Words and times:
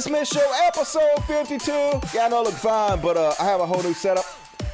Smith 0.00 0.28
Show, 0.28 0.52
episode 0.62 1.22
52. 1.26 1.70
Yeah, 2.14 2.24
I 2.24 2.28
know 2.30 2.38
I 2.38 2.44
look 2.44 2.54
fine, 2.54 3.00
but 3.00 3.18
uh, 3.18 3.34
I 3.38 3.44
have 3.44 3.60
a 3.60 3.66
whole 3.66 3.82
new 3.82 3.92
setup. 3.92 4.24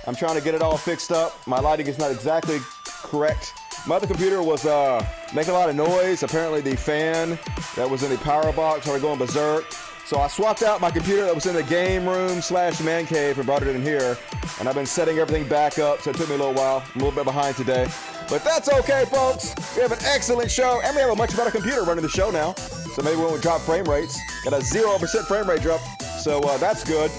I'm 0.06 0.14
trying 0.14 0.36
to 0.36 0.41
get 0.41 0.55
it 0.55 0.62
all 0.62 0.77
fixed 0.77 1.10
up. 1.10 1.34
My 1.48 1.58
lighting 1.58 1.88
is 1.88 1.98
not 1.98 2.12
exactly 2.12 2.58
correct. 2.84 3.54
My 3.88 3.97
other 3.97 4.06
computer 4.06 4.41
was 4.41 4.66
uh, 4.66 5.04
making 5.34 5.50
a 5.50 5.54
lot 5.54 5.69
of 5.69 5.74
noise. 5.74 6.22
Apparently, 6.22 6.60
the 6.60 6.77
fan 6.77 7.38
that 7.74 7.91
was 7.91 8.04
in 8.04 8.10
the 8.10 8.19
power 8.19 8.52
box 8.52 8.82
started 8.82 9.02
going 9.02 9.19
berserk. 9.19 9.64
So 10.04 10.20
I 10.20 10.28
swapped 10.28 10.62
out 10.62 10.80
my 10.80 10.92
computer 10.92 11.24
that 11.24 11.34
was 11.34 11.47
in 11.47 11.56
the 11.56 11.64
game 11.64 12.06
room 12.06 12.41
slash 12.41 12.80
man 12.80 13.04
cave 13.04 13.38
and 13.38 13.47
brought 13.47 13.62
it 13.62 13.74
in 13.74 13.82
here. 13.82 14.16
And 14.60 14.69
I've 14.69 14.77
been 14.77 14.86
setting 14.86 15.19
everything 15.19 15.48
back 15.48 15.80
up, 15.80 16.02
so 16.02 16.10
it 16.10 16.16
took 16.16 16.28
me 16.28 16.36
a 16.36 16.38
little 16.38 16.54
while. 16.54 16.84
I'm 16.94 17.00
a 17.00 17.04
little 17.04 17.16
bit 17.16 17.24
behind 17.24 17.56
today. 17.56 17.88
But 18.28 18.44
that's 18.44 18.69
okay, 18.69 19.04
folks. 19.06 19.54
We 19.74 19.82
have 19.82 19.91
an 19.91 19.98
excellent 20.04 20.52
show, 20.52 20.80
and 20.84 20.94
we 20.94 21.02
have 21.02 21.10
a 21.10 21.16
much 21.16 21.36
better 21.36 21.50
computer 21.50 21.82
running 21.82 22.02
the 22.02 22.08
show 22.08 22.30
now. 22.30 22.54
So 22.97 23.02
maybe 23.02 23.19
we 23.19 23.25
won't 23.25 23.42
drop 23.42 23.61
frame 23.61 23.84
rates. 23.84 24.19
Got 24.42 24.55
a 24.55 24.64
0% 24.64 25.27
frame 25.27 25.47
rate 25.47 25.61
drop. 25.61 25.83
So 26.19 26.41
uh, 26.41 26.56
that's 26.56 26.83
good. 26.83 27.11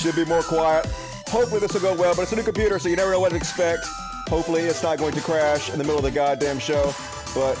Should 0.00 0.16
be 0.16 0.24
more 0.24 0.42
quiet. 0.42 0.86
Hopefully 1.28 1.60
this 1.60 1.74
will 1.74 1.82
go 1.82 1.94
well, 1.94 2.14
but 2.16 2.22
it's 2.22 2.32
a 2.32 2.36
new 2.36 2.42
computer, 2.42 2.78
so 2.78 2.88
you 2.88 2.96
never 2.96 3.10
know 3.10 3.20
what 3.20 3.28
to 3.28 3.36
expect. 3.36 3.84
Hopefully 4.28 4.62
it's 4.62 4.82
not 4.82 4.96
going 4.96 5.12
to 5.12 5.20
crash 5.20 5.68
in 5.68 5.76
the 5.76 5.84
middle 5.84 5.98
of 5.98 6.04
the 6.04 6.10
goddamn 6.10 6.58
show. 6.58 6.94
But 7.34 7.56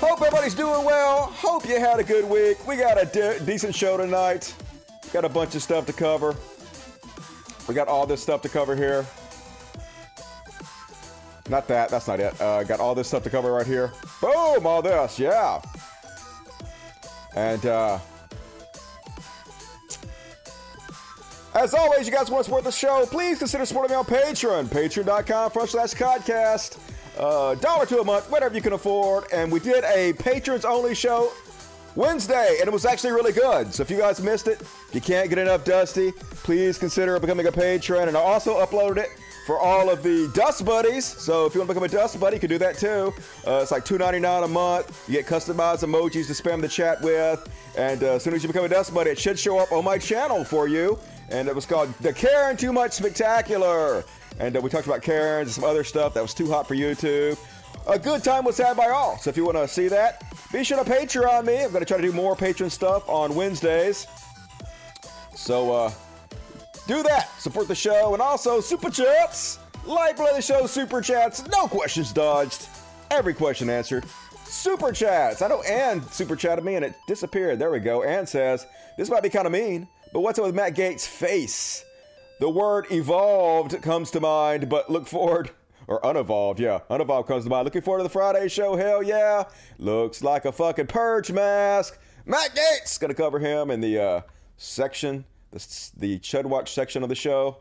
hope 0.00 0.22
everybody's 0.22 0.54
doing 0.54 0.82
well. 0.82 1.24
Hope 1.24 1.68
you 1.68 1.78
had 1.78 2.00
a 2.00 2.04
good 2.04 2.24
week. 2.24 2.66
We 2.66 2.76
got 2.76 2.98
a 2.98 3.04
de- 3.04 3.38
decent 3.40 3.74
show 3.74 3.98
tonight. 3.98 4.54
Got 5.12 5.26
a 5.26 5.28
bunch 5.28 5.56
of 5.56 5.62
stuff 5.62 5.84
to 5.84 5.92
cover. 5.92 6.34
We 7.68 7.74
got 7.74 7.86
all 7.86 8.06
this 8.06 8.22
stuff 8.22 8.40
to 8.40 8.48
cover 8.48 8.74
here. 8.74 9.04
Not 11.50 11.68
that, 11.68 11.90
that's 11.90 12.08
not 12.08 12.18
it. 12.18 12.40
Uh, 12.40 12.64
got 12.64 12.80
all 12.80 12.94
this 12.94 13.08
stuff 13.08 13.24
to 13.24 13.30
cover 13.30 13.52
right 13.52 13.66
here. 13.66 13.92
Boom, 14.22 14.66
all 14.66 14.80
this, 14.80 15.18
yeah. 15.18 15.60
And 17.36 17.64
uh, 17.66 17.98
as 21.54 21.74
always, 21.74 22.06
you 22.06 22.12
guys 22.12 22.30
want 22.30 22.40
to 22.40 22.44
support 22.44 22.64
the 22.64 22.72
show, 22.72 23.06
please 23.06 23.38
consider 23.38 23.64
supporting 23.66 23.92
me 23.92 23.96
on 23.96 24.04
Patreon. 24.04 24.66
Patreon.com 24.66 25.50
front 25.50 25.70
slash 25.70 25.92
podcast. 25.94 26.78
Uh, 27.18 27.54
dollar 27.56 27.86
to 27.86 28.00
a 28.00 28.04
month, 28.04 28.30
whatever 28.30 28.54
you 28.54 28.60
can 28.60 28.72
afford. 28.72 29.24
And 29.32 29.50
we 29.52 29.60
did 29.60 29.84
a 29.84 30.12
patrons 30.14 30.64
only 30.64 30.94
show 30.94 31.32
Wednesday, 31.94 32.56
and 32.60 32.68
it 32.68 32.72
was 32.72 32.84
actually 32.84 33.12
really 33.12 33.32
good. 33.32 33.72
So 33.72 33.82
if 33.82 33.90
you 33.90 33.96
guys 33.96 34.22
missed 34.22 34.48
it, 34.48 34.60
if 34.60 34.90
you 34.92 35.00
can't 35.00 35.28
get 35.30 35.38
enough 35.38 35.64
Dusty, 35.64 36.12
please 36.12 36.76
consider 36.76 37.18
becoming 37.18 37.46
a 37.46 37.52
patron. 37.52 38.08
And 38.08 38.16
I 38.16 38.20
also 38.20 38.64
uploaded 38.64 38.98
it 38.98 39.08
for 39.46 39.60
all 39.60 39.88
of 39.88 40.02
the 40.02 40.28
Dust 40.34 40.64
Buddies. 40.64 41.04
So 41.04 41.46
if 41.46 41.54
you 41.54 41.60
want 41.60 41.70
to 41.70 41.74
become 41.74 41.84
a 41.84 41.88
Dust 41.88 42.18
Buddy, 42.18 42.36
you 42.36 42.40
can 42.40 42.50
do 42.50 42.58
that 42.58 42.76
too. 42.76 43.14
Uh, 43.46 43.60
it's 43.62 43.70
like 43.70 43.84
$2.99 43.84 44.44
a 44.44 44.48
month. 44.48 45.08
You 45.08 45.14
get 45.14 45.26
customized 45.26 45.84
emojis 45.84 46.26
to 46.26 46.32
spam 46.32 46.60
the 46.60 46.68
chat 46.68 47.00
with. 47.00 47.48
And 47.78 48.02
uh, 48.02 48.14
as 48.14 48.24
soon 48.24 48.34
as 48.34 48.42
you 48.42 48.48
become 48.48 48.64
a 48.64 48.68
Dust 48.68 48.92
Buddy, 48.92 49.10
it 49.10 49.18
should 49.20 49.38
show 49.38 49.58
up 49.58 49.70
on 49.70 49.84
my 49.84 49.98
channel 49.98 50.44
for 50.44 50.66
you. 50.66 50.98
And 51.30 51.46
it 51.46 51.54
was 51.54 51.64
called 51.64 51.94
The 52.00 52.12
Karen 52.12 52.56
Too 52.56 52.72
Much 52.72 52.92
Spectacular. 52.92 54.04
And 54.40 54.56
uh, 54.56 54.60
we 54.60 54.68
talked 54.68 54.86
about 54.88 55.02
Karens 55.02 55.46
and 55.46 55.54
some 55.54 55.64
other 55.64 55.84
stuff 55.84 56.12
that 56.14 56.22
was 56.22 56.34
too 56.34 56.50
hot 56.50 56.66
for 56.66 56.74
YouTube. 56.74 57.38
A 57.86 58.00
good 58.00 58.24
time 58.24 58.44
was 58.44 58.58
had 58.58 58.76
by 58.76 58.88
all. 58.88 59.16
So 59.18 59.30
if 59.30 59.36
you 59.36 59.44
want 59.44 59.58
to 59.58 59.68
see 59.68 59.86
that, 59.86 60.24
be 60.52 60.64
sure 60.64 60.82
to 60.82 60.90
Patreon 60.90 61.46
me. 61.46 61.62
I'm 61.62 61.70
going 61.70 61.84
to 61.84 61.86
try 61.86 61.98
to 61.98 62.02
do 62.02 62.12
more 62.12 62.34
patron 62.34 62.68
stuff 62.68 63.08
on 63.08 63.36
Wednesdays. 63.36 64.08
So, 65.36 65.72
uh, 65.72 65.92
do 66.86 67.02
that. 67.02 67.30
Support 67.40 67.68
the 67.68 67.74
show 67.74 68.12
and 68.12 68.22
also 68.22 68.60
super 68.60 68.90
chats. 68.90 69.58
Like 69.84 70.16
play 70.16 70.32
the 70.34 70.42
show, 70.42 70.66
super 70.66 71.00
chats. 71.00 71.46
No 71.48 71.68
questions 71.68 72.12
dodged. 72.12 72.68
Every 73.10 73.34
question 73.34 73.70
answered. 73.70 74.04
Super 74.44 74.92
chats. 74.92 75.42
I 75.42 75.48
know 75.48 75.62
Ann 75.62 76.02
super 76.10 76.36
chatted 76.36 76.64
me 76.64 76.76
and 76.76 76.84
it 76.84 76.94
disappeared. 77.06 77.58
There 77.58 77.70
we 77.70 77.80
go. 77.80 78.02
Ann 78.02 78.26
says, 78.26 78.66
This 78.96 79.10
might 79.10 79.22
be 79.22 79.28
kind 79.28 79.46
of 79.46 79.52
mean, 79.52 79.88
but 80.12 80.20
what's 80.20 80.38
up 80.38 80.46
with 80.46 80.54
Matt 80.54 80.74
Gaetz' 80.74 81.06
face? 81.06 81.84
The 82.38 82.50
word 82.50 82.86
evolved 82.90 83.80
comes 83.82 84.10
to 84.12 84.20
mind, 84.20 84.68
but 84.68 84.90
look 84.90 85.06
forward. 85.06 85.50
Or 85.88 86.00
unevolved, 86.02 86.58
yeah. 86.58 86.80
Unevolved 86.90 87.28
comes 87.28 87.44
to 87.44 87.50
mind. 87.50 87.64
Looking 87.64 87.82
forward 87.82 88.00
to 88.00 88.02
the 88.04 88.10
Friday 88.10 88.48
show, 88.48 88.76
hell 88.76 89.02
yeah. 89.02 89.44
Looks 89.78 90.22
like 90.22 90.44
a 90.44 90.50
fucking 90.52 90.88
purge 90.88 91.30
mask. 91.30 91.98
Matt 92.24 92.56
Gaetz! 92.56 92.98
Gonna 92.98 93.14
cover 93.14 93.38
him 93.38 93.70
in 93.70 93.80
the 93.80 93.98
uh, 93.98 94.20
section 94.56 95.24
the, 95.56 95.90
the 96.06 96.18
Chud 96.18 96.44
Watch 96.44 96.72
section 96.72 97.02
of 97.02 97.08
the 97.08 97.14
show. 97.14 97.58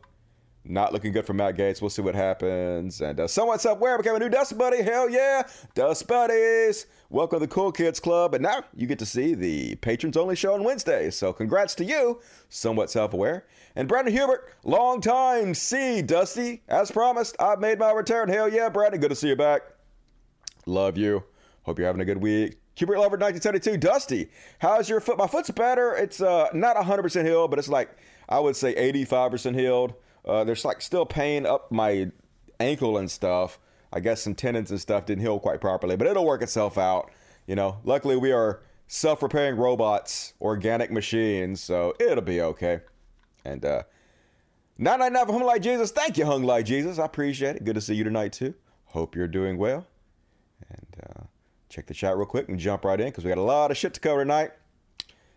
Not 0.67 0.94
looking 0.94 1.11
good 1.11 1.28
for 1.28 1.33
Matt 1.33 1.57
Gaetz. 1.57 1.79
We'll 1.79 1.91
see 1.91 2.01
what 2.01 2.16
happens. 2.16 3.00
And 3.00 3.19
uh, 3.19 3.28
someone's 3.28 3.67
up 3.67 3.79
where 3.79 3.97
became 3.97 4.16
a 4.16 4.19
new 4.19 4.29
Dust 4.29 4.57
Buddy. 4.57 4.81
Hell 4.81 5.07
yeah. 5.07 5.44
Dust 5.75 6.07
Buddies. 6.07 6.88
Welcome 7.11 7.39
to 7.39 7.45
the 7.45 7.53
Cool 7.53 7.72
Kids 7.72 8.00
Club. 8.00 8.33
And 8.33 8.41
now 8.41 8.63
you 8.75 8.88
get 8.88 8.97
to 9.00 9.06
see 9.06 9.35
the 9.35 9.75
patrons 9.75 10.17
only 10.17 10.35
show 10.35 10.56
on 10.56 10.63
Wednesday. 10.63 11.11
So 11.11 11.31
congrats 11.33 11.75
to 11.75 11.85
you, 11.85 12.19
somewhat 12.50 12.89
self 12.89 13.13
aware. 13.13 13.45
And 13.75 13.88
Brandon 13.88 14.13
Hubert, 14.13 14.56
long 14.63 15.01
time 15.01 15.53
see 15.53 16.01
Dusty. 16.01 16.63
As 16.67 16.89
promised, 16.89 17.35
I've 17.39 17.59
made 17.59 17.77
my 17.77 17.91
return. 17.91 18.29
Hell 18.29 18.50
yeah, 18.50 18.69
Brandon. 18.69 19.00
Good 19.00 19.09
to 19.09 19.16
see 19.16 19.29
you 19.29 19.35
back. 19.35 19.62
Love 20.66 20.97
you. 20.97 21.25
Hope 21.62 21.77
you're 21.77 21.88
having 21.88 22.01
a 22.01 22.06
good 22.06 22.22
week. 22.23 22.57
Cupid 22.75 22.97
Lover 22.97 23.18
1972, 23.18 23.78
Dusty. 23.78 24.30
How's 24.59 24.90
your 24.90 25.00
foot? 25.00 25.18
My 25.18 25.28
foot's 25.28 25.50
better. 25.52 25.96
It's 25.96 26.22
uh, 26.22 26.50
not 26.53 26.75
100% 26.75 27.25
healed, 27.25 27.50
but 27.50 27.59
it's 27.59 27.69
like, 27.69 27.90
I 28.28 28.40
would 28.40 28.56
say 28.56 28.75
85% 28.91 29.58
healed. 29.58 29.94
Uh, 30.25 30.44
there's 30.44 30.66
like 30.66 30.81
still 30.81 31.06
pain 31.06 31.45
up 31.45 31.72
my 31.72 32.12
ankle 32.60 32.98
and 32.98 33.10
stuff. 33.10 33.60
I 33.94 34.01
guess 34.01 34.22
some 34.22 34.36
tendons 34.36 34.72
and 34.72 34.81
stuff 34.81 35.06
didn't 35.06 35.22
heal 35.22 35.39
quite 35.39 35.62
properly, 35.62 35.95
but 35.95 36.07
it'll 36.07 36.25
work 36.25 36.42
itself 36.42 36.77
out. 36.77 37.12
You 37.48 37.56
know, 37.56 37.77
luckily 37.86 38.18
we 38.18 38.31
are 38.31 38.62
self 38.88 39.24
repairing 39.24 39.56
robots, 39.56 40.33
organic 40.42 40.92
machines, 40.92 41.62
so 41.62 41.94
it'll 42.00 42.24
be 42.24 42.42
okay. 42.42 42.81
And 43.45 43.63
uh, 43.63 43.83
999 44.77 45.27
for 45.27 45.33
Hung 45.33 45.48
Like 45.48 45.62
Jesus. 45.62 45.92
Thank 45.92 46.18
you, 46.18 46.25
Hung 46.25 46.44
Like 46.44 46.66
Jesus. 46.66 47.00
I 47.00 47.06
appreciate 47.06 47.57
it. 47.57 47.63
Good 47.63 47.75
to 47.75 47.81
see 47.81 47.95
you 47.95 48.04
tonight, 48.04 48.33
too. 48.33 48.54
Hope 48.86 49.16
you're 49.16 49.27
doing 49.27 49.57
well. 49.57 49.88
And, 50.69 50.88
uh, 51.07 51.24
check 51.75 51.88
the 51.88 51.94
chat 51.94 52.16
real 52.16 52.25
quick 52.25 52.48
and 52.48 52.57
jump 52.57 52.86
right 52.86 53.01
in 53.01 53.07
because 53.07 53.25
we 53.25 53.30
got 53.30 53.38
a 53.38 53.42
lot 53.42 53.69
of 53.69 53.75
shit 53.75 53.94
to 53.94 54.00
cover 54.00 54.22
tonight. 54.22 54.51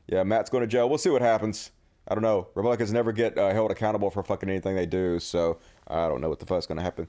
Yeah, 0.06 0.22
Matt's 0.22 0.48
going 0.48 0.62
to 0.62 0.68
jail. 0.68 0.88
We'll 0.88 0.98
see 0.98 1.10
what 1.10 1.20
happens. 1.20 1.72
I 2.06 2.14
don't 2.14 2.22
know. 2.22 2.46
Republicans 2.54 2.92
never 2.92 3.10
get 3.10 3.36
uh, 3.36 3.52
held 3.52 3.72
accountable 3.72 4.08
for 4.08 4.22
fucking 4.22 4.48
anything 4.48 4.76
they 4.76 4.86
do, 4.86 5.18
so 5.18 5.58
I 5.88 6.06
don't 6.06 6.20
know 6.20 6.28
what 6.28 6.38
the 6.38 6.46
fuck's 6.46 6.66
going 6.66 6.78
to 6.78 6.84
happen. 6.84 7.08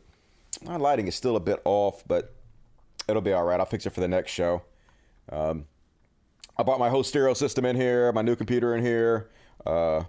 My 0.63 0.77
lighting 0.77 1.07
is 1.07 1.15
still 1.15 1.35
a 1.35 1.39
bit 1.39 1.61
off, 1.63 2.03
but 2.07 2.33
it'll 3.07 3.21
be 3.21 3.31
all 3.31 3.43
right. 3.43 3.59
I'll 3.59 3.67
fix 3.67 3.85
it 3.85 3.91
for 3.91 4.01
the 4.01 4.07
next 4.07 4.31
show. 4.31 4.63
Um, 5.31 5.65
I 6.57 6.63
bought 6.63 6.79
my 6.79 6.89
whole 6.89 7.03
stereo 7.03 7.35
system 7.35 7.65
in 7.65 7.75
here, 7.75 8.11
my 8.11 8.23
new 8.23 8.35
computer 8.35 8.75
in 8.75 8.83
here, 8.83 9.29
uh, 9.65 10.03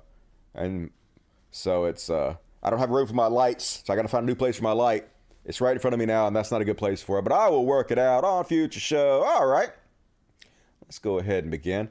and 0.55 0.91
so 1.53 1.85
it's 1.85 2.09
uh, 2.09 2.37
I 2.63 2.71
don't 2.71 2.79
have 2.79 2.91
room 2.91 3.07
for 3.07 3.15
my 3.15 3.27
lights, 3.27 3.83
so 3.85 3.93
I 3.93 3.97
got 3.97 4.03
to 4.03 4.09
find 4.09 4.25
a 4.25 4.27
new 4.27 4.35
place 4.35 4.57
for 4.57 4.65
my 4.65 4.73
light. 4.73 5.07
It's 5.45 5.61
right 5.61 5.73
in 5.73 5.79
front 5.79 5.95
of 5.95 6.01
me 6.01 6.07
now, 6.07 6.27
and 6.27 6.37
that's 6.37 6.51
not 6.51 6.61
a 6.61 6.65
good 6.65 6.77
place 6.77 7.03
for 7.03 7.19
it, 7.19 7.23
but 7.23 7.33
I 7.33 7.49
will 7.49 7.65
work 7.65 7.91
it 7.91 7.99
out 7.99 8.25
on 8.25 8.45
future 8.45 8.81
show. 8.81 9.25
All 9.25 9.47
right. 9.47 9.71
Let's 10.85 10.99
go 10.99 11.19
ahead 11.19 11.45
and 11.45 11.51
begin. 11.51 11.89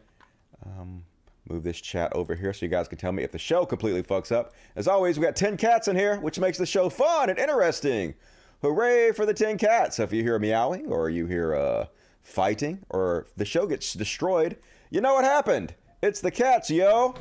Um, 0.65 1.03
move 1.47 1.63
this 1.63 1.81
chat 1.81 2.13
over 2.13 2.35
here 2.35 2.53
so 2.53 2.65
you 2.65 2.69
guys 2.69 2.87
can 2.87 2.97
tell 2.97 3.11
me 3.11 3.23
if 3.23 3.31
the 3.31 3.39
show 3.39 3.65
completely 3.65 4.03
fucks 4.03 4.31
up. 4.31 4.53
As 4.75 4.87
always, 4.87 5.17
we 5.17 5.25
got 5.25 5.35
10 5.35 5.57
cats 5.57 5.87
in 5.87 5.95
here, 5.95 6.19
which 6.19 6.39
makes 6.39 6.57
the 6.57 6.65
show 6.65 6.89
fun 6.89 7.29
and 7.29 7.39
interesting. 7.39 8.13
Hooray 8.61 9.13
for 9.13 9.25
the 9.25 9.33
10 9.33 9.57
cats. 9.57 9.97
So 9.97 10.03
if 10.03 10.13
you 10.13 10.21
hear 10.21 10.37
meowing 10.37 10.87
or 10.87 11.09
you 11.09 11.25
hear 11.25 11.55
uh, 11.55 11.85
fighting 12.21 12.79
or 12.89 13.25
the 13.35 13.45
show 13.45 13.65
gets 13.65 13.93
destroyed, 13.93 14.57
you 14.91 15.01
know 15.01 15.15
what 15.15 15.23
happened. 15.23 15.73
It's 16.03 16.21
the 16.21 16.31
cats, 16.31 16.69
yo. 16.69 17.15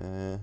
Uh, 0.00 0.38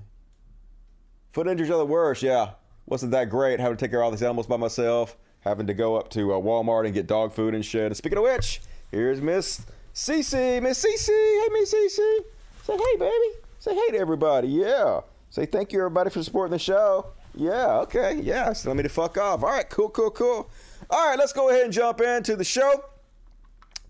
foot 1.31 1.47
injuries 1.47 1.71
are 1.71 1.77
the 1.77 1.85
worst, 1.85 2.21
yeah 2.21 2.51
wasn't 2.89 3.11
that 3.11 3.29
great 3.29 3.59
having 3.59 3.77
to 3.77 3.85
take 3.85 3.91
care 3.91 4.01
of 4.01 4.05
all 4.05 4.11
these 4.11 4.23
animals 4.23 4.47
by 4.47 4.57
myself, 4.57 5.15
having 5.41 5.67
to 5.67 5.73
go 5.73 5.95
up 5.95 6.09
to 6.09 6.33
uh, 6.33 6.37
Walmart 6.37 6.85
and 6.85 6.93
get 6.93 7.07
dog 7.07 7.31
food 7.31 7.53
and 7.53 7.63
shit. 7.63 7.85
And 7.85 7.95
speaking 7.95 8.17
of 8.17 8.23
which, 8.23 8.61
here's 8.91 9.21
Miss 9.21 9.65
Cece. 9.93 10.61
Miss 10.61 10.83
Cece. 10.83 11.07
Hey, 11.07 11.47
Miss 11.53 11.73
Cece. 11.73 12.25
Say 12.63 12.77
hey, 12.77 12.97
baby. 12.97 13.39
Say 13.59 13.75
hey 13.75 13.91
to 13.91 13.97
everybody. 13.97 14.47
Yeah. 14.47 15.01
Say 15.29 15.45
thank 15.45 15.71
you, 15.71 15.79
everybody, 15.79 16.09
for 16.09 16.23
supporting 16.23 16.53
the 16.53 16.59
show. 16.59 17.07
Yeah, 17.35 17.77
okay. 17.81 18.19
Yeah, 18.21 18.53
so 18.53 18.69
let 18.69 18.77
me 18.77 18.83
to 18.83 18.89
fuck 18.89 19.17
off. 19.17 19.43
All 19.43 19.49
right, 19.49 19.69
cool, 19.69 19.89
cool, 19.89 20.09
cool. 20.09 20.49
All 20.89 21.09
right, 21.09 21.19
let's 21.19 21.33
go 21.33 21.49
ahead 21.49 21.65
and 21.65 21.73
jump 21.73 22.01
into 22.01 22.35
the 22.35 22.43
show. 22.43 22.83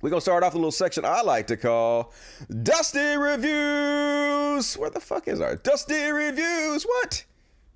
We're 0.01 0.09
to 0.11 0.21
start 0.21 0.43
off 0.43 0.53
a 0.53 0.57
little 0.57 0.71
section 0.71 1.03
I 1.03 1.21
like 1.21 1.47
to 1.47 1.57
call 1.57 2.13
Dusty 2.63 3.17
Reviews. 3.17 4.75
Where 4.75 4.89
the 4.89 5.01
fuck 5.01 5.27
is 5.27 5.41
our 5.41 5.55
Dusty 5.55 6.09
Reviews? 6.11 6.83
What? 6.83 7.25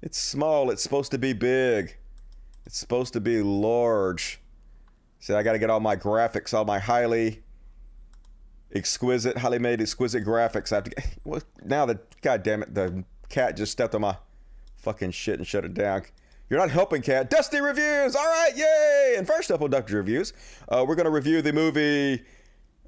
It's 0.04 0.18
small. 0.18 0.70
It's 0.70 0.84
supposed 0.84 1.12
to 1.12 1.18
be 1.18 1.32
big. 1.32 1.96
It's 2.66 2.78
supposed 2.78 3.14
to 3.14 3.22
be 3.22 3.42
large. 3.42 4.42
See, 5.20 5.34
I 5.34 5.44
got 5.44 5.54
to 5.54 5.60
get 5.60 5.70
all 5.70 5.80
my 5.80 5.96
graphics, 5.96 6.54
all 6.54 6.66
my 6.66 6.78
highly 6.78 7.42
exquisite, 8.76 9.38
highly 9.38 9.60
made 9.60 9.80
exquisite 9.80 10.26
graphics. 10.26 10.74
I 10.74 10.76
have 10.76 10.84
to 10.84 10.90
get. 10.90 11.18
Well, 11.24 11.42
now 11.64 11.86
the 11.86 12.02
god 12.22 12.44
damn 12.44 12.64
it, 12.64 12.76
the 12.76 13.06
cat 13.30 13.56
just 13.56 13.72
stepped 13.72 13.96
on 13.96 14.02
my 14.02 14.18
fucking 14.76 15.12
shit 15.12 15.40
and 15.40 15.48
shut 15.48 15.64
it 15.64 15.74
down. 15.74 16.04
You're 16.50 16.60
not 16.60 16.70
helping, 16.70 17.02
cat. 17.02 17.30
Dusty 17.30 17.62
reviews. 17.62 18.14
All 18.14 18.26
right, 18.26 18.52
yay! 18.58 19.16
And 19.18 19.26
first 19.26 19.52
up 19.52 19.62
on 19.62 19.70
Dusty 19.70 19.96
reviews, 19.96 20.34
uh, 20.68 20.84
we're 20.86 20.96
gonna 20.96 21.10
review 21.12 21.42
the 21.42 21.54
movie 21.54 22.22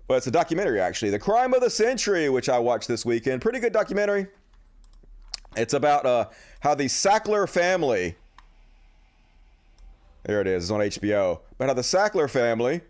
Well, 0.10 0.18
it's 0.18 0.28
a 0.28 0.32
documentary 0.32 0.82
actually, 0.82 1.12
"The 1.12 1.20
Crime 1.20 1.54
of 1.54 1.62
the 1.62 1.70
Century," 1.70 2.28
which 2.28 2.50
I 2.50 2.60
watched 2.60 2.90
this 2.90 3.06
weekend. 3.06 3.42
Pretty 3.42 3.62
good 3.62 3.72
documentary. 3.72 4.28
It's 5.56 5.74
about 5.74 6.06
uh, 6.06 6.26
how 6.60 6.76
the 6.76 6.86
Sackler 6.86 7.48
family. 7.48 8.16
There 10.24 10.42
it 10.42 10.48
is. 10.48 10.66
It's 10.66 10.72
on 10.72 10.80
HBO. 10.80 11.40
But 11.58 11.68
how 11.68 11.74
the 11.74 11.82
Sackler 11.82 12.30
family 12.30 12.82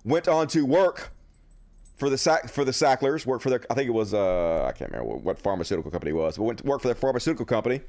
went 0.03 0.29
on 0.29 0.47
to 0.49 0.65
work 0.65 1.14
for 1.97 2.11
the 2.11 2.19
sack 2.19 2.49
for 2.49 2.65
the 2.65 2.73
Sacklers, 2.73 3.27
worked 3.27 3.43
for 3.43 3.51
their 3.51 3.61
I 3.71 3.75
think 3.75 3.89
it 3.89 3.93
was 3.93 4.15
uh 4.15 4.65
I 4.65 4.73
can't 4.73 4.91
remember 4.91 5.17
what, 5.17 5.39
pharmaceutical 5.39 5.91
company 5.91 6.11
it 6.11 6.15
was, 6.15 6.37
but 6.37 6.45
went 6.45 6.59
to 6.61 6.65
work 6.67 6.83
for 6.83 6.89
their 6.89 6.95
pharmaceutical 6.95 7.47
company. 7.47 7.81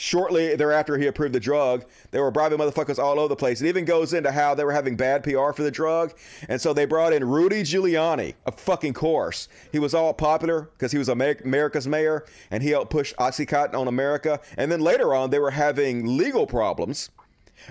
Shortly 0.00 0.54
thereafter, 0.54 0.96
he 0.96 1.08
approved 1.08 1.34
the 1.34 1.40
drug. 1.40 1.84
They 2.12 2.20
were 2.20 2.30
bribing 2.30 2.58
motherfuckers 2.58 3.00
all 3.00 3.18
over 3.18 3.26
the 3.26 3.34
place. 3.34 3.60
It 3.60 3.66
even 3.66 3.84
goes 3.84 4.12
into 4.12 4.30
how 4.30 4.54
they 4.54 4.62
were 4.62 4.72
having 4.72 4.94
bad 4.94 5.24
PR 5.24 5.50
for 5.50 5.64
the 5.64 5.72
drug. 5.72 6.14
And 6.48 6.60
so 6.60 6.72
they 6.72 6.84
brought 6.84 7.12
in 7.12 7.24
Rudy 7.24 7.62
Giuliani, 7.62 8.34
a 8.46 8.52
fucking 8.52 8.94
course. 8.94 9.48
He 9.72 9.80
was 9.80 9.94
all 9.94 10.14
popular 10.14 10.70
because 10.76 10.92
he 10.92 10.98
was 10.98 11.08
America's 11.08 11.88
mayor 11.88 12.24
and 12.52 12.62
he 12.62 12.68
helped 12.68 12.92
push 12.92 13.12
Oxycontin 13.14 13.74
on 13.74 13.88
America. 13.88 14.38
And 14.56 14.70
then 14.70 14.80
later 14.82 15.16
on, 15.16 15.30
they 15.30 15.40
were 15.40 15.50
having 15.50 16.16
legal 16.16 16.46
problems 16.46 17.10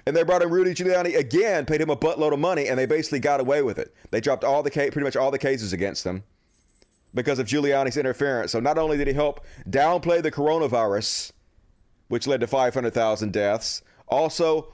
and 0.05 0.15
they 0.15 0.23
brought 0.23 0.41
in 0.41 0.49
Rudy 0.49 0.73
Giuliani 0.73 1.17
again, 1.17 1.65
paid 1.65 1.81
him 1.81 1.89
a 1.89 1.95
buttload 1.95 2.33
of 2.33 2.39
money, 2.39 2.67
and 2.67 2.77
they 2.77 2.85
basically 2.85 3.19
got 3.19 3.39
away 3.39 3.61
with 3.61 3.77
it. 3.77 3.93
They 4.11 4.21
dropped 4.21 4.43
all 4.43 4.63
the 4.63 4.71
pretty 4.71 5.01
much 5.01 5.15
all 5.15 5.31
the 5.31 5.39
cases 5.39 5.73
against 5.73 6.03
them 6.03 6.23
because 7.13 7.39
of 7.39 7.47
Giuliani's 7.47 7.97
interference. 7.97 8.51
So 8.51 8.59
not 8.59 8.77
only 8.77 8.97
did 8.97 9.07
he 9.07 9.13
help 9.13 9.45
downplay 9.69 10.21
the 10.21 10.31
coronavirus, 10.31 11.31
which 12.07 12.27
led 12.27 12.41
to 12.41 12.47
500,000 12.47 13.33
deaths, 13.33 13.81
also 14.07 14.73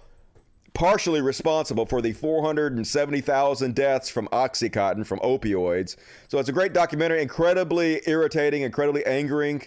partially 0.73 1.21
responsible 1.21 1.85
for 1.85 2.01
the 2.01 2.13
470,000 2.13 3.75
deaths 3.75 4.09
from 4.09 4.27
Oxycontin, 4.29 5.05
from 5.05 5.19
opioids. 5.19 5.95
So 6.27 6.39
it's 6.39 6.49
a 6.49 6.53
great 6.53 6.73
documentary, 6.73 7.21
incredibly 7.21 8.01
irritating, 8.07 8.63
incredibly 8.63 9.05
angering 9.05 9.63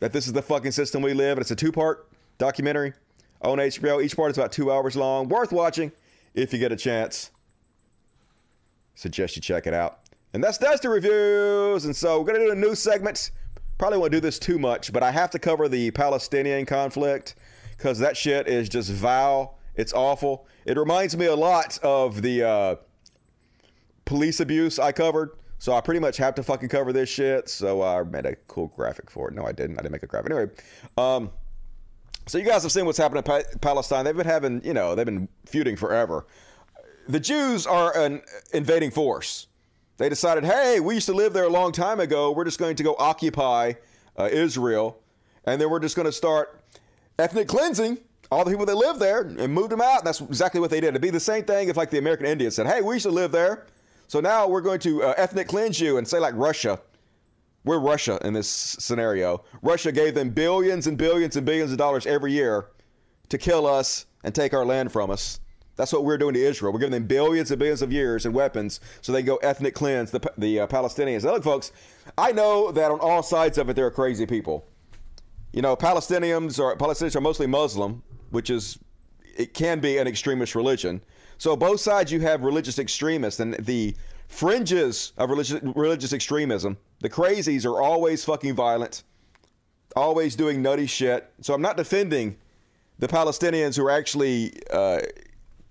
that 0.00 0.12
this 0.12 0.26
is 0.26 0.32
the 0.32 0.42
fucking 0.42 0.72
system 0.72 1.02
we 1.02 1.14
live 1.14 1.38
in. 1.38 1.42
It's 1.42 1.50
a 1.50 1.56
two 1.56 1.72
part 1.72 2.08
documentary 2.38 2.92
on 3.42 3.58
HBO. 3.58 4.02
Each 4.02 4.16
part 4.16 4.30
is 4.30 4.38
about 4.38 4.52
two 4.52 4.70
hours 4.70 4.96
long. 4.96 5.28
Worth 5.28 5.52
watching 5.52 5.92
if 6.34 6.52
you 6.52 6.58
get 6.58 6.72
a 6.72 6.76
chance. 6.76 7.30
Suggest 8.94 9.36
you 9.36 9.42
check 9.42 9.66
it 9.66 9.74
out. 9.74 10.00
And 10.32 10.42
that's 10.42 10.58
that's 10.58 10.80
the 10.80 10.88
reviews. 10.88 11.84
And 11.84 11.94
so 11.94 12.20
we're 12.20 12.26
gonna 12.26 12.40
do 12.40 12.50
a 12.50 12.56
new 12.56 12.74
segment. 12.74 13.30
Probably 13.78 13.98
won't 13.98 14.12
do 14.12 14.20
this 14.20 14.38
too 14.38 14.58
much, 14.58 14.92
but 14.92 15.02
I 15.02 15.12
have 15.12 15.30
to 15.30 15.38
cover 15.38 15.68
the 15.68 15.90
Palestinian 15.92 16.66
conflict 16.66 17.36
because 17.76 17.98
that 18.00 18.16
shit 18.16 18.48
is 18.48 18.68
just 18.68 18.90
vile. 18.90 19.56
It's 19.76 19.92
awful. 19.92 20.48
It 20.66 20.76
reminds 20.76 21.16
me 21.16 21.26
a 21.26 21.36
lot 21.36 21.78
of 21.84 22.20
the 22.22 22.42
uh, 22.42 22.76
police 24.04 24.40
abuse 24.40 24.78
I 24.80 24.90
covered. 24.90 25.30
So 25.60 25.72
I 25.72 25.80
pretty 25.80 26.00
much 26.00 26.16
have 26.18 26.34
to 26.36 26.42
fucking 26.42 26.68
cover 26.68 26.92
this 26.92 27.08
shit. 27.08 27.48
So 27.48 27.82
I 27.82 28.02
made 28.02 28.26
a 28.26 28.36
cool 28.46 28.68
graphic 28.68 29.10
for 29.10 29.28
it. 29.28 29.34
No, 29.34 29.44
I 29.44 29.52
didn't. 29.52 29.78
I 29.78 29.82
didn't 29.82 29.92
make 29.92 30.02
a 30.02 30.06
graphic. 30.06 30.32
Anyway, 30.32 30.50
um, 30.96 31.30
so 32.28 32.38
you 32.38 32.44
guys 32.44 32.62
have 32.62 32.72
seen 32.72 32.86
what's 32.86 32.98
happened 32.98 33.18
in 33.18 33.24
pa- 33.24 33.58
Palestine. 33.60 34.04
They've 34.04 34.16
been 34.16 34.26
having, 34.26 34.62
you 34.64 34.74
know, 34.74 34.94
they've 34.94 35.06
been 35.06 35.28
feuding 35.46 35.76
forever. 35.76 36.26
The 37.08 37.20
Jews 37.20 37.66
are 37.66 37.96
an 37.96 38.22
invading 38.52 38.90
force. 38.90 39.46
They 39.96 40.08
decided, 40.08 40.44
hey, 40.44 40.78
we 40.78 40.94
used 40.94 41.06
to 41.06 41.14
live 41.14 41.32
there 41.32 41.44
a 41.44 41.48
long 41.48 41.72
time 41.72 42.00
ago. 42.00 42.30
We're 42.30 42.44
just 42.44 42.58
going 42.58 42.76
to 42.76 42.82
go 42.82 42.94
occupy 42.98 43.72
uh, 44.16 44.28
Israel, 44.30 45.00
and 45.44 45.60
then 45.60 45.70
we're 45.70 45.80
just 45.80 45.96
going 45.96 46.06
to 46.06 46.12
start 46.12 46.60
ethnic 47.18 47.48
cleansing 47.48 47.98
all 48.30 48.44
the 48.44 48.50
people 48.50 48.66
that 48.66 48.76
live 48.76 48.98
there 48.98 49.22
and 49.22 49.52
moved 49.52 49.70
them 49.70 49.80
out. 49.80 49.98
And 49.98 50.06
that's 50.06 50.20
exactly 50.20 50.60
what 50.60 50.70
they 50.70 50.80
did. 50.80 50.88
It'd 50.88 51.02
be 51.02 51.10
the 51.10 51.18
same 51.18 51.44
thing 51.44 51.68
if, 51.68 51.76
like, 51.76 51.90
the 51.90 51.98
American 51.98 52.26
Indians 52.26 52.54
said, 52.54 52.66
hey, 52.66 52.82
we 52.82 52.94
used 52.94 53.06
to 53.06 53.10
live 53.10 53.32
there. 53.32 53.66
So 54.06 54.20
now 54.20 54.46
we're 54.46 54.60
going 54.60 54.80
to 54.80 55.02
uh, 55.02 55.14
ethnic 55.16 55.48
cleanse 55.48 55.80
you 55.80 55.96
and 55.98 56.06
say, 56.06 56.18
like 56.18 56.34
Russia 56.36 56.80
we're 57.64 57.78
Russia 57.78 58.18
in 58.22 58.32
this 58.32 58.48
scenario. 58.48 59.44
Russia 59.62 59.92
gave 59.92 60.14
them 60.14 60.30
billions 60.30 60.86
and 60.86 60.96
billions 60.96 61.36
and 61.36 61.44
billions 61.44 61.72
of 61.72 61.78
dollars 61.78 62.06
every 62.06 62.32
year 62.32 62.66
to 63.28 63.38
kill 63.38 63.66
us 63.66 64.06
and 64.24 64.34
take 64.34 64.54
our 64.54 64.64
land 64.64 64.92
from 64.92 65.10
us. 65.10 65.40
That's 65.76 65.92
what 65.92 66.04
we're 66.04 66.18
doing 66.18 66.34
to 66.34 66.40
Israel. 66.40 66.72
We're 66.72 66.80
giving 66.80 66.92
them 66.92 67.06
billions 67.06 67.52
and 67.52 67.58
billions 67.58 67.82
of 67.82 67.92
years 67.92 68.26
and 68.26 68.34
weapons 68.34 68.80
so 69.00 69.12
they 69.12 69.22
go 69.22 69.36
ethnic 69.36 69.74
cleanse 69.74 70.10
the, 70.10 70.20
the 70.36 70.60
uh, 70.60 70.66
Palestinians. 70.66 71.24
Now, 71.24 71.34
look, 71.34 71.44
folks, 71.44 71.70
I 72.16 72.32
know 72.32 72.72
that 72.72 72.90
on 72.90 72.98
all 73.00 73.22
sides 73.22 73.58
of 73.58 73.68
it, 73.68 73.76
there 73.76 73.86
are 73.86 73.90
crazy 73.90 74.26
people. 74.26 74.66
You 75.52 75.62
know, 75.62 75.76
Palestinians 75.76 76.58
are 76.58 76.76
Palestinians 76.76 77.14
are 77.14 77.20
mostly 77.20 77.46
Muslim, 77.46 78.02
which 78.30 78.50
is 78.50 78.78
it 79.36 79.54
can 79.54 79.78
be 79.78 79.98
an 79.98 80.08
extremist 80.08 80.54
religion. 80.54 81.00
So 81.38 81.56
both 81.56 81.80
sides, 81.80 82.10
you 82.10 82.20
have 82.20 82.42
religious 82.42 82.80
extremists, 82.80 83.38
and 83.38 83.54
the 83.54 83.94
fringes 84.26 85.12
of 85.16 85.30
religious 85.30 85.62
religious 85.62 86.12
extremism 86.12 86.76
the 87.00 87.10
crazies 87.10 87.64
are 87.64 87.80
always 87.80 88.24
fucking 88.24 88.54
violent, 88.54 89.04
always 89.94 90.36
doing 90.36 90.62
nutty 90.62 90.86
shit. 90.86 91.30
So 91.40 91.54
I'm 91.54 91.62
not 91.62 91.76
defending 91.76 92.36
the 92.98 93.08
Palestinians 93.08 93.76
who 93.76 93.86
are 93.86 93.90
actually 93.90 94.54
uh, 94.70 95.00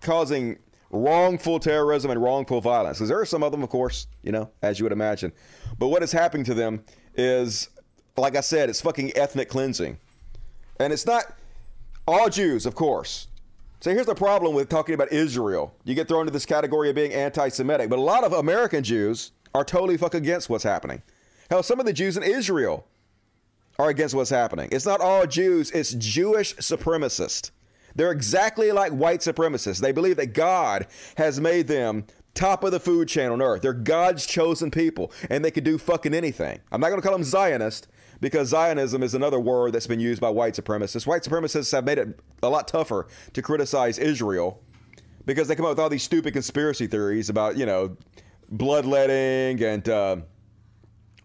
causing 0.01 0.57
wrongful 0.89 1.59
terrorism 1.59 2.11
and 2.11 2.21
wrongful 2.21 2.61
violence. 2.61 2.97
Because 2.97 3.09
there 3.09 3.19
are 3.19 3.25
some 3.25 3.43
of 3.43 3.51
them, 3.51 3.63
of 3.63 3.69
course, 3.69 4.07
you 4.23 4.31
know, 4.31 4.49
as 4.61 4.79
you 4.79 4.85
would 4.85 4.93
imagine. 4.93 5.33
But 5.77 5.87
what 5.87 6.03
is 6.03 6.11
happening 6.11 6.45
to 6.45 6.53
them 6.53 6.83
is, 7.15 7.69
like 8.15 8.35
I 8.35 8.41
said, 8.41 8.69
it's 8.69 8.81
fucking 8.81 9.15
ethnic 9.17 9.49
cleansing. 9.49 9.97
And 10.79 10.93
it's 10.93 11.05
not 11.05 11.35
all 12.07 12.29
Jews, 12.29 12.65
of 12.65 12.75
course. 12.75 13.27
So 13.79 13.91
here's 13.91 14.05
the 14.05 14.15
problem 14.15 14.55
with 14.55 14.69
talking 14.69 14.95
about 14.95 15.11
Israel. 15.11 15.75
You 15.83 15.93
get 15.93 16.07
thrown 16.07 16.21
into 16.21 16.31
this 16.31 16.45
category 16.45 16.89
of 16.89 16.95
being 16.95 17.13
anti 17.13 17.49
Semitic. 17.49 17.89
But 17.89 17.99
a 17.99 18.01
lot 18.01 18.23
of 18.23 18.33
American 18.33 18.83
Jews 18.83 19.31
are 19.53 19.63
totally 19.63 19.97
fuck 19.97 20.13
against 20.15 20.49
what's 20.49 20.63
happening. 20.63 21.01
Hell, 21.49 21.63
some 21.63 21.79
of 21.79 21.85
the 21.85 21.93
Jews 21.93 22.17
in 22.17 22.23
Israel 22.23 22.87
are 23.79 23.89
against 23.89 24.15
what's 24.15 24.29
happening. 24.29 24.69
It's 24.71 24.85
not 24.85 25.01
all 25.01 25.25
Jews, 25.25 25.71
it's 25.71 25.93
Jewish 25.93 26.55
supremacists. 26.55 27.51
They're 27.95 28.11
exactly 28.11 28.71
like 28.71 28.91
white 28.91 29.21
supremacists. 29.21 29.79
They 29.79 29.91
believe 29.91 30.17
that 30.17 30.33
God 30.33 30.87
has 31.17 31.39
made 31.39 31.67
them 31.67 32.05
top 32.33 32.63
of 32.63 32.71
the 32.71 32.79
food 32.79 33.07
chain 33.07 33.31
on 33.31 33.41
earth. 33.41 33.63
They're 33.63 33.73
God's 33.73 34.25
chosen 34.25 34.69
people, 34.69 35.11
and 35.29 35.43
they 35.43 35.49
can 35.51 35.63
do 35.63 35.77
fucking 35.77 36.13
anything. 36.13 36.59
I'm 36.71 36.79
not 36.79 36.89
going 36.89 37.01
to 37.01 37.07
call 37.07 37.17
them 37.17 37.23
Zionist 37.23 37.87
because 38.19 38.49
Zionism 38.49 39.01
is 39.01 39.15
another 39.15 39.39
word 39.39 39.73
that's 39.73 39.87
been 39.87 39.99
used 39.99 40.21
by 40.21 40.29
white 40.29 40.53
supremacists. 40.53 41.07
White 41.07 41.23
supremacists 41.23 41.71
have 41.71 41.85
made 41.85 41.97
it 41.97 42.19
a 42.43 42.49
lot 42.49 42.67
tougher 42.67 43.07
to 43.33 43.41
criticize 43.41 43.97
Israel 43.97 44.61
because 45.25 45.47
they 45.47 45.55
come 45.55 45.65
up 45.65 45.71
with 45.71 45.79
all 45.79 45.89
these 45.89 46.03
stupid 46.03 46.33
conspiracy 46.33 46.87
theories 46.87 47.29
about, 47.29 47.57
you 47.57 47.65
know, 47.65 47.97
bloodletting 48.49 49.63
and. 49.63 49.89
Uh, 49.89 50.17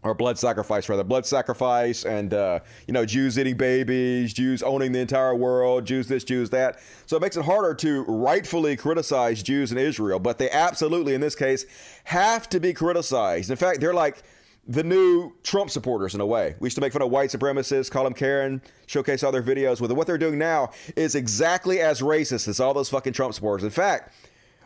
or 0.03 0.15
blood 0.15 0.39
sacrifice 0.39 0.89
rather. 0.89 1.05
Blood 1.05 1.27
sacrifice 1.27 2.05
and 2.05 2.35
uh, 2.35 2.61
you 2.87 2.93
know 2.93 3.05
jews 3.05 3.39
eating 3.39 3.57
babies 3.57 4.33
jews 4.33 4.63
owning 4.63 4.93
the 4.93 4.99
entire 4.99 5.35
world 5.35 5.85
jews 5.85 6.09
this 6.09 6.25
jews 6.25 6.51
that. 6.51 6.81
So 7.07 7.17
it 7.17 7.21
makes 7.21 7.37
it 7.37 7.45
harder 7.45 7.75
to 7.75 8.05
rightfully 8.05 8.77
criticize 8.77 9.43
jews 9.43 9.73
in 9.73 9.79
israel 9.79 10.19
but 10.19 10.39
they 10.39 10.51
absolutely 10.51 11.15
in 11.15 11.21
this 11.21 11.35
case 11.35 11.65
have 12.05 12.49
to 12.51 12.61
be 12.61 12.73
criticized. 12.73 13.51
In 13.51 13.57
fact 13.57 13.81
they're 13.81 13.95
like 13.95 14.23
the 14.67 14.85
new 14.85 15.33
trump 15.43 15.71
supporters 15.71 16.15
in 16.15 16.21
a 16.21 16.27
way. 16.27 16.55
We 16.61 16.67
used 16.67 16.77
to 16.77 16.81
make 16.81 16.93
fun 16.93 17.03
of 17.03 17.11
white 17.11 17.31
supremacists 17.31 17.91
call 17.91 18.05
them 18.05 18.15
karen 18.15 18.63
showcase 18.87 19.23
all 19.23 19.33
their 19.33 19.43
videos 19.43 19.81
with 19.81 19.91
it. 19.91 19.95
What 19.95 20.07
they're 20.07 20.19
doing 20.19 20.39
now 20.39 20.71
is 20.97 21.15
exactly 21.15 21.81
as 21.81 22.01
racist 22.01 22.49
as 22.49 22.61
all 22.61 22.75
those 22.75 22.89
fucking 22.89 23.13
trump 23.13 23.35
supporters. 23.35 23.65
In 23.65 23.71
fact 23.71 24.13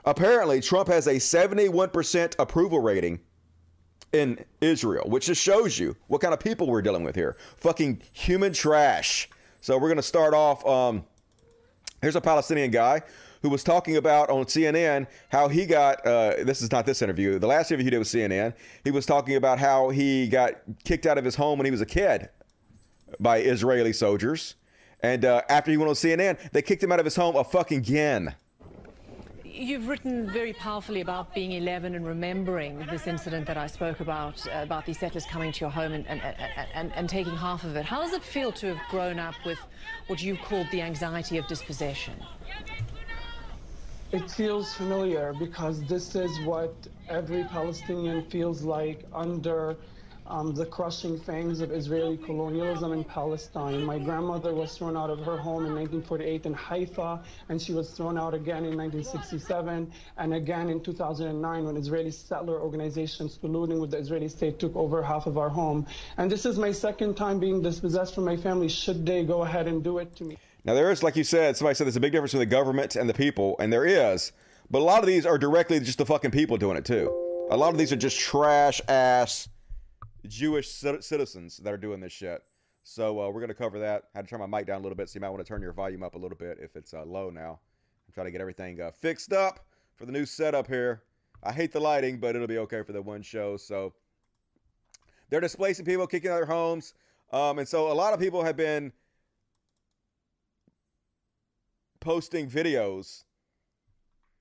apparently 0.05 0.61
trump 0.61 0.89
has 0.89 1.07
a 1.07 1.17
71% 1.17 2.35
approval 2.39 2.81
rating 2.81 3.21
in 4.17 4.45
Israel, 4.61 5.09
which 5.09 5.27
just 5.27 5.43
shows 5.43 5.79
you 5.79 5.97
what 6.07 6.21
kind 6.21 6.33
of 6.33 6.41
people 6.41 6.67
we're 6.67 6.83
dealing 6.83 7.05
with 7.05 7.15
here. 7.15 7.37
Fucking 7.59 8.03
human 8.13 8.53
trash. 8.53 9.29
So 9.61 9.77
we're 9.77 9.89
going 9.89 9.97
to 9.97 10.03
start 10.03 10.33
off. 10.33 10.67
Um, 10.67 11.05
here's 12.01 12.17
a 12.17 12.21
Palestinian 12.21 12.71
guy 12.71 13.03
who 13.43 13.51
was 13.51 13.63
talking 13.63 13.97
about 13.97 14.31
on 14.31 14.45
CNN 14.45 15.07
how 15.29 15.49
he 15.49 15.67
got. 15.67 16.05
Uh, 16.07 16.35
this 16.45 16.63
is 16.63 16.73
not 16.73 16.87
this 16.87 17.03
interview. 17.03 17.39
The 17.39 17.47
last 17.47 17.71
interview 17.71 17.85
he 17.85 17.91
did 17.91 17.99
with 17.99 18.09
CNN, 18.09 18.55
he 18.85 18.91
was 18.91 19.07
talking 19.07 19.37
about 19.37 19.59
how 19.59 19.91
he 19.91 20.29
got 20.29 20.55
kicked 20.85 21.07
out 21.07 21.19
of 21.19 21.25
his 21.25 21.37
home 21.37 21.59
when 21.59 21.67
he 21.67 21.71
was 21.71 21.81
a 21.81 21.87
kid 21.87 22.31
by 23.21 23.39
Israeli 23.39 23.93
soldiers 23.93 24.57
And 25.03 25.25
uh, 25.25 25.43
after 25.49 25.71
he 25.71 25.77
went 25.77 25.91
on 25.91 25.95
CNN, 25.95 26.51
they 26.53 26.63
kicked 26.63 26.83
him 26.83 26.91
out 26.91 26.99
of 26.99 27.05
his 27.05 27.17
home 27.17 27.37
a 27.37 27.45
fucking 27.45 27.79
again. 27.79 28.35
You've 29.59 29.89
written 29.89 30.31
very 30.31 30.53
powerfully 30.53 31.01
about 31.01 31.35
being 31.35 31.53
11 31.53 31.95
and 31.95 32.07
remembering 32.07 32.85
this 32.91 33.07
incident 33.07 33.47
that 33.47 33.57
I 33.57 33.67
spoke 33.69 34.01
about, 34.01 34.47
uh, 34.49 34.63
about 34.63 34.85
these 34.85 34.99
settlers 34.99 35.25
coming 35.25 35.51
to 35.51 35.61
your 35.61 35.71
home 35.71 35.93
and, 35.93 36.07
and, 36.07 36.21
and, 36.75 36.93
and, 36.95 37.09
taking 37.09 37.35
half 37.35 37.65
of 37.65 37.75
it. 37.75 37.87
How 37.87 38.03
does 38.03 38.13
it 38.13 38.23
feel 38.23 38.53
to 38.53 38.75
have 38.75 38.89
grown 38.91 39.19
up 39.19 39.35
with 39.47 39.59
what 40.09 40.23
you've 40.23 40.43
called 40.43 40.67
the 40.73 40.83
anxiety 40.83 41.39
of 41.39 41.47
dispossession? 41.47 42.13
It 44.13 44.31
feels 44.31 44.75
familiar 44.75 45.33
because 45.39 45.83
this 45.85 46.15
is 46.15 46.39
what 46.41 46.75
every 47.09 47.45
Palestinian 47.45 48.29
feels 48.29 48.61
like 48.61 49.07
under 49.15 49.79
um, 50.29 50.55
the 50.55 50.67
crushing 50.67 51.19
fangs 51.19 51.61
of 51.61 51.71
Israeli 51.71 52.17
colonialism 52.17 52.93
in 52.93 53.05
Palestine. 53.05 53.85
My 53.85 53.99
grandmother 53.99 54.55
was 54.55 54.77
thrown 54.77 54.97
out 54.97 55.11
of 55.11 55.21
her 55.21 55.37
home 55.37 55.67
in 55.67 55.75
1948 55.75 56.47
in 56.47 56.55
Haifa, 56.55 57.23
and 57.49 57.61
she 57.61 57.73
was 57.73 57.91
thrown 57.91 58.19
out 58.19 58.35
again 58.35 58.65
in 58.65 58.77
1967 58.77 59.93
and 60.19 60.35
again 60.35 60.69
in 60.69 60.81
2009 60.81 61.65
when 61.65 61.77
Israeli 61.77 62.11
settler 62.11 62.61
organizations 62.61 63.39
colluding 63.43 63.81
with 63.81 63.91
the 63.91 63.99
Israeli 63.99 64.29
state 64.29 64.59
took 64.59 64.75
over 64.75 65.03
half 65.03 65.27
of 65.27 65.39
our 65.39 65.49
home. 65.49 65.87
And 66.17 66.31
this 66.31 66.47
is 66.47 66.59
my 66.59 66.73
second 66.73 67.17
time 67.17 67.39
being 67.39 67.63
dispossessed 67.63 68.15
from 68.15 68.25
my 68.25 68.37
family. 68.37 68.69
Should 68.69 69.07
they 69.07 69.25
go 69.25 69.43
ahead 69.43 69.67
and 69.69 69.83
do 69.83 69.99
it 69.99 70.15
to 70.17 70.25
me? 70.25 70.39
Now, 70.65 70.75
there 70.75 70.91
is, 70.91 71.03
like 71.03 71.15
you 71.15 71.23
said, 71.23 71.57
somebody 71.57 71.77
said 71.77 71.87
there's 71.87 71.97
a 71.97 72.01
big 72.01 72.11
difference 72.11 72.33
between 72.33 72.49
the 72.49 72.55
government 72.55 72.97
and 72.97 73.09
the 73.09 73.15
people, 73.15 73.55
and 73.61 73.73
there 73.73 73.85
is. 73.85 74.33
But 74.69 74.81
a 74.81 74.85
lot 74.85 75.01
of 75.01 75.07
these 75.07 75.25
are 75.25 75.39
directly 75.39 75.79
just 75.79 75.99
the 75.99 76.07
fucking 76.07 76.33
people 76.33 76.57
doing 76.57 76.77
it 76.77 76.85
too. 76.85 77.47
A 77.51 77.57
lot 77.57 77.71
of 77.71 77.79
these 77.79 77.93
are 77.93 77.97
just 77.97 78.19
trash 78.19 78.81
ass 78.89 79.49
Jewish 80.27 80.71
citizens 80.71 81.59
that 81.59 81.73
are 81.73 81.79
doing 81.79 82.01
this 82.01 82.13
shit. 82.13 82.43
So 82.83 83.21
uh, 83.21 83.29
we're 83.29 83.41
going 83.41 83.49
to 83.49 83.55
cover 83.55 83.81
that. 83.81 84.05
I 84.15 84.19
had 84.19 84.27
to 84.27 84.31
turn 84.31 84.49
my 84.49 84.59
mic 84.59 84.67
down 84.67 84.81
a 84.81 84.83
little 84.83 84.97
bit, 84.97 85.09
so 85.09 85.17
you 85.17 85.21
might 85.21 85.31
want 85.31 85.45
to 85.45 85.49
turn 85.49 85.61
your 85.61 85.73
volume 85.73 86.03
up 86.03 86.15
a 86.15 86.19
little 86.19 86.39
bit 86.39 86.59
if 86.61 86.77
it's 86.77 86.95
uh, 86.95 87.05
low 87.05 87.31
now. 87.31 87.59
I'm 88.07 88.15
trying 88.15 88.27
to 88.27 88.31
get 88.31 88.41
everything 88.41 88.81
uh, 88.81 88.93
fixed 88.93 89.33
up 89.33 89.67
for 89.97 90.07
the 90.07 90.13
new 90.13 90.25
setup 90.25 90.69
here. 90.69 91.03
I 91.43 91.53
hate 91.53 91.73
the 91.73 91.81
lighting, 91.81 92.19
but 92.19 92.37
it'll 92.37 92.47
be 92.47 92.59
okay 92.59 92.83
for 92.83 92.93
the 92.93 93.03
one 93.03 93.23
show. 93.23 93.57
So 93.57 93.93
they're 95.31 95.41
displacing 95.41 95.85
people, 95.85 96.07
kicking 96.07 96.31
out 96.31 96.37
their 96.37 96.47
homes. 96.47 96.95
Um, 97.33 97.59
and 97.59 97.67
so 97.67 97.91
a 97.91 97.95
lot 97.95 98.15
of 98.15 98.21
people 98.21 98.45
have 98.45 98.57
been 98.57 98.93
posting 102.01 102.49
videos 102.49 103.25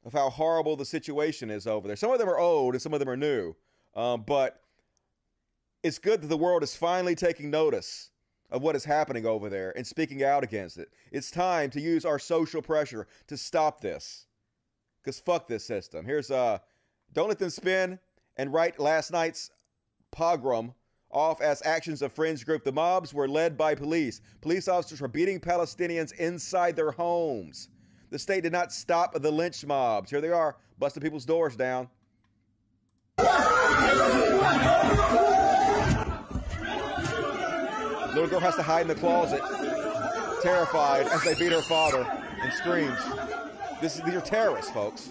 of 0.05 0.13
how 0.13 0.29
horrible 0.29 0.75
the 0.75 0.85
situation 0.85 1.49
is 1.49 1.65
over 1.65 1.87
there. 1.87 1.97
Some 1.97 2.11
of 2.11 2.19
them 2.19 2.29
are 2.29 2.37
old 2.37 2.75
and 2.75 2.81
some 2.81 2.93
of 2.93 2.99
them 2.99 3.09
are 3.09 3.17
new. 3.17 3.55
Um, 3.95 4.23
but 4.25 4.61
it's 5.85 5.99
good 5.99 6.19
that 6.23 6.27
the 6.27 6.37
world 6.37 6.63
is 6.63 6.75
finally 6.75 7.13
taking 7.13 7.51
notice 7.51 8.09
of 8.49 8.63
what 8.63 8.75
is 8.75 8.83
happening 8.83 9.27
over 9.27 9.49
there 9.49 9.71
and 9.77 9.85
speaking 9.85 10.23
out 10.23 10.43
against 10.43 10.79
it. 10.79 10.89
It's 11.11 11.29
time 11.29 11.69
to 11.69 11.79
use 11.79 12.05
our 12.05 12.17
social 12.17 12.63
pressure 12.63 13.05
to 13.27 13.37
stop 13.37 13.81
this. 13.81 14.25
Because 14.99 15.19
fuck 15.19 15.47
this 15.47 15.63
system. 15.63 16.03
Here's 16.03 16.31
uh 16.31 16.57
don't 17.13 17.29
let 17.29 17.37
them 17.37 17.51
spin 17.51 17.99
and 18.35 18.51
write 18.51 18.79
last 18.79 19.11
night's 19.11 19.51
pogrom 20.09 20.73
off 21.11 21.39
as 21.39 21.61
actions 21.63 22.01
of 22.01 22.11
fringe 22.11 22.47
group. 22.47 22.63
The 22.63 22.71
mobs 22.71 23.13
were 23.13 23.27
led 23.27 23.55
by 23.55 23.75
police. 23.75 24.21
Police 24.41 24.67
officers 24.67 25.01
were 25.01 25.07
beating 25.07 25.39
Palestinians 25.39 26.13
inside 26.13 26.75
their 26.75 26.91
homes. 26.91 27.69
The 28.09 28.17
state 28.17 28.41
did 28.41 28.51
not 28.51 28.73
stop 28.73 29.13
the 29.13 29.31
lynch 29.31 29.63
mobs. 29.63 30.09
Here 30.09 30.21
they 30.21 30.31
are, 30.31 30.57
busting 30.79 31.03
people's 31.03 31.25
doors 31.25 31.55
down. 31.55 31.89
Little 38.15 38.29
girl 38.29 38.39
has 38.39 38.55
to 38.55 38.61
hide 38.61 38.83
in 38.83 38.87
the 38.87 38.95
closet, 38.95 39.41
terrified 40.41 41.05
as 41.07 41.21
they 41.23 41.35
beat 41.35 41.51
her 41.51 41.61
father 41.61 42.07
and 42.41 42.53
screams. 42.53 42.97
This, 43.81 43.97
is, 43.97 44.03
these 44.03 44.13
are 44.13 44.21
terrorists, 44.21 44.71
folks. 44.71 45.09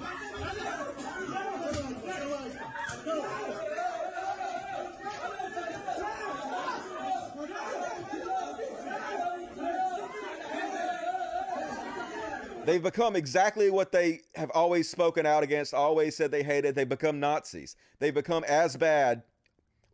They've 12.65 12.83
become 12.83 13.17
exactly 13.17 13.69
what 13.69 13.93
they 13.93 14.23
have 14.35 14.51
always 14.55 14.89
spoken 14.89 15.27
out 15.27 15.43
against, 15.43 15.75
always 15.75 16.17
said 16.17 16.31
they 16.31 16.43
hated. 16.43 16.75
They've 16.75 16.89
become 16.89 17.21
Nazis. 17.21 17.77
They've 17.99 18.15
become 18.15 18.45
as 18.45 18.79
bad 18.79 19.25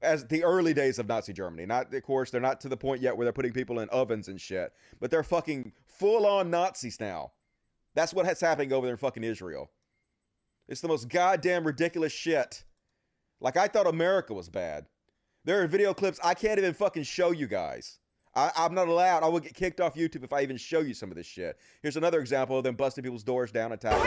as 0.02 0.26
the 0.26 0.45
early 0.45 0.75
days 0.75 0.99
of 0.99 1.07
Nazi 1.07 1.33
Germany. 1.33 1.66
Not, 1.66 1.92
of 1.92 2.02
course, 2.02 2.30
they're 2.30 2.40
not 2.40 2.61
to 2.62 2.69
the 2.69 2.76
point 2.76 3.02
yet 3.02 3.16
where 3.16 3.25
they're 3.25 3.33
putting 3.33 3.52
people 3.52 3.80
in 3.80 3.88
ovens 3.90 4.28
and 4.28 4.40
shit, 4.40 4.73
but 4.99 5.11
they're 5.11 5.23
fucking 5.23 5.73
full 5.87 6.26
on 6.26 6.50
Nazis 6.50 7.00
now. 7.00 7.33
That's 7.95 8.14
what's 8.14 8.40
happening 8.40 8.73
over 8.73 8.87
there 8.87 8.95
in 8.95 8.99
fucking 8.99 9.25
Israel. 9.25 9.71
It's 10.69 10.80
the 10.80 10.88
most 10.88 11.09
goddamn 11.09 11.64
ridiculous 11.64 12.12
shit. 12.12 12.64
Like, 13.40 13.57
I 13.57 13.66
thought 13.66 13.87
America 13.87 14.33
was 14.35 14.49
bad. 14.49 14.87
There 15.45 15.62
are 15.62 15.66
video 15.66 15.95
clips 15.95 16.21
I 16.23 16.35
can't 16.35 16.59
even 16.59 16.75
fucking 16.75 17.02
show 17.04 17.30
you 17.33 17.47
guys. 17.49 17.99
I, 18.35 18.52
am 18.57 18.75
not 18.75 18.87
allowed. 18.87 19.25
I 19.25 19.28
will 19.28 19.40
get 19.40 19.54
kicked 19.54 19.80
off 19.80 19.95
YouTube 19.95 20.23
if 20.23 20.33
I 20.33 20.42
even 20.42 20.57
show 20.57 20.80
you 20.80 20.95
some 20.95 21.11
of 21.11 21.16
this 21.16 21.26
shit. 21.26 21.59
Here's 21.83 21.97
another 21.97 22.21
example 22.21 22.57
of 22.57 22.62
them 22.62 22.76
busting 22.76 23.02
people's 23.02 23.25
doors 23.25 23.50
down, 23.50 23.73
and 23.73 23.75
attacking. 23.75 24.00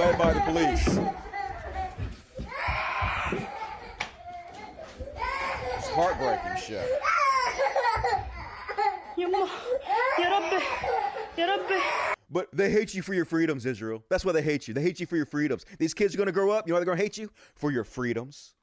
Led 0.00 0.16
by 0.16 0.32
the 0.32 0.40
police. 0.40 0.98
It's 5.76 5.88
heartbreaking 5.90 6.56
shit. 6.58 6.90
But 12.30 12.48
they 12.54 12.70
hate 12.70 12.94
you 12.94 13.02
for 13.02 13.12
your 13.12 13.26
freedoms, 13.26 13.66
Israel. 13.66 14.02
That's 14.08 14.24
why 14.24 14.32
they 14.32 14.40
hate 14.40 14.66
you. 14.66 14.72
They 14.72 14.80
hate 14.80 15.00
you 15.00 15.06
for 15.06 15.16
your 15.16 15.26
freedoms. 15.26 15.66
These 15.78 15.92
kids 15.92 16.14
are 16.14 16.16
going 16.16 16.28
to 16.28 16.32
grow 16.32 16.50
up. 16.50 16.66
You 16.66 16.70
know 16.70 16.76
why 16.76 16.80
they're 16.80 16.86
going 16.86 16.96
to 16.96 17.04
hate 17.04 17.18
you? 17.18 17.30
For 17.54 17.70
your 17.70 17.84
freedoms. 17.84 18.54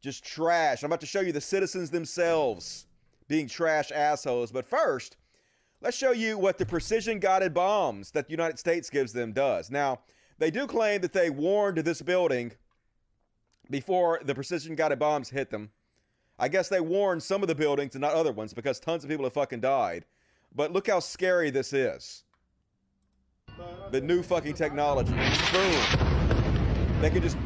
Just 0.00 0.24
trash. 0.24 0.82
I'm 0.82 0.86
about 0.86 1.00
to 1.00 1.06
show 1.06 1.20
you 1.20 1.32
the 1.32 1.42
citizens 1.42 1.90
themselves 1.90 2.86
being 3.28 3.48
trash 3.48 3.92
assholes. 3.92 4.50
But 4.50 4.64
first, 4.64 5.18
Let's 5.82 5.96
show 5.96 6.12
you 6.12 6.38
what 6.38 6.58
the 6.58 6.64
precision 6.64 7.18
guided 7.18 7.52
bombs 7.52 8.12
that 8.12 8.26
the 8.26 8.30
United 8.30 8.56
States 8.56 8.88
gives 8.88 9.12
them 9.12 9.32
does. 9.32 9.68
Now, 9.68 9.98
they 10.42 10.50
do 10.50 10.66
claim 10.66 11.00
that 11.02 11.12
they 11.12 11.30
warned 11.30 11.78
this 11.78 12.02
building 12.02 12.50
before 13.70 14.20
the 14.24 14.34
precision 14.34 14.74
guided 14.74 14.98
bombs 14.98 15.30
hit 15.30 15.50
them. 15.50 15.70
I 16.36 16.48
guess 16.48 16.68
they 16.68 16.80
warned 16.80 17.22
some 17.22 17.42
of 17.42 17.46
the 17.46 17.54
buildings 17.54 17.94
and 17.94 18.02
not 18.02 18.14
other 18.14 18.32
ones 18.32 18.52
because 18.52 18.80
tons 18.80 19.04
of 19.04 19.10
people 19.10 19.24
have 19.24 19.34
fucking 19.34 19.60
died. 19.60 20.04
But 20.52 20.72
look 20.72 20.88
how 20.88 20.98
scary 20.98 21.50
this 21.50 21.72
is. 21.72 22.24
The 23.92 24.00
new 24.00 24.20
fucking 24.20 24.54
technology. 24.54 25.12
Boom. 25.12 27.00
They 27.00 27.10
can 27.10 27.22
just 27.22 27.36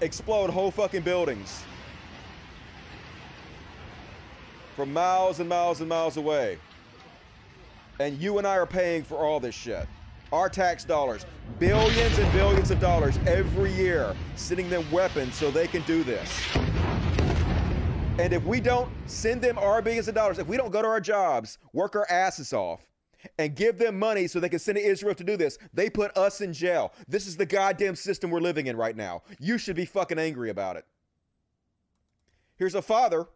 explode 0.00 0.50
whole 0.50 0.70
fucking 0.70 1.02
buildings 1.02 1.64
from 4.76 4.92
miles 4.92 5.40
and 5.40 5.48
miles 5.48 5.80
and 5.80 5.88
miles 5.88 6.16
away. 6.16 6.58
And 7.98 8.16
you 8.18 8.38
and 8.38 8.46
I 8.46 8.56
are 8.56 8.66
paying 8.66 9.02
for 9.02 9.16
all 9.16 9.40
this 9.40 9.56
shit. 9.56 9.88
Our 10.32 10.48
tax 10.48 10.84
dollars, 10.84 11.24
billions 11.58 12.18
and 12.18 12.32
billions 12.32 12.70
of 12.70 12.80
dollars 12.80 13.18
every 13.26 13.72
year, 13.72 14.14
sending 14.36 14.68
them 14.68 14.90
weapons 14.90 15.34
so 15.34 15.50
they 15.50 15.66
can 15.66 15.82
do 15.82 16.02
this. 16.02 16.30
And 18.18 18.32
if 18.32 18.44
we 18.44 18.60
don't 18.60 18.90
send 19.06 19.42
them 19.42 19.58
our 19.58 19.80
billions 19.80 20.08
of 20.08 20.14
dollars, 20.14 20.38
if 20.38 20.46
we 20.46 20.56
don't 20.56 20.70
go 20.70 20.82
to 20.82 20.88
our 20.88 21.00
jobs, 21.00 21.58
work 21.72 21.94
our 21.94 22.06
asses 22.10 22.52
off, 22.52 22.80
and 23.38 23.54
give 23.54 23.78
them 23.78 23.98
money 23.98 24.26
so 24.26 24.38
they 24.38 24.48
can 24.48 24.58
send 24.58 24.76
to 24.76 24.84
Israel 24.84 25.14
to 25.14 25.24
do 25.24 25.36
this, 25.36 25.58
they 25.72 25.88
put 25.88 26.16
us 26.16 26.40
in 26.40 26.52
jail. 26.52 26.92
This 27.08 27.26
is 27.26 27.36
the 27.36 27.46
goddamn 27.46 27.96
system 27.96 28.30
we're 28.30 28.40
living 28.40 28.66
in 28.66 28.76
right 28.76 28.96
now. 28.96 29.22
You 29.38 29.58
should 29.58 29.76
be 29.76 29.84
fucking 29.84 30.18
angry 30.18 30.50
about 30.50 30.76
it. 30.76 30.84
Here's 32.56 32.74
a 32.74 32.82
father 32.82 33.26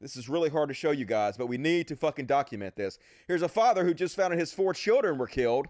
this 0.00 0.16
is 0.16 0.28
really 0.28 0.50
hard 0.50 0.68
to 0.68 0.74
show 0.74 0.90
you 0.90 1.06
guys, 1.06 1.38
but 1.38 1.46
we 1.46 1.56
need 1.56 1.88
to 1.88 1.96
fucking 1.96 2.26
document 2.26 2.76
this. 2.76 2.98
Here's 3.26 3.40
a 3.40 3.48
father 3.48 3.84
who 3.84 3.94
just 3.94 4.16
found 4.16 4.34
out 4.34 4.38
his 4.38 4.52
four 4.52 4.74
children 4.74 5.16
were 5.16 5.26
killed. 5.26 5.66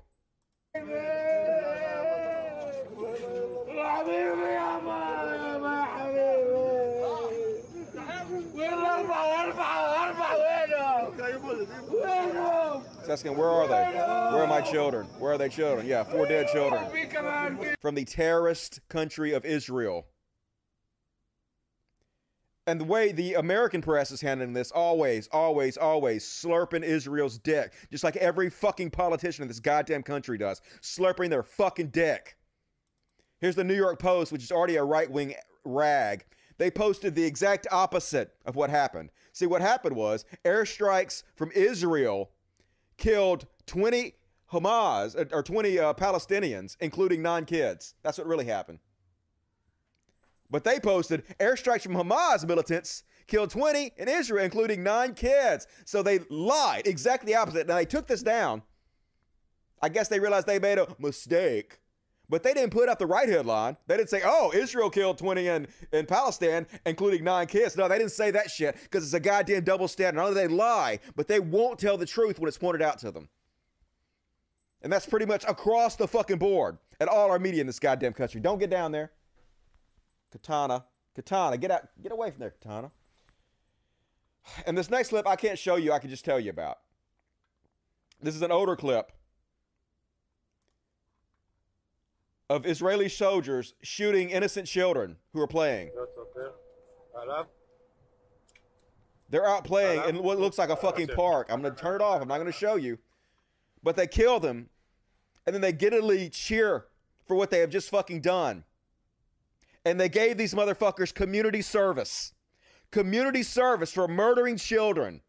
He's 13.00 13.10
asking, 13.10 13.36
where 13.36 13.48
are 13.48 13.68
they? 13.68 13.84
Where 13.84 14.42
are 14.42 14.46
my 14.46 14.62
children? 14.62 15.06
Where 15.18 15.32
are 15.32 15.38
they 15.38 15.48
children? 15.48 15.86
Yeah, 15.86 16.04
four 16.04 16.26
dead 16.26 16.48
children. 16.48 16.82
From 17.80 17.94
the 17.94 18.04
terrorist 18.04 18.80
country 18.88 19.32
of 19.32 19.44
Israel. 19.44 20.06
And 22.66 22.80
the 22.80 22.84
way 22.84 23.12
the 23.12 23.34
American 23.34 23.82
press 23.82 24.10
is 24.10 24.22
handling 24.22 24.54
this, 24.54 24.70
always, 24.70 25.28
always, 25.32 25.76
always 25.76 26.24
slurping 26.24 26.82
Israel's 26.82 27.38
dick, 27.38 27.74
just 27.90 28.04
like 28.04 28.16
every 28.16 28.48
fucking 28.48 28.90
politician 28.90 29.42
in 29.42 29.48
this 29.48 29.60
goddamn 29.60 30.02
country 30.02 30.38
does, 30.38 30.62
slurping 30.80 31.28
their 31.28 31.42
fucking 31.42 31.88
dick. 31.88 32.38
Here's 33.40 33.54
the 33.54 33.64
New 33.64 33.74
York 33.74 33.98
Post, 33.98 34.32
which 34.32 34.42
is 34.42 34.50
already 34.50 34.76
a 34.76 34.84
right 34.84 35.10
wing 35.10 35.34
rag. 35.64 36.24
They 36.56 36.70
posted 36.70 37.14
the 37.14 37.24
exact 37.24 37.66
opposite 37.70 38.32
of 38.46 38.56
what 38.56 38.70
happened. 38.70 39.10
See, 39.32 39.46
what 39.46 39.60
happened 39.60 39.96
was 39.96 40.24
airstrikes 40.44 41.24
from 41.34 41.50
Israel 41.54 42.30
killed 42.96 43.46
20 43.66 44.14
Hamas 44.52 45.32
or 45.32 45.42
20 45.42 45.78
uh, 45.78 45.92
Palestinians, 45.94 46.76
including 46.80 47.20
nine 47.20 47.44
kids. 47.44 47.94
That's 48.02 48.16
what 48.16 48.26
really 48.26 48.46
happened. 48.46 48.78
But 50.54 50.62
they 50.62 50.78
posted 50.78 51.24
airstrikes 51.40 51.82
from 51.82 51.94
Hamas 51.94 52.46
militants 52.46 53.02
killed 53.26 53.50
20 53.50 53.94
in 53.96 54.06
Israel, 54.06 54.44
including 54.44 54.84
nine 54.84 55.14
kids. 55.14 55.66
So 55.84 56.00
they 56.00 56.20
lied, 56.30 56.86
exactly 56.86 57.32
the 57.32 57.38
opposite. 57.40 57.66
Now 57.66 57.74
they 57.74 57.84
took 57.84 58.06
this 58.06 58.22
down. 58.22 58.62
I 59.82 59.88
guess 59.88 60.06
they 60.06 60.20
realized 60.20 60.46
they 60.46 60.60
made 60.60 60.78
a 60.78 60.86
mistake. 61.00 61.80
But 62.28 62.44
they 62.44 62.54
didn't 62.54 62.70
put 62.70 62.88
up 62.88 63.00
the 63.00 63.06
right 63.06 63.28
headline. 63.28 63.78
They 63.88 63.96
didn't 63.96 64.10
say, 64.10 64.22
oh, 64.24 64.52
Israel 64.54 64.90
killed 64.90 65.18
20 65.18 65.48
in, 65.48 65.66
in 65.92 66.06
Palestine, 66.06 66.68
including 66.86 67.24
nine 67.24 67.48
kids. 67.48 67.76
No, 67.76 67.88
they 67.88 67.98
didn't 67.98 68.12
say 68.12 68.30
that 68.30 68.48
shit 68.48 68.76
because 68.80 69.02
it's 69.02 69.12
a 69.12 69.18
goddamn 69.18 69.64
double 69.64 69.88
standard. 69.88 70.20
Not 70.20 70.28
only 70.28 70.40
they 70.40 70.46
lie, 70.46 71.00
but 71.16 71.26
they 71.26 71.40
won't 71.40 71.80
tell 71.80 71.98
the 71.98 72.06
truth 72.06 72.38
when 72.38 72.46
it's 72.46 72.58
pointed 72.58 72.80
out 72.80 73.00
to 73.00 73.10
them. 73.10 73.28
And 74.82 74.92
that's 74.92 75.06
pretty 75.06 75.26
much 75.26 75.44
across 75.48 75.96
the 75.96 76.06
fucking 76.06 76.38
board 76.38 76.78
at 77.00 77.08
all 77.08 77.32
our 77.32 77.40
media 77.40 77.60
in 77.60 77.66
this 77.66 77.80
goddamn 77.80 78.12
country. 78.12 78.40
Don't 78.40 78.60
get 78.60 78.70
down 78.70 78.92
there. 78.92 79.10
Katana. 80.34 80.84
Katana, 81.14 81.56
get 81.56 81.70
out, 81.70 81.88
get 82.02 82.10
away 82.10 82.30
from 82.32 82.40
there, 82.40 82.50
Katana. 82.50 82.90
And 84.66 84.76
this 84.76 84.90
next 84.90 85.10
clip 85.10 85.28
I 85.28 85.36
can't 85.36 85.58
show 85.58 85.76
you, 85.76 85.92
I 85.92 86.00
can 86.00 86.10
just 86.10 86.24
tell 86.24 86.40
you 86.40 86.50
about. 86.50 86.78
This 88.20 88.34
is 88.34 88.42
an 88.42 88.50
older 88.50 88.74
clip 88.74 89.12
of 92.50 92.66
Israeli 92.66 93.08
soldiers 93.08 93.74
shooting 93.82 94.30
innocent 94.30 94.66
children 94.66 95.16
who 95.32 95.40
are 95.40 95.46
playing. 95.46 95.90
They're 99.30 99.46
out 99.46 99.64
playing 99.64 100.02
in 100.08 100.22
what 100.22 100.40
looks 100.40 100.58
like 100.58 100.68
a 100.68 100.76
fucking 100.76 101.08
park. 101.08 101.46
I'm 101.48 101.62
going 101.62 101.74
to 101.74 101.80
turn 101.80 101.94
it 101.94 102.00
off. 102.02 102.20
I'm 102.20 102.28
not 102.28 102.38
going 102.38 102.46
to 102.46 102.52
show 102.52 102.74
you. 102.74 102.98
But 103.84 103.94
they 103.94 104.08
kill 104.08 104.40
them, 104.40 104.68
and 105.46 105.54
then 105.54 105.60
they 105.60 105.72
giddily 105.72 106.28
cheer 106.28 106.86
for 107.24 107.36
what 107.36 107.50
they 107.50 107.60
have 107.60 107.70
just 107.70 107.88
fucking 107.88 108.20
done 108.20 108.64
and 109.84 110.00
they 110.00 110.08
gave 110.08 110.36
these 110.36 110.54
motherfuckers 110.54 111.12
community 111.14 111.62
service. 111.62 112.32
Community 112.90 113.42
service 113.42 113.92
for 113.92 114.08
murdering 114.08 114.56
children. 114.56 115.20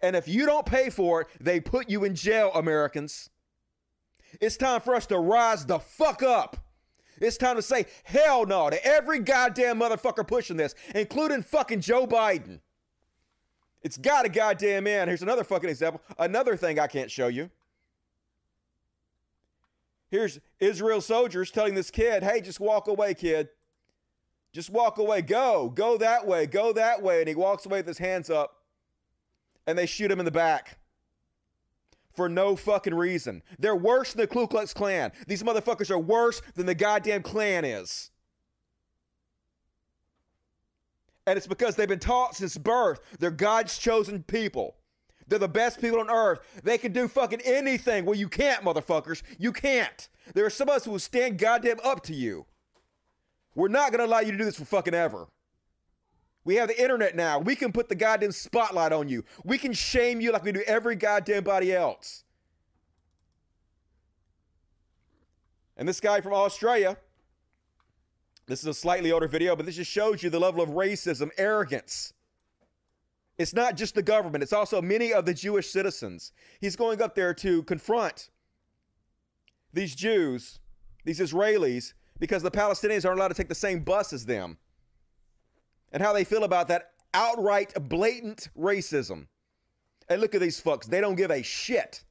And 0.00 0.16
if 0.16 0.26
you 0.26 0.46
don't 0.46 0.66
pay 0.66 0.90
for 0.90 1.22
it, 1.22 1.28
they 1.40 1.60
put 1.60 1.88
you 1.88 2.04
in 2.04 2.14
jail, 2.14 2.50
Americans. 2.54 3.30
It's 4.40 4.56
time 4.56 4.80
for 4.80 4.94
us 4.94 5.06
to 5.06 5.18
rise 5.18 5.64
the 5.66 5.78
fuck 5.78 6.22
up. 6.22 6.56
It's 7.20 7.36
time 7.36 7.56
to 7.56 7.62
say 7.62 7.86
hell 8.02 8.44
no 8.46 8.70
to 8.70 8.84
every 8.84 9.20
goddamn 9.20 9.78
motherfucker 9.78 10.26
pushing 10.26 10.56
this, 10.56 10.74
including 10.94 11.42
fucking 11.42 11.80
Joe 11.80 12.06
Biden. 12.06 12.60
It's 13.82 13.96
got 13.96 14.26
a 14.26 14.28
goddamn 14.28 14.84
man. 14.84 15.08
Here's 15.08 15.22
another 15.22 15.44
fucking 15.44 15.70
example. 15.70 16.02
Another 16.18 16.56
thing 16.56 16.80
I 16.80 16.86
can't 16.86 17.10
show 17.10 17.28
you. 17.28 17.50
Here's 20.12 20.40
Israel 20.60 21.00
soldiers 21.00 21.50
telling 21.50 21.74
this 21.74 21.90
kid, 21.90 22.22
hey, 22.22 22.42
just 22.42 22.60
walk 22.60 22.86
away, 22.86 23.14
kid. 23.14 23.48
Just 24.52 24.68
walk 24.68 24.98
away. 24.98 25.22
Go. 25.22 25.72
Go 25.74 25.96
that 25.96 26.26
way. 26.26 26.44
Go 26.44 26.74
that 26.74 27.02
way. 27.02 27.20
And 27.20 27.28
he 27.28 27.34
walks 27.34 27.64
away 27.64 27.78
with 27.78 27.86
his 27.86 27.96
hands 27.96 28.28
up. 28.28 28.58
And 29.66 29.78
they 29.78 29.86
shoot 29.86 30.10
him 30.10 30.18
in 30.18 30.26
the 30.26 30.30
back. 30.30 30.76
For 32.12 32.28
no 32.28 32.56
fucking 32.56 32.94
reason. 32.94 33.42
They're 33.58 33.74
worse 33.74 34.12
than 34.12 34.20
the 34.20 34.26
Ku 34.26 34.46
Klux 34.46 34.74
Klan. 34.74 35.12
These 35.26 35.42
motherfuckers 35.42 35.90
are 35.90 35.98
worse 35.98 36.42
than 36.56 36.66
the 36.66 36.74
goddamn 36.74 37.22
Klan 37.22 37.64
is. 37.64 38.10
And 41.26 41.38
it's 41.38 41.46
because 41.46 41.74
they've 41.74 41.88
been 41.88 41.98
taught 41.98 42.36
since 42.36 42.58
birth 42.58 43.00
they're 43.18 43.30
God's 43.30 43.78
chosen 43.78 44.24
people. 44.24 44.76
They're 45.28 45.38
the 45.38 45.48
best 45.48 45.80
people 45.80 46.00
on 46.00 46.10
earth. 46.10 46.40
They 46.62 46.78
can 46.78 46.92
do 46.92 47.08
fucking 47.08 47.40
anything. 47.44 48.04
Well, 48.04 48.16
you 48.16 48.28
can't, 48.28 48.64
motherfuckers. 48.64 49.22
You 49.38 49.52
can't. 49.52 50.08
There 50.34 50.44
are 50.44 50.50
some 50.50 50.68
of 50.68 50.76
us 50.76 50.84
who 50.84 50.92
will 50.92 50.98
stand 50.98 51.38
goddamn 51.38 51.78
up 51.84 52.02
to 52.04 52.14
you. 52.14 52.46
We're 53.54 53.68
not 53.68 53.90
going 53.90 54.00
to 54.00 54.06
allow 54.06 54.20
you 54.20 54.32
to 54.32 54.38
do 54.38 54.44
this 54.44 54.56
for 54.56 54.64
fucking 54.64 54.94
ever. 54.94 55.28
We 56.44 56.56
have 56.56 56.68
the 56.68 56.82
internet 56.82 57.14
now. 57.14 57.38
We 57.38 57.54
can 57.54 57.70
put 57.72 57.88
the 57.88 57.94
goddamn 57.94 58.32
spotlight 58.32 58.92
on 58.92 59.08
you. 59.08 59.24
We 59.44 59.58
can 59.58 59.72
shame 59.72 60.20
you 60.20 60.32
like 60.32 60.44
we 60.44 60.52
do 60.52 60.62
every 60.66 60.96
goddamn 60.96 61.44
body 61.44 61.72
else. 61.72 62.24
And 65.76 65.88
this 65.88 66.00
guy 66.00 66.20
from 66.20 66.32
Australia, 66.34 66.96
this 68.46 68.60
is 68.60 68.66
a 68.66 68.74
slightly 68.74 69.12
older 69.12 69.28
video, 69.28 69.54
but 69.54 69.66
this 69.66 69.76
just 69.76 69.90
shows 69.90 70.22
you 70.22 70.30
the 70.30 70.40
level 70.40 70.62
of 70.62 70.70
racism, 70.70 71.30
arrogance 71.38 72.12
it's 73.38 73.54
not 73.54 73.76
just 73.76 73.94
the 73.94 74.02
government, 74.02 74.42
it's 74.42 74.52
also 74.52 74.82
many 74.82 75.12
of 75.12 75.24
the 75.24 75.34
Jewish 75.34 75.70
citizens. 75.70 76.32
He's 76.60 76.76
going 76.76 77.00
up 77.00 77.14
there 77.14 77.34
to 77.34 77.62
confront 77.64 78.30
these 79.72 79.94
Jews, 79.94 80.60
these 81.04 81.18
Israelis, 81.18 81.94
because 82.18 82.42
the 82.42 82.50
Palestinians 82.50 83.04
aren't 83.04 83.18
allowed 83.18 83.28
to 83.28 83.34
take 83.34 83.48
the 83.48 83.54
same 83.54 83.80
bus 83.80 84.12
as 84.12 84.26
them. 84.26 84.58
And 85.92 86.02
how 86.02 86.12
they 86.12 86.24
feel 86.24 86.44
about 86.44 86.68
that 86.68 86.92
outright, 87.14 87.72
blatant 87.88 88.48
racism. 88.56 89.26
And 90.08 90.20
look 90.20 90.34
at 90.34 90.40
these 90.40 90.60
fucks, 90.60 90.86
they 90.86 91.00
don't 91.00 91.16
give 91.16 91.30
a 91.30 91.42
shit. 91.42 92.04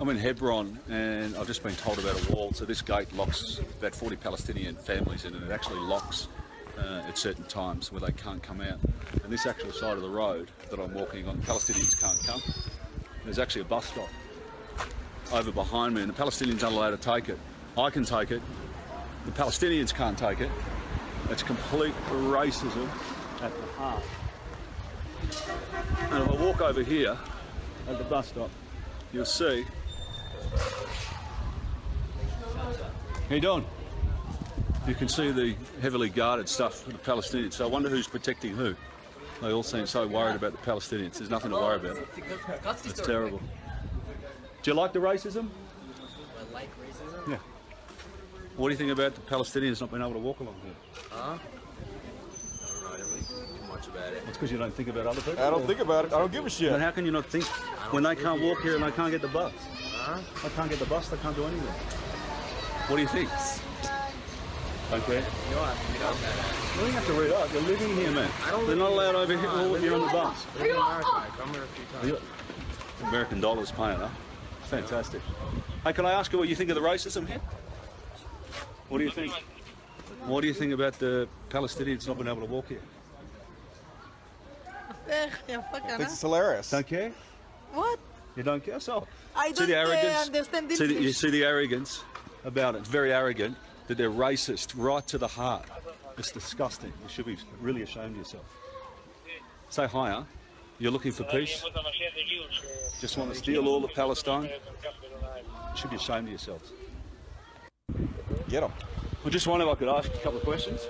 I'm 0.00 0.08
in 0.08 0.16
Hebron 0.16 0.78
and 0.88 1.36
I've 1.36 1.46
just 1.46 1.62
been 1.62 1.74
told 1.76 1.98
about 1.98 2.28
a 2.28 2.32
wall. 2.32 2.52
So 2.52 2.64
this 2.64 2.82
gate 2.82 3.12
locks 3.14 3.60
about 3.78 3.94
40 3.94 4.16
Palestinian 4.16 4.74
families 4.74 5.24
in 5.24 5.34
and 5.34 5.44
it 5.44 5.52
actually 5.52 5.78
locks 5.78 6.28
uh, 6.78 7.08
at 7.08 7.16
certain 7.18 7.44
times 7.44 7.92
where 7.92 8.00
they 8.00 8.12
can't 8.12 8.42
come 8.42 8.60
out. 8.60 8.78
And 9.22 9.32
this 9.32 9.46
actual 9.46 9.72
side 9.72 9.96
of 9.96 10.02
the 10.02 10.08
road 10.08 10.50
that 10.70 10.78
I'm 10.78 10.94
walking 10.94 11.26
on, 11.28 11.38
Palestinians 11.38 12.00
can't 12.00 12.18
come. 12.26 12.42
There's 13.24 13.38
actually 13.38 13.62
a 13.62 13.66
bus 13.66 13.86
stop 13.86 14.08
over 15.32 15.50
behind 15.50 15.94
me, 15.94 16.02
and 16.02 16.12
the 16.12 16.22
Palestinians 16.22 16.62
aren't 16.62 16.76
allowed 16.76 16.90
to 16.90 16.96
take 16.96 17.28
it. 17.28 17.38
I 17.76 17.90
can 17.90 18.04
take 18.04 18.30
it. 18.30 18.42
The 19.26 19.32
Palestinians 19.32 19.94
can't 19.94 20.18
take 20.18 20.40
it. 20.40 20.50
It's 21.30 21.42
complete 21.42 21.94
racism 22.10 22.88
at 23.42 23.52
the 23.56 23.66
heart. 23.78 24.02
And 26.10 26.22
if 26.22 26.28
I 26.28 26.44
walk 26.44 26.60
over 26.60 26.82
here 26.82 27.16
at 27.88 27.98
the 27.98 28.04
bus 28.04 28.28
stop, 28.28 28.50
you'll 29.12 29.24
see. 29.24 29.64
How 33.28 33.34
you 33.34 33.40
doing? 33.40 33.64
You 34.86 34.94
can 34.94 35.08
see 35.08 35.30
the 35.30 35.56
heavily 35.80 36.10
guarded 36.10 36.48
stuff 36.48 36.82
for 36.82 36.90
the 36.90 36.98
Palestinians. 36.98 37.54
So 37.54 37.64
I 37.64 37.68
wonder 37.68 37.88
who's 37.88 38.06
protecting 38.06 38.54
who. 38.54 38.74
They 39.40 39.50
all 39.50 39.62
seem 39.62 39.86
so 39.86 40.06
worried 40.06 40.36
about 40.36 40.52
the 40.52 40.58
Palestinians. 40.58 41.18
There's 41.18 41.30
nothing 41.30 41.50
to 41.52 41.56
worry 41.56 41.76
about. 41.76 41.98
It's 42.84 43.00
terrible. 43.00 43.40
Do 44.62 44.70
you 44.70 44.74
like 44.74 44.92
the 44.92 44.98
racism? 44.98 45.48
I 46.38 46.52
like 46.52 46.68
racism. 46.80 47.28
Yeah. 47.28 47.38
What 48.56 48.68
do 48.68 48.72
you 48.72 48.78
think 48.78 48.92
about 48.92 49.14
the 49.14 49.22
Palestinians 49.22 49.80
not 49.80 49.90
being 49.90 50.02
able 50.02 50.12
to 50.12 50.18
walk 50.18 50.40
along 50.40 50.56
here? 50.62 50.74
Huh? 51.10 51.32
I 51.32 51.38
don't 52.68 52.82
know. 52.82 52.88
I 52.88 52.98
don't 52.98 53.08
really 53.08 53.20
think 53.20 53.58
too 53.58 53.66
much 53.66 53.86
about 53.88 54.12
it. 54.12 54.22
It's 54.28 54.36
because 54.36 54.52
you 54.52 54.58
don't 54.58 54.74
think 54.74 54.88
about 54.88 55.06
other 55.06 55.22
people. 55.22 55.42
I 55.42 55.50
don't 55.50 55.66
think 55.66 55.80
about 55.80 56.04
it. 56.04 56.12
I 56.12 56.18
don't 56.18 56.30
give 56.30 56.44
a 56.44 56.50
shit. 56.50 56.70
Then 56.70 56.80
how 56.80 56.90
can 56.90 57.06
you 57.06 57.10
not 57.10 57.26
think 57.26 57.44
when 57.90 58.02
they 58.02 58.16
can't 58.16 58.40
walk 58.42 58.60
here 58.60 58.74
and 58.74 58.84
they 58.84 58.92
can't 58.92 59.10
get 59.10 59.22
the 59.22 59.28
bus? 59.28 59.52
Huh? 59.94 60.20
They 60.42 60.54
can't 60.54 60.68
get 60.70 60.78
the 60.78 60.86
bus. 60.86 61.08
They 61.08 61.16
can't 61.16 61.34
do 61.34 61.44
anything. 61.44 61.68
What 62.86 62.96
do 62.96 63.02
you 63.02 63.08
think? 63.08 63.30
Okay. 64.92 65.16
You 65.48 65.54
don't 65.54 65.64
have 65.64 65.86
to 65.86 65.92
read 65.92 66.02
out 66.02 66.14
that. 66.20 66.74
You 66.74 66.80
don't 66.80 66.90
have 66.92 67.06
to 67.06 67.12
read 67.14 67.32
up. 67.32 67.52
You're 67.52 67.62
living 67.62 67.96
here, 67.96 68.10
man. 68.12 68.30
I 68.44 68.50
don't 68.50 68.66
They're 68.66 68.76
not 68.76 68.92
allowed 68.92 69.14
over 69.14 69.32
here 69.36 69.48
Come 69.48 69.58
on, 69.60 69.66
all 69.66 69.74
on 69.74 70.00
the 70.06 70.12
bus. 70.12 70.46
I 70.58 70.62
live 70.62 70.76
America. 70.76 71.08
I 71.14 71.26
come 71.36 71.54
here 71.54 71.62
a 71.62 71.66
few 71.66 71.84
times. 71.92 72.08
You- 72.08 73.08
American 73.08 73.40
dollars 73.40 73.70
paying, 73.70 73.98
huh? 73.98 74.08
Fantastic. 74.64 75.20
Hey, 75.82 75.92
can 75.92 76.06
I 76.06 76.12
ask 76.12 76.32
you 76.32 76.38
what 76.38 76.48
you 76.48 76.56
think 76.56 76.70
of 76.70 76.76
the 76.76 76.82
racism 76.82 77.26
here? 77.26 77.40
What 78.88 78.98
do 78.98 79.04
you 79.04 79.10
think? 79.10 79.32
What 80.26 80.40
do 80.40 80.46
you 80.46 80.54
think 80.54 80.72
about 80.72 80.98
the 80.98 81.28
Palestinians 81.50 82.06
not 82.06 82.16
being 82.16 82.28
able 82.28 82.40
to 82.40 82.46
walk 82.46 82.68
here? 82.68 82.80
It's 85.06 86.20
hilarious. 86.20 86.70
Don't 86.70 86.86
care? 86.86 87.12
What? 87.72 87.98
You 88.36 88.42
don't 88.42 88.64
care? 88.64 88.80
So, 88.80 89.06
I 89.36 89.48
see 89.48 89.54
don't 89.54 89.68
the 89.68 89.76
uh, 89.76 89.86
arrogance? 89.86 90.26
understand 90.26 90.72
See 90.72 90.86
the, 90.86 90.94
you 90.94 91.12
see 91.12 91.30
the 91.30 91.44
arrogance 91.44 92.02
about 92.44 92.74
it. 92.74 92.78
It's 92.78 92.88
very 92.88 93.12
arrogant 93.12 93.56
that 93.86 93.98
they're 93.98 94.10
racist 94.10 94.72
right 94.76 95.06
to 95.06 95.18
the 95.18 95.28
heart. 95.28 95.66
It's 96.16 96.30
disgusting. 96.30 96.92
You 97.02 97.08
should 97.08 97.26
be 97.26 97.36
really 97.60 97.82
ashamed 97.82 98.12
of 98.12 98.16
yourself. 98.18 98.44
Say 99.68 99.86
hi, 99.86 100.10
huh? 100.10 100.22
You're 100.78 100.92
looking 100.92 101.12
for 101.12 101.24
peace? 101.24 101.64
Just 103.00 103.16
want 103.18 103.32
to 103.32 103.36
steal 103.36 103.68
all 103.68 103.84
of 103.84 103.92
Palestine? 103.92 104.44
You 104.44 105.76
should 105.76 105.90
be 105.90 105.96
ashamed 105.96 106.26
of 106.26 106.30
yourselves. 106.30 106.72
Get 108.48 108.60
them. 108.60 108.72
I 109.24 109.28
just 109.30 109.46
wondered 109.46 109.66
if 109.66 109.72
I 109.72 109.74
could 109.76 109.88
ask 109.88 110.12
a 110.12 110.18
couple 110.18 110.38
of 110.38 110.44
questions. 110.44 110.86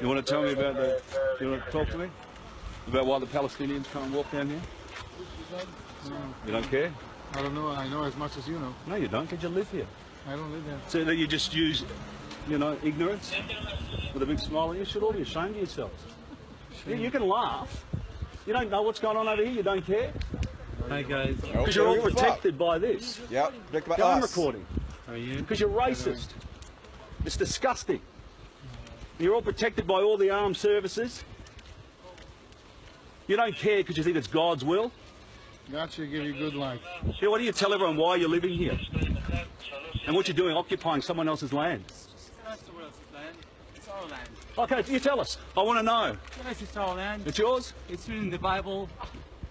You 0.00 0.08
want 0.08 0.24
to 0.24 0.32
tell 0.32 0.42
me 0.42 0.52
about 0.52 0.76
the? 0.76 1.02
You 1.40 1.50
want 1.50 1.64
to 1.64 1.70
talk 1.70 1.88
to 1.90 1.98
me 1.98 2.08
about 2.88 3.06
why 3.06 3.18
the 3.18 3.26
Palestinians 3.26 3.90
can't 3.92 4.10
walk 4.12 4.30
down 4.30 4.48
here? 4.48 4.60
You 6.46 6.52
don't 6.52 6.70
care? 6.70 6.92
I 7.34 7.42
don't 7.42 7.54
know. 7.54 7.68
I 7.68 7.88
know 7.88 8.04
as 8.04 8.16
much 8.16 8.36
as 8.36 8.48
you 8.48 8.58
know. 8.58 8.74
No, 8.86 8.94
you 8.96 9.08
don't, 9.08 9.28
because 9.28 9.42
you 9.42 9.48
live 9.48 9.70
here. 9.70 9.86
I 10.28 10.32
don't 10.32 10.52
live 10.52 10.64
there. 10.66 10.78
So 10.88 11.04
that 11.04 11.16
you 11.16 11.26
just 11.26 11.54
use, 11.54 11.84
you 12.48 12.58
know, 12.58 12.76
ignorance 12.82 13.32
with 14.12 14.22
a 14.22 14.26
big 14.26 14.38
smile. 14.38 14.74
You 14.74 14.84
should 14.84 15.02
all 15.02 15.12
be 15.12 15.22
ashamed 15.22 15.50
of 15.50 15.56
yourselves. 15.56 16.02
You, 16.86 16.96
you 16.96 17.10
can 17.10 17.26
laugh. 17.28 17.84
You 18.46 18.52
don't 18.52 18.70
know 18.70 18.82
what's 18.82 19.00
going 19.00 19.16
on 19.16 19.28
over 19.28 19.42
here. 19.42 19.52
You 19.52 19.62
don't 19.62 19.84
care 19.84 20.12
Hi 20.88 21.02
guys, 21.02 21.36
because 21.36 21.76
you're 21.76 21.86
all 21.86 22.00
protected 22.00 22.58
by 22.58 22.78
this. 22.78 23.20
Yep, 23.30 23.52
protected 23.66 23.90
by 23.90 23.96
Go 23.96 24.06
on 24.06 24.22
us. 24.22 24.36
recording 24.36 24.66
how 25.06 25.12
are 25.12 25.16
you? 25.16 25.36
because 25.36 25.60
you're 25.60 25.68
racist. 25.68 26.28
It's 27.24 27.36
disgusting. 27.36 28.00
You're 29.18 29.34
all 29.34 29.42
protected 29.42 29.86
by 29.86 30.00
all 30.00 30.16
the 30.16 30.30
armed 30.30 30.56
services. 30.56 31.22
You 33.28 33.36
don't 33.36 33.54
care 33.54 33.78
because 33.78 33.98
you 33.98 34.02
think 34.02 34.16
it's 34.16 34.26
God's 34.26 34.64
will. 34.64 34.90
God 35.72 35.92
should 35.92 36.10
give 36.10 36.24
you 36.24 36.32
good 36.32 36.54
life. 36.54 36.80
Yeah, 37.20 37.28
why 37.28 37.38
do 37.38 37.44
you 37.44 37.52
tell 37.52 37.72
everyone 37.72 37.96
why 37.96 38.16
you're 38.16 38.28
living 38.28 38.52
here? 38.52 38.78
And 40.06 40.16
what 40.16 40.26
you're 40.26 40.36
doing, 40.36 40.56
occupying 40.56 41.02
someone 41.02 41.28
else's 41.28 41.52
land. 41.52 41.84
It's 41.86 42.30
not 42.44 42.58
someone 42.58 42.84
else's 42.84 43.00
land. 43.14 43.36
It's 43.76 43.88
our 43.88 44.06
land. 44.08 44.28
Okay, 44.58 44.92
you 44.92 44.98
tell 44.98 45.20
us. 45.20 45.38
I 45.56 45.62
want 45.62 45.78
to 45.78 45.82
know. 45.84 46.16
Yes, 46.44 46.62
it's 46.62 46.76
our 46.76 46.96
land. 46.96 47.22
It's 47.26 47.38
yours? 47.38 47.72
It's 47.88 48.08
written 48.08 48.24
in 48.24 48.30
the 48.30 48.38
Bible 48.38 48.88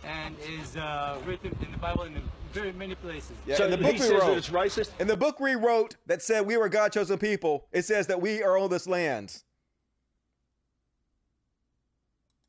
and 0.03 0.35
is 0.59 0.75
uh, 0.75 1.17
written 1.25 1.55
in 1.61 1.71
the 1.71 1.77
Bible 1.77 2.03
in 2.03 2.21
very 2.51 2.73
many 2.73 2.95
places. 2.95 3.31
Yeah, 3.45 3.55
so 3.55 3.65
in 3.65 3.71
the 3.71 3.77
he 3.77 3.83
book 3.83 3.93
we 3.93 3.99
says 3.99 4.09
that 4.09 4.19
wrote, 4.19 4.37
it's 4.37 4.49
racist. 4.49 4.89
in 4.99 5.07
the 5.07 5.17
book 5.17 5.39
we 5.39 5.55
wrote 5.55 5.95
that 6.07 6.21
said 6.21 6.45
we 6.45 6.57
were 6.57 6.67
God 6.67 6.91
chosen 6.91 7.17
people, 7.17 7.65
it 7.71 7.85
says 7.85 8.07
that 8.07 8.19
we 8.19 8.43
are 8.43 8.57
on 8.57 8.69
this 8.69 8.87
land. 8.87 9.43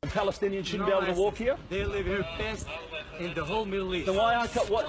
Palestinians 0.11 0.65
shouldn't 0.65 0.89
No, 0.89 0.99
be 0.99 1.05
able 1.05 1.15
to 1.15 1.21
walk 1.21 1.37
here. 1.37 1.57
They 1.69 1.83
live 1.85 2.05
here 2.05 2.25
best 2.37 2.67
in 3.19 3.33
the 3.33 3.43
whole 3.43 3.65
Middle 3.65 3.93
East. 3.95 4.07
Then 4.07 4.15
why 4.15 4.35
aren't 4.35 4.53
what, 4.69 4.87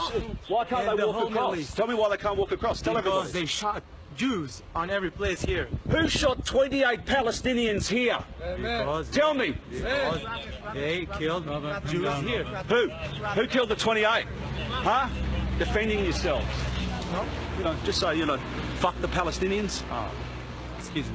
why 0.48 0.64
can't 0.64 0.82
In 0.88 0.96
they 0.96 1.02
the 1.02 1.08
walk 1.10 1.30
across? 1.30 1.74
Tell 1.74 1.86
me 1.86 1.94
why 1.94 2.08
they 2.10 2.16
can't 2.16 2.36
walk 2.36 2.52
across. 2.52 2.80
Tell 2.82 2.94
because 2.94 3.28
everybody. 3.28 3.40
they 3.40 3.46
shot 3.46 3.82
Jews 4.16 4.62
on 4.74 4.90
every 4.90 5.10
place 5.10 5.42
here. 5.42 5.68
Who 5.90 6.08
shot 6.08 6.44
28 6.44 7.04
Palestinians 7.06 7.88
here? 7.88 8.18
Because 8.56 9.10
Tell 9.10 9.34
me. 9.34 9.56
because 9.70 10.20
they 10.74 11.06
killed 11.18 11.44
Jews 11.86 12.14
here. 12.20 12.44
Who? 12.44 12.88
Who 12.88 13.46
killed 13.46 13.68
the 13.70 13.76
28? 13.76 14.26
Huh? 14.70 15.08
Defending 15.58 16.04
yourselves. 16.04 16.46
You 17.58 17.64
know, 17.64 17.76
just 17.84 18.00
say, 18.00 18.16
you 18.16 18.26
know, 18.26 18.38
fuck 18.76 18.98
the 19.00 19.08
Palestinians. 19.08 19.82
Ah, 19.90 20.10
excuse 20.78 21.06
me. 21.06 21.14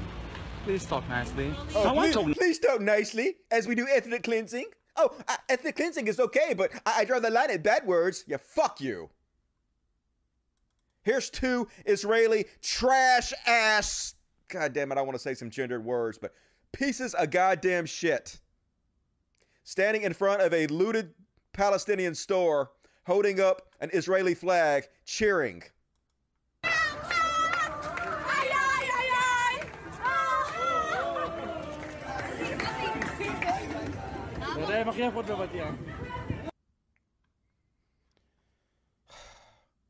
Please 0.68 0.86
talk 0.86 1.08
nicely. 1.08 1.56
Oh, 1.76 1.84
I 1.84 1.94
won't 1.94 2.00
please, 2.00 2.14
talk- 2.14 2.38
please 2.38 2.60
talk 2.60 2.82
nicely 2.82 3.36
as 3.52 3.70
we 3.70 3.74
do 3.74 3.88
ethnic 3.88 4.24
cleansing. 4.24 4.66
Oh, 4.98 5.16
uh, 5.26 5.38
ethnic 5.48 5.78
cleansing 5.78 6.08
is 6.08 6.20
okay, 6.20 6.54
but 6.54 6.74
I, 6.86 7.00
I 7.00 7.06
draw 7.06 7.22
the 7.22 7.30
line 7.30 7.52
at 7.52 7.64
bad 7.64 7.88
words. 7.88 8.26
Yeah, 8.28 8.36
fuck 8.36 8.82
you. 8.82 9.10
Here's 11.04 11.30
two 11.30 11.70
Israeli 11.86 12.48
trash 12.62 13.32
ass. 13.46 14.16
God 14.50 14.74
damn 14.74 14.92
it, 14.92 14.98
I 14.98 15.04
want 15.04 15.14
to 15.14 15.20
say 15.20 15.34
some 15.36 15.50
gendered 15.50 15.86
words, 15.86 16.18
but 16.18 16.34
pieces 16.74 17.14
of 17.14 17.32
goddamn 17.32 17.86
shit. 17.86 18.38
Standing 19.64 20.02
in 20.02 20.12
front 20.12 20.42
of 20.42 20.54
a 20.54 20.68
looted 20.68 21.14
Palestinian 21.54 22.14
store, 22.14 22.72
holding 23.06 23.40
up 23.40 23.70
an 23.80 23.90
Israeli 23.94 24.34
flag, 24.34 24.84
cheering. 25.06 25.64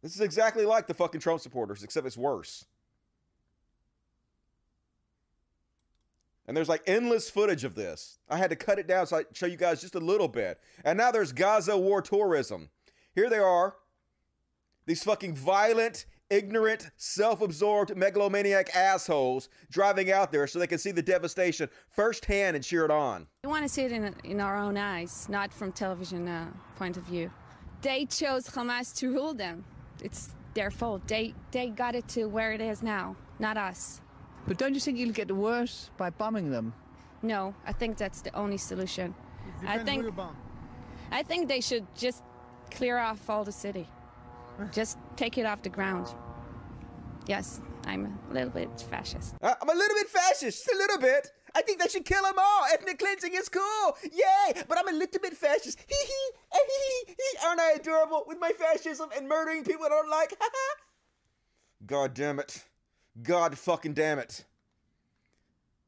This 0.02 0.16
is 0.16 0.22
exactly 0.22 0.66
like 0.66 0.88
the 0.88 0.94
fucking 0.94 1.22
Trump 1.22 1.42
supporters, 1.42 1.84
except 1.84 2.08
it's 2.08 2.18
worse. 2.18 2.66
And 6.48 6.56
there's 6.56 6.70
like 6.70 6.84
endless 6.88 7.30
footage 7.30 7.66
of 7.66 7.76
this. 7.76 8.20
I 8.30 8.38
had 8.38 8.50
to 8.52 8.56
cut 8.56 8.80
it 8.80 8.88
down 8.88 9.06
so 9.06 9.18
I 9.18 9.24
show 9.34 9.48
you 9.48 9.58
guys 9.58 9.82
just 9.82 9.96
a 9.96 10.00
little 10.00 10.30
bit. 10.30 10.60
And 10.86 10.98
now 10.98 11.12
there's 11.12 11.34
Gaza 11.34 11.78
war 11.78 12.02
tourism. 12.02 12.70
Here 13.14 13.30
they 13.30 13.40
are. 13.40 13.76
These 14.86 15.04
fucking 15.04 15.36
violent, 15.36 16.06
ignorant, 16.30 16.90
self 16.98 17.42
absorbed, 17.42 17.96
megalomaniac 17.96 18.76
assholes 18.76 19.50
driving 19.72 20.12
out 20.12 20.32
there 20.32 20.48
so 20.48 20.60
they 20.60 20.68
can 20.68 20.78
see 20.78 20.92
the 20.92 21.02
devastation 21.02 21.70
firsthand 21.90 22.56
and 22.56 22.64
cheer 22.64 22.86
it 22.86 22.92
on. 22.92 23.28
We 23.44 23.50
want 23.50 23.64
to 23.64 23.70
see 23.70 23.84
it 23.84 23.92
in, 23.92 24.14
in 24.24 24.42
our 24.42 24.58
own 24.58 24.78
eyes, 24.78 25.28
not 25.30 25.54
from 25.54 25.72
television 25.72 26.28
uh, 26.28 26.52
point 26.76 26.98
of 26.98 27.04
view. 27.04 27.32
They 27.82 28.06
chose 28.06 28.48
Hamas 28.48 28.96
to 28.98 29.12
rule 29.12 29.34
them. 29.34 29.64
It's 30.02 30.34
their 30.54 30.72
fault. 30.72 31.08
They 31.08 31.34
they 31.52 31.70
got 31.70 31.96
it 31.96 32.08
to 32.10 32.26
where 32.26 32.52
it 32.52 32.62
is 32.62 32.82
now, 32.82 33.16
not 33.40 33.58
us. 33.58 34.02
But 34.48 34.58
don't 34.58 34.74
you 34.74 34.80
think 34.80 35.00
it'll 35.00 35.14
get 35.14 35.32
worse 35.32 35.92
by 35.98 36.10
bombing 36.10 36.50
them? 36.50 36.74
No, 37.22 37.54
I 37.66 37.74
think 37.74 37.98
that's 37.98 38.22
the 38.22 38.34
only 38.36 38.58
solution. 38.58 39.14
I 39.66 39.78
Depends 39.78 39.92
who 39.92 40.04
think 40.04 40.16
bomb. 40.16 40.38
I 41.12 41.24
think 41.24 41.48
they 41.48 41.62
should 41.62 41.86
just 41.96 42.24
clear 42.72 42.98
off 42.98 43.30
all 43.30 43.44
the 43.44 43.52
city. 43.52 43.88
Just 44.72 44.98
take 45.16 45.38
it 45.38 45.46
off 45.46 45.62
the 45.62 45.70
ground. 45.70 46.08
Yes, 47.28 47.62
I'm 47.86 48.18
a 48.30 48.34
little 48.34 48.50
bit 48.50 48.70
fascist. 48.90 49.36
Uh, 49.42 49.54
I'm 49.62 49.70
a 49.70 49.74
little 49.74 49.96
bit 49.96 50.08
fascist, 50.08 50.66
just 50.66 50.74
a 50.74 50.78
little 50.78 50.98
bit. 50.98 51.32
I 51.56 51.62
think 51.62 51.82
they 51.82 51.88
should 51.88 52.06
kill 52.06 52.24
them 52.24 52.36
all. 52.38 52.66
Ethnic 52.72 53.00
cleansing 53.00 53.34
is 53.34 53.50
cool. 53.50 53.98
Yay! 54.04 54.64
But 54.68 54.78
I'm 54.78 54.88
a 54.88 54.98
little 54.98 55.20
bit 55.22 55.36
fascist. 55.36 55.80
Hee 55.88 55.96
hee, 56.06 56.38
eh, 56.54 56.58
hee 56.58 57.14
hee. 57.18 57.38
Aren't 57.46 57.60
I 57.60 57.72
adorable 57.74 58.24
with 58.28 58.40
my 58.40 58.52
fascism 58.52 59.10
and 59.16 59.28
murdering 59.28 59.64
people 59.64 59.86
I 59.86 59.90
don't 59.90 60.10
like? 60.10 60.34
God 61.86 62.14
damn 62.14 62.40
it. 62.40 62.64
God 63.24 63.58
fucking 63.58 63.94
damn 63.94 64.20
it. 64.20 64.46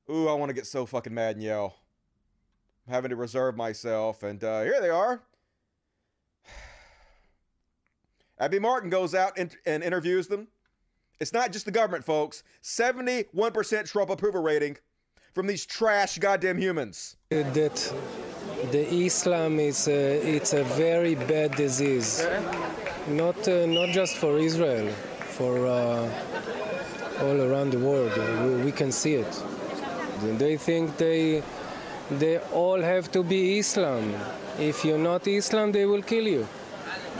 Ooh, 0.09 0.27
I 0.27 0.33
want 0.33 0.49
to 0.49 0.55
get 0.55 0.65
so 0.65 0.85
fucking 0.85 1.13
mad 1.13 1.35
and 1.35 1.43
yell. 1.43 1.75
I'm 2.87 2.93
having 2.93 3.09
to 3.09 3.15
reserve 3.15 3.55
myself, 3.55 4.23
and 4.23 4.43
uh, 4.43 4.63
here 4.63 4.81
they 4.81 4.89
are. 4.89 5.21
Abby 8.39 8.59
Martin 8.59 8.89
goes 8.89 9.13
out 9.13 9.37
and, 9.37 9.55
and 9.65 9.83
interviews 9.83 10.27
them. 10.27 10.47
It's 11.19 11.33
not 11.33 11.51
just 11.51 11.65
the 11.65 11.71
government, 11.71 12.05
folks. 12.05 12.43
71% 12.63 13.91
Trump 13.91 14.09
approval 14.09 14.41
rating 14.41 14.77
from 15.33 15.47
these 15.47 15.65
trash 15.65 16.17
goddamn 16.17 16.57
humans. 16.57 17.17
that 17.29 17.93
the 18.71 18.93
Islam 19.05 19.59
is 19.59 19.87
a, 19.87 20.17
it's 20.35 20.53
a 20.53 20.63
very 20.63 21.15
bad 21.15 21.55
disease, 21.55 22.25
not 23.07 23.47
uh, 23.47 23.65
not 23.65 23.89
just 23.89 24.15
for 24.17 24.37
Israel, 24.37 24.91
for 25.37 25.67
uh, 25.67 26.09
all 27.21 27.41
around 27.41 27.71
the 27.71 27.79
world. 27.79 28.11
We, 28.43 28.65
we 28.65 28.71
can 28.71 28.91
see 28.91 29.15
it. 29.15 29.43
They 30.37 30.57
think 30.57 30.97
they 30.97 31.43
they 32.11 32.39
all 32.51 32.81
have 32.81 33.11
to 33.11 33.23
be 33.23 33.59
Islam. 33.59 34.13
If 34.57 34.83
you're 34.83 34.97
not 35.11 35.27
Islam, 35.27 35.71
they 35.71 35.85
will 35.85 36.01
kill 36.01 36.27
you. 36.27 36.47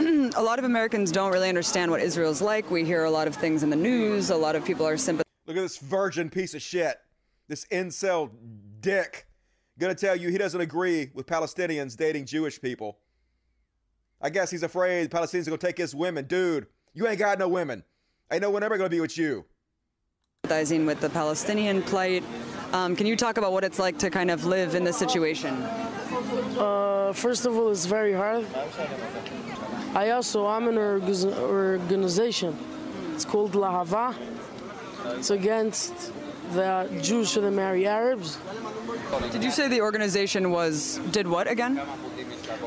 a 0.36 0.42
lot 0.42 0.58
of 0.58 0.64
Americans 0.64 1.12
don't 1.12 1.32
really 1.32 1.48
understand 1.48 1.90
what 1.90 2.00
Israel's 2.00 2.40
like. 2.40 2.70
We 2.70 2.84
hear 2.84 3.04
a 3.04 3.10
lot 3.10 3.26
of 3.26 3.34
things 3.34 3.62
in 3.62 3.70
the 3.70 3.76
news. 3.76 4.30
A 4.30 4.36
lot 4.36 4.56
of 4.56 4.64
people 4.64 4.86
are 4.86 4.96
sympathetic. 4.96 5.26
Look 5.46 5.56
at 5.56 5.60
this 5.60 5.78
virgin 5.78 6.30
piece 6.30 6.54
of 6.54 6.62
shit. 6.62 6.98
This 7.48 7.66
incel 7.66 8.30
dick. 8.80 9.26
Gonna 9.78 9.94
tell 9.94 10.14
you 10.16 10.28
he 10.28 10.38
doesn't 10.38 10.60
agree 10.60 11.10
with 11.14 11.26
Palestinians 11.26 11.96
dating 11.96 12.26
Jewish 12.26 12.60
people. 12.60 12.98
I 14.20 14.30
guess 14.30 14.50
he's 14.50 14.62
afraid 14.62 15.10
Palestinians 15.10 15.46
are 15.46 15.50
gonna 15.50 15.58
take 15.58 15.78
his 15.78 15.94
women. 15.94 16.26
Dude, 16.26 16.66
you 16.92 17.06
ain't 17.08 17.18
got 17.18 17.38
no 17.38 17.48
women. 17.48 17.82
Ain't 18.30 18.42
no 18.42 18.50
one 18.50 18.62
ever 18.62 18.76
gonna 18.76 18.90
be 18.90 19.00
with 19.00 19.16
you. 19.18 19.44
sympathizing 20.44 20.86
with 20.86 21.00
the 21.00 21.10
Palestinian 21.10 21.82
plight. 21.82 22.22
Um, 22.72 22.94
can 22.94 23.06
you 23.06 23.16
talk 23.16 23.36
about 23.36 23.52
what 23.52 23.64
it's 23.64 23.78
like 23.78 23.98
to 23.98 24.10
kind 24.10 24.30
of 24.30 24.44
live 24.44 24.74
in 24.74 24.84
this 24.84 24.96
situation? 24.96 25.54
Uh, 26.58 27.12
first 27.14 27.46
of 27.46 27.56
all, 27.56 27.70
it's 27.70 27.86
very 27.86 28.12
hard. 28.12 28.46
I 29.94 30.10
also 30.10 30.46
I'm 30.46 30.68
in 30.68 30.78
an 30.78 31.34
organization. 31.34 32.56
It's 33.14 33.24
called 33.24 33.52
Lahava. 33.52 34.14
It's 35.16 35.30
against 35.30 36.12
the 36.52 36.88
Jews 37.02 37.30
shouldn't 37.30 37.56
marry 37.56 37.86
Arabs. 37.86 38.38
Did 39.32 39.42
you 39.42 39.50
say 39.50 39.68
the 39.68 39.80
organization 39.80 40.50
was 40.50 40.98
did 41.10 41.26
what 41.26 41.50
again? 41.50 41.80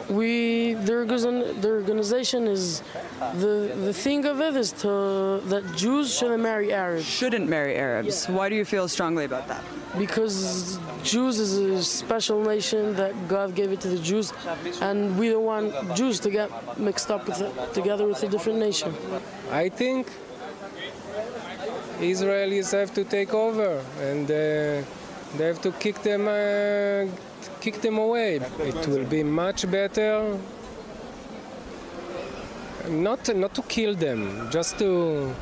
We 0.10 0.74
the, 0.74 1.56
the 1.62 1.69
organization 1.69 2.48
is 2.48 2.82
the 3.43 3.72
the 3.88 3.93
thing 3.93 4.26
of 4.26 4.41
it 4.41 4.56
is 4.56 4.72
to 4.84 5.41
that 5.52 5.63
Jews 5.76 6.13
shouldn't 6.17 6.43
marry 6.43 6.74
Arabs. 6.74 7.06
Shouldn't 7.06 7.48
marry 7.48 7.76
Arabs. 7.76 8.26
Why 8.28 8.50
do 8.50 8.56
you 8.56 8.65
feel 8.65 8.88
strongly 8.88 9.26
about 9.26 9.48
that? 9.48 9.63
Because 9.98 10.80
Jews 11.04 11.39
is 11.39 11.58
a 11.58 11.84
special 11.84 12.43
nation 12.43 12.96
that 12.96 13.13
God 13.28 13.56
gave 13.56 13.72
it 13.72 13.80
to 13.82 13.89
the 13.89 14.00
Jews, 14.00 14.34
and 14.82 15.17
we 15.19 15.30
don't 15.30 15.46
want 15.46 15.96
Jews 15.96 16.19
to 16.22 16.30
get 16.30 16.50
mixed 16.78 17.12
up 17.12 17.28
with 17.28 17.41
it, 17.41 17.74
together 17.74 18.08
with 18.08 18.22
a 18.24 18.28
different 18.28 18.60
nation. 18.60 18.93
I 19.52 19.69
think 19.69 20.08
Israelis 22.00 22.72
have 22.72 22.93
to 22.96 23.04
take 23.04 23.34
over 23.34 23.82
and 24.02 24.26
uh, 24.30 24.84
They 25.38 25.48
have 25.48 25.62
to 25.62 25.72
kick 25.72 26.02
them, 26.04 26.28
uh, 26.28 27.10
kick 27.62 27.82
them 27.82 27.97
away. 27.97 28.36
It 28.60 28.88
will 28.88 29.06
be 29.06 29.23
much 29.23 29.69
better. 29.69 30.38
Not, 32.89 33.34
not 33.36 33.53
to 33.56 33.62
kill 33.63 33.95
them, 33.95 34.49
just 34.51 34.77
to, 34.79 35.34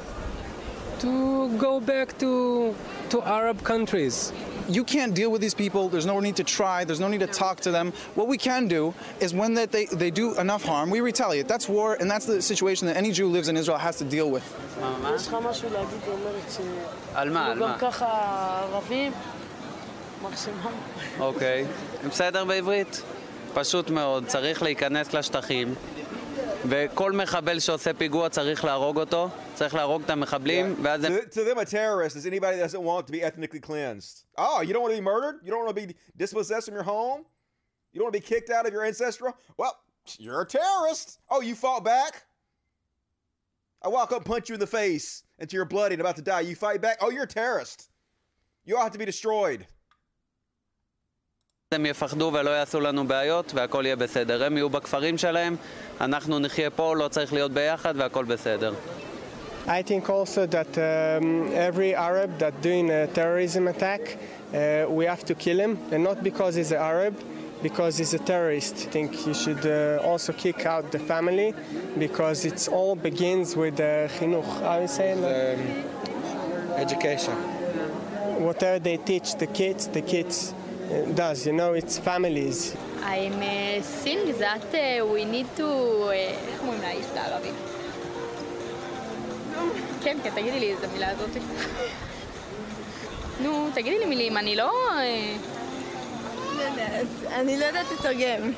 to 0.99 1.57
go 1.57 1.79
back 1.79 2.17
to, 2.19 2.75
to 3.09 3.21
Arab 3.23 3.63
countries. 3.63 4.31
You 4.67 4.83
can't 4.83 5.13
deal 5.13 5.31
with 5.31 5.41
these 5.41 5.55
people. 5.55 5.89
There's 5.89 6.05
no 6.05 6.19
need 6.19 6.35
to 6.35 6.43
try. 6.43 6.85
There's 6.85 6.99
no 6.99 7.07
need 7.07 7.21
to 7.21 7.27
talk 7.27 7.59
to 7.61 7.71
them. 7.71 7.93
What 8.15 8.27
we 8.27 8.37
can 8.37 8.67
do 8.67 8.93
is 9.19 9.33
when 9.33 9.55
that 9.55 9.71
they, 9.71 9.85
they 9.85 10.11
do 10.11 10.37
enough 10.39 10.63
harm, 10.63 10.91
we 10.91 11.01
retaliate. 11.01 11.47
That's 11.47 11.67
war, 11.67 11.97
and 11.99 12.09
that's 12.09 12.25
the 12.25 12.41
situation 12.41 12.87
that 12.87 12.95
any 12.95 13.11
Jew 13.11 13.27
who 13.27 13.33
lives 13.33 13.49
in 13.49 13.57
Israel 13.57 13.79
has 13.79 13.97
to 13.97 14.05
deal 14.05 14.29
with. 14.29 14.43
יש 20.21 20.47
אוקיי. 22.03 22.09
בסדר 22.09 22.45
בעברית? 22.45 23.01
פשוט 23.53 23.89
מאוד, 23.89 24.27
צריך 24.27 24.63
להיכנס 24.63 25.13
לשטחים, 25.13 25.75
וכל 26.69 27.11
מחבל 27.11 27.59
שעושה 27.59 27.93
פיגוע 27.93 28.29
צריך 28.29 28.65
להרוג 28.65 28.99
אותו, 28.99 29.29
צריך 29.53 29.75
להרוג 29.75 30.01
את 30.03 30.09
המחבלים. 30.09 30.75
To, 30.85 31.33
to 31.33 31.43
them, 31.43 31.57
a 31.57 31.65
terrorist 31.65 32.15
is 32.15 32.25
anybody 32.25 32.57
that 32.57 32.71
doesn't 32.71 32.83
want 32.83 33.07
to 33.07 33.11
be 33.11 33.21
ethnically 33.21 33.59
cleansed. 33.59 34.23
Oh, 34.37 34.61
you 34.61 34.73
don't 34.73 34.81
want 34.81 34.93
to 34.93 35.01
be 35.01 35.05
murdered? 35.05 35.35
You 35.43 35.51
don't 35.51 35.65
want 35.65 35.75
to 35.75 35.87
be 35.87 35.95
dispossessed 36.17 36.65
from 36.67 36.75
your 36.75 36.83
home? 36.83 37.25
You 37.91 37.99
don't 37.99 38.05
want 38.05 38.15
to 38.15 38.21
be 38.21 38.27
kicked 38.33 38.49
out 38.49 38.65
of 38.67 38.71
your 38.73 38.85
ancestral? 38.85 39.33
Well, 39.57 39.75
you're 40.17 40.41
a 40.41 40.45
terrorist. 40.45 41.19
Oh, 41.29 41.41
you 41.41 41.55
fought 41.55 41.83
back? 41.83 42.13
I 43.83 43.87
walk 43.89 44.11
up 44.11 44.23
punch 44.25 44.47
you 44.49 44.55
in 44.55 44.59
the 44.59 44.73
face 44.81 45.23
until 45.39 45.57
you're 45.57 45.65
bloody 45.65 45.93
and 45.95 46.01
about 46.01 46.15
to 46.17 46.21
die. 46.21 46.41
You 46.41 46.55
fight 46.55 46.79
back? 46.81 46.97
Oh, 47.01 47.09
you're 47.09 47.23
a 47.23 47.35
terrorist. 47.41 47.89
You 48.65 48.77
all 48.77 48.83
have 48.83 48.91
to 48.91 48.99
be 48.99 49.05
destroyed. 49.05 49.65
הם 51.73 51.85
יפחדו 51.85 52.31
ולא 52.33 52.49
יעשו 52.49 52.79
לנו 52.79 53.07
בעיות 53.07 53.51
והכל 53.55 53.83
יהיה 53.85 53.95
בסדר. 53.95 54.43
הם 54.43 54.57
יהיו 54.57 54.69
בכפרים 54.69 55.17
שלהם, 55.17 55.55
אנחנו 56.01 56.39
נחיה 56.39 56.69
פה, 56.69 56.95
לא 56.95 57.07
צריך 57.07 57.33
להיות 57.33 57.51
ביחד 57.51 57.93
והכל 57.97 58.25
בסדר. 58.25 58.73
I 59.67 59.81
think 59.81 60.09
also 60.09 60.45
that 60.47 60.77
um, 60.77 61.47
every 61.53 61.95
Arab 61.95 62.29
that 62.39 62.61
doing 62.61 62.89
a 62.89 63.07
terrorism 63.07 63.67
attack, 63.69 64.01
uh, 64.11 64.85
we 64.89 65.05
have 65.05 65.23
to 65.23 65.33
kill 65.33 65.59
him, 65.59 65.77
and 65.93 66.03
not 66.03 66.21
because 66.23 66.55
he's 66.55 66.71
an 66.73 66.81
Arab, 66.93 67.13
because 67.63 67.97
he's 67.99 68.13
a 68.13 68.23
terrorist. 68.31 68.75
I 68.87 68.91
think 68.95 69.09
you 69.27 69.33
should 69.33 69.65
uh, 69.65 70.09
also 70.09 70.33
kick 70.33 70.65
out 70.65 70.91
the 70.91 70.99
family, 70.99 71.53
because 71.97 72.39
it 72.43 72.59
all 72.77 72.95
begins 73.09 73.55
with 73.55 73.79
uh, 73.79 74.09
chinuch. 74.15 74.51
How 74.67 74.81
you 74.81 74.91
say 74.97 75.07
it? 75.13 75.21
education. 76.85 77.35
Whatever 78.47 78.79
they 78.79 78.97
teach 78.97 79.35
the 79.35 79.47
kids, 79.47 79.87
the 79.87 80.01
kids 80.01 80.37
uh, 80.53 80.60
does. 81.14 81.46
You 81.46 81.52
know, 81.52 81.72
it's 81.72 81.98
families. 81.98 82.76
I'm 83.02 83.34
uh, 83.34 83.82
think 83.82 84.38
that 84.38 84.74
uh, 84.74 85.06
we 85.06 85.24
need 85.24 85.46
to... 85.56 85.64
uh, 85.64 86.12
איך 86.12 86.60
אומרים 86.60 86.80
לאיש 86.80 87.06
בערבית? 87.14 87.54
כן, 90.02 90.18
כן, 90.22 90.30
תגידי 90.30 90.60
לי 90.60 90.74
את 90.74 90.84
המילה 90.84 91.10
הזאת. 91.10 91.30
נו, 93.40 93.68
תגידי 93.74 93.98
לי 93.98 94.04
מילים, 94.04 94.36
אני 94.36 94.56
לא... 94.56 94.72
אה, 94.90 95.36
לא 96.56 96.62
יודעת, 96.62 97.06
אני 97.26 97.58
לא 97.58 97.64
יודעת 97.64 97.86
לתרגם. 97.92 98.52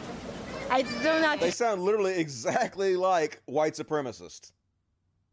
I 0.70 0.82
do 0.82 1.20
not... 1.22 1.40
They 1.40 1.50
sound 1.50 1.82
literally 1.82 2.18
exactly 2.18 2.96
like 2.96 3.40
white 3.46 3.74
supremacists. 3.74 4.52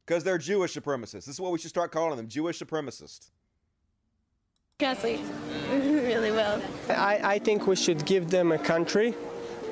Because 0.06 0.24
they're 0.24 0.38
Jewish 0.38 0.74
supremacists. 0.74 1.26
This 1.26 1.36
is 1.36 1.42
what 1.42 1.52
we 1.52 1.58
should 1.58 1.70
start 1.70 1.92
calling 1.92 2.18
them 2.18 2.28
Jewish 2.28 2.60
supremacists. 2.60 3.32
translate 4.81 5.21
really 5.71 6.31
well. 6.31 6.61
I, 6.89 7.21
I 7.35 7.39
think 7.39 7.67
we 7.67 7.77
should 7.77 8.05
give 8.07 8.31
them 8.31 8.51
a 8.51 8.59
country. 8.59 9.15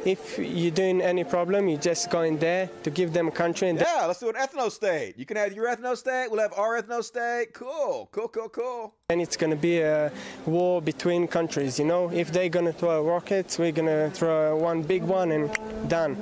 If 0.05 0.38
you're 0.38 0.71
doing 0.71 1.01
any 1.01 1.25
problem, 1.25 1.66
you 1.68 1.77
just 1.77 2.09
go 2.11 2.21
in 2.23 2.38
there 2.38 2.71
to 2.85 2.90
give 2.90 3.12
them 3.12 3.27
a 3.29 3.31
country. 3.31 3.68
And 3.71 3.81
Yeah, 3.81 4.05
let's 4.07 4.21
do 4.21 4.29
an 4.29 4.37
ethno 4.37 4.71
state. 4.71 5.14
You 5.18 5.27
can 5.27 5.37
have 5.38 5.53
your 5.55 5.66
ethno 5.66 5.97
state, 5.97 6.29
we'll 6.31 6.40
have 6.40 6.53
our 6.53 6.81
ethno 6.81 7.03
state. 7.03 7.53
Cool, 7.53 8.09
cool, 8.12 8.29
cool, 8.29 8.49
cool. 8.51 8.94
then 9.09 9.21
it's 9.21 9.37
going 9.37 9.51
to 9.51 9.57
be 9.57 9.81
a 9.81 10.12
war 10.47 10.81
between 10.81 11.27
countries. 11.27 11.79
You 11.79 11.87
know, 11.87 12.11
if 12.12 12.31
they're 12.31 12.49
going 12.51 12.66
to 12.66 12.73
throw 12.73 13.05
rockets, 13.05 13.59
we're 13.59 13.73
going 13.73 13.88
to 13.88 14.11
throw 14.14 14.57
one 14.57 14.83
big 14.83 15.03
one 15.03 15.33
and 15.33 15.44
done. 15.88 16.16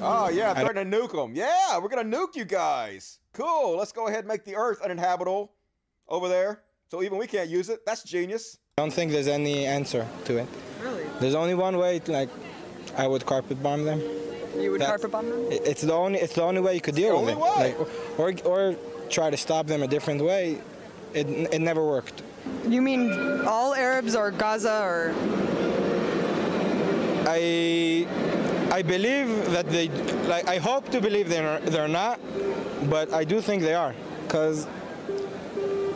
Oh, 0.00 0.28
yeah, 0.28 0.52
threatening 0.54 0.90
to 0.90 0.98
nuke 0.98 1.12
them. 1.12 1.34
Yeah, 1.34 1.78
we're 1.78 1.88
going 1.88 2.08
to 2.08 2.16
nuke 2.16 2.36
you 2.36 2.44
guys. 2.44 3.18
Cool, 3.32 3.76
let's 3.76 3.92
go 3.92 4.06
ahead 4.06 4.20
and 4.20 4.28
make 4.28 4.44
the 4.44 4.54
earth 4.54 4.80
uninhabitable 4.82 5.50
over 6.08 6.28
there. 6.28 6.62
So 6.94 7.02
even 7.02 7.18
we 7.18 7.26
can't 7.26 7.50
use 7.50 7.70
it. 7.70 7.84
That's 7.84 8.04
genius. 8.04 8.56
I 8.78 8.82
don't 8.82 8.92
think 8.92 9.10
there's 9.10 9.26
any 9.26 9.66
answer 9.66 10.06
to 10.26 10.36
it. 10.38 10.48
Really? 10.80 11.02
There's 11.18 11.34
only 11.34 11.56
one 11.56 11.76
way. 11.76 12.00
Like, 12.06 12.28
I 12.96 13.08
would 13.08 13.26
carpet 13.26 13.60
bomb 13.60 13.82
them. 13.84 14.00
You 14.56 14.70
would 14.70 14.80
That- 14.80 14.90
carpet 14.90 15.10
bomb 15.10 15.28
them? 15.28 15.44
It's 15.50 15.82
the 15.82 15.92
only. 15.92 16.20
It's 16.20 16.36
the 16.36 16.44
only 16.44 16.60
way 16.60 16.72
you 16.76 16.80
could 16.80 16.94
deal 16.94 17.14
with 17.20 17.30
only 17.30 17.32
it. 17.32 17.38
way. 17.40 17.74
Like, 18.18 18.46
or 18.46 18.52
or 18.52 18.76
try 19.10 19.28
to 19.28 19.36
stop 19.36 19.66
them 19.66 19.82
a 19.82 19.88
different 19.88 20.22
way. 20.22 20.62
It 21.14 21.26
it 21.56 21.60
never 21.60 21.84
worked. 21.84 22.22
You 22.74 22.80
mean 22.80 23.00
all 23.44 23.74
Arabs 23.74 24.14
or 24.14 24.30
Gaza 24.30 24.76
or... 24.90 25.12
I 27.26 28.06
I 28.70 28.82
believe 28.82 29.28
that 29.50 29.66
they 29.68 29.88
like. 30.32 30.46
I 30.46 30.58
hope 30.58 30.84
to 30.94 31.00
believe 31.00 31.28
they're 31.28 31.58
they're 31.74 31.94
not, 32.02 32.20
but 32.88 33.12
I 33.12 33.24
do 33.24 33.40
think 33.40 33.62
they 33.62 33.74
are, 33.74 33.94
cause 34.28 34.68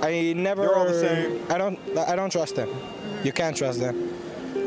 I 0.02 0.32
never. 0.36 0.62
They're 0.62 0.76
all 0.76 0.86
the 0.86 1.00
same. 1.00 1.40
I 1.50 1.58
don't. 1.58 1.78
I 1.96 2.16
don't 2.16 2.30
trust 2.30 2.56
them. 2.56 2.70
You 3.24 3.32
can't 3.32 3.56
trust 3.56 3.80
them, 3.80 3.96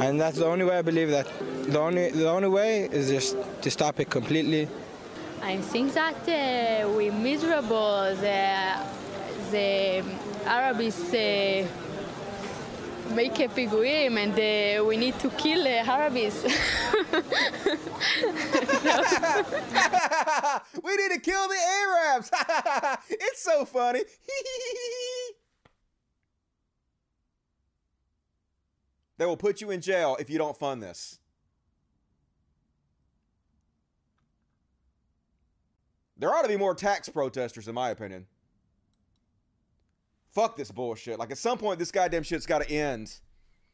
and 0.01 0.19
that's 0.19 0.37
the 0.37 0.45
only 0.45 0.65
way 0.65 0.77
I 0.77 0.81
believe 0.81 1.09
that. 1.09 1.27
The 1.67 1.79
only 1.79 2.11
the 2.11 2.29
only 2.29 2.49
way 2.49 2.89
is 2.91 3.09
just 3.09 3.37
to 3.61 3.71
stop 3.71 3.99
it 3.99 4.09
completely. 4.09 4.67
I 5.41 5.57
think 5.57 5.93
that 5.93 6.27
uh, 6.27 6.89
we 6.89 7.09
miserable 7.09 8.15
the 8.15 8.77
the 9.51 10.03
Arabs. 10.45 11.13
Uh, 11.13 11.67
make 13.11 13.39
a 13.39 13.47
piguim 13.47 14.17
and 14.17 14.33
uh, 14.33 14.83
we 14.85 14.97
need 14.97 15.17
to 15.19 15.29
kill 15.31 15.63
the 15.63 15.79
Arabs. 15.79 16.43
we 20.83 20.95
need 20.95 21.11
to 21.11 21.19
kill 21.19 21.47
the 21.47 21.55
Arabs. 21.55 22.31
it's 23.09 23.43
so 23.43 23.65
funny. 23.65 24.01
They 29.21 29.27
will 29.27 29.37
put 29.37 29.61
you 29.61 29.69
in 29.69 29.81
jail 29.81 30.17
if 30.19 30.31
you 30.31 30.39
don't 30.39 30.57
fund 30.57 30.81
this. 30.81 31.19
There 36.17 36.33
ought 36.33 36.41
to 36.41 36.47
be 36.47 36.57
more 36.57 36.73
tax 36.73 37.07
protesters, 37.07 37.67
in 37.67 37.75
my 37.75 37.91
opinion. 37.91 38.25
Fuck 40.31 40.57
this 40.57 40.71
bullshit. 40.71 41.19
Like, 41.19 41.29
at 41.29 41.37
some 41.37 41.59
point, 41.59 41.77
this 41.77 41.91
goddamn 41.91 42.23
shit's 42.23 42.47
got 42.47 42.63
to 42.63 42.71
end. 42.71 43.19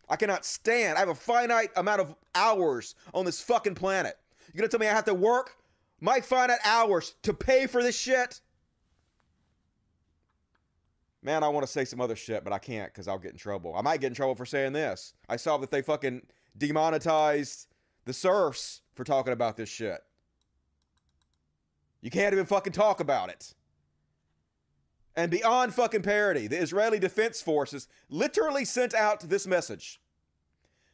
I 0.09 0.17
cannot 0.17 0.43
stand. 0.43 0.97
I 0.97 0.99
have 0.99 1.07
a 1.07 1.15
finite 1.15 1.71
amount 1.77 2.01
of 2.01 2.13
hours 2.35 2.95
on 3.13 3.23
this 3.23 3.39
fucking 3.39 3.75
planet. 3.75 4.17
You're 4.53 4.63
gonna 4.63 4.67
tell 4.67 4.81
me 4.81 4.87
I 4.87 4.93
have 4.93 5.05
to 5.05 5.13
work 5.13 5.55
my 6.01 6.19
finite 6.19 6.59
hours 6.65 7.15
to 7.23 7.33
pay 7.33 7.67
for 7.67 7.81
this 7.81 7.97
shit? 7.97 8.41
Man, 11.27 11.43
I 11.43 11.49
want 11.49 11.65
to 11.65 11.71
say 11.71 11.83
some 11.83 11.99
other 11.99 12.15
shit, 12.15 12.45
but 12.45 12.53
I 12.53 12.57
can't 12.57 12.89
because 12.89 13.05
I'll 13.05 13.19
get 13.19 13.33
in 13.33 13.37
trouble. 13.37 13.75
I 13.75 13.81
might 13.81 13.99
get 13.99 14.07
in 14.07 14.13
trouble 14.13 14.35
for 14.35 14.45
saying 14.45 14.71
this. 14.71 15.13
I 15.27 15.35
saw 15.35 15.57
that 15.57 15.71
they 15.71 15.81
fucking 15.81 16.21
demonetized 16.57 17.67
the 18.05 18.13
serfs 18.13 18.79
for 18.95 19.03
talking 19.03 19.33
about 19.33 19.57
this 19.57 19.67
shit. 19.67 19.99
You 21.99 22.09
can't 22.09 22.31
even 22.31 22.45
fucking 22.45 22.71
talk 22.71 23.01
about 23.01 23.29
it. 23.29 23.55
And 25.17 25.29
beyond 25.29 25.73
fucking 25.73 26.03
parody, 26.03 26.47
the 26.47 26.61
Israeli 26.61 26.97
Defense 26.97 27.41
Forces 27.41 27.89
literally 28.07 28.63
sent 28.63 28.93
out 28.93 29.19
this 29.19 29.45
message. 29.45 29.99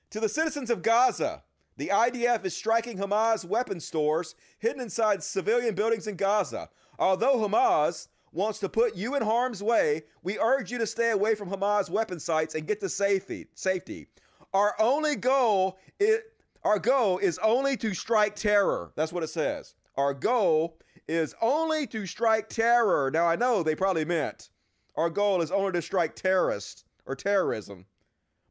To 0.10 0.20
the 0.20 0.30
citizens 0.30 0.72
of 0.72 0.82
Gaza, 0.82 1.44
the 1.78 1.90
IDF 1.90 2.44
is 2.44 2.58
striking 2.58 2.98
Hamas 2.98 3.46
weapon 3.46 3.80
stores 3.80 4.34
hidden 4.58 4.82
inside 4.82 5.22
civilian 5.22 5.76
buildings 5.76 6.08
in 6.08 6.16
Gaza. 6.16 6.70
Although 6.98 7.38
Hamas 7.38 8.08
wants 8.34 8.60
to 8.60 8.70
put 8.70 8.96
you 8.96 9.16
in 9.16 9.22
harm's 9.22 9.64
way, 9.64 10.04
we 10.24 10.40
urge 10.40 10.72
you 10.72 10.78
to 10.80 10.88
stay 10.88 11.12
away 11.12 11.36
from 11.36 11.50
Hamas 11.50 11.90
weapon 11.90 12.20
sites 12.20 12.56
and 12.56 12.68
get 12.68 12.80
to 12.82 12.90
safety. 12.90 13.48
Safety. 13.54 14.08
Our 14.54 14.76
only 14.80 15.16
goal 15.16 15.78
is 16.00 16.20
our 16.64 16.80
goal 16.80 17.18
is 17.18 17.38
only 17.40 17.76
to 17.78 17.94
strike 17.94 18.36
terror. 18.36 18.92
That's 18.96 19.12
what 19.12 19.24
it 19.24 19.30
says. 19.30 19.76
Our 19.98 20.14
goal 20.14 20.78
is 21.08 21.36
only 21.42 21.86
to 21.88 22.06
strike 22.06 22.50
terror. 22.50 23.12
Now 23.12 23.26
I 23.26 23.36
know 23.36 23.64
they 23.64 23.76
probably 23.76 24.06
meant 24.06 24.50
our 24.96 25.10
goal 25.10 25.42
is 25.42 25.52
only 25.52 25.72
to 25.74 25.82
strike 25.82 26.16
terrorists 26.16 26.86
or 27.06 27.16
terrorism. 27.16 27.86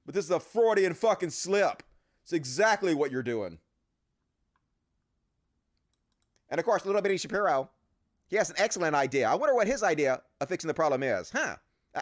But 0.04 0.14
this 0.14 0.24
is 0.24 0.30
a 0.30 0.40
Freudian 0.40 0.94
fucking 0.94 1.30
slip. 1.30 1.82
It's 2.22 2.32
exactly 2.32 2.94
what 2.94 3.10
you're 3.10 3.22
doing. 3.22 3.58
And 6.50 6.58
of 6.58 6.64
course, 6.64 6.84
little 6.84 7.00
bitty 7.00 7.16
Shapiro, 7.16 7.70
he 8.32 8.38
has 8.38 8.48
an 8.48 8.56
excellent 8.58 8.96
idea. 8.96 9.28
I 9.28 9.34
wonder 9.34 9.54
what 9.54 9.66
his 9.66 9.82
idea 9.82 10.22
of 10.40 10.48
fixing 10.48 10.66
the 10.66 10.72
problem 10.72 11.02
is. 11.02 11.30
Huh? 11.30 11.56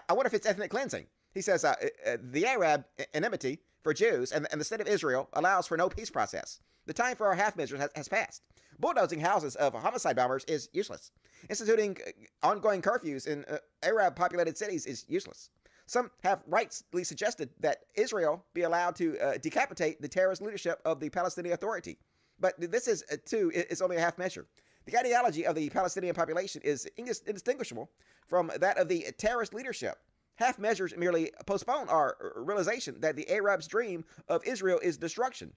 I- 0.08 0.12
wonder 0.12 0.28
if 0.28 0.34
it's 0.34 0.46
ethnic 0.46 0.70
cleansing. 0.70 1.06
He 1.34 1.40
says 1.40 1.64
uh, 1.64 1.74
uh, 2.06 2.18
the 2.22 2.46
Arab 2.46 2.84
enmity 3.12 3.58
for 3.82 3.92
Jews 3.92 4.30
and, 4.30 4.46
and 4.52 4.60
the 4.60 4.64
state 4.64 4.80
of 4.80 4.86
Israel 4.86 5.28
allows 5.32 5.66
for 5.66 5.76
no 5.76 5.88
peace 5.88 6.08
process. 6.08 6.60
The 6.86 6.92
time 6.92 7.16
for 7.16 7.26
our 7.26 7.34
half 7.34 7.56
measures 7.56 7.80
has, 7.80 7.90
has 7.96 8.06
passed. 8.06 8.42
Bulldozing 8.78 9.18
houses 9.18 9.56
of 9.56 9.74
homicide 9.74 10.14
bombers 10.14 10.44
is 10.44 10.68
useless. 10.72 11.10
Instituting 11.48 11.96
uh, 12.06 12.46
ongoing 12.46 12.80
curfews 12.80 13.26
in 13.26 13.44
uh, 13.46 13.56
Arab 13.82 14.14
populated 14.14 14.56
cities 14.56 14.86
is 14.86 15.04
useless. 15.08 15.50
Some 15.86 16.12
have 16.22 16.44
rightly 16.46 17.02
suggested 17.02 17.50
that 17.58 17.78
Israel 17.96 18.44
be 18.54 18.62
allowed 18.62 18.94
to 18.96 19.18
uh, 19.18 19.38
decapitate 19.38 20.00
the 20.00 20.06
terrorist 20.06 20.42
leadership 20.42 20.80
of 20.84 21.00
the 21.00 21.10
Palestinian 21.10 21.54
Authority. 21.54 21.98
But 22.38 22.54
this 22.56 22.86
is, 22.86 23.02
uh, 23.10 23.16
too, 23.26 23.50
is 23.52 23.82
only 23.82 23.96
a 23.96 24.00
half 24.00 24.16
measure. 24.16 24.46
The 24.90 24.98
ideology 24.98 25.46
of 25.46 25.54
the 25.54 25.70
Palestinian 25.70 26.16
population 26.16 26.62
is 26.64 26.90
indistinguishable 26.96 27.88
from 28.26 28.50
that 28.58 28.76
of 28.76 28.88
the 28.88 29.06
terrorist 29.18 29.54
leadership. 29.54 29.96
Half 30.34 30.58
measures 30.58 30.96
merely 30.96 31.30
postpone 31.46 31.88
our 31.88 32.16
realization 32.34 33.00
that 33.00 33.14
the 33.14 33.30
Arabs' 33.30 33.68
dream 33.68 34.04
of 34.28 34.44
Israel 34.44 34.80
is 34.82 34.96
destruction. 34.96 35.52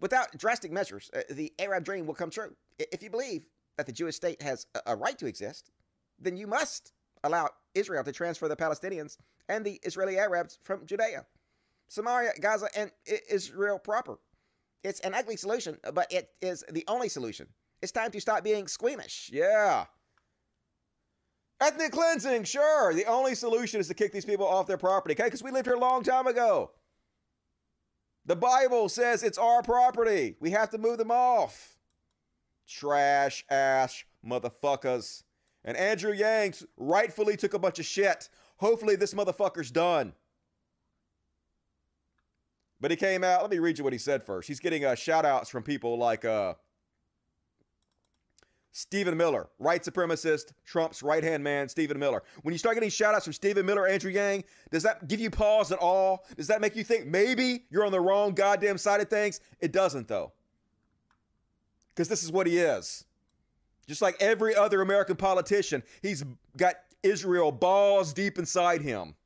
Without 0.00 0.38
drastic 0.38 0.72
measures, 0.72 1.10
uh, 1.14 1.20
the 1.28 1.52
Arab 1.58 1.84
dream 1.84 2.06
will 2.06 2.14
come 2.14 2.30
true. 2.30 2.54
If 2.78 3.02
you 3.02 3.10
believe 3.10 3.44
that 3.76 3.84
the 3.84 3.92
Jewish 3.92 4.16
state 4.16 4.40
has 4.40 4.66
a 4.86 4.96
right 4.96 5.18
to 5.18 5.26
exist, 5.26 5.70
then 6.18 6.34
you 6.34 6.46
must 6.46 6.92
allow 7.24 7.50
Israel 7.74 8.04
to 8.04 8.12
transfer 8.12 8.48
the 8.48 8.56
Palestinians 8.56 9.18
and 9.50 9.66
the 9.66 9.80
Israeli 9.82 10.18
Arabs 10.18 10.58
from 10.62 10.86
Judea, 10.86 11.26
Samaria, 11.88 12.32
Gaza, 12.40 12.68
and 12.74 12.90
Israel 13.28 13.78
proper. 13.78 14.18
It's 14.82 15.00
an 15.00 15.12
ugly 15.12 15.36
solution, 15.36 15.76
but 15.92 16.10
it 16.10 16.30
is 16.40 16.64
the 16.70 16.84
only 16.88 17.10
solution. 17.10 17.48
It's 17.80 17.92
time 17.92 18.10
to 18.10 18.20
stop 18.20 18.42
being 18.42 18.66
squeamish. 18.66 19.30
Yeah. 19.32 19.86
Ethnic 21.60 21.92
cleansing, 21.92 22.44
sure. 22.44 22.94
The 22.94 23.06
only 23.06 23.34
solution 23.34 23.80
is 23.80 23.88
to 23.88 23.94
kick 23.94 24.12
these 24.12 24.24
people 24.24 24.46
off 24.46 24.66
their 24.66 24.76
property, 24.76 25.14
okay? 25.14 25.24
Because 25.24 25.42
we 25.42 25.50
lived 25.50 25.66
here 25.66 25.74
a 25.74 25.80
long 25.80 26.02
time 26.02 26.26
ago. 26.26 26.70
The 28.26 28.36
Bible 28.36 28.88
says 28.88 29.22
it's 29.22 29.38
our 29.38 29.62
property. 29.62 30.36
We 30.40 30.50
have 30.50 30.70
to 30.70 30.78
move 30.78 30.98
them 30.98 31.10
off. 31.10 31.78
Trash 32.68 33.44
ass 33.50 34.04
motherfuckers. 34.24 35.22
And 35.64 35.76
Andrew 35.76 36.12
Yang 36.12 36.54
rightfully 36.76 37.36
took 37.36 37.54
a 37.54 37.58
bunch 37.58 37.78
of 37.78 37.86
shit. 37.86 38.28
Hopefully, 38.58 38.96
this 38.96 39.14
motherfucker's 39.14 39.70
done. 39.70 40.12
But 42.80 42.90
he 42.90 42.96
came 42.96 43.24
out. 43.24 43.40
Let 43.40 43.50
me 43.50 43.58
read 43.58 43.78
you 43.78 43.84
what 43.84 43.92
he 43.92 43.98
said 43.98 44.22
first. 44.22 44.46
He's 44.46 44.60
getting 44.60 44.84
uh, 44.84 44.94
shout 44.94 45.24
outs 45.24 45.48
from 45.48 45.62
people 45.62 45.98
like 45.98 46.24
uh, 46.24 46.54
Stephen 48.78 49.16
Miller, 49.16 49.48
white 49.56 49.82
supremacist, 49.82 50.52
Trump's 50.64 51.02
right 51.02 51.24
hand 51.24 51.42
man, 51.42 51.68
Stephen 51.68 51.98
Miller. 51.98 52.22
When 52.42 52.52
you 52.52 52.58
start 52.58 52.76
getting 52.76 52.90
shout 52.90 53.12
outs 53.12 53.24
from 53.24 53.32
Stephen 53.32 53.66
Miller, 53.66 53.88
Andrew 53.88 54.12
Yang, 54.12 54.44
does 54.70 54.84
that 54.84 55.08
give 55.08 55.18
you 55.18 55.30
pause 55.30 55.72
at 55.72 55.80
all? 55.80 56.24
Does 56.36 56.46
that 56.46 56.60
make 56.60 56.76
you 56.76 56.84
think 56.84 57.04
maybe 57.04 57.64
you're 57.70 57.84
on 57.84 57.90
the 57.90 58.00
wrong 58.00 58.34
goddamn 58.34 58.78
side 58.78 59.00
of 59.00 59.08
things? 59.08 59.40
It 59.58 59.72
doesn't, 59.72 60.06
though. 60.06 60.30
Because 61.88 62.06
this 62.06 62.22
is 62.22 62.30
what 62.30 62.46
he 62.46 62.58
is. 62.58 63.04
Just 63.88 64.00
like 64.00 64.14
every 64.20 64.54
other 64.54 64.80
American 64.80 65.16
politician, 65.16 65.82
he's 66.00 66.24
got 66.56 66.76
Israel 67.02 67.50
balls 67.50 68.12
deep 68.12 68.38
inside 68.38 68.80
him. 68.80 69.16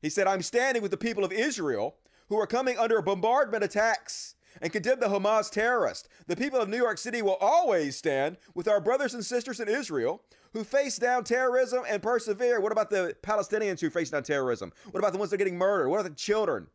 He 0.00 0.08
said, 0.08 0.26
I'm 0.26 0.40
standing 0.40 0.80
with 0.80 0.92
the 0.92 0.96
people 0.96 1.24
of 1.24 1.32
Israel 1.32 1.96
who 2.30 2.40
are 2.40 2.46
coming 2.46 2.78
under 2.78 3.02
bombardment 3.02 3.62
attacks 3.62 4.34
and 4.60 4.72
condemn 4.72 5.00
the 5.00 5.06
Hamas 5.06 5.50
terrorists. 5.50 6.08
The 6.26 6.36
people 6.36 6.60
of 6.60 6.68
New 6.68 6.76
York 6.76 6.98
City 6.98 7.22
will 7.22 7.38
always 7.40 7.96
stand 7.96 8.36
with 8.54 8.68
our 8.68 8.80
brothers 8.80 9.14
and 9.14 9.24
sisters 9.24 9.60
in 9.60 9.68
Israel 9.68 10.22
who 10.52 10.64
face 10.64 10.98
down 10.98 11.24
terrorism 11.24 11.82
and 11.88 12.02
persevere. 12.02 12.60
What 12.60 12.72
about 12.72 12.90
the 12.90 13.16
Palestinians 13.22 13.80
who 13.80 13.90
face 13.90 14.10
down 14.10 14.22
terrorism? 14.22 14.72
What 14.90 15.00
about 15.00 15.12
the 15.12 15.18
ones 15.18 15.30
that 15.30 15.36
are 15.36 15.38
getting 15.38 15.58
murdered? 15.58 15.88
What 15.88 16.00
about 16.00 16.10
the 16.10 16.16
children 16.16 16.66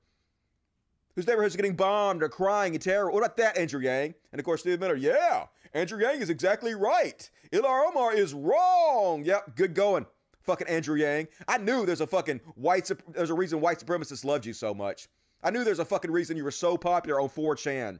whose 1.15 1.27
neighborhoods 1.27 1.55
are 1.55 1.57
getting 1.57 1.75
bombed 1.75 2.23
or 2.23 2.29
crying 2.29 2.73
in 2.73 2.79
terror? 2.79 3.11
What 3.11 3.19
about 3.19 3.37
that, 3.37 3.57
Andrew 3.57 3.81
Yang? 3.81 4.15
And 4.31 4.39
of 4.39 4.45
course, 4.45 4.61
Steve 4.61 4.79
Miller, 4.79 4.95
yeah, 4.95 5.45
Andrew 5.73 5.99
Yang 5.99 6.21
is 6.21 6.29
exactly 6.29 6.73
right. 6.73 7.29
Ilhan 7.51 7.87
Omar 7.89 8.15
is 8.15 8.33
wrong. 8.33 9.23
Yep, 9.23 9.55
good 9.55 9.73
going. 9.73 10.05
Fucking 10.41 10.67
Andrew 10.67 10.95
Yang. 10.95 11.27
I 11.47 11.57
knew 11.57 11.85
there's 11.85 12.01
a 12.01 12.07
fucking 12.07 12.39
white, 12.55 12.89
there's 13.09 13.29
a 13.29 13.35
reason 13.35 13.61
white 13.61 13.79
supremacists 13.79 14.25
loved 14.25 14.45
you 14.45 14.53
so 14.53 14.73
much. 14.73 15.07
I 15.43 15.51
knew 15.51 15.63
there's 15.63 15.79
a 15.79 15.85
fucking 15.85 16.11
reason 16.11 16.37
you 16.37 16.43
were 16.43 16.51
so 16.51 16.77
popular 16.77 17.21
on 17.21 17.29
4chan. 17.29 17.99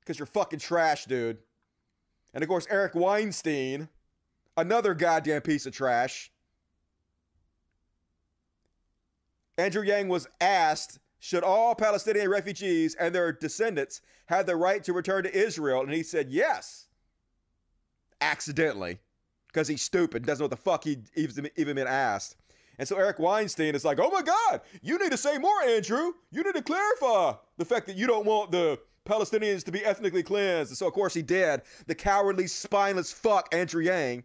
Because 0.00 0.18
you're 0.18 0.26
fucking 0.26 0.58
trash, 0.58 1.04
dude. 1.04 1.38
And 2.34 2.42
of 2.42 2.48
course, 2.48 2.66
Eric 2.70 2.94
Weinstein, 2.94 3.88
another 4.56 4.94
goddamn 4.94 5.42
piece 5.42 5.66
of 5.66 5.72
trash. 5.72 6.32
Andrew 9.58 9.82
Yang 9.82 10.08
was 10.08 10.26
asked 10.40 10.98
should 11.18 11.44
all 11.44 11.76
Palestinian 11.76 12.28
refugees 12.28 12.96
and 12.96 13.14
their 13.14 13.30
descendants 13.30 14.00
have 14.26 14.44
the 14.46 14.56
right 14.56 14.82
to 14.82 14.92
return 14.92 15.22
to 15.22 15.32
Israel? 15.32 15.82
And 15.82 15.92
he 15.92 16.02
said 16.02 16.30
yes. 16.30 16.88
Accidentally. 18.20 18.98
Because 19.46 19.68
he's 19.68 19.82
stupid, 19.82 20.24
doesn't 20.26 20.40
know 20.40 20.46
what 20.46 20.50
the 20.50 20.56
fuck 20.56 20.82
he 20.82 20.98
even 21.14 21.76
been 21.76 21.86
asked. 21.86 22.36
And 22.82 22.88
so 22.88 22.96
Eric 22.96 23.20
Weinstein 23.20 23.76
is 23.76 23.84
like, 23.84 24.00
oh 24.00 24.10
my 24.10 24.22
God, 24.22 24.60
you 24.82 24.98
need 24.98 25.12
to 25.12 25.16
say 25.16 25.38
more, 25.38 25.62
Andrew. 25.62 26.14
You 26.32 26.42
need 26.42 26.56
to 26.56 26.62
clarify 26.62 27.34
the 27.56 27.64
fact 27.64 27.86
that 27.86 27.94
you 27.94 28.08
don't 28.08 28.26
want 28.26 28.50
the 28.50 28.76
Palestinians 29.06 29.62
to 29.66 29.70
be 29.70 29.84
ethnically 29.84 30.24
cleansed. 30.24 30.72
And 30.72 30.76
so, 30.76 30.88
of 30.88 30.92
course, 30.92 31.14
he 31.14 31.22
did. 31.22 31.62
The 31.86 31.94
cowardly, 31.94 32.48
spineless 32.48 33.12
fuck, 33.12 33.54
Andrew 33.54 33.84
Yang, 33.84 34.24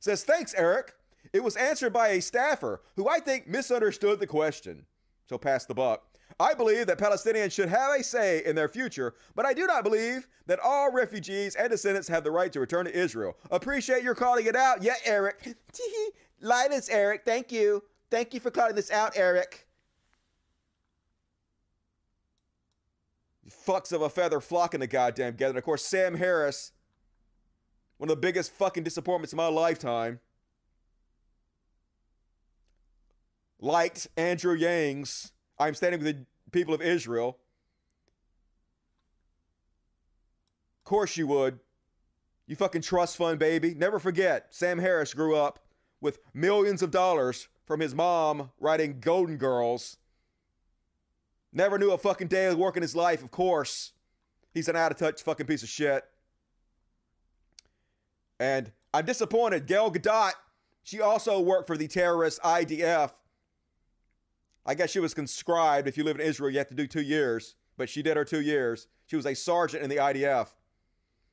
says, 0.00 0.22
thanks, 0.22 0.52
Eric. 0.52 0.96
It 1.32 1.42
was 1.42 1.56
answered 1.56 1.94
by 1.94 2.08
a 2.08 2.20
staffer 2.20 2.82
who 2.94 3.08
I 3.08 3.20
think 3.20 3.46
misunderstood 3.46 4.20
the 4.20 4.26
question. 4.26 4.84
So 5.26 5.38
pass 5.38 5.64
the 5.64 5.72
buck. 5.72 6.04
I 6.38 6.52
believe 6.52 6.88
that 6.88 6.98
Palestinians 6.98 7.52
should 7.52 7.70
have 7.70 7.98
a 7.98 8.04
say 8.04 8.44
in 8.44 8.54
their 8.54 8.68
future, 8.68 9.14
but 9.34 9.46
I 9.46 9.54
do 9.54 9.66
not 9.66 9.82
believe 9.82 10.28
that 10.46 10.60
all 10.62 10.92
refugees 10.92 11.54
and 11.54 11.70
descendants 11.70 12.06
have 12.08 12.22
the 12.22 12.30
right 12.30 12.52
to 12.52 12.60
return 12.60 12.84
to 12.84 12.94
Israel. 12.94 13.34
Appreciate 13.50 14.02
your 14.02 14.14
calling 14.14 14.44
it 14.44 14.56
out. 14.56 14.82
Yeah, 14.82 14.96
Eric. 15.06 15.56
Linus, 16.40 16.88
Eric. 16.88 17.22
Thank 17.24 17.52
you. 17.52 17.82
Thank 18.10 18.34
you 18.34 18.40
for 18.40 18.50
calling 18.50 18.74
this 18.74 18.90
out, 18.90 19.12
Eric. 19.16 19.66
Fucks 23.66 23.92
of 23.92 24.02
a 24.02 24.10
feather 24.10 24.40
flocking 24.40 24.80
the 24.80 24.86
goddamn 24.86 25.32
together. 25.32 25.50
And 25.50 25.58
of 25.58 25.64
course, 25.64 25.84
Sam 25.84 26.14
Harris, 26.14 26.72
one 27.96 28.10
of 28.10 28.16
the 28.16 28.20
biggest 28.20 28.52
fucking 28.52 28.84
disappointments 28.84 29.32
of 29.32 29.36
my 29.36 29.48
lifetime, 29.48 30.20
liked 33.60 34.06
Andrew 34.16 34.54
Yang's 34.54 35.32
I'm 35.58 35.74
standing 35.74 36.02
with 36.02 36.16
the 36.16 36.26
people 36.52 36.72
of 36.74 36.80
Israel. 36.80 37.38
Of 40.80 40.84
course 40.84 41.16
you 41.16 41.26
would. 41.26 41.58
You 42.46 42.56
fucking 42.56 42.82
trust 42.82 43.16
fund 43.16 43.38
baby. 43.38 43.74
Never 43.74 43.98
forget, 43.98 44.46
Sam 44.50 44.78
Harris 44.78 45.12
grew 45.12 45.36
up 45.36 45.58
with 46.00 46.18
millions 46.32 46.82
of 46.82 46.90
dollars 46.90 47.48
from 47.64 47.80
his 47.80 47.94
mom 47.94 48.50
writing 48.58 49.00
Golden 49.00 49.36
Girls. 49.36 49.96
Never 51.52 51.78
knew 51.78 51.92
a 51.92 51.98
fucking 51.98 52.28
day 52.28 52.46
of 52.46 52.58
work 52.58 52.76
in 52.76 52.82
his 52.82 52.94
life, 52.94 53.22
of 53.22 53.30
course. 53.30 53.92
He's 54.52 54.68
an 54.68 54.76
out 54.76 54.92
of 54.92 54.98
touch 54.98 55.22
fucking 55.22 55.46
piece 55.46 55.62
of 55.62 55.68
shit. 55.68 56.04
And 58.40 58.72
I'm 58.94 59.04
disappointed. 59.04 59.66
Gal 59.66 59.90
Gadot, 59.90 60.32
she 60.82 61.00
also 61.00 61.40
worked 61.40 61.66
for 61.66 61.76
the 61.76 61.88
terrorist 61.88 62.40
IDF. 62.42 63.10
I 64.64 64.74
guess 64.74 64.90
she 64.90 65.00
was 65.00 65.14
conscribed. 65.14 65.88
If 65.88 65.96
you 65.96 66.04
live 66.04 66.20
in 66.20 66.26
Israel, 66.26 66.50
you 66.50 66.58
have 66.58 66.68
to 66.68 66.74
do 66.74 66.86
two 66.86 67.02
years. 67.02 67.56
But 67.76 67.88
she 67.88 68.02
did 68.02 68.16
her 68.16 68.24
two 68.24 68.40
years. 68.40 68.86
She 69.06 69.16
was 69.16 69.26
a 69.26 69.34
sergeant 69.34 69.82
in 69.82 69.90
the 69.90 69.96
IDF. 69.96 70.48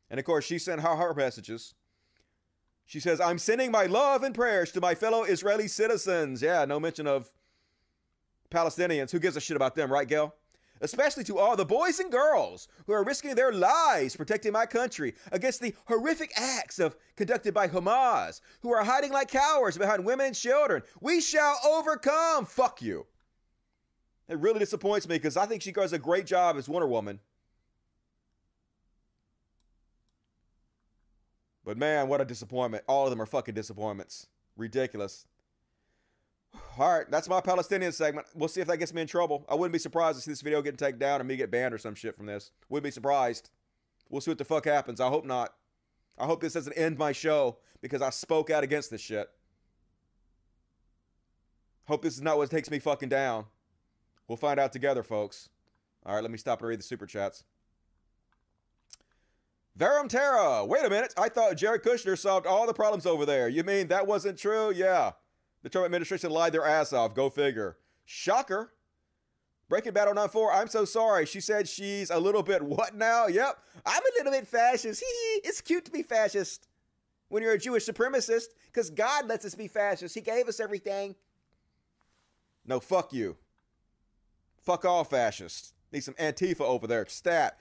And 0.10 0.20
of 0.20 0.26
course, 0.26 0.46
she 0.46 0.60
sent 0.60 0.82
her, 0.82 0.96
her 0.96 1.14
messages. 1.14 1.74
She 2.86 3.00
says, 3.00 3.20
I'm 3.20 3.40
sending 3.40 3.72
my 3.72 3.86
love 3.86 4.24
and 4.24 4.36
prayers 4.36 4.72
to 4.74 4.82
my 4.82 4.96
fellow 4.96 5.24
Israeli 5.24 5.68
citizens. 5.68 6.42
Yeah, 6.42 6.66
no 6.66 6.80
mention 6.80 7.08
of 7.08 7.32
Palestinians. 8.52 9.12
Who 9.12 9.20
gives 9.20 9.36
a 9.36 9.42
shit 9.42 9.58
about 9.58 9.76
them, 9.76 9.92
right, 9.92 10.08
Gail? 10.08 10.36
Especially 10.82 11.24
to 11.24 11.40
all 11.40 11.56
the 11.56 11.66
boys 11.66 12.00
and 12.00 12.12
girls 12.12 12.68
who 12.86 12.94
are 12.94 13.04
risking 13.04 13.34
their 13.34 13.54
lives 13.54 14.16
protecting 14.16 14.52
my 14.52 14.66
country 14.66 15.16
against 15.32 15.62
the 15.62 15.74
horrific 15.86 16.32
acts 16.36 16.80
of 16.80 16.96
conducted 17.16 17.54
by 17.54 17.68
Hamas, 17.68 18.42
who 18.62 18.74
are 18.74 18.84
hiding 18.84 19.12
like 19.12 19.30
cowards 19.30 19.78
behind 19.78 20.06
women 20.06 20.28
and 20.28 20.36
children. 20.36 20.84
We 21.00 21.22
shall 21.22 21.58
overcome. 21.66 22.46
Fuck 22.46 22.82
you. 22.82 23.08
It 24.28 24.38
really 24.40 24.60
disappoints 24.60 25.08
me 25.08 25.16
because 25.16 25.38
I 25.38 25.46
think 25.46 25.62
she 25.62 25.72
does 25.72 25.94
a 25.94 26.00
great 26.00 26.26
job 26.26 26.58
as 26.58 26.68
Wonder 26.68 26.88
Woman. 26.88 27.20
But 31.66 31.78
man, 31.78 32.08
what 32.08 32.22
a 32.22 32.26
disappointment. 32.26 32.84
All 32.88 33.06
of 33.06 33.10
them 33.10 33.22
are 33.22 33.26
fucking 33.26 33.56
disappointments. 33.56 34.28
Ridiculous. 34.56 35.26
All 36.78 36.98
right, 36.98 37.10
that's 37.10 37.28
my 37.28 37.42
Palestinian 37.42 37.92
segment. 37.92 38.28
We'll 38.36 38.48
see 38.48 38.62
if 38.62 38.68
that 38.68 38.78
gets 38.78 38.94
me 38.94 39.02
in 39.02 39.08
trouble. 39.08 39.46
I 39.50 39.56
wouldn't 39.56 39.74
be 39.74 39.80
surprised 39.80 40.18
to 40.18 40.22
see 40.22 40.32
this 40.32 40.42
video 40.42 40.62
getting 40.62 40.78
taken 40.78 41.00
down 41.00 41.20
and 41.20 41.28
me 41.28 41.36
get 41.36 41.52
banned 41.52 41.74
or 41.74 41.78
some 41.78 41.96
shit 41.96 42.16
from 42.16 42.28
this. 42.28 42.52
Wouldn't 42.70 42.86
be 42.86 42.92
surprised. 42.92 43.50
We'll 44.10 44.22
see 44.22 44.32
what 44.32 44.38
the 44.38 44.46
fuck 44.46 44.66
happens. 44.66 45.02
I 45.02 45.10
hope 45.10 45.26
not. 45.26 45.54
I 46.18 46.26
hope 46.26 46.40
this 46.40 46.54
doesn't 46.54 46.74
end 46.74 46.98
my 46.98 47.12
show 47.12 47.58
because 47.82 48.02
I 48.02 48.10
spoke 48.10 48.50
out 48.50 48.64
against 48.64 48.92
this 48.92 49.02
shit. 49.02 49.30
Hope 51.88 52.02
this 52.02 52.16
is 52.16 52.22
not 52.22 52.38
what 52.38 52.50
takes 52.50 52.72
me 52.72 52.80
fucking 52.80 53.10
down. 53.10 53.46
We'll 54.28 54.38
find 54.38 54.60
out 54.60 54.72
together, 54.72 55.04
folks. 55.04 55.50
All 56.06 56.16
right, 56.16 56.22
let 56.22 56.32
me 56.32 56.38
stop 56.38 56.62
and 56.62 56.70
read 56.70 56.80
the 56.80 56.84
super 56.84 57.06
chats. 57.06 57.44
Verum 59.76 60.08
Terra, 60.08 60.66
wait 60.66 60.86
a 60.86 60.90
minute. 60.90 61.14
I 61.18 61.28
thought 61.28 61.58
Jared 61.58 61.84
Kushner 61.84 62.18
solved 62.18 62.48
all 62.48 62.66
the 62.66 62.74
problems 62.74 63.06
over 63.06 63.26
there. 63.26 63.50
You 63.50 63.64
mean 63.64 63.88
that 63.90 64.08
wasn't 64.08 64.40
true? 64.40 64.72
Yeah. 64.72 65.12
The 65.64 65.70
Trump 65.70 65.86
administration 65.86 66.32
lied 66.32 66.54
their 66.54 66.66
ass 66.66 66.94
off. 66.94 67.14
Go 67.14 67.30
figure. 67.30 67.78
Shocker. 68.06 68.72
Breaking 69.68 69.94
Bad 69.94 70.14
094, 70.14 70.54
I'm 70.54 70.68
so 70.68 70.86
sorry. 70.86 71.26
She 71.26 71.42
said 71.42 71.68
she's 71.68 72.12
a 72.12 72.20
little 72.20 72.44
bit 72.44 72.62
what 72.62 72.96
now? 72.96 73.26
Yep. 73.28 73.58
I'm 73.86 74.02
a 74.02 74.18
little 74.18 74.32
bit 74.32 74.48
fascist. 74.48 75.02
Hee. 75.06 75.42
It's 75.44 75.60
cute 75.60 75.86
to 75.86 75.92
be 75.92 76.04
fascist 76.04 76.68
when 77.30 77.42
you're 77.42 77.54
a 77.54 77.58
Jewish 77.58 77.86
supremacist 77.86 78.46
because 78.68 78.90
God 78.90 79.28
lets 79.28 79.44
us 79.44 79.56
be 79.56 79.68
fascist. 79.68 80.14
He 80.14 80.22
gave 80.22 80.48
us 80.48 80.60
everything. 80.60 81.16
No, 82.66 82.80
fuck 82.80 83.12
you. 83.12 83.38
Fuck 84.62 84.86
all 84.86 85.04
fascists. 85.04 85.74
Need 85.92 86.04
some 86.04 86.14
Antifa 86.16 86.62
over 86.62 86.88
there. 86.88 87.06
Stat. 87.08 87.58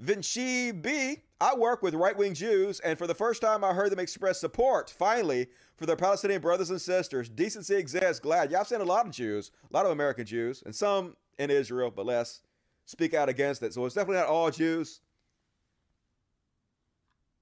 Vinci 0.00 0.72
B, 0.72 1.18
I 1.42 1.54
work 1.54 1.82
with 1.82 1.94
right 1.94 2.16
wing 2.16 2.32
Jews, 2.32 2.80
and 2.80 2.98
for 2.98 3.06
the 3.06 3.14
first 3.14 3.42
time 3.42 3.62
I 3.62 3.74
heard 3.74 3.92
them 3.92 3.98
express 3.98 4.40
support, 4.40 4.88
finally, 4.88 5.48
for 5.76 5.84
their 5.84 5.96
Palestinian 5.96 6.40
brothers 6.40 6.70
and 6.70 6.80
sisters. 6.80 7.28
Decency 7.28 7.76
exists. 7.76 8.18
Glad. 8.18 8.50
Yeah, 8.50 8.60
I've 8.60 8.66
seen 8.66 8.80
a 8.80 8.84
lot 8.84 9.06
of 9.06 9.12
Jews, 9.12 9.50
a 9.70 9.76
lot 9.76 9.84
of 9.84 9.92
American 9.92 10.24
Jews, 10.24 10.62
and 10.64 10.74
some 10.74 11.16
in 11.38 11.50
Israel, 11.50 11.92
but 11.94 12.06
less, 12.06 12.40
speak 12.86 13.12
out 13.12 13.28
against 13.28 13.62
it. 13.62 13.74
So 13.74 13.84
it's 13.84 13.94
definitely 13.94 14.20
not 14.20 14.28
all 14.28 14.50
Jews. 14.50 15.00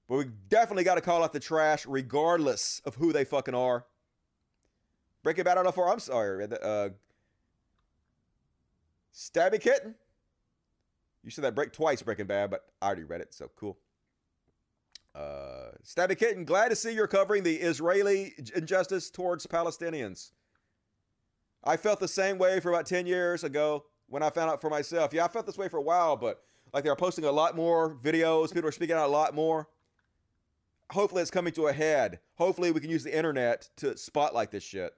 But 0.09 0.17
we 0.17 0.25
definitely 0.49 0.83
got 0.83 0.95
to 0.95 1.01
call 1.01 1.23
out 1.23 1.31
the 1.31 1.39
trash, 1.39 1.85
regardless 1.85 2.81
of 2.83 2.95
who 2.95 3.13
they 3.13 3.23
fucking 3.23 3.55
are. 3.55 3.85
Breaking 5.23 5.45
Bad, 5.45 5.55
don't 5.55 5.63
know 5.63 5.71
for 5.71 5.89
I'm 5.89 5.99
sorry. 5.99 6.45
Uh, 6.45 6.89
Stabby 9.13 9.61
Kitten. 9.61 9.95
You 11.23 11.31
said 11.31 11.43
that 11.43 11.55
break 11.55 11.73
twice, 11.73 12.01
Breaking 12.01 12.27
Bad, 12.27 12.49
but 12.49 12.65
I 12.81 12.87
already 12.87 13.03
read 13.03 13.21
it, 13.21 13.33
so 13.33 13.49
cool. 13.55 13.77
Uh, 15.13 15.71
Stabby 15.83 16.17
Kitten, 16.17 16.45
glad 16.45 16.69
to 16.69 16.75
see 16.75 16.93
you're 16.93 17.07
covering 17.07 17.43
the 17.43 17.55
Israeli 17.55 18.33
injustice 18.55 19.09
towards 19.09 19.45
Palestinians. 19.47 20.31
I 21.63 21.77
felt 21.77 21.99
the 21.99 22.07
same 22.07 22.37
way 22.37 22.59
for 22.59 22.69
about 22.69 22.85
10 22.85 23.05
years 23.05 23.43
ago 23.43 23.85
when 24.07 24.23
I 24.23 24.29
found 24.29 24.49
out 24.49 24.61
for 24.61 24.69
myself. 24.69 25.13
Yeah, 25.13 25.25
I 25.25 25.27
felt 25.27 25.45
this 25.45 25.57
way 25.57 25.67
for 25.67 25.77
a 25.77 25.81
while, 25.81 26.15
but 26.15 26.41
like 26.73 26.83
they 26.83 26.89
are 26.89 26.95
posting 26.95 27.25
a 27.25 27.31
lot 27.31 27.55
more 27.55 27.95
videos, 27.95 28.53
people 28.53 28.69
are 28.69 28.73
speaking 28.73 28.95
out 28.95 29.07
a 29.07 29.11
lot 29.11 29.35
more. 29.35 29.67
Hopefully, 30.91 31.21
it's 31.21 31.29
coming 31.29 31.53
to 31.53 31.67
a 31.67 31.73
head. 31.73 32.19
Hopefully, 32.35 32.71
we 32.71 32.79
can 32.79 32.89
use 32.89 33.03
the 33.03 33.15
internet 33.15 33.69
to 33.77 33.95
spotlight 33.97 34.51
this 34.51 34.63
shit. 34.63 34.93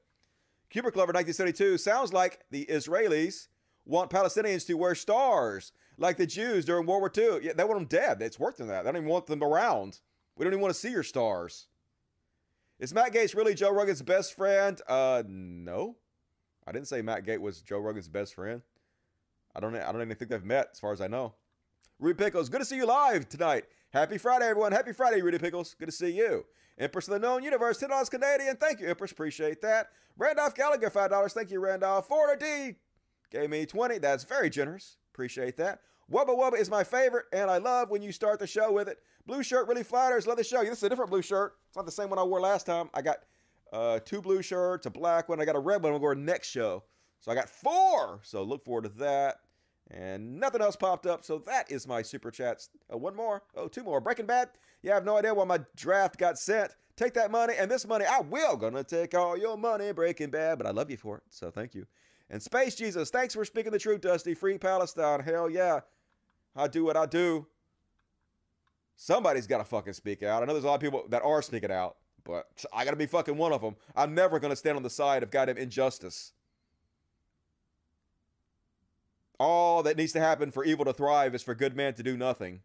Cubic 0.70 0.96
Lover 0.96 1.12
1972 1.12 1.78
sounds 1.78 2.14
like 2.14 2.46
the 2.50 2.66
Israelis 2.68 3.48
want 3.86 4.10
Palestinians 4.10 4.66
to 4.68 4.76
wear 4.76 4.96
stars 4.96 5.74
like 6.02 6.18
the 6.18 6.26
Jews 6.26 6.66
during 6.66 6.86
World 6.86 7.02
War 7.02 7.12
II. 7.16 7.46
Yeah, 7.46 7.54
they 7.54 7.64
want 7.64 7.80
them 7.80 7.88
dead. 7.88 8.22
It's 8.22 8.40
worse 8.40 8.56
than 8.56 8.68
that. 8.68 8.84
They 8.84 8.92
don't 8.92 9.02
even 9.02 9.10
want 9.10 9.28
them 9.28 9.44
around. 9.44 10.00
We 10.36 10.44
don't 10.44 10.54
even 10.54 10.62
want 10.62 10.74
to 10.74 10.80
see 10.80 10.92
your 10.92 11.04
stars. 11.04 11.68
Is 12.80 12.94
Matt 12.94 13.14
Gaetz 13.14 13.36
really 13.36 13.54
Joe 13.54 13.72
Rogan's 13.72 14.02
best 14.02 14.36
friend? 14.36 14.82
Uh, 14.88 15.24
no. 15.28 15.98
I 16.66 16.72
didn't 16.72 16.88
say 16.88 17.02
Matt 17.02 17.26
Gaetz 17.26 17.40
was 17.40 17.62
Joe 17.62 17.80
Rogan's 17.80 18.08
best 18.08 18.34
friend. 18.34 18.62
I 19.56 19.60
don't. 19.60 19.76
I 19.76 19.92
don't 19.92 20.02
even 20.02 20.16
think 20.16 20.32
they've 20.32 20.44
met, 20.44 20.70
as 20.72 20.80
far 20.80 20.94
as 20.94 21.02
I 21.02 21.08
know. 21.08 21.34
Rudy 22.00 22.18
Pickles, 22.18 22.50
good 22.50 22.60
to 22.60 22.66
see 22.66 22.78
you 22.78 22.86
live 22.88 23.30
tonight. 23.30 23.66
Happy 23.94 24.18
Friday, 24.18 24.48
everyone. 24.48 24.72
Happy 24.72 24.94
Friday, 24.94 25.22
Rudy 25.22 25.38
Pickles. 25.38 25.76
Good 25.78 25.88
to 25.88 25.92
see 25.92 26.10
you. 26.10 26.46
Empress 26.80 27.08
of 27.08 27.14
the 27.14 27.20
Known 27.20 27.44
Universe, 27.44 27.80
$10 27.80 28.10
Canadian. 28.10 28.56
Thank 28.56 28.80
you, 28.80 28.88
Empress. 28.88 29.12
Appreciate 29.12 29.62
that. 29.62 29.90
Randolph 30.18 30.56
Gallagher, 30.56 30.90
$5. 30.90 31.32
Thank 31.34 31.52
you, 31.52 31.60
Randolph. 31.60 32.08
Florida 32.08 32.44
D 32.44 32.76
gave 33.30 33.52
me 33.52 33.68
20 33.68 34.00
That's 34.00 34.24
very 34.24 34.50
generous. 34.50 34.98
Appreciate 35.14 35.58
that. 35.58 35.82
Wubba 36.12 36.38
Wubba 36.38 36.60
is 36.60 36.70
my 36.70 36.84
favorite, 36.84 37.26
and 37.32 37.50
I 37.50 37.58
love 37.58 37.90
when 37.90 38.02
you 38.02 38.12
start 38.12 38.40
the 38.40 38.48
show 38.48 38.72
with 38.72 38.90
it. 38.90 39.00
Blue 39.26 39.44
shirt 39.44 39.68
really 39.68 39.84
flatters. 39.84 40.28
Love 40.28 40.38
the 40.38 40.44
show. 40.44 40.62
This 40.62 40.80
is 40.80 40.84
a 40.84 40.90
different 40.90 41.10
blue 41.10 41.22
shirt. 41.22 41.56
It's 41.70 41.78
not 41.78 41.86
the 41.86 41.92
same 41.92 42.10
one 42.10 42.20
I 42.20 42.24
wore 42.24 42.42
last 42.42 42.66
time. 42.66 42.90
I 42.94 43.02
got 43.02 43.20
uh, 43.72 44.00
two 44.04 44.22
blue 44.22 44.42
shirts, 44.42 44.86
a 44.86 44.90
black 44.90 45.30
one. 45.30 45.40
I 45.40 45.46
got 45.46 45.56
a 45.56 45.60
red 45.60 45.82
one. 45.82 45.94
I'm 45.94 46.02
going 46.02 46.18
to 46.18 46.24
next 46.24 46.50
show. 46.50 46.84
So 47.22 47.32
I 47.32 47.36
got 47.36 47.50
four. 47.50 48.20
So 48.24 48.44
look 48.44 48.66
forward 48.66 48.84
to 48.84 48.90
that. 49.00 49.38
And 49.90 50.40
nothing 50.40 50.62
else 50.62 50.76
popped 50.76 51.06
up. 51.06 51.24
So 51.24 51.38
that 51.46 51.72
is 51.72 51.88
my 51.88 52.02
super 52.02 52.32
chats. 52.32 52.70
Oh, 52.90 52.98
one 52.98 53.16
more. 53.16 53.44
Oh, 53.56 53.68
two 53.68 53.84
more. 53.84 54.02
Breaking 54.02 54.26
Bad. 54.26 54.50
Yeah, 54.82 54.92
I 54.92 54.96
have 54.96 55.06
no 55.06 55.18
idea 55.18 55.34
why 55.34 55.46
my 55.46 55.60
draft 55.76 56.18
got 56.18 56.38
sent. 56.38 56.76
Take 56.98 57.14
that 57.14 57.32
money 57.32 57.54
and 57.58 57.70
this 57.70 57.88
money. 57.88 58.06
I 58.06 58.22
will. 58.22 58.58
Gonna 58.58 58.84
take 58.84 59.14
all 59.14 59.38
your 59.38 59.58
money, 59.58 59.92
Breaking 59.92 60.30
Bad. 60.30 60.58
But 60.58 60.68
I 60.68 60.72
love 60.72 60.92
you 60.92 60.98
for 60.98 61.18
it. 61.18 61.24
So 61.30 61.52
thank 61.52 61.74
you. 61.76 61.86
And 62.30 62.42
Space 62.42 62.76
Jesus, 62.76 63.10
thanks 63.10 63.34
for 63.34 63.44
speaking 63.44 63.72
the 63.72 63.80
truth, 63.80 64.02
Dusty. 64.02 64.34
Free 64.34 64.58
Palestine. 64.58 65.20
Hell 65.22 65.50
yeah. 65.50 65.82
I 66.56 66.68
do 66.68 66.84
what 66.84 66.98
I 66.98 67.06
do. 67.06 67.48
Somebody's 68.96 69.48
got 69.48 69.58
to 69.58 69.64
fucking 69.64 69.94
speak 69.94 70.22
out. 70.22 70.44
I 70.44 70.46
know 70.46 70.54
there's 70.54 70.64
a 70.64 70.68
lot 70.68 70.76
of 70.76 70.82
people 70.82 71.06
that 71.10 71.24
are 71.24 71.42
speaking 71.42 71.72
out, 71.72 71.98
but 72.24 72.66
I 72.72 72.86
got 72.86 72.92
to 72.92 72.98
be 72.98 73.08
fucking 73.08 73.38
one 73.38 73.52
of 73.52 73.62
them. 73.62 73.76
I'm 73.96 74.14
never 74.14 74.40
going 74.40 74.52
to 74.52 74.56
stand 74.56 74.78
on 74.78 74.84
the 74.84 74.90
side 74.90 75.24
of 75.24 75.32
goddamn 75.32 75.58
injustice. 75.58 76.34
All 79.40 79.82
that 79.84 79.98
needs 79.98 80.14
to 80.14 80.20
happen 80.20 80.52
for 80.52 80.64
evil 80.64 80.86
to 80.86 80.94
thrive 80.94 81.34
is 81.34 81.42
for 81.42 81.56
good 81.56 81.76
man 81.76 81.96
to 81.96 82.04
do 82.04 82.16
nothing. 82.16 82.62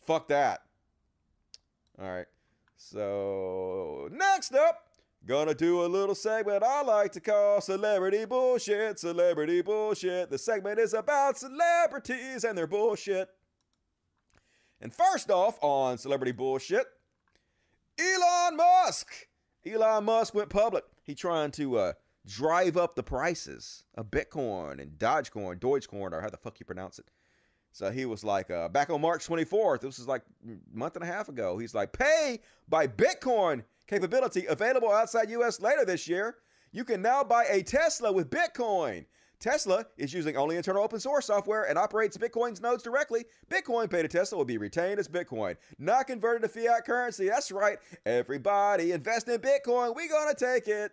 Fuck 0.00 0.28
that. 0.28 0.62
All 2.00 2.10
right. 2.10 2.26
So, 2.76 4.08
next 4.12 4.54
up, 4.54 4.88
gonna 5.26 5.54
do 5.54 5.84
a 5.84 5.86
little 5.86 6.14
segment 6.14 6.62
I 6.62 6.82
like 6.82 7.12
to 7.12 7.20
call 7.20 7.60
Celebrity 7.60 8.24
Bullshit. 8.24 8.98
Celebrity 8.98 9.62
Bullshit. 9.62 10.30
The 10.30 10.38
segment 10.38 10.78
is 10.78 10.94
about 10.94 11.38
celebrities 11.38 12.44
and 12.44 12.56
their 12.56 12.66
bullshit. 12.66 13.28
And 14.80 14.92
first 14.92 15.30
off, 15.30 15.58
on 15.62 15.98
Celebrity 15.98 16.32
Bullshit, 16.32 16.86
Elon 17.98 18.56
Musk. 18.56 19.12
Elon 19.66 20.04
Musk 20.04 20.34
went 20.34 20.50
public. 20.50 20.84
He 21.02 21.14
trying 21.14 21.52
to 21.52 21.78
uh, 21.78 21.92
drive 22.26 22.76
up 22.76 22.94
the 22.94 23.02
prices 23.02 23.84
of 23.94 24.10
Bitcoin 24.10 24.80
and 24.80 24.98
Dogecoin, 24.98 25.58
Dogecoin, 25.58 26.12
or 26.12 26.20
how 26.20 26.28
the 26.28 26.36
fuck 26.36 26.60
you 26.60 26.66
pronounce 26.66 26.98
it. 26.98 27.10
So 27.72 27.90
he 27.90 28.04
was 28.04 28.22
like, 28.22 28.50
uh, 28.50 28.68
back 28.68 28.90
on 28.90 29.00
March 29.00 29.26
24th, 29.26 29.80
this 29.80 29.98
was 29.98 30.06
like 30.06 30.22
a 30.46 30.56
month 30.72 30.96
and 30.96 31.02
a 31.02 31.08
half 31.08 31.28
ago. 31.28 31.58
He's 31.58 31.74
like, 31.74 31.92
pay 31.92 32.40
by 32.68 32.86
Bitcoin 32.86 33.64
capability 33.86 34.46
available 34.46 34.90
outside 34.90 35.30
US 35.30 35.60
later 35.60 35.84
this 35.84 36.08
year. 36.08 36.36
You 36.72 36.84
can 36.84 37.02
now 37.02 37.22
buy 37.22 37.44
a 37.44 37.62
Tesla 37.62 38.12
with 38.12 38.30
Bitcoin. 38.30 39.06
Tesla 39.40 39.84
is 39.98 40.12
using 40.14 40.36
only 40.36 40.56
internal 40.56 40.82
open 40.82 40.98
source 40.98 41.26
software 41.26 41.64
and 41.64 41.78
operates 41.78 42.16
Bitcoin's 42.16 42.60
nodes 42.60 42.82
directly. 42.82 43.26
Bitcoin 43.50 43.90
paid 43.90 44.02
to 44.02 44.08
Tesla 44.08 44.38
will 44.38 44.44
be 44.44 44.58
retained 44.58 44.98
as 44.98 45.06
Bitcoin, 45.06 45.56
not 45.78 46.06
converted 46.06 46.42
to 46.42 46.48
fiat 46.48 46.84
currency. 46.86 47.28
That's 47.28 47.52
right. 47.52 47.78
Everybody 48.06 48.92
invest 48.92 49.28
in 49.28 49.40
Bitcoin. 49.40 49.94
We 49.94 50.08
gonna 50.08 50.34
take 50.34 50.66
it. 50.66 50.92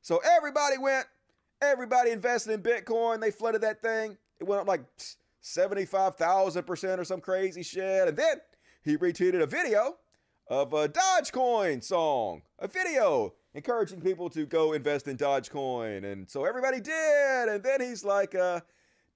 So 0.00 0.20
everybody 0.24 0.78
went, 0.78 1.06
everybody 1.60 2.10
invested 2.10 2.52
in 2.52 2.62
Bitcoin. 2.62 3.20
They 3.20 3.30
flooded 3.30 3.60
that 3.60 3.82
thing. 3.82 4.16
It 4.40 4.44
went 4.44 4.62
up 4.62 4.68
like 4.68 4.84
75,000% 5.42 6.98
or 6.98 7.04
some 7.04 7.20
crazy 7.20 7.62
shit. 7.62 8.08
And 8.08 8.16
then 8.16 8.36
he 8.82 8.96
retweeted 8.96 9.42
a 9.42 9.46
video 9.46 9.96
of 10.48 10.72
a 10.72 10.88
Dogecoin 10.88 11.82
song, 11.82 12.42
a 12.58 12.68
video 12.68 13.34
encouraging 13.54 14.00
people 14.00 14.28
to 14.30 14.46
go 14.46 14.72
invest 14.72 15.08
in 15.08 15.16
Dogecoin. 15.16 16.04
And 16.04 16.28
so 16.28 16.44
everybody 16.44 16.80
did. 16.80 17.48
And 17.48 17.62
then 17.62 17.80
he's 17.80 18.04
like, 18.04 18.34
uh, 18.34 18.60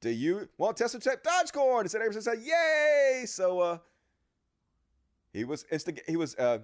do 0.01 0.11
you 0.11 0.49
want 0.59 0.77
Tesla 0.77 1.01
to 1.01 1.19
Dogecoin? 1.25 1.83
And 1.83 1.91
so 1.91 1.99
everybody 1.99 2.21
said, 2.21 2.39
yay. 2.43 3.25
So 3.27 3.61
uh, 3.61 3.79
he 5.33 5.45
was 5.45 5.65
instig- 5.73 6.09
he 6.09 6.17
was 6.17 6.35
uh, 6.37 6.59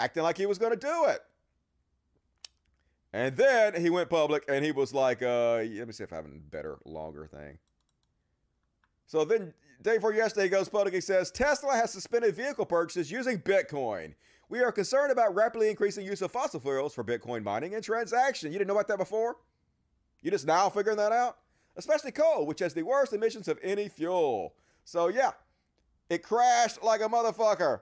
acting 0.00 0.22
like 0.22 0.36
he 0.36 0.46
was 0.46 0.58
going 0.58 0.72
to 0.72 0.78
do 0.78 1.04
it. 1.06 1.20
And 3.12 3.36
then 3.36 3.80
he 3.80 3.88
went 3.88 4.10
public 4.10 4.44
and 4.48 4.64
he 4.64 4.72
was 4.72 4.92
like, 4.92 5.22
uh, 5.22 5.56
let 5.56 5.86
me 5.86 5.92
see 5.92 6.04
if 6.04 6.12
I 6.12 6.16
have 6.16 6.26
a 6.26 6.28
better, 6.28 6.78
longer 6.84 7.26
thing. 7.26 7.58
So 9.06 9.24
then, 9.24 9.54
day 9.82 9.96
before 9.96 10.12
yesterday, 10.12 10.48
goes 10.48 10.68
public. 10.68 10.94
He 10.94 11.00
says 11.00 11.30
Tesla 11.30 11.74
has 11.74 11.92
suspended 11.92 12.34
vehicle 12.34 12.66
purchases 12.66 13.10
using 13.10 13.38
Bitcoin. 13.38 14.14
We 14.48 14.60
are 14.60 14.72
concerned 14.72 15.12
about 15.12 15.34
rapidly 15.34 15.68
increasing 15.68 16.06
use 16.06 16.22
of 16.22 16.32
fossil 16.32 16.60
fuels 16.60 16.94
for 16.94 17.04
Bitcoin 17.04 17.42
mining 17.42 17.74
and 17.74 17.84
transaction. 17.84 18.50
You 18.50 18.58
didn't 18.58 18.68
know 18.68 18.74
about 18.74 18.88
that 18.88 18.98
before? 18.98 19.36
You 20.22 20.30
just 20.30 20.46
now 20.46 20.68
figuring 20.68 20.96
that 20.96 21.12
out? 21.12 21.38
Especially 21.76 22.10
coal, 22.10 22.46
which 22.46 22.60
has 22.60 22.74
the 22.74 22.82
worst 22.82 23.12
emissions 23.12 23.46
of 23.46 23.58
any 23.62 23.88
fuel. 23.88 24.54
So 24.84 25.08
yeah, 25.08 25.32
it 26.08 26.22
crashed 26.22 26.82
like 26.82 27.00
a 27.00 27.08
motherfucker. 27.08 27.80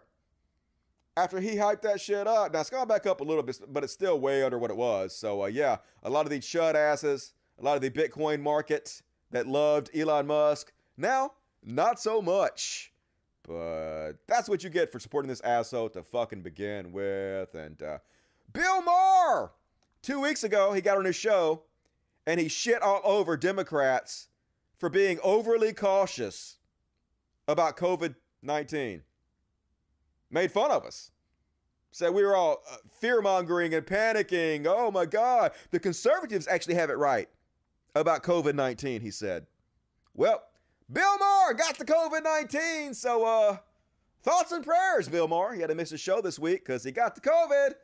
After 1.16 1.40
he 1.40 1.56
hyped 1.56 1.80
that 1.82 2.00
shit 2.00 2.26
up, 2.26 2.52
now 2.52 2.60
it's 2.60 2.68
gone 2.68 2.88
back 2.88 3.06
up 3.06 3.22
a 3.22 3.24
little 3.24 3.42
bit, 3.42 3.58
but 3.68 3.84
it's 3.84 3.92
still 3.92 4.20
way 4.20 4.42
under 4.42 4.58
what 4.58 4.70
it 4.70 4.76
was. 4.76 5.16
So 5.16 5.44
uh, 5.44 5.46
yeah, 5.46 5.76
a 6.02 6.10
lot 6.10 6.26
of 6.26 6.30
these 6.30 6.44
shut 6.44 6.76
asses, 6.76 7.32
a 7.58 7.62
lot 7.62 7.76
of 7.76 7.80
the 7.80 7.90
Bitcoin 7.90 8.42
market 8.42 9.00
that 9.30 9.46
loved 9.46 9.88
Elon 9.96 10.26
Musk, 10.26 10.72
now 10.96 11.32
not 11.66 12.00
so 12.00 12.22
much. 12.22 12.92
But 13.46 14.14
that's 14.26 14.48
what 14.48 14.64
you 14.64 14.70
get 14.70 14.90
for 14.90 14.98
supporting 14.98 15.28
this 15.28 15.42
asshole 15.42 15.90
to 15.90 16.02
fucking 16.02 16.42
begin 16.42 16.90
with. 16.90 17.54
And 17.54 17.80
uh, 17.82 17.98
Bill 18.52 18.82
Maher 18.82 19.52
Two 20.06 20.20
weeks 20.20 20.44
ago, 20.44 20.72
he 20.72 20.80
got 20.80 20.98
on 20.98 21.04
his 21.04 21.16
show 21.16 21.64
and 22.28 22.38
he 22.38 22.46
shit 22.46 22.80
all 22.80 23.00
over 23.02 23.36
Democrats 23.36 24.28
for 24.78 24.88
being 24.88 25.18
overly 25.20 25.72
cautious 25.72 26.58
about 27.48 27.76
COVID 27.76 28.14
19. 28.40 29.02
Made 30.30 30.52
fun 30.52 30.70
of 30.70 30.84
us. 30.84 31.10
Said 31.90 32.14
we 32.14 32.22
were 32.22 32.36
all 32.36 32.62
uh, 32.70 32.76
fear 33.00 33.20
mongering 33.20 33.74
and 33.74 33.84
panicking. 33.84 34.64
Oh 34.68 34.92
my 34.92 35.06
God. 35.06 35.50
The 35.72 35.80
conservatives 35.80 36.46
actually 36.46 36.74
have 36.74 36.90
it 36.90 36.98
right 36.98 37.28
about 37.96 38.22
COVID 38.22 38.54
19, 38.54 39.00
he 39.00 39.10
said. 39.10 39.46
Well, 40.14 40.40
Bill 40.92 41.18
Maher 41.18 41.54
got 41.54 41.78
the 41.78 41.84
COVID 41.84 42.22
19. 42.22 42.94
So, 42.94 43.24
uh, 43.24 43.56
thoughts 44.22 44.52
and 44.52 44.64
prayers, 44.64 45.08
Bill 45.08 45.28
Maher. 45.28 45.54
He 45.54 45.60
had 45.60 45.70
to 45.70 45.74
miss 45.74 45.90
his 45.90 46.00
show 46.00 46.20
this 46.20 46.38
week 46.38 46.64
because 46.64 46.84
he 46.84 46.92
got 46.92 47.14
the 47.14 47.20
COVID. 47.20 47.74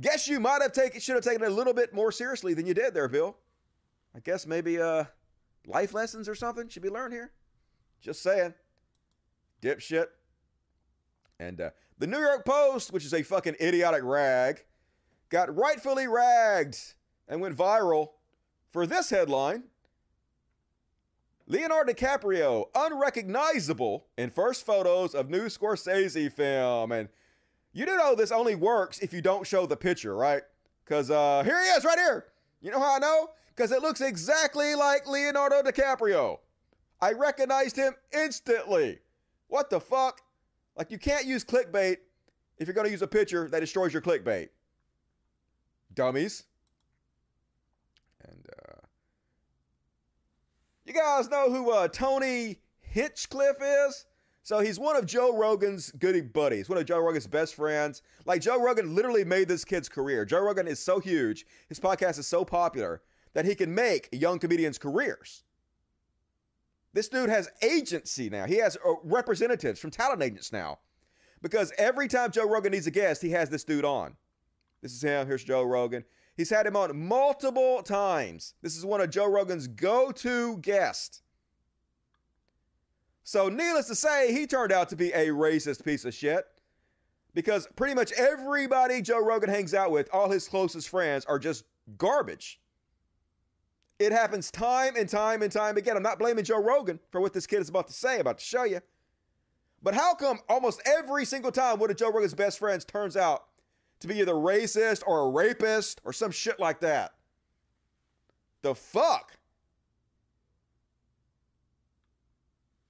Guess 0.00 0.28
you 0.28 0.40
might 0.40 0.62
have 0.62 0.72
taken, 0.72 1.00
should 1.00 1.14
have 1.14 1.24
taken 1.24 1.42
it 1.42 1.50
a 1.50 1.54
little 1.54 1.74
bit 1.74 1.94
more 1.94 2.12
seriously 2.12 2.54
than 2.54 2.66
you 2.66 2.74
did 2.74 2.94
there, 2.94 3.08
Bill. 3.08 3.36
I 4.14 4.20
guess 4.20 4.46
maybe 4.46 4.80
uh, 4.80 5.04
life 5.66 5.94
lessons 5.94 6.28
or 6.28 6.34
something 6.34 6.68
should 6.68 6.82
be 6.82 6.90
learned 6.90 7.12
here. 7.12 7.32
Just 8.00 8.22
saying. 8.22 8.54
Dipshit. 9.62 10.06
And 11.40 11.60
uh, 11.60 11.70
the 11.98 12.06
New 12.06 12.18
York 12.18 12.44
Post, 12.44 12.92
which 12.92 13.04
is 13.04 13.14
a 13.14 13.22
fucking 13.22 13.56
idiotic 13.60 14.02
rag, 14.02 14.64
got 15.28 15.54
rightfully 15.54 16.08
ragged 16.08 16.76
and 17.28 17.40
went 17.40 17.56
viral 17.56 18.08
for 18.70 18.86
this 18.86 19.10
headline 19.10 19.64
Leonardo 21.50 21.94
DiCaprio, 21.94 22.66
unrecognizable 22.74 24.06
in 24.18 24.28
first 24.28 24.66
photos 24.66 25.14
of 25.14 25.30
new 25.30 25.46
Scorsese 25.46 26.30
film. 26.30 26.92
And 26.92 27.08
you 27.72 27.86
do 27.86 27.96
know 27.96 28.14
this 28.14 28.30
only 28.30 28.54
works 28.54 28.98
if 28.98 29.14
you 29.14 29.22
don't 29.22 29.46
show 29.46 29.64
the 29.64 29.76
picture, 29.76 30.14
right? 30.14 30.42
Because 30.84 31.10
uh, 31.10 31.42
here 31.44 31.58
he 31.62 31.68
is, 31.70 31.84
right 31.86 31.98
here. 31.98 32.26
You 32.60 32.70
know 32.70 32.78
how 32.78 32.96
I 32.96 32.98
know? 32.98 33.30
Because 33.56 33.72
it 33.72 33.80
looks 33.80 34.02
exactly 34.02 34.74
like 34.74 35.08
Leonardo 35.08 35.62
DiCaprio. 35.62 36.38
I 37.00 37.12
recognized 37.12 37.76
him 37.76 37.94
instantly. 38.12 38.98
What 39.46 39.70
the 39.70 39.80
fuck? 39.80 40.20
Like, 40.76 40.90
you 40.90 40.98
can't 40.98 41.24
use 41.24 41.44
clickbait 41.44 41.96
if 42.58 42.68
you're 42.68 42.74
going 42.74 42.86
to 42.86 42.90
use 42.90 43.02
a 43.02 43.06
picture 43.06 43.48
that 43.48 43.60
destroys 43.60 43.92
your 43.92 44.02
clickbait. 44.02 44.50
Dummies. 45.94 46.44
And, 48.28 48.46
uh, 48.58 48.72
you 50.88 50.94
guys 50.94 51.28
know 51.28 51.50
who 51.50 51.70
uh, 51.70 51.88
Tony 51.88 52.60
Hinchcliffe 52.80 53.60
is? 53.60 54.06
So 54.42 54.60
he's 54.60 54.78
one 54.78 54.96
of 54.96 55.04
Joe 55.04 55.36
Rogan's 55.36 55.90
goody 55.92 56.22
buddies, 56.22 56.70
one 56.70 56.78
of 56.78 56.86
Joe 56.86 57.00
Rogan's 57.00 57.26
best 57.26 57.54
friends. 57.54 58.00
Like 58.24 58.40
Joe 58.40 58.62
Rogan 58.62 58.94
literally 58.94 59.24
made 59.24 59.46
this 59.46 59.64
kid's 59.64 59.88
career. 59.88 60.24
Joe 60.24 60.40
Rogan 60.40 60.66
is 60.66 60.80
so 60.80 60.98
huge, 60.98 61.44
his 61.68 61.78
podcast 61.78 62.18
is 62.18 62.26
so 62.26 62.44
popular 62.44 63.02
that 63.34 63.44
he 63.44 63.54
can 63.54 63.74
make 63.74 64.08
young 64.10 64.38
comedians 64.38 64.78
careers. 64.78 65.44
This 66.94 67.08
dude 67.08 67.28
has 67.28 67.50
agency 67.62 68.30
now. 68.30 68.46
He 68.46 68.56
has 68.56 68.76
uh, 68.76 68.94
representatives 69.04 69.78
from 69.78 69.90
talent 69.90 70.22
agents 70.22 70.52
now. 70.52 70.78
Because 71.42 71.72
every 71.78 72.08
time 72.08 72.30
Joe 72.30 72.48
Rogan 72.48 72.72
needs 72.72 72.86
a 72.86 72.90
guest, 72.90 73.22
he 73.22 73.30
has 73.30 73.50
this 73.50 73.64
dude 73.64 73.84
on. 73.84 74.16
This 74.82 74.92
is 74.92 75.02
him. 75.02 75.26
Here's 75.26 75.44
Joe 75.44 75.62
Rogan. 75.62 76.04
He's 76.38 76.50
had 76.50 76.68
him 76.68 76.76
on 76.76 76.96
multiple 76.96 77.82
times. 77.82 78.54
This 78.62 78.76
is 78.76 78.86
one 78.86 79.00
of 79.00 79.10
Joe 79.10 79.28
Rogan's 79.28 79.66
go 79.66 80.12
to 80.12 80.56
guests. 80.58 81.22
So, 83.24 83.48
needless 83.48 83.88
to 83.88 83.96
say, 83.96 84.32
he 84.32 84.46
turned 84.46 84.70
out 84.70 84.88
to 84.90 84.96
be 84.96 85.10
a 85.10 85.26
racist 85.26 85.84
piece 85.84 86.04
of 86.04 86.14
shit. 86.14 86.46
Because 87.34 87.66
pretty 87.74 87.94
much 87.94 88.12
everybody 88.12 89.02
Joe 89.02 89.22
Rogan 89.22 89.50
hangs 89.50 89.74
out 89.74 89.90
with, 89.90 90.08
all 90.12 90.30
his 90.30 90.46
closest 90.46 90.88
friends, 90.88 91.24
are 91.24 91.40
just 91.40 91.64
garbage. 91.98 92.60
It 93.98 94.12
happens 94.12 94.52
time 94.52 94.94
and 94.96 95.08
time 95.08 95.42
and 95.42 95.50
time 95.50 95.76
again. 95.76 95.96
I'm 95.96 96.04
not 96.04 96.20
blaming 96.20 96.44
Joe 96.44 96.62
Rogan 96.62 97.00
for 97.10 97.20
what 97.20 97.32
this 97.32 97.48
kid 97.48 97.58
is 97.58 97.68
about 97.68 97.88
to 97.88 97.92
say, 97.92 98.20
about 98.20 98.38
to 98.38 98.44
show 98.44 98.62
you. 98.62 98.80
But 99.82 99.94
how 99.94 100.14
come 100.14 100.38
almost 100.48 100.80
every 100.86 101.24
single 101.24 101.50
time 101.50 101.80
one 101.80 101.90
of 101.90 101.96
Joe 101.96 102.12
Rogan's 102.12 102.32
best 102.32 102.60
friends 102.60 102.84
turns 102.84 103.16
out 103.16 103.47
to 104.00 104.08
be 104.08 104.20
either 104.20 104.34
racist 104.34 105.02
or 105.06 105.20
a 105.20 105.28
rapist 105.28 106.00
or 106.04 106.12
some 106.12 106.30
shit 106.30 106.58
like 106.60 106.80
that? 106.80 107.14
The 108.62 108.74
fuck? 108.74 109.32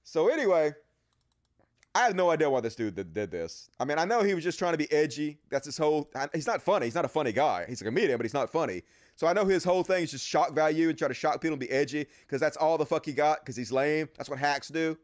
So 0.03 0.27
anyway, 0.27 0.73
I 1.93 1.99
have 2.03 2.15
no 2.15 2.29
idea 2.29 2.49
why 2.49 2.61
this 2.61 2.75
dude 2.75 2.95
did, 2.95 3.31
this. 3.31 3.69
I 3.79 3.85
mean, 3.85 3.99
I 3.99 4.05
know 4.05 4.23
he 4.23 4.33
was 4.33 4.43
just 4.43 4.57
trying 4.57 4.73
to 4.73 4.77
be 4.77 4.91
edgy. 4.91 5.37
That's 5.49 5.65
his 5.65 5.77
whole. 5.77 6.09
He's 6.33 6.47
not 6.47 6.61
funny. 6.61 6.85
He's 6.85 6.95
not 6.95 7.05
a 7.05 7.09
funny 7.09 7.31
guy. 7.31 7.65
He's 7.67 7.81
a 7.81 7.83
comedian, 7.83 8.17
but 8.17 8.25
he's 8.25 8.33
not 8.33 8.49
funny. 8.51 8.83
So 9.15 9.27
I 9.27 9.33
know 9.33 9.45
his 9.45 9.63
whole 9.63 9.83
thing 9.83 10.03
is 10.03 10.11
just 10.11 10.25
shock 10.25 10.53
value 10.53 10.89
and 10.89 10.97
try 10.97 11.07
to 11.07 11.13
shock 11.13 11.41
people 11.41 11.53
and 11.53 11.59
be 11.59 11.69
edgy 11.69 12.05
because 12.21 12.39
that's 12.39 12.57
all 12.57 12.77
the 12.77 12.85
fuck 12.85 13.05
he 13.05 13.11
got 13.11 13.41
because 13.41 13.55
he's 13.55 13.71
lame. 13.71 14.07
That's 14.17 14.29
what 14.29 14.39
hacks 14.39 14.69
do. 14.69 14.97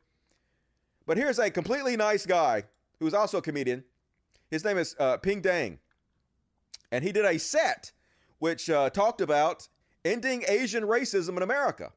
But 1.05 1.17
here's 1.17 1.37
a 1.37 1.51
completely 1.51 1.97
nice 1.97 2.25
guy 2.25 2.63
who's 2.99 3.13
also 3.13 3.39
a 3.39 3.41
comedian. 3.41 3.83
His 4.49 4.63
name 4.63 4.77
is 4.77 4.95
uh, 4.99 5.17
Peng 5.17 5.41
Dang, 5.41 5.79
and 6.95 7.03
he 7.03 7.11
did 7.11 7.25
a 7.25 7.37
set 7.37 7.91
which 8.39 8.69
uh, 8.69 8.89
talked 8.89 9.19
about 9.19 9.67
ending 10.05 10.45
Asian 10.47 10.83
racism 10.83 11.35
in 11.35 11.43
America. 11.43 11.91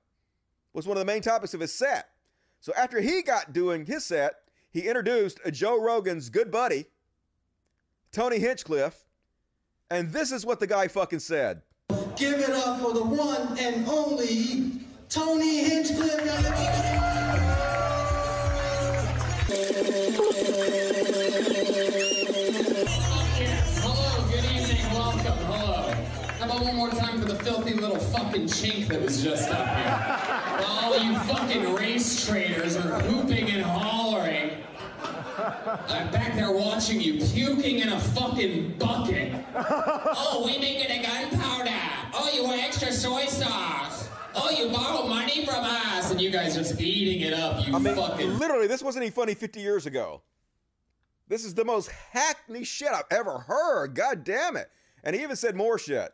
Was 0.72 0.88
one 0.88 0.96
of 0.96 1.00
the 1.00 1.04
main 1.04 1.22
topics 1.22 1.54
of 1.54 1.60
his 1.60 1.72
set. 1.72 2.08
So 2.60 2.72
after 2.76 3.00
he 3.00 3.22
got 3.22 3.52
doing 3.52 3.86
his 3.86 4.04
set, 4.04 4.34
he 4.70 4.88
introduced 4.88 5.38
Joe 5.52 5.80
Rogan's 5.80 6.30
good 6.30 6.50
buddy, 6.50 6.86
Tony 8.10 8.40
Hinchcliffe, 8.40 9.04
and 9.88 10.12
this 10.12 10.32
is 10.32 10.44
what 10.44 10.58
the 10.58 10.66
guy 10.66 10.88
fucking 10.88 11.20
said. 11.20 11.62
Give 12.16 12.40
it 12.40 12.50
up 12.50 12.80
for 12.80 12.92
the 12.92 13.04
one 13.04 13.56
and 13.56 13.86
only 13.86 14.72
Tony 15.08 15.64
Hinchcliffe. 15.64 16.18
How 26.38 26.44
about 26.44 26.62
one 26.62 26.76
more 26.76 26.90
time 26.90 27.20
for 27.20 27.26
the 27.26 27.34
filthy 27.34 27.74
little 27.74 27.98
fucking 27.98 28.44
chink 28.44 28.86
that 28.88 29.02
was 29.02 29.22
just 29.24 29.50
up 29.50 29.66
here? 29.76 30.64
All 30.68 30.96
you 30.96 31.18
fucking 31.20 31.74
race 31.74 32.24
traders 32.24 32.76
are 32.76 33.00
hooping 33.00 33.50
and 33.50 33.62
hollering, 33.62 34.62
I'm 35.38 36.12
back 36.12 36.36
there 36.36 36.52
watching 36.52 37.00
you 37.00 37.18
puking 37.18 37.80
in 37.80 37.88
a 37.88 37.98
fucking 37.98 38.78
bucket. 38.78 39.32
oh, 39.56 40.44
we 40.46 40.58
making 40.58 41.00
a 41.00 41.02
gunpowder. 41.02 41.70
Oh, 42.14 42.30
you 42.32 42.44
want 42.44 42.62
extra 42.62 42.92
soy 42.92 43.26
sauce. 43.26 44.08
Oh, 44.36 44.50
you 44.50 44.70
borrow 44.70 45.08
money 45.08 45.44
from 45.44 45.64
us, 45.64 46.12
and 46.12 46.20
you 46.20 46.30
guys 46.30 46.54
just 46.54 46.80
eating 46.80 47.20
it 47.26 47.32
up. 47.32 47.66
You 47.66 47.74
I 47.74 47.80
mean, 47.80 47.96
fucking. 47.96 48.38
literally, 48.38 48.68
this 48.68 48.82
wasn't 48.82 49.04
even 49.04 49.12
funny 49.12 49.34
50 49.34 49.58
years 49.58 49.86
ago. 49.86 50.22
This 51.26 51.44
is 51.44 51.54
the 51.54 51.64
most 51.64 51.90
hackney 52.12 52.62
shit 52.62 52.92
I've 52.92 53.04
ever 53.10 53.38
heard. 53.38 53.96
God 53.96 54.22
damn 54.22 54.56
it. 54.56 54.70
And 55.02 55.16
he 55.16 55.22
even 55.22 55.34
said 55.34 55.56
more 55.56 55.78
shit. 55.78 56.12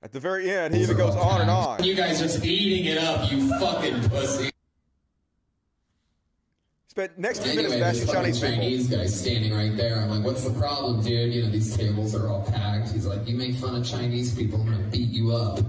At 0.00 0.12
the 0.12 0.20
very 0.20 0.48
end, 0.50 0.74
he 0.74 0.82
even 0.82 0.96
goes 0.96 1.16
on 1.16 1.40
and 1.40 1.50
on. 1.50 1.82
You 1.82 1.94
guys 1.94 2.20
are 2.20 2.26
just 2.26 2.44
eating 2.44 2.84
it 2.84 2.98
up, 2.98 3.30
you 3.32 3.48
fucking 3.58 4.08
pussy. 4.08 4.50
Spent 6.86 7.18
next 7.18 7.42
few 7.42 7.54
minutes 7.54 7.74
Anyway, 7.74 7.80
bashing 7.80 8.06
this 8.06 8.12
Chinese 8.12 8.40
people. 8.40 8.56
Chinese 8.56 8.88
guy 8.88 9.06
standing 9.06 9.54
right 9.54 9.76
there. 9.76 10.00
I'm 10.00 10.08
like, 10.10 10.24
what's 10.24 10.44
the 10.44 10.52
problem, 10.58 11.02
dude? 11.02 11.34
You 11.34 11.42
know, 11.42 11.50
these 11.50 11.76
tables 11.76 12.14
are 12.14 12.28
all 12.28 12.44
packed. 12.44 12.92
He's 12.92 13.06
like, 13.06 13.26
you 13.28 13.36
make 13.36 13.56
fun 13.56 13.74
of 13.74 13.84
Chinese 13.84 14.34
people, 14.34 14.60
I'm 14.60 14.66
gonna 14.70 14.84
beat 14.84 15.08
you 15.08 15.32
up. 15.32 15.60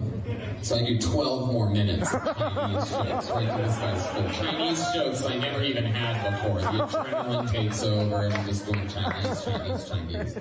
So 0.61 0.75
I 0.75 0.85
do 0.85 0.99
12 0.99 1.51
more 1.51 1.69
minutes 1.71 2.13
of 2.13 2.23
Chinese 2.37 2.89
jokes 2.91 3.29
right 3.31 3.57
to 3.57 3.63
this 3.63 3.77
guy's. 3.77 4.37
Chinese 4.37 4.93
jokes 4.93 5.23
I 5.23 5.37
never 5.39 5.63
even 5.63 5.85
had 5.85 6.31
before. 6.31 6.61
The 6.61 6.67
adrenaline 6.67 7.51
takes 7.51 7.83
over 7.83 8.25
and 8.25 8.33
I'm 8.33 8.45
just 8.47 8.65
going 8.67 8.87
Chinese, 8.87 9.43
Chinese, 9.43 9.89
Chinese. 9.89 10.37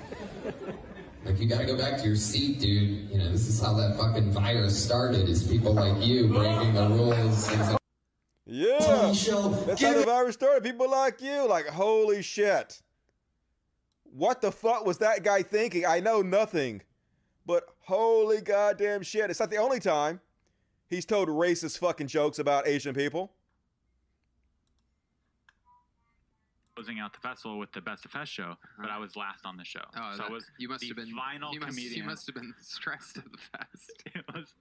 Like, 1.29 1.39
you 1.39 1.47
gotta 1.47 1.65
go 1.65 1.77
back 1.77 1.99
to 1.99 2.07
your 2.07 2.15
seat, 2.15 2.59
dude. 2.59 3.07
You 3.11 3.19
know, 3.19 3.29
this 3.29 3.47
is 3.47 3.61
how 3.61 3.75
that 3.75 3.95
fucking 3.95 4.31
virus 4.31 4.83
started, 4.83 5.29
is 5.29 5.47
people 5.47 5.73
like 5.73 6.03
you 6.03 6.27
breaking 6.27 6.73
the 6.73 6.87
rules. 6.87 7.47
Yeah. 8.47 8.79
That's 8.79 9.79
how 9.79 9.93
the 9.93 10.03
virus 10.07 10.33
started. 10.33 10.63
People 10.63 10.89
like 10.89 11.21
you, 11.21 11.47
like, 11.47 11.67
holy 11.67 12.23
shit. 12.23 12.81
What 14.05 14.41
the 14.41 14.51
fuck 14.51 14.87
was 14.87 14.97
that 14.97 15.21
guy 15.21 15.43
thinking? 15.43 15.85
I 15.85 15.99
know 15.99 16.23
nothing. 16.23 16.81
But 17.45 17.65
holy 17.81 18.41
goddamn 18.41 19.03
shit. 19.03 19.29
It's 19.29 19.39
not 19.39 19.51
the 19.51 19.57
only 19.57 19.79
time 19.79 20.21
he's 20.89 21.05
told 21.05 21.29
racist 21.29 21.77
fucking 21.77 22.07
jokes 22.07 22.39
about 22.39 22.67
Asian 22.67 22.95
people. 22.95 23.33
Closing 26.79 26.99
out 26.99 27.13
the 27.13 27.19
festival 27.19 27.59
with 27.59 27.71
the 27.73 27.81
Best 27.81 28.05
of 28.05 28.11
Fest 28.11 28.31
show, 28.31 28.55
but 28.79 28.89
I 28.89 28.97
was 28.97 29.15
last 29.15 29.45
on 29.45 29.57
the 29.57 29.65
show. 29.65 29.81
Oh, 29.97 30.11
so 30.15 30.23
that- 30.23 30.31
was 30.31 30.45
you 30.57 30.69
must 30.69 30.81
the 30.81 30.87
have 30.87 30.97
been 30.97 31.13
final 31.13 31.53
you 31.53 31.59
must, 31.59 31.69
comedian. 31.75 31.97
You 31.97 32.03
must 32.05 32.25
have 32.27 32.35
been 32.35 32.53
stressed 32.61 33.17
at 33.17 33.25
the 33.25 33.37
fest. 33.37 34.03
it 34.05 34.23
was 34.33 34.53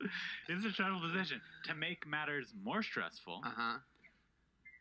it's 0.48 0.64
a 0.64 0.72
stressful 0.72 1.00
position. 1.00 1.40
To 1.66 1.74
make 1.74 2.06
matters 2.06 2.52
more 2.62 2.82
stressful, 2.82 3.42
uh-huh. 3.44 3.78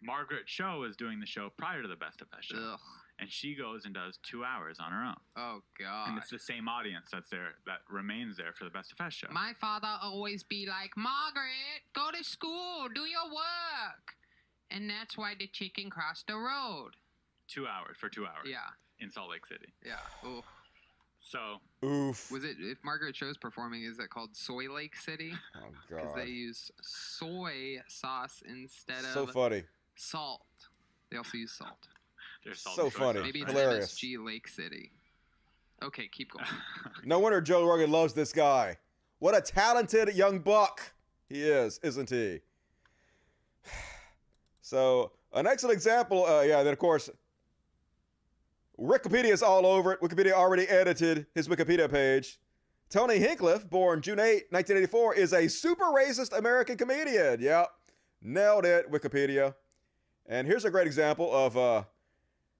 Margaret 0.01 0.45
Cho 0.47 0.79
was 0.79 0.95
doing 0.95 1.19
the 1.19 1.25
show 1.25 1.49
prior 1.57 1.81
to 1.81 1.87
the 1.87 1.95
Best 1.95 2.21
of 2.21 2.29
Fest 2.29 2.49
show. 2.49 2.77
and 3.19 3.31
she 3.31 3.55
goes 3.55 3.85
and 3.85 3.93
does 3.93 4.19
two 4.23 4.43
hours 4.43 4.77
on 4.79 4.91
her 4.91 5.05
own. 5.05 5.15
Oh 5.35 5.61
God! 5.79 6.09
And 6.09 6.17
it's 6.17 6.29
the 6.31 6.39
same 6.39 6.67
audience 6.67 7.09
that's 7.11 7.29
there 7.29 7.55
that 7.67 7.81
remains 7.89 8.37
there 8.37 8.53
for 8.53 8.63
the 8.63 8.71
Best 8.71 8.91
of 8.91 8.97
Fest 8.97 9.17
show. 9.17 9.27
My 9.31 9.53
father 9.61 9.89
always 10.01 10.41
be 10.43 10.65
like, 10.67 10.97
Margaret, 10.97 11.85
go 11.93 12.09
to 12.17 12.23
school, 12.23 12.87
do 12.93 13.01
your 13.01 13.25
work. 13.25 14.15
And 14.69 14.89
that's 14.89 15.17
why 15.17 15.33
the 15.39 15.47
chicken 15.47 15.89
crossed 15.89 16.27
the 16.27 16.35
road. 16.35 16.91
Two 17.47 17.67
hours 17.67 17.97
for 17.99 18.09
two 18.09 18.25
hours. 18.25 18.47
Yeah. 18.49 18.57
In 18.99 19.11
Salt 19.11 19.29
Lake 19.29 19.45
City. 19.45 19.73
Yeah. 19.85 20.27
Ooh. 20.27 20.43
So 21.19 21.57
Oof. 21.85 22.31
Was 22.31 22.43
it 22.43 22.55
if 22.59 22.77
Margaret 22.83 23.13
Cho's 23.13 23.37
performing? 23.37 23.83
Is 23.83 23.99
it 23.99 24.09
called 24.09 24.35
Soy 24.35 24.71
Lake 24.73 24.95
City? 24.95 25.33
Oh 25.55 25.69
God. 25.89 26.01
Because 26.01 26.15
they 26.15 26.25
use 26.31 26.71
soy 26.81 27.81
sauce 27.87 28.43
instead 28.47 29.03
So 29.03 29.23
of 29.23 29.31
funny. 29.31 29.63
salt. 29.95 30.45
They 31.11 31.17
also 31.17 31.37
use 31.37 31.51
salt. 31.51 31.87
There's 32.43 32.59
salt 32.61 32.75
So 32.75 32.83
and 32.85 32.93
funny. 32.93 33.19
sauce. 33.19 33.23
Maybe 33.25 33.41
it's 33.41 33.51
Hilarious. 33.51 33.91
MSG 33.99 34.25
Lake 34.25 34.47
City. 34.47 34.91
Okay, 35.83 36.07
keep 36.11 36.31
going. 36.31 36.45
No 37.03 37.19
wonder 37.19 37.39
Joe 37.41 37.65
Rogan 37.65 37.91
loves 37.91 38.13
this 38.13 38.33
guy. 38.33 38.77
What 39.19 39.35
a 39.35 39.41
talented 39.41 40.13
young 40.15 40.39
buck 40.39 40.93
he 41.29 41.43
is, 41.43 41.79
isn't 41.83 42.09
he? 42.09 42.39
So, 44.61 45.13
an 45.33 45.47
excellent 45.47 45.75
example. 45.75 46.25
Uh, 46.25 46.41
yeah, 46.41 46.61
then 46.61 46.73
of 46.73 46.79
course, 46.79 47.09
Wikipedia 48.79 49.31
is 49.31 49.41
all 49.41 49.65
over 49.65 49.93
it. 49.93 50.01
Wikipedia 50.01 50.33
already 50.33 50.67
edited 50.67 51.25
his 51.33 51.47
Wikipedia 51.47 51.89
page. 51.89 52.39
Tony 52.89 53.17
Hinchcliffe, 53.17 53.69
born 53.69 54.01
June 54.01 54.19
8, 54.19 54.45
1984, 54.51 55.15
is 55.15 55.33
a 55.33 55.47
super 55.49 55.85
racist 55.85 56.37
American 56.37 56.77
comedian. 56.77 57.41
Yep. 57.41 57.67
Nailed 58.21 58.65
it, 58.65 58.91
Wikipedia. 58.91 59.55
And 60.25 60.47
here's 60.47 60.63
a 60.63 60.71
great 60.71 60.87
example 60.87 61.33
of 61.33 61.57
uh, 61.57 61.83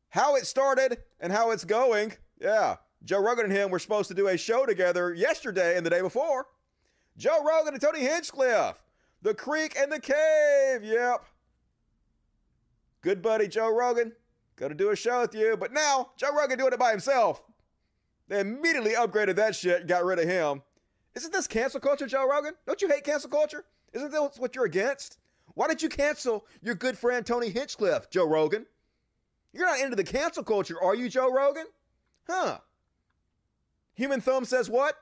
how 0.09 0.36
it 0.36 0.45
started 0.45 0.97
and 1.20 1.32
how 1.32 1.51
it's 1.51 1.63
going. 1.63 2.13
Yeah. 2.39 2.78
Joe 3.03 3.22
Rogan 3.22 3.45
and 3.45 3.53
him 3.53 3.70
were 3.70 3.80
supposed 3.80 4.09
to 4.09 4.15
do 4.15 4.28
a 4.28 4.38
show 4.38 4.65
together 4.65 5.13
yesterday 5.13 5.78
and 5.78 5.86
the 5.86 5.89
day 5.89 6.01
before. 6.01 6.47
Joe 7.15 7.43
Rogan 7.43 7.74
and 7.74 7.82
Tony 7.82 8.01
Hinchcliffe. 8.01 8.82
The 9.22 9.34
Creek 9.34 9.76
and 9.80 9.91
the 9.91 9.99
Cave. 9.99 10.84
Yep. 10.84 11.26
Good 13.01 13.22
buddy 13.22 13.47
Joe 13.47 13.74
Rogan. 13.74 14.13
Gonna 14.57 14.75
do 14.75 14.89
a 14.89 14.95
show 14.95 15.21
with 15.21 15.35
you. 15.35 15.55
But 15.55 15.71
now, 15.71 16.09
Joe 16.17 16.35
Rogan 16.35 16.57
doing 16.57 16.73
it 16.73 16.79
by 16.79 16.91
himself. 16.91 17.41
They 18.27 18.41
immediately 18.41 18.91
upgraded 18.91 19.35
that 19.37 19.55
shit 19.55 19.87
got 19.87 20.03
rid 20.03 20.19
of 20.19 20.25
him. 20.25 20.63
Isn't 21.15 21.31
this 21.31 21.47
cancel 21.47 21.79
culture, 21.79 22.07
Joe 22.07 22.27
Rogan? 22.27 22.53
Don't 22.65 22.81
you 22.81 22.89
hate 22.89 23.03
cancel 23.03 23.29
culture? 23.29 23.65
Isn't 23.93 24.11
that 24.11 24.31
what 24.37 24.55
you're 24.55 24.65
against? 24.65 25.17
Why 25.53 25.67
did 25.67 25.81
you 25.81 25.89
cancel 25.89 26.45
your 26.61 26.75
good 26.75 26.97
friend 26.97 27.25
Tony 27.25 27.49
Hinchcliffe, 27.49 28.09
Joe 28.09 28.27
Rogan? 28.27 28.65
You're 29.53 29.65
not 29.65 29.79
into 29.79 29.95
the 29.95 30.03
cancel 30.03 30.43
culture, 30.43 30.81
are 30.81 30.93
you, 30.93 31.09
Joe 31.09 31.31
Rogan? 31.31 31.65
Huh. 32.27 32.59
Human 33.95 34.21
Thumb 34.21 34.45
says 34.45 34.69
what? 34.69 34.95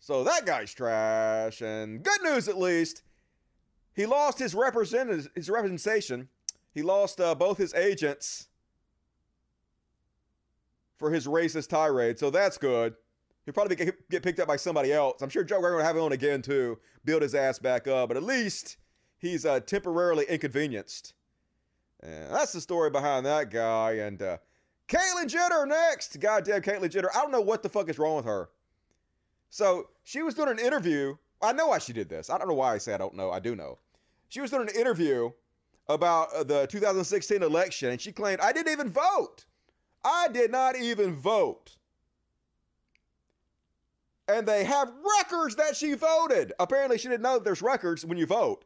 So 0.00 0.24
that 0.24 0.46
guy's 0.46 0.72
trash. 0.72 1.60
And 1.60 2.02
good 2.02 2.22
news, 2.22 2.48
at 2.48 2.58
least, 2.58 3.02
he 3.94 4.06
lost 4.06 4.38
his 4.40 4.54
represent 4.54 5.28
his 5.36 5.50
representation. 5.50 6.28
He 6.72 6.82
lost 6.82 7.20
uh, 7.20 7.34
both 7.34 7.58
his 7.58 7.74
agents 7.74 8.48
for 10.96 11.10
his 11.10 11.26
racist 11.26 11.68
tirade. 11.68 12.18
So 12.18 12.30
that's 12.30 12.58
good. 12.58 12.94
He'll 13.44 13.54
probably 13.54 13.76
get, 13.76 14.08
get 14.08 14.22
picked 14.22 14.38
up 14.38 14.48
by 14.48 14.56
somebody 14.56 14.92
else. 14.92 15.20
I'm 15.20 15.28
sure 15.28 15.44
Joe 15.44 15.56
Rogan 15.56 15.78
will 15.78 15.84
have 15.84 15.96
him 15.96 16.02
on 16.02 16.12
again 16.12 16.42
too, 16.42 16.78
build 17.04 17.22
his 17.22 17.34
ass 17.34 17.58
back 17.58 17.88
up. 17.88 18.08
But 18.08 18.16
at 18.16 18.22
least 18.22 18.76
he's 19.18 19.44
uh, 19.44 19.60
temporarily 19.60 20.24
inconvenienced. 20.28 21.14
And 22.00 22.32
that's 22.32 22.52
the 22.52 22.60
story 22.60 22.90
behind 22.90 23.26
that 23.26 23.50
guy. 23.50 23.92
And 23.92 24.22
uh, 24.22 24.38
Caitlyn 24.88 25.28
Jenner 25.28 25.66
next. 25.66 26.20
Goddamn 26.20 26.62
Caitlyn 26.62 26.90
Jenner. 26.90 27.10
I 27.14 27.20
don't 27.20 27.32
know 27.32 27.40
what 27.40 27.62
the 27.62 27.68
fuck 27.68 27.88
is 27.88 27.98
wrong 27.98 28.16
with 28.16 28.24
her. 28.24 28.50
So 29.50 29.88
she 30.04 30.22
was 30.22 30.34
doing 30.34 30.48
an 30.48 30.58
interview. 30.58 31.16
I 31.42 31.52
know 31.52 31.68
why 31.68 31.78
she 31.78 31.92
did 31.92 32.08
this. 32.08 32.30
I 32.30 32.38
don't 32.38 32.48
know 32.48 32.54
why 32.54 32.74
I 32.74 32.78
say 32.78 32.94
I 32.94 32.98
don't 32.98 33.14
know. 33.14 33.30
I 33.30 33.40
do 33.40 33.56
know. 33.56 33.78
She 34.28 34.40
was 34.40 34.50
doing 34.50 34.68
an 34.68 34.74
interview 34.74 35.30
about 35.94 36.32
uh, 36.32 36.44
the 36.44 36.66
2016 36.66 37.42
election, 37.42 37.90
and 37.90 38.00
she 38.00 38.12
claimed, 38.12 38.40
I 38.40 38.52
didn't 38.52 38.72
even 38.72 38.90
vote. 38.90 39.44
I 40.04 40.28
did 40.28 40.50
not 40.50 40.76
even 40.76 41.14
vote. 41.14 41.76
And 44.28 44.46
they 44.46 44.64
have 44.64 44.92
records 45.18 45.56
that 45.56 45.76
she 45.76 45.94
voted. 45.94 46.52
Apparently, 46.58 46.98
she 46.98 47.08
didn't 47.08 47.22
know 47.22 47.34
that 47.34 47.44
there's 47.44 47.62
records 47.62 48.04
when 48.04 48.18
you 48.18 48.26
vote. 48.26 48.64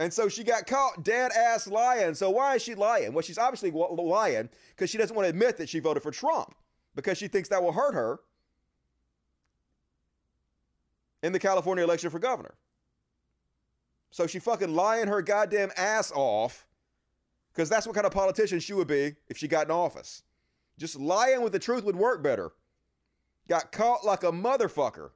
And 0.00 0.12
so 0.12 0.28
she 0.28 0.44
got 0.44 0.66
caught 0.66 1.02
dead 1.02 1.32
ass 1.32 1.66
lying. 1.66 2.14
So 2.14 2.30
why 2.30 2.54
is 2.54 2.62
she 2.62 2.74
lying? 2.74 3.12
Well, 3.12 3.22
she's 3.22 3.38
obviously 3.38 3.72
lying 3.72 4.48
because 4.70 4.90
she 4.90 4.98
doesn't 4.98 5.14
want 5.14 5.26
to 5.26 5.30
admit 5.30 5.56
that 5.56 5.68
she 5.68 5.80
voted 5.80 6.02
for 6.02 6.12
Trump 6.12 6.54
because 6.94 7.18
she 7.18 7.26
thinks 7.26 7.48
that 7.48 7.62
will 7.62 7.72
hurt 7.72 7.94
her 7.94 8.20
in 11.22 11.32
the 11.32 11.38
California 11.38 11.82
election 11.82 12.10
for 12.10 12.20
governor. 12.20 12.54
So 14.10 14.26
she 14.26 14.38
fucking 14.38 14.74
lying 14.74 15.08
her 15.08 15.22
goddamn 15.22 15.70
ass 15.76 16.12
off 16.14 16.66
because 17.52 17.68
that's 17.68 17.86
what 17.86 17.94
kind 17.94 18.06
of 18.06 18.12
politician 18.12 18.60
she 18.60 18.72
would 18.72 18.88
be 18.88 19.16
if 19.28 19.36
she 19.36 19.48
got 19.48 19.66
in 19.66 19.70
office. 19.70 20.22
Just 20.78 20.98
lying 20.98 21.42
with 21.42 21.52
the 21.52 21.58
truth 21.58 21.84
would 21.84 21.96
work 21.96 22.22
better. 22.22 22.52
Got 23.48 23.72
caught 23.72 24.04
like 24.04 24.22
a 24.22 24.30
motherfucker. 24.30 25.10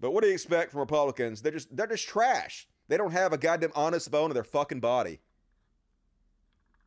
But 0.00 0.12
what 0.12 0.22
do 0.22 0.28
you 0.28 0.34
expect 0.34 0.72
from 0.72 0.80
Republicans? 0.80 1.42
They're 1.42 1.52
just 1.52 1.76
they're 1.76 1.86
just 1.86 2.08
trash. 2.08 2.66
They 2.88 2.96
don't 2.96 3.12
have 3.12 3.32
a 3.32 3.38
goddamn 3.38 3.72
honest 3.74 4.10
bone 4.10 4.30
in 4.30 4.34
their 4.34 4.42
fucking 4.42 4.80
body. 4.80 5.20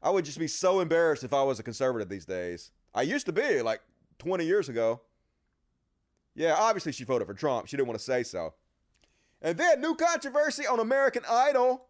I 0.02 0.10
would 0.10 0.26
just 0.26 0.38
be 0.38 0.48
so 0.48 0.82
embarrassed 0.82 1.24
if 1.24 1.34
I 1.34 1.44
was 1.44 1.60
a 1.60 1.64
conservative 1.64 2.10
these 2.10 2.26
days. 2.26 2.72
I 2.94 3.04
used 3.04 3.26
to 3.26 3.32
be 3.32 3.62
like 3.62 3.82
20 4.20 4.46
years 4.46 4.70
ago. 4.70 5.02
Yeah, 6.36 6.56
obviously 6.58 6.92
she 6.92 7.06
voted 7.06 7.28
for 7.28 7.34
Trump. 7.34 7.68
She 7.68 7.78
didn't 7.78 7.88
want 7.88 8.00
to 8.00 8.06
say 8.06 8.24
so. 8.24 8.54
And 9.42 9.58
then 9.58 9.82
new 9.82 9.96
controversy 9.96 10.66
on 10.66 10.80
American 10.80 11.24
Idol. 11.30 11.86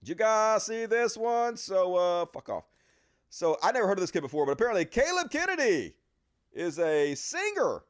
Did 0.00 0.10
you 0.10 0.14
guys 0.14 0.64
see 0.64 0.86
this 0.86 1.16
one? 1.16 1.56
So 1.56 1.96
uh 1.96 2.26
fuck 2.26 2.48
off. 2.48 2.64
So 3.28 3.56
I 3.62 3.72
never 3.72 3.86
heard 3.86 3.98
of 3.98 4.02
this 4.02 4.10
kid 4.10 4.20
before, 4.20 4.46
but 4.46 4.52
apparently 4.52 4.84
Caleb 4.84 5.30
Kennedy 5.30 5.94
is 6.52 6.78
a 6.78 7.14
singer 7.14 7.82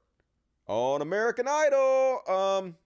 on 0.66 1.02
American 1.02 1.46
Idol. 1.48 2.20
Um 2.28 2.76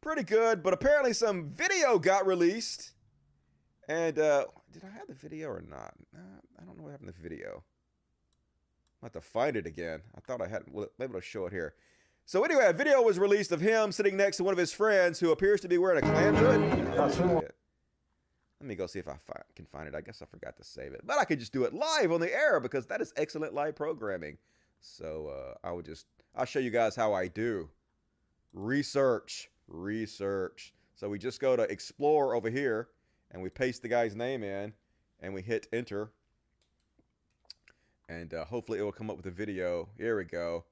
pretty 0.00 0.24
good, 0.24 0.62
but 0.62 0.72
apparently 0.72 1.12
some 1.12 1.50
video 1.50 1.98
got 1.98 2.26
released. 2.26 2.92
And 3.88 4.18
uh 4.18 4.46
did 4.72 4.84
I 4.84 4.98
have 4.98 5.06
the 5.08 5.14
video 5.14 5.48
or 5.48 5.62
not? 5.62 5.94
Uh, 6.14 6.40
I 6.60 6.64
don't 6.64 6.76
know 6.76 6.84
what 6.84 6.90
happened 6.92 7.14
to 7.14 7.22
the 7.22 7.28
video. 7.28 7.62
I'll 9.00 9.06
have 9.06 9.12
to 9.12 9.20
find 9.20 9.56
it 9.56 9.66
again. 9.66 10.00
I 10.16 10.20
thought 10.20 10.42
I 10.42 10.48
had 10.48 10.64
well, 10.70 10.88
maybe 10.98 11.14
I'll 11.14 11.20
show 11.20 11.46
it 11.46 11.52
here. 11.52 11.74
So 12.28 12.44
anyway, 12.44 12.66
a 12.66 12.74
video 12.74 13.00
was 13.00 13.18
released 13.18 13.52
of 13.52 13.62
him 13.62 13.90
sitting 13.90 14.14
next 14.14 14.36
to 14.36 14.44
one 14.44 14.52
of 14.52 14.58
his 14.58 14.70
friends 14.70 15.18
who 15.18 15.30
appears 15.30 15.62
to 15.62 15.68
be 15.68 15.78
wearing 15.78 16.04
a 16.04 16.06
Klan 16.06 16.34
hood. 16.34 16.60
Let 18.60 18.68
me 18.68 18.74
go 18.74 18.86
see 18.86 18.98
if 18.98 19.08
I 19.08 19.16
can 19.56 19.64
find 19.64 19.88
it. 19.88 19.94
I 19.94 20.02
guess 20.02 20.20
I 20.20 20.26
forgot 20.26 20.54
to 20.58 20.62
save 20.62 20.92
it, 20.92 21.00
but 21.06 21.16
I 21.18 21.24
could 21.24 21.40
just 21.40 21.54
do 21.54 21.64
it 21.64 21.72
live 21.72 22.12
on 22.12 22.20
the 22.20 22.30
air 22.30 22.60
because 22.60 22.84
that 22.88 23.00
is 23.00 23.14
excellent 23.16 23.54
live 23.54 23.76
programming. 23.76 24.36
So 24.78 25.28
uh, 25.28 25.66
I 25.66 25.72
would 25.72 25.86
just 25.86 26.04
I'll 26.36 26.44
show 26.44 26.58
you 26.58 26.68
guys 26.68 26.94
how 26.94 27.14
I 27.14 27.28
do 27.28 27.70
research, 28.52 29.48
research. 29.66 30.74
So 30.96 31.08
we 31.08 31.18
just 31.18 31.40
go 31.40 31.56
to 31.56 31.62
explore 31.62 32.34
over 32.34 32.50
here 32.50 32.88
and 33.30 33.42
we 33.42 33.48
paste 33.48 33.80
the 33.80 33.88
guy's 33.88 34.14
name 34.14 34.42
in 34.42 34.74
and 35.20 35.32
we 35.32 35.40
hit 35.40 35.66
enter. 35.72 36.10
And 38.10 38.34
uh, 38.34 38.44
hopefully 38.44 38.80
it 38.80 38.82
will 38.82 38.92
come 38.92 39.08
up 39.08 39.16
with 39.16 39.24
a 39.24 39.30
video. 39.30 39.88
Here 39.96 40.18
we 40.18 40.24
go. 40.24 40.66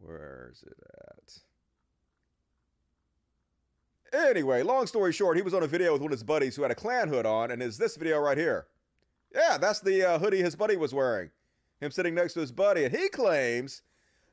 Where's 0.00 0.62
it 0.62 0.76
at? 4.12 4.28
Anyway, 4.28 4.62
long 4.62 4.86
story 4.86 5.12
short, 5.12 5.36
he 5.36 5.42
was 5.42 5.54
on 5.54 5.62
a 5.62 5.68
video 5.68 5.92
with 5.92 6.02
one 6.02 6.10
of 6.10 6.18
his 6.18 6.24
buddies 6.24 6.56
who 6.56 6.62
had 6.62 6.70
a 6.70 6.74
Klan 6.74 7.08
hood 7.08 7.26
on, 7.26 7.50
and 7.50 7.62
is 7.62 7.78
this 7.78 7.96
video 7.96 8.18
right 8.18 8.36
here. 8.38 8.66
Yeah, 9.32 9.56
that's 9.58 9.80
the 9.80 10.02
uh, 10.02 10.18
hoodie 10.18 10.42
his 10.42 10.56
buddy 10.56 10.76
was 10.76 10.92
wearing. 10.92 11.30
Him 11.80 11.90
sitting 11.90 12.14
next 12.14 12.34
to 12.34 12.40
his 12.40 12.50
buddy, 12.50 12.84
and 12.84 12.94
he 12.94 13.08
claims, 13.08 13.82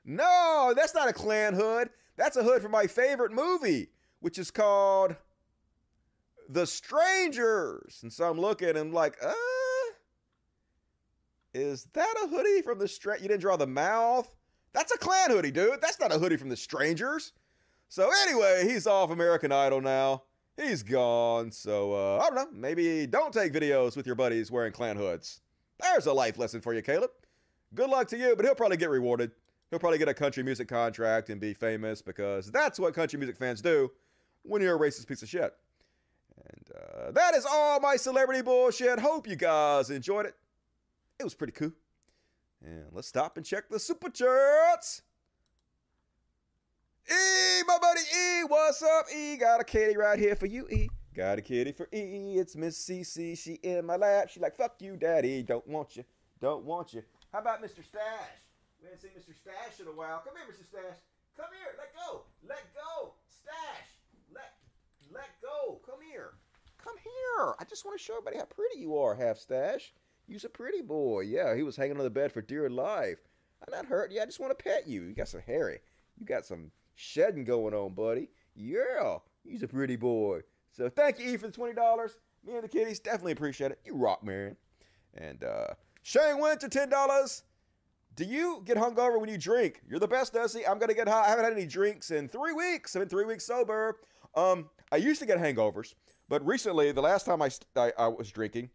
no, 0.03 0.74
that's 0.76 0.95
not 0.95 1.09
a 1.09 1.13
Klan 1.13 1.53
hood. 1.53 1.89
That's 2.15 2.38
a 2.38 2.43
hood 2.43 2.61
from 2.61 2.72
my 2.72 2.88
favorite 2.88 3.32
movie, 3.32 3.89
which 4.20 4.39
is 4.39 4.49
called 4.49 5.15
The 6.49 6.65
Strangers. 6.65 7.99
And 8.01 8.11
so 8.11 8.30
I'm 8.30 8.39
looking 8.39 8.70
and 8.70 8.78
I'm 8.78 8.93
like, 8.93 9.18
uh, 9.24 9.34
is 11.53 11.88
that 11.93 12.15
a 12.24 12.28
hoodie 12.28 12.61
from 12.61 12.80
the 12.80 12.88
Str? 12.88 13.13
You 13.13 13.28
didn't 13.28 13.41
draw 13.41 13.57
the 13.57 13.68
mouth? 13.68 14.34
That's 14.78 14.91
a 14.91 14.97
Klan 14.99 15.32
hoodie, 15.32 15.49
dude. 15.49 15.82
That's 15.82 15.99
not 15.99 16.13
a 16.13 16.19
hoodie 16.19 16.38
from 16.38 16.49
the 16.49 16.55
Strangers. 16.55 17.34
So 17.89 18.11
anyway, 18.21 18.61
he's 18.67 18.86
off 18.86 19.09
American 19.09 19.51
Idol 19.51 19.82
now. 19.82 20.21
He's 20.55 20.84
gone. 20.84 21.51
So 21.51 21.93
uh, 21.93 22.19
I 22.19 22.28
don't 22.28 22.36
know. 22.36 22.47
Maybe 22.53 23.07
don't 23.07 23.34
take 23.34 23.51
videos 23.51 23.97
with 23.97 24.05
your 24.05 24.13
buddies 24.13 24.51
wearing 24.51 24.71
Klan 24.71 24.95
hoods. 24.95 25.41
There's 25.80 26.05
a 26.05 26.13
life 26.13 26.38
lesson 26.38 26.61
for 26.61 26.75
you, 26.75 26.84
Caleb. 26.84 27.09
Good 27.73 27.89
luck 27.89 28.07
to 28.09 28.19
you, 28.19 28.36
but 28.36 28.45
he'll 28.45 28.53
probably 28.53 28.78
get 28.78 28.91
rewarded. 28.91 29.32
He'll 29.71 29.80
probably 29.80 29.97
get 29.97 30.09
a 30.09 30.13
country 30.13 30.43
music 30.43 30.67
contract 30.67 31.32
and 31.32 31.41
be 31.41 31.55
famous 31.55 32.03
because 32.03 32.51
that's 32.51 32.80
what 32.80 32.93
country 32.93 33.17
music 33.17 33.36
fans 33.36 33.63
do 33.63 33.89
when 34.43 34.61
you're 34.61 34.75
a 34.75 34.80
racist 34.80 35.07
piece 35.07 35.23
of 35.23 35.30
shit. 35.30 35.55
And 36.38 36.69
uh, 36.75 37.11
that 37.13 37.34
is 37.34 37.47
all 37.49 37.80
my 37.80 37.95
celebrity 37.95 38.43
bullshit. 38.43 38.99
Hope 38.99 39.28
you 39.28 39.38
guys 39.38 39.89
enjoyed 39.89 40.28
it. 40.28 40.36
It 41.19 41.23
was 41.23 41.34
pretty 41.34 41.53
cool. 41.53 41.71
And 42.64 42.86
let's 42.91 43.08
stop 43.08 43.38
and 43.38 43.45
check 43.45 43.70
the 43.70 43.80
super 43.80 44.10
chats. 44.10 45.01
E, 47.10 47.64
my 47.66 47.78
buddy 47.80 48.01
E, 48.01 48.43
what's 48.47 48.82
up? 48.82 49.05
E, 49.16 49.38
got 49.38 49.62
a 49.62 49.64
kitty 49.64 49.95
right 49.95 50.20
here 50.20 50.36
for 50.36 50.45
you, 50.45 50.68
E. 50.70 50.89
Got 51.16 51.39
a 51.39 51.41
kitty 51.41 51.72
for 51.72 51.88
E. 51.93 52.38
It's 52.38 52.55
Miss 52.55 52.78
CC. 52.78 53.38
She 53.38 53.53
in 53.64 53.86
my 53.86 53.95
lap. 53.95 54.30
She 54.30 54.39
like, 54.39 54.55
fuck 54.55 54.76
you, 54.80 54.97
daddy. 54.97 55.41
Don't 55.41 55.66
want 55.68 55.95
you. 55.95 56.03
Don't 56.41 56.66
want 56.66 56.93
you. 56.93 57.03
How 57.32 57.39
about 57.39 57.64
Mr. 57.64 57.84
Stash? 57.84 58.43
We 58.82 58.86
haven't 58.86 59.01
seen 59.01 59.12
Mr. 59.18 59.36
Stash 59.36 59.80
in 59.80 59.88
a 59.88 59.91
while. 59.91 60.22
Come 60.24 60.36
here, 60.36 60.45
Mr. 60.45 60.68
Stash. 60.68 60.99
Come 61.36 61.47
here. 61.58 61.74
Let 61.78 61.95
go. 61.95 62.24
Let 62.47 62.64
go. 62.74 63.14
Stash. 63.30 63.89
Let 64.34 64.53
let 65.14 65.30
go. 65.41 65.80
Come 65.86 65.99
here. 66.12 66.34
Come 66.84 66.95
here. 66.97 67.55
I 67.60 67.64
just 67.64 67.86
want 67.86 67.97
to 67.97 68.03
show 68.03 68.14
everybody 68.14 68.38
how 68.38 68.45
pretty 68.45 68.80
you 68.80 68.97
are, 68.97 69.16
half 69.16 69.38
stash. 69.38 69.93
You's 70.28 70.45
a 70.45 70.49
pretty 70.49 70.82
boy. 70.82 71.21
Yeah, 71.21 71.55
he 71.55 71.63
was 71.63 71.78
hanging 71.78 71.97
on 71.97 72.03
the 72.03 72.09
bed 72.09 72.32
for 72.32 72.41
dear 72.41 72.69
life. 72.69 73.19
I'm 73.65 73.73
not 73.73 73.86
hurting 73.86 74.17
you. 74.17 74.21
I 74.21 74.25
just 74.25 74.39
want 74.39 74.57
to 74.57 74.63
pet 74.63 74.88
you. 74.88 75.03
You 75.03 75.13
got 75.13 75.30
some 75.30 75.41
hairy. 75.45 75.80
You 76.19 76.25
got 76.25 76.45
some 76.45 76.71
shedding 76.95 77.45
going 77.45 77.73
on, 77.73 77.93
buddy. 77.93 78.30
Yeah, 78.55 79.17
he's 79.43 79.63
a 79.63 79.67
pretty 79.67 79.95
boy. 79.95 80.41
So 80.71 80.89
thank 80.89 81.19
you, 81.19 81.32
E, 81.32 81.38
for 81.38 81.47
the 81.47 81.53
twenty 81.53 81.73
dollars. 81.73 82.17
Me 82.45 82.55
and 82.55 82.63
the 82.63 82.67
kitties 82.67 82.99
definitely 82.99 83.32
appreciate 83.34 83.71
it. 83.71 83.80
You 83.86 83.95
rock, 83.95 84.23
man. 84.23 84.55
And 85.15 85.43
uh 85.43 85.67
Shane 86.03 86.39
ten 86.69 86.89
dollars. 86.89 87.43
Do 88.15 88.23
you 88.25 88.61
get 88.65 88.78
hungover 88.78 89.19
when 89.19 89.30
you 89.30 89.38
drink? 89.38 89.82
You're 89.88 89.99
the 89.99 90.07
best, 90.07 90.34
Dusty. 90.34 90.65
I'm 90.65 90.80
gonna 90.80 90.93
get 90.93 91.07
high. 91.07 91.25
I 91.25 91.30
haven't 91.30 91.45
had 91.45 91.53
any 91.53 91.65
drinks 91.65 92.11
in 92.11 92.28
three 92.28 92.53
weeks. 92.53 92.95
I've 92.95 93.01
been 93.01 93.09
three 93.09 93.25
weeks 93.25 93.45
sober. 93.45 93.97
Um, 94.36 94.69
I 94.91 94.97
used 94.97 95.19
to 95.19 95.25
get 95.25 95.38
hangovers, 95.38 95.93
but 96.30 96.45
recently, 96.45 96.91
the 96.91 97.01
last 97.01 97.25
time 97.25 97.41
I 97.41 97.49
I, 97.75 97.91
I 97.97 98.07
was 98.07 98.32
drinking, 98.32 98.69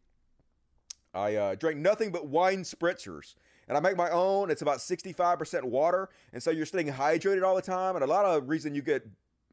I 1.14 1.36
uh, 1.36 1.54
drank 1.54 1.78
nothing 1.78 2.10
but 2.10 2.26
wine 2.26 2.62
spritzers. 2.62 3.34
And 3.68 3.76
I 3.76 3.80
make 3.80 3.96
my 3.96 4.10
own. 4.10 4.50
It's 4.50 4.62
about 4.62 4.78
65% 4.78 5.64
water. 5.64 6.08
And 6.32 6.42
so 6.42 6.50
you're 6.50 6.66
staying 6.66 6.88
hydrated 6.88 7.42
all 7.42 7.54
the 7.54 7.62
time. 7.62 7.94
And 7.94 8.04
a 8.04 8.06
lot 8.06 8.24
of 8.24 8.48
reason 8.48 8.74
you 8.74 8.82
get 8.82 9.06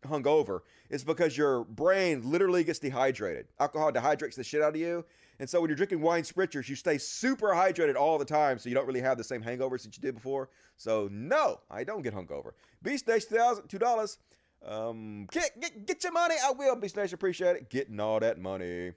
hungover 0.03 0.61
is 0.89 1.03
because 1.03 1.37
your 1.37 1.63
brain 1.65 2.29
literally 2.29 2.63
gets 2.63 2.79
dehydrated. 2.79 3.47
Alcohol 3.59 3.91
dehydrates 3.91 4.35
the 4.35 4.43
shit 4.43 4.61
out 4.61 4.69
of 4.69 4.79
you. 4.79 5.05
And 5.39 5.49
so 5.49 5.61
when 5.61 5.69
you're 5.69 5.77
drinking 5.77 6.01
wine 6.01 6.23
spritzers, 6.23 6.67
you 6.67 6.75
stay 6.75 6.97
super 6.97 7.49
hydrated 7.49 7.95
all 7.95 8.17
the 8.17 8.25
time. 8.25 8.59
So 8.59 8.67
you 8.67 8.75
don't 8.75 8.87
really 8.87 9.01
have 9.01 9.17
the 9.17 9.23
same 9.23 9.41
hangovers 9.41 9.83
that 9.83 9.95
you 9.95 10.01
did 10.01 10.15
before. 10.15 10.49
So 10.75 11.07
no, 11.11 11.61
I 11.69 11.83
don't 11.83 12.01
get 12.01 12.13
hungover. 12.13 12.51
Beast 12.83 13.07
Nation, 13.07 13.37
$2. 13.37 14.17
Um, 14.65 15.27
get, 15.31 15.59
get, 15.61 15.87
get 15.87 16.03
your 16.03 16.11
money. 16.11 16.35
I 16.43 16.51
will, 16.51 16.75
Beast 16.75 16.97
Nation. 16.97 17.13
Appreciate 17.15 17.55
it. 17.55 17.69
Getting 17.69 17.99
all 17.99 18.19
that 18.19 18.37
money. 18.37 18.91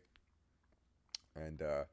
And, 1.37 1.63
uh, 1.63 1.85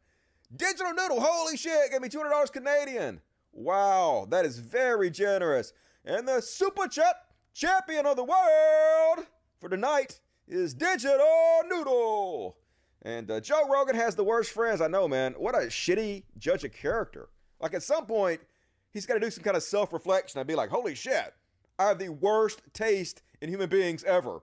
Digital 0.56 0.94
Noodle, 0.94 1.22
holy 1.22 1.58
shit, 1.58 1.92
gave 1.92 2.02
me 2.02 2.10
$200 2.10 2.52
Canadian. 2.52 3.22
Wow, 3.52 4.28
that 4.32 4.46
is 4.46 4.58
very 4.58 5.12
generous. 5.12 5.74
And 6.04 6.28
the 6.28 6.42
Super 6.42 6.88
Chat 6.88 7.16
champion 7.54 8.08
of 8.08 8.16
the 8.16 8.24
world 8.24 9.28
for 9.60 9.70
tonight 9.70 10.20
is 10.48 10.74
Digital 10.74 11.62
Noodle. 11.68 12.58
And 13.04 13.30
uh, 13.30 13.40
Joe 13.40 13.70
Rogan 13.70 13.96
has 13.96 14.16
the 14.16 14.24
worst 14.24 14.52
friends. 14.52 14.82
I 14.82 14.88
know, 14.88 15.08
man. 15.08 15.34
What 15.38 15.54
a 15.54 15.68
shitty 15.68 16.24
judge 16.40 16.64
of 16.64 16.74
character. 16.74 17.30
Like 17.62 17.76
at 17.76 17.84
some 17.84 18.08
point, 18.08 18.42
he's 18.92 19.06
got 19.06 19.16
to 19.16 19.20
do 19.20 19.30
some 19.30 19.44
kind 19.44 19.56
of 19.56 19.64
self 19.64 19.94
reflection 19.94 20.40
and 20.40 20.48
be 20.48 20.56
like, 20.56 20.70
holy 20.70 20.96
shit, 20.96 21.34
I 21.78 21.90
have 21.90 22.00
the 22.00 22.10
worst 22.10 22.62
taste 22.74 23.22
in 23.40 23.50
human 23.50 23.70
beings 23.70 24.04
ever. 24.04 24.42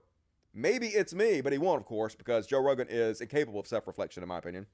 Maybe 0.53 0.87
it's 0.87 1.13
me, 1.13 1.41
but 1.41 1.51
he 1.51 1.59
won't, 1.59 1.81
of 1.81 1.85
course, 1.85 2.15
because 2.15 2.47
Joe 2.47 2.61
Rogan 2.61 2.87
is 2.89 3.19
incapable 3.19 3.59
of 3.59 3.67
self 3.67 3.85
reflection, 3.87 4.23
in 4.23 4.29
my 4.29 4.37
opinion. 4.37 4.67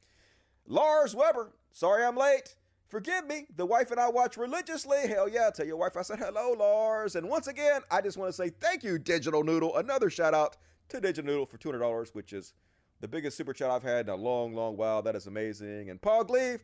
Lars 0.68 1.16
Weber, 1.16 1.54
sorry 1.72 2.04
I'm 2.04 2.16
late. 2.16 2.56
Forgive 2.88 3.26
me. 3.26 3.48
The 3.56 3.66
wife 3.66 3.90
and 3.90 4.00
I 4.00 4.08
watch 4.10 4.38
religiously. 4.38 5.08
Hell 5.08 5.28
yeah, 5.28 5.50
tell 5.50 5.66
your 5.66 5.78
wife 5.78 5.98
I 5.98 6.04
said 6.04 6.20
hello, 6.20 6.54
Lars. 6.54 7.16
And 7.16 7.28
once 7.28 7.48
again, 7.48 7.82
I 7.90 8.02
just 8.02 8.18
want 8.18 8.30
to 8.30 8.34
say 8.34 8.50
thank 8.50 8.84
you, 8.84 9.00
Digital 9.00 9.44
Noodle. 9.44 9.76
Another 9.78 10.12
shout 10.12 10.36
out 10.36 10.58
to 10.90 11.02
Digital 11.02 11.26
Noodle 11.26 11.46
for 11.48 11.58
$200, 11.58 12.14
which 12.14 12.34
is 12.34 12.54
the 13.02 13.08
biggest 13.08 13.36
super 13.36 13.52
chat 13.52 13.72
I've 13.72 13.84
had 13.84 14.08
in 14.08 14.14
a 14.14 14.16
long, 14.16 14.54
long 14.54 14.78
while. 14.78 15.02
That 15.02 15.16
is 15.16 15.26
amazing. 15.26 15.90
And 15.90 16.00
Paul 16.00 16.24
Gleave, 16.24 16.64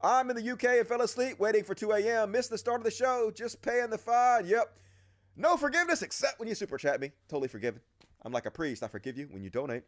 I'm 0.00 0.30
in 0.30 0.36
the 0.36 0.50
UK 0.50 0.64
and 0.64 0.88
fell 0.88 1.02
asleep 1.02 1.38
waiting 1.38 1.62
for 1.62 1.74
2 1.74 1.92
a.m. 1.92 2.32
Missed 2.32 2.50
the 2.50 2.58
start 2.58 2.80
of 2.80 2.84
the 2.84 2.90
show, 2.90 3.30
just 3.30 3.60
paying 3.60 3.90
the 3.90 3.98
fine. 3.98 4.46
Yep. 4.46 4.78
No 5.36 5.58
forgiveness 5.58 6.00
except 6.00 6.38
when 6.38 6.48
you 6.48 6.54
super 6.54 6.78
chat 6.78 7.00
me. 7.00 7.12
Totally 7.28 7.48
forgiven. 7.48 7.80
I'm 8.22 8.32
like 8.32 8.46
a 8.46 8.50
priest. 8.50 8.82
I 8.82 8.88
forgive 8.88 9.18
you 9.18 9.28
when 9.30 9.42
you 9.42 9.50
donate. 9.50 9.84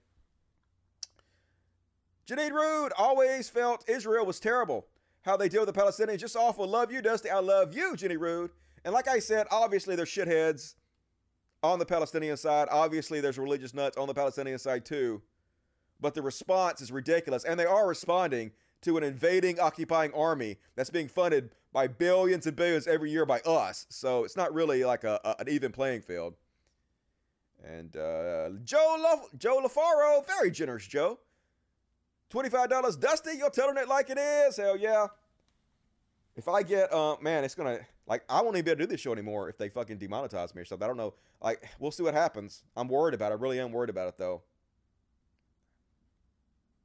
Janine 2.32 2.52
Rude 2.52 2.92
always 2.96 3.50
felt 3.50 3.84
Israel 3.86 4.24
was 4.24 4.40
terrible. 4.40 4.86
How 5.20 5.36
they 5.36 5.50
deal 5.50 5.66
with 5.66 5.74
the 5.74 5.78
Palestinians, 5.78 6.18
just 6.18 6.34
awful. 6.34 6.66
Love 6.66 6.90
you, 6.90 7.02
Dusty. 7.02 7.28
I 7.28 7.40
love 7.40 7.74
you, 7.76 7.94
Jenny 7.94 8.16
Rude. 8.16 8.50
And 8.86 8.94
like 8.94 9.06
I 9.06 9.18
said, 9.18 9.46
obviously 9.50 9.96
there's 9.96 10.08
shitheads 10.08 10.74
on 11.62 11.78
the 11.78 11.84
Palestinian 11.84 12.38
side. 12.38 12.68
Obviously 12.70 13.20
there's 13.20 13.38
religious 13.38 13.74
nuts 13.74 13.98
on 13.98 14.08
the 14.08 14.14
Palestinian 14.14 14.58
side 14.58 14.86
too. 14.86 15.20
But 16.00 16.14
the 16.14 16.22
response 16.22 16.80
is 16.80 16.90
ridiculous. 16.90 17.44
And 17.44 17.60
they 17.60 17.66
are 17.66 17.86
responding 17.86 18.52
to 18.80 18.96
an 18.96 19.04
invading, 19.04 19.60
occupying 19.60 20.12
army 20.14 20.56
that's 20.74 20.90
being 20.90 21.08
funded 21.08 21.50
by 21.70 21.86
billions 21.86 22.46
and 22.46 22.56
billions 22.56 22.86
every 22.86 23.10
year 23.10 23.26
by 23.26 23.40
us. 23.40 23.86
So 23.90 24.24
it's 24.24 24.38
not 24.38 24.54
really 24.54 24.84
like 24.84 25.04
a, 25.04 25.20
a 25.22 25.36
an 25.40 25.50
even 25.50 25.70
playing 25.70 26.00
field. 26.00 26.34
And 27.62 27.94
uh, 27.94 28.50
Joe 28.64 28.96
La- 28.98 29.38
Joe 29.38 29.62
LaFaro, 29.62 30.26
very 30.26 30.50
generous, 30.50 30.86
Joe. 30.86 31.18
$25 32.32 33.00
Dusty, 33.00 33.32
you're 33.36 33.50
telling 33.50 33.76
it 33.76 33.88
like 33.88 34.10
it 34.10 34.18
is. 34.18 34.56
Hell 34.56 34.76
yeah. 34.76 35.08
If 36.34 36.48
I 36.48 36.62
get, 36.62 36.92
uh, 36.92 37.16
man, 37.20 37.44
it's 37.44 37.54
gonna, 37.54 37.80
like, 38.06 38.24
I 38.28 38.40
won't 38.40 38.56
even 38.56 38.64
be 38.64 38.70
able 38.70 38.78
to 38.78 38.86
do 38.86 38.90
this 38.90 39.00
show 39.00 39.12
anymore 39.12 39.50
if 39.50 39.58
they 39.58 39.68
fucking 39.68 39.98
demonetize 39.98 40.54
me 40.54 40.62
or 40.62 40.64
something. 40.64 40.84
I 40.84 40.88
don't 40.88 40.96
know. 40.96 41.14
Like, 41.42 41.68
we'll 41.78 41.90
see 41.90 42.02
what 42.02 42.14
happens. 42.14 42.62
I'm 42.76 42.88
worried 42.88 43.14
about 43.14 43.32
it. 43.32 43.34
I 43.34 43.38
really 43.38 43.60
am 43.60 43.72
worried 43.72 43.90
about 43.90 44.08
it, 44.08 44.16
though. 44.16 44.42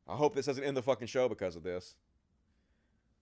I 0.07 0.15
hope 0.15 0.35
this 0.35 0.45
doesn't 0.45 0.63
end 0.63 0.75
the 0.75 0.81
fucking 0.81 1.07
show 1.07 1.29
because 1.29 1.55
of 1.55 1.63
this. 1.63 1.95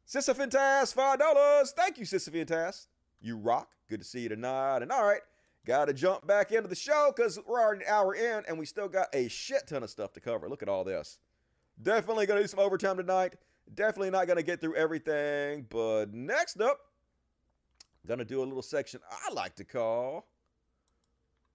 Sisyphantas, 0.08 0.94
$5. 0.96 1.68
Thank 1.76 1.98
you, 1.98 2.06
Sisyphantas. 2.06 2.88
You 3.22 3.38
rock. 3.38 3.72
Good 3.90 4.00
to 4.00 4.06
see 4.06 4.22
you 4.22 4.30
tonight. 4.30 4.82
And 4.82 4.92
all 4.92 5.06
right, 5.06 5.22
got 5.66 5.86
to 5.86 5.94
jump 5.94 6.26
back 6.28 6.52
into 6.52 6.68
the 6.68 6.76
show 6.76 7.12
because 7.16 7.40
we're 7.48 7.60
already 7.60 7.84
an 7.84 7.90
hour 7.90 8.14
in 8.14 8.44
and 8.48 8.58
we 8.58 8.66
still 8.66 8.88
got 8.88 9.08
a 9.14 9.28
shit 9.28 9.68
ton 9.68 9.84
of 9.84 9.90
stuff 9.90 10.14
to 10.14 10.20
cover. 10.20 10.48
Look 10.48 10.62
at 10.62 10.70
all 10.70 10.84
this. 10.84 11.20
Definitely 11.82 12.26
going 12.26 12.38
to 12.38 12.44
do 12.44 12.48
some 12.48 12.60
overtime 12.60 12.98
tonight. 12.98 13.36
Definitely 13.74 14.12
not 14.12 14.28
going 14.28 14.38
to 14.38 14.44
get 14.44 14.62
through 14.62 14.76
everything. 14.76 15.66
But 15.70 16.14
next 16.14 16.62
up, 16.62 16.80
going 18.08 18.20
to 18.20 18.26
do 18.26 18.42
a 18.42 18.46
little 18.46 18.62
section 18.62 19.00
I 19.10 19.34
like 19.34 19.56
to 19.56 19.64
call 19.64 20.28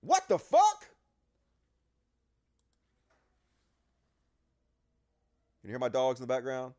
What 0.00 0.28
the 0.28 0.38
fuck? 0.38 0.80
Can 5.60 5.68
You 5.68 5.70
hear 5.70 5.78
my 5.78 5.88
dogs 5.88 6.18
in 6.20 6.26
the 6.26 6.32
background? 6.32 6.74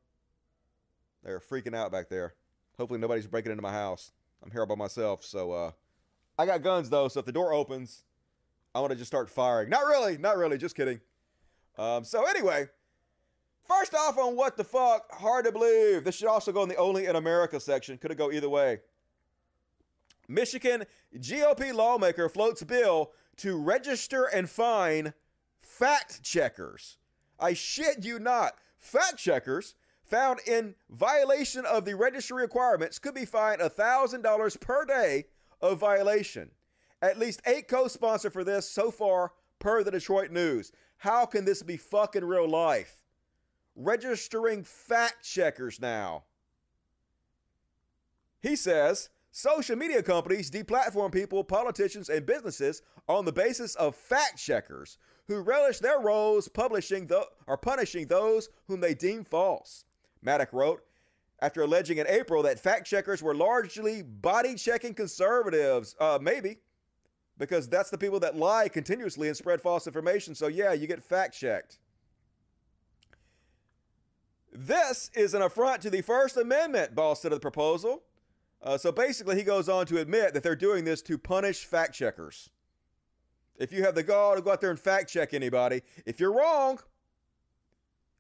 They're 1.24 1.40
freaking 1.40 1.76
out 1.76 1.92
back 1.92 2.10
there. 2.10 2.34
Hopefully 2.78 3.00
nobody's 3.00 3.28
breaking 3.28 3.52
into 3.52 3.62
my 3.62 3.72
house. 3.72 4.12
I'm 4.44 4.50
here 4.52 4.66
by 4.66 4.76
myself, 4.76 5.24
so 5.24 5.52
uh 5.52 5.72
I 6.38 6.46
got 6.46 6.64
guns 6.64 6.90
though, 6.90 7.08
so 7.08 7.20
if 7.20 7.26
the 7.26 7.32
door 7.32 7.54
opens, 7.54 8.04
I 8.74 8.80
want 8.80 8.92
to 8.92 8.98
just 8.98 9.10
start 9.10 9.30
firing. 9.30 9.70
Not 9.70 9.86
really, 9.86 10.18
not 10.18 10.38
really, 10.38 10.58
just 10.58 10.76
kidding. 10.76 11.00
Um, 11.78 12.04
so 12.04 12.26
anyway, 12.26 12.68
first 13.68 13.94
off 13.94 14.18
on 14.18 14.36
what 14.36 14.58
the 14.58 14.64
fuck, 14.64 15.12
hard 15.12 15.46
to 15.46 15.52
believe. 15.52 16.04
This 16.04 16.16
should 16.16 16.28
also 16.28 16.52
go 16.52 16.64
in 16.64 16.70
the 16.70 16.76
only 16.76 17.06
in 17.06 17.16
America 17.16 17.60
section. 17.60 17.98
Could 17.98 18.12
have 18.12 18.18
go 18.18 18.32
either 18.32 18.50
way. 18.50 18.80
Michigan 20.28 20.86
GOP 21.16 21.74
lawmaker 21.74 22.30
floats 22.30 22.64
bill 22.64 23.12
to 23.38 23.58
register 23.58 24.26
and 24.26 24.50
fine 24.50 25.14
fact 25.60 26.24
checkers. 26.24 26.98
I 27.40 27.54
shit 27.54 28.04
you 28.06 28.20
not. 28.20 28.54
Fact 28.78 29.18
checkers 29.18 29.76
found 30.04 30.40
in 30.46 30.76
violation 30.90 31.66
of 31.66 31.86
the 31.86 31.96
registry 31.96 32.42
requirements 32.42 33.00
could 33.00 33.16
be 33.16 33.26
fined 33.26 33.62
$1,000 33.62 34.60
per 34.60 34.86
day 34.86 35.26
of 35.62 35.80
violation. 35.80 36.52
At 37.02 37.18
least 37.18 37.42
eight 37.46 37.68
co 37.68 37.88
sponsor 37.88 38.30
for 38.30 38.44
this 38.44 38.70
so 38.70 38.92
far, 38.92 39.32
per 39.60 39.84
the 39.84 39.92
Detroit 39.92 40.32
News. 40.32 40.72
How 40.98 41.26
can 41.26 41.46
this 41.46 41.64
be 41.64 41.78
fucking 41.78 42.26
real 42.26 42.50
life? 42.50 43.01
Registering 43.84 44.64
fact 44.64 45.24
checkers 45.24 45.80
now. 45.80 46.24
He 48.40 48.56
says 48.56 49.10
social 49.32 49.76
media 49.76 50.04
companies 50.04 50.52
deplatform 50.52 51.12
people, 51.12 51.44
politicians, 51.44 52.10
and 52.10 52.26
businesses 52.26 52.84
on 53.08 53.26
the 53.26 53.32
basis 53.32 53.74
of 53.76 53.96
fact 53.96 54.38
checkers 54.38 54.98
who 55.28 55.42
relish 55.42 55.80
their 55.80 56.00
roles 56.00 56.48
publishing 56.48 57.08
the, 57.08 57.26
or 57.48 57.58
punishing 57.58 58.06
those 58.06 58.50
whom 58.68 58.82
they 58.82 58.94
deem 58.94 59.24
false. 59.24 59.86
Maddock 60.22 60.54
wrote, 60.54 60.84
after 61.40 61.64
alleging 61.64 61.98
in 61.98 62.06
April 62.08 62.44
that 62.44 62.60
fact 62.60 62.86
checkers 62.86 63.24
were 63.24 63.34
largely 63.34 64.04
body 64.04 64.54
checking 64.54 64.94
conservatives. 64.94 65.96
Uh, 66.00 66.20
maybe, 66.22 66.58
because 67.40 67.68
that's 67.68 67.90
the 67.90 67.98
people 67.98 68.20
that 68.20 68.36
lie 68.36 68.68
continuously 68.68 69.28
and 69.28 69.36
spread 69.36 69.60
false 69.60 69.88
information. 69.88 70.36
So, 70.36 70.48
yeah, 70.48 70.74
you 70.74 70.86
get 70.86 71.04
fact 71.04 71.36
checked. 71.36 71.80
This 74.52 75.10
is 75.16 75.34
an 75.34 75.42
affront 75.42 75.82
to 75.84 75.90
the 75.90 76.02
First 76.02 76.36
Amendment, 76.38 76.94
Ball 76.94 77.16
said 77.16 77.32
of 77.32 77.38
the 77.38 77.42
proposal. 77.42 78.04
Uh, 78.62 78.78
so 78.78 78.92
basically, 78.92 79.38
he 79.38 79.44
goes 79.44 79.70
on 79.70 79.86
to 79.88 80.00
admit 80.00 80.34
that 80.34 80.44
they're 80.44 80.56
doing 80.56 80.84
this 80.84 81.02
to 81.04 81.18
punish 81.18 81.66
fact 81.66 81.96
checkers. 81.96 82.50
If 83.58 83.72
you 83.72 83.84
have 83.84 83.96
the 83.96 84.04
gall 84.04 84.36
to 84.36 84.42
go 84.42 84.52
out 84.52 84.62
there 84.62 84.70
and 84.70 84.80
fact 84.80 85.10
check 85.10 85.34
anybody, 85.34 85.82
if 86.06 86.20
you're 86.20 86.34
wrong, 86.34 86.80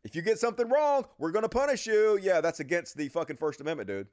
if 0.03 0.15
you 0.15 0.21
get 0.21 0.39
something 0.39 0.67
wrong, 0.69 1.05
we're 1.17 1.32
going 1.32 1.43
to 1.43 1.49
punish 1.49 1.86
you. 1.86 2.17
Yeah, 2.21 2.41
that's 2.41 2.59
against 2.59 2.97
the 2.97 3.09
fucking 3.09 3.38
First 3.38 3.61
Amendment, 3.61 3.88
dude. 3.88 4.07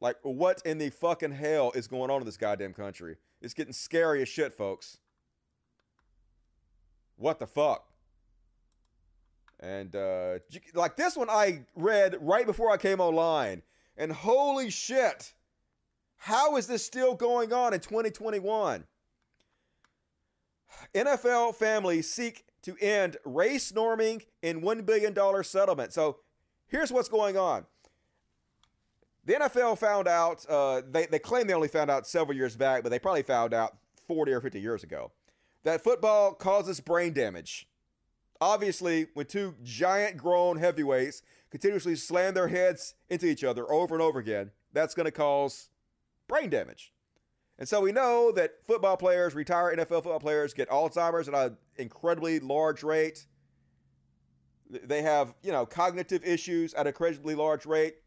Like, 0.00 0.16
what 0.22 0.62
in 0.64 0.78
the 0.78 0.90
fucking 0.90 1.32
hell 1.32 1.72
is 1.74 1.86
going 1.86 2.10
on 2.10 2.20
in 2.20 2.26
this 2.26 2.36
goddamn 2.36 2.72
country? 2.72 3.16
It's 3.40 3.54
getting 3.54 3.72
scary 3.72 4.22
as 4.22 4.28
shit, 4.28 4.54
folks. 4.54 4.98
What 7.16 7.38
the 7.38 7.46
fuck? 7.46 7.91
And 9.62 9.94
uh, 9.94 10.40
like 10.74 10.96
this 10.96 11.16
one, 11.16 11.30
I 11.30 11.64
read 11.76 12.16
right 12.20 12.44
before 12.44 12.72
I 12.72 12.76
came 12.76 13.00
online, 13.00 13.62
and 13.96 14.12
holy 14.12 14.70
shit, 14.70 15.34
how 16.16 16.56
is 16.56 16.66
this 16.66 16.84
still 16.84 17.14
going 17.14 17.52
on 17.52 17.72
in 17.72 17.78
2021? 17.78 18.84
NFL 20.94 21.54
families 21.54 22.12
seek 22.12 22.44
to 22.62 22.76
end 22.80 23.16
race 23.24 23.72
norming 23.72 24.24
in 24.42 24.62
$1 24.62 24.84
billion 24.84 25.14
settlement. 25.44 25.92
So 25.92 26.18
here's 26.66 26.90
what's 26.90 27.08
going 27.08 27.36
on. 27.36 27.64
The 29.24 29.34
NFL 29.34 29.78
found 29.78 30.08
out, 30.08 30.44
uh, 30.48 30.82
they, 30.90 31.06
they 31.06 31.18
claim 31.20 31.46
they 31.46 31.54
only 31.54 31.68
found 31.68 31.90
out 31.90 32.06
several 32.06 32.36
years 32.36 32.56
back, 32.56 32.82
but 32.82 32.88
they 32.88 32.98
probably 32.98 33.22
found 33.22 33.54
out 33.54 33.76
40 34.08 34.32
or 34.32 34.40
50 34.40 34.60
years 34.60 34.82
ago, 34.82 35.12
that 35.62 35.84
football 35.84 36.34
causes 36.34 36.80
brain 36.80 37.12
damage. 37.12 37.68
Obviously, 38.42 39.06
when 39.14 39.24
two 39.26 39.54
giant 39.62 40.16
grown 40.16 40.56
heavyweights 40.56 41.22
continuously 41.52 41.94
slam 41.94 42.34
their 42.34 42.48
heads 42.48 42.94
into 43.08 43.26
each 43.26 43.44
other 43.44 43.70
over 43.70 43.94
and 43.94 44.02
over 44.02 44.18
again, 44.18 44.50
that's 44.72 44.96
going 44.96 45.04
to 45.04 45.12
cause 45.12 45.68
brain 46.26 46.50
damage. 46.50 46.92
And 47.60 47.68
so 47.68 47.80
we 47.80 47.92
know 47.92 48.32
that 48.32 48.54
football 48.66 48.96
players, 48.96 49.36
retired 49.36 49.78
NFL 49.78 50.02
football 50.02 50.18
players, 50.18 50.54
get 50.54 50.68
Alzheimer's 50.70 51.28
at 51.28 51.34
an 51.34 51.56
incredibly 51.76 52.40
large 52.40 52.82
rate. 52.82 53.26
They 54.68 55.02
have, 55.02 55.34
you 55.44 55.52
know, 55.52 55.64
cognitive 55.64 56.24
issues 56.24 56.74
at 56.74 56.80
an 56.80 56.86
incredibly 56.88 57.36
large 57.36 57.64
rate. 57.64 57.98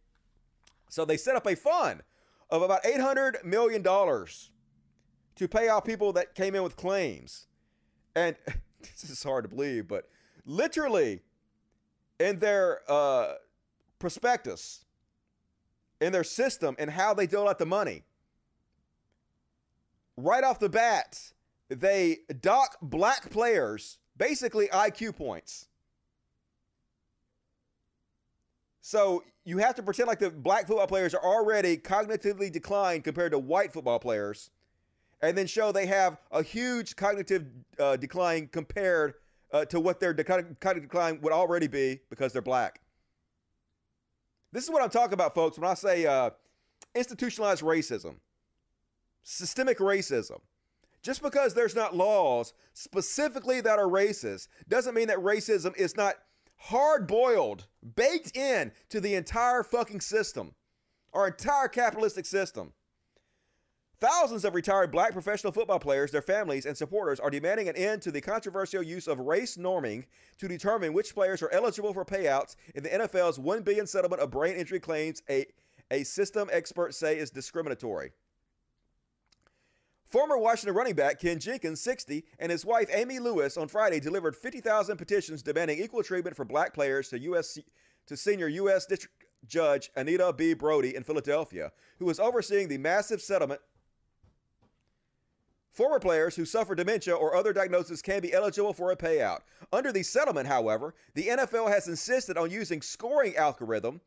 So 0.90 1.06
they 1.06 1.16
set 1.16 1.38
up 1.38 1.48
a 1.48 1.56
fund 1.56 2.04
of 2.50 2.62
about 2.62 2.84
$800 2.84 3.46
million 3.46 3.82
to 3.82 5.48
pay 5.48 5.70
out 5.70 5.86
people 5.86 6.12
that 6.12 6.36
came 6.36 6.56
in 6.56 6.64
with 6.64 6.76
claims. 6.76 7.48
And 8.18 8.36
this 8.82 9.10
is 9.10 9.24
hard 9.24 9.46
to 9.46 9.48
believe, 9.48 9.88
but 9.88 10.10
literally 10.46 11.22
in 12.20 12.40
their 12.40 12.80
uh, 12.90 13.34
prospectus, 14.00 14.86
in 16.00 16.12
their 16.12 16.24
system, 16.24 16.76
and 16.80 16.92
how 16.92 17.14
they 17.14 17.28
dole 17.28 17.50
out 17.50 17.60
the 17.60 17.66
money, 17.66 18.04
right 20.18 20.44
off 20.44 20.60
the 20.60 20.70
bat, 20.70 21.34
they 21.70 22.20
dock 22.42 22.78
black 22.82 23.30
players 23.30 23.98
basically 24.18 24.68
IQ 24.68 25.16
points. 25.16 25.68
So 28.82 29.24
you 29.46 29.58
have 29.58 29.76
to 29.76 29.84
pretend 29.84 30.08
like 30.08 30.20
the 30.20 30.30
black 30.30 30.68
football 30.68 30.88
players 30.88 31.14
are 31.14 31.24
already 31.24 31.78
cognitively 31.78 32.52
declined 32.52 33.04
compared 33.04 33.32
to 33.32 33.40
white 33.40 33.74
football 33.74 34.00
players, 34.00 34.52
and 35.22 35.38
then 35.38 35.48
show 35.48 35.72
they 35.72 35.88
have 35.88 36.18
a 36.32 36.44
huge 36.44 36.96
cognitive 36.96 37.48
uh, 37.80 37.96
decline 37.96 38.48
compared 38.52 39.16
uh, 39.56 39.64
to 39.64 39.80
what 39.80 40.02
their 40.02 40.14
kind 40.14 40.46
of 40.66 40.82
decline 40.82 41.20
would 41.22 41.32
already 41.32 41.68
be 41.68 42.02
because 42.10 42.34
they're 42.34 42.42
black. 42.42 42.82
This 44.52 44.66
is 44.66 44.70
what 44.70 44.84
I'm 44.84 44.90
talking 44.90 45.14
about, 45.14 45.34
folks, 45.34 45.58
when 45.58 45.70
I 45.70 45.76
say 45.76 46.06
uh, 46.06 46.32
institutionalized 46.94 47.64
racism, 47.64 48.16
systemic 49.24 49.80
racism. 49.80 50.42
Just 51.02 51.22
because 51.22 51.54
there's 51.54 51.76
not 51.76 51.96
laws 51.96 52.54
specifically 52.74 53.62
that 53.62 53.80
are 53.80 53.88
racist 53.88 54.48
doesn't 54.68 54.94
mean 54.94 55.08
that 55.08 55.20
racism 55.20 55.76
is 55.78 55.96
not 55.96 56.16
hard 56.58 57.08
boiled, 57.08 57.68
baked 57.96 58.36
in 58.36 58.74
to 58.90 59.00
the 59.00 59.16
entire 59.16 59.64
fucking 59.64 60.02
system, 60.02 60.54
our 61.14 61.28
entire 61.28 61.70
capitalistic 61.70 62.26
system. 62.26 62.74
Thousands 64.00 64.44
of 64.44 64.56
retired 64.56 64.92
black 64.92 65.14
professional 65.14 65.54
football 65.54 65.80
players, 65.80 66.12
their 66.12 66.22
families, 66.22 66.66
and 66.66 66.76
supporters 66.76 67.20
are 67.20 67.30
demanding 67.30 67.70
an 67.70 67.78
end 67.78 68.02
to 68.02 68.12
the 68.12 68.20
controversial 68.20 68.84
use 68.84 69.08
of 69.08 69.20
race 69.20 69.56
norming 69.56 70.04
to 70.38 70.48
determine 70.48 70.94
which 70.94 71.14
players 71.14 71.42
are 71.42 71.52
eligible 71.52 71.94
for 71.94 72.04
payouts 72.04 72.56
in 72.76 72.84
the 72.84 72.90
NFL's 72.90 73.40
1 73.40 73.64
billion 73.64 73.88
settlement 73.88 74.22
of 74.22 74.32
brain 74.32 74.58
injury 74.58 74.82
claims 74.82 75.22
a, 75.30 75.46
a 75.92 76.04
system 76.04 76.50
experts 76.52 76.98
say 76.98 77.18
is 77.18 77.30
discriminatory. 77.30 78.12
Former 80.10 80.38
Washington 80.38 80.76
running 80.76 80.96
back 80.96 81.20
Ken 81.20 81.40
Jenkins, 81.40 81.82
60, 81.82 82.26
and 82.40 82.52
his 82.52 82.66
wife 82.66 82.90
Amy 82.92 83.20
Lewis 83.20 83.58
on 83.58 83.68
Friday 83.68 84.00
delivered 84.00 84.36
50,000 84.36 84.98
petitions 84.98 85.42
demanding 85.42 85.80
equal 85.80 86.04
treatment 86.04 86.36
for 86.36 86.46
black 86.46 86.74
players 86.74 87.10
to 87.10 87.20
US 87.20 87.58
to 88.08 88.18
senior 88.18 88.48
U.S. 88.48 88.86
District 88.86 89.14
Judge 89.48 89.90
Anita 89.96 90.34
B. 90.34 90.54
Brody 90.54 90.96
in 90.96 91.04
Philadelphia, 91.04 91.72
who 91.98 92.06
was 92.06 92.20
overseeing 92.20 92.68
the 92.68 92.78
massive 92.78 93.22
settlement. 93.22 93.62
Former 95.76 96.00
players 96.00 96.38
who 96.38 96.46
suffer 96.46 96.74
dementia 96.74 97.14
or 97.14 97.36
other 97.36 97.52
diagnoses 97.52 98.02
can 98.02 98.22
be 98.22 98.32
eligible 98.32 98.72
for 98.72 98.92
a 98.92 98.96
payout. 98.96 99.42
Under 99.74 99.92
the 99.92 100.04
settlement, 100.04 100.48
however, 100.48 100.96
the 101.16 101.28
NFL 101.28 101.70
has 101.70 101.90
insisted 101.90 102.38
on 102.38 102.50
using 102.50 102.82
scoring 102.82 103.36
algorithm 103.36 104.00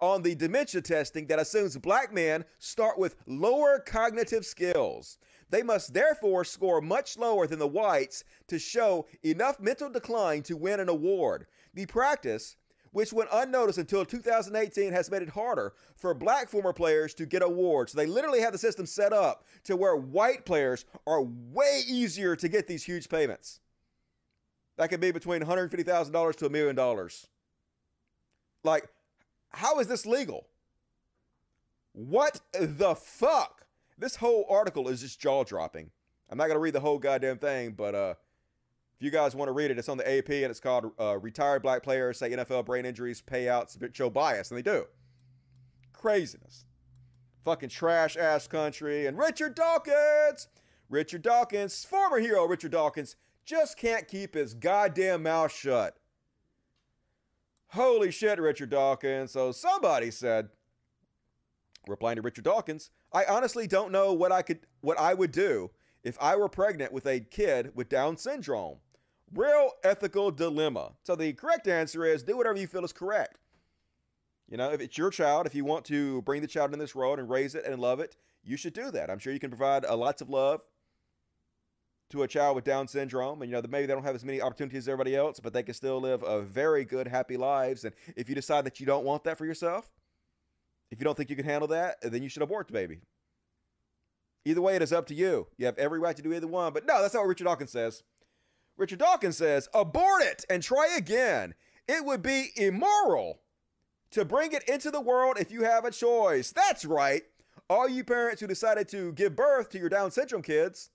on 0.00 0.22
the 0.22 0.36
dementia 0.36 0.80
testing 0.80 1.26
that 1.26 1.40
assumes 1.40 1.76
black 1.78 2.14
men 2.14 2.44
start 2.60 2.96
with 2.96 3.16
lower 3.26 3.82
cognitive 3.84 4.46
skills. 4.46 5.18
They 5.50 5.64
must 5.64 5.92
therefore 5.92 6.44
score 6.44 6.80
much 6.80 7.18
lower 7.18 7.48
than 7.48 7.58
the 7.58 7.66
whites 7.66 8.22
to 8.46 8.60
show 8.60 9.08
enough 9.24 9.58
mental 9.58 9.90
decline 9.90 10.44
to 10.44 10.56
win 10.56 10.78
an 10.78 10.88
award. 10.88 11.48
The 11.74 11.86
practice, 11.86 12.54
which 12.96 13.12
went 13.12 13.28
unnoticed 13.30 13.76
until 13.76 14.06
2018, 14.06 14.90
has 14.90 15.10
made 15.10 15.20
it 15.20 15.28
harder 15.28 15.74
for 15.96 16.14
black 16.14 16.48
former 16.48 16.72
players 16.72 17.12
to 17.12 17.26
get 17.26 17.42
awards. 17.42 17.92
So 17.92 17.98
They 17.98 18.06
literally 18.06 18.40
have 18.40 18.52
the 18.52 18.58
system 18.58 18.86
set 18.86 19.12
up 19.12 19.44
to 19.64 19.76
where 19.76 19.94
white 19.94 20.46
players 20.46 20.86
are 21.06 21.20
way 21.20 21.82
easier 21.86 22.34
to 22.36 22.48
get 22.48 22.66
these 22.66 22.84
huge 22.84 23.10
payments. 23.10 23.60
That 24.78 24.88
could 24.88 25.02
be 25.02 25.10
between 25.10 25.42
$150,000 25.42 26.36
to 26.36 26.46
a 26.46 26.48
million 26.48 26.74
dollars. 26.74 27.26
Like, 28.64 28.88
how 29.50 29.78
is 29.78 29.88
this 29.88 30.06
legal? 30.06 30.46
What 31.92 32.40
the 32.54 32.94
fuck? 32.94 33.66
This 33.98 34.16
whole 34.16 34.46
article 34.48 34.88
is 34.88 35.02
just 35.02 35.20
jaw 35.20 35.44
dropping. 35.44 35.90
I'm 36.30 36.38
not 36.38 36.46
going 36.46 36.56
to 36.56 36.60
read 36.60 36.72
the 36.74 36.80
whole 36.80 36.98
goddamn 36.98 37.36
thing, 37.36 37.72
but 37.72 37.94
uh, 37.94 38.14
if 38.98 39.04
you 39.04 39.10
guys 39.10 39.36
want 39.36 39.48
to 39.48 39.52
read 39.52 39.70
it, 39.70 39.78
it's 39.78 39.90
on 39.90 39.98
the 39.98 40.18
AP 40.18 40.30
and 40.30 40.50
it's 40.50 40.60
called 40.60 40.90
uh, 40.98 41.18
Retired 41.18 41.62
Black 41.62 41.82
Players 41.82 42.18
Say 42.18 42.30
NFL 42.30 42.64
Brain 42.64 42.86
Injuries 42.86 43.22
Payouts 43.22 43.94
Show 43.94 44.08
Bias, 44.08 44.50
and 44.50 44.56
they 44.56 44.62
do. 44.62 44.86
Craziness. 45.92 46.64
Fucking 47.44 47.68
trash 47.68 48.16
ass 48.16 48.46
country. 48.46 49.06
And 49.06 49.18
Richard 49.18 49.54
Dawkins, 49.54 50.48
Richard 50.88 51.22
Dawkins, 51.22 51.84
former 51.84 52.18
hero 52.18 52.46
Richard 52.46 52.72
Dawkins, 52.72 53.16
just 53.44 53.76
can't 53.76 54.08
keep 54.08 54.34
his 54.34 54.54
goddamn 54.54 55.22
mouth 55.22 55.52
shut. 55.52 55.98
Holy 57.68 58.10
shit, 58.10 58.40
Richard 58.40 58.70
Dawkins. 58.70 59.32
So 59.32 59.52
somebody 59.52 60.10
said, 60.10 60.48
replying 61.86 62.16
to 62.16 62.22
Richard 62.22 62.44
Dawkins, 62.44 62.90
I 63.12 63.24
honestly 63.26 63.66
don't 63.66 63.92
know 63.92 64.14
what 64.14 64.32
I 64.32 64.40
could 64.40 64.60
what 64.80 64.98
I 64.98 65.12
would 65.12 65.32
do 65.32 65.70
if 66.02 66.16
I 66.20 66.36
were 66.36 66.48
pregnant 66.48 66.92
with 66.92 67.06
a 67.06 67.20
kid 67.20 67.72
with 67.74 67.88
Down 67.88 68.16
syndrome. 68.16 68.78
Real 69.36 69.72
ethical 69.84 70.30
dilemma. 70.30 70.92
So 71.02 71.14
the 71.14 71.34
correct 71.34 71.68
answer 71.68 72.06
is 72.06 72.22
do 72.22 72.38
whatever 72.38 72.58
you 72.58 72.66
feel 72.66 72.84
is 72.84 72.92
correct. 72.92 73.38
You 74.48 74.56
know, 74.56 74.72
if 74.72 74.80
it's 74.80 74.96
your 74.96 75.10
child, 75.10 75.46
if 75.46 75.54
you 75.54 75.64
want 75.64 75.84
to 75.86 76.22
bring 76.22 76.40
the 76.40 76.46
child 76.46 76.72
in 76.72 76.78
this 76.78 76.94
world 76.94 77.18
and 77.18 77.28
raise 77.28 77.54
it 77.54 77.64
and 77.66 77.78
love 77.78 78.00
it, 78.00 78.16
you 78.42 78.56
should 78.56 78.72
do 78.72 78.90
that. 78.92 79.10
I'm 79.10 79.18
sure 79.18 79.32
you 79.32 79.40
can 79.40 79.50
provide 79.50 79.84
uh, 79.84 79.96
lots 79.96 80.22
of 80.22 80.30
love 80.30 80.62
to 82.10 82.22
a 82.22 82.28
child 82.28 82.54
with 82.54 82.64
Down 82.64 82.86
syndrome, 82.86 83.42
and 83.42 83.50
you 83.50 83.56
know 83.56 83.68
maybe 83.68 83.86
they 83.86 83.92
don't 83.92 84.04
have 84.04 84.14
as 84.14 84.24
many 84.24 84.40
opportunities 84.40 84.84
as 84.84 84.88
everybody 84.88 85.16
else, 85.16 85.40
but 85.40 85.52
they 85.52 85.64
can 85.64 85.74
still 85.74 86.00
live 86.00 86.22
a 86.22 86.40
very 86.40 86.84
good, 86.84 87.08
happy 87.08 87.36
lives. 87.36 87.84
And 87.84 87.94
if 88.14 88.28
you 88.28 88.34
decide 88.34 88.64
that 88.64 88.78
you 88.78 88.86
don't 88.86 89.04
want 89.04 89.24
that 89.24 89.36
for 89.36 89.44
yourself, 89.44 89.90
if 90.90 91.00
you 91.00 91.04
don't 91.04 91.16
think 91.16 91.28
you 91.28 91.36
can 91.36 91.44
handle 91.44 91.68
that, 91.68 91.96
then 92.00 92.22
you 92.22 92.28
should 92.28 92.42
abort 92.42 92.68
the 92.68 92.72
baby. 92.72 93.00
Either 94.44 94.62
way, 94.62 94.76
it 94.76 94.82
is 94.82 94.92
up 94.92 95.06
to 95.08 95.14
you. 95.14 95.48
You 95.58 95.66
have 95.66 95.76
every 95.76 95.98
right 95.98 96.16
to 96.16 96.22
do 96.22 96.32
either 96.32 96.46
one. 96.46 96.72
But 96.72 96.86
no, 96.86 97.02
that's 97.02 97.14
not 97.14 97.20
what 97.20 97.28
Richard 97.28 97.44
Dawkins 97.44 97.72
says. 97.72 98.04
Richard 98.76 98.98
Dawkins 98.98 99.38
says, 99.38 99.68
abort 99.72 100.22
it 100.22 100.44
and 100.50 100.62
try 100.62 100.94
again. 100.96 101.54
It 101.88 102.04
would 102.04 102.22
be 102.22 102.50
immoral 102.56 103.40
to 104.10 104.24
bring 104.24 104.52
it 104.52 104.68
into 104.68 104.90
the 104.90 105.00
world 105.00 105.36
if 105.38 105.50
you 105.50 105.62
have 105.62 105.84
a 105.84 105.90
choice. 105.90 106.52
That's 106.52 106.84
right. 106.84 107.22
All 107.68 107.88
you 107.88 108.04
parents 108.04 108.40
who 108.40 108.46
decided 108.46 108.88
to 108.90 109.12
give 109.12 109.34
birth 109.34 109.70
to 109.70 109.78
your 109.78 109.88
Down 109.88 110.10
syndrome 110.10 110.42
kids 110.42 110.90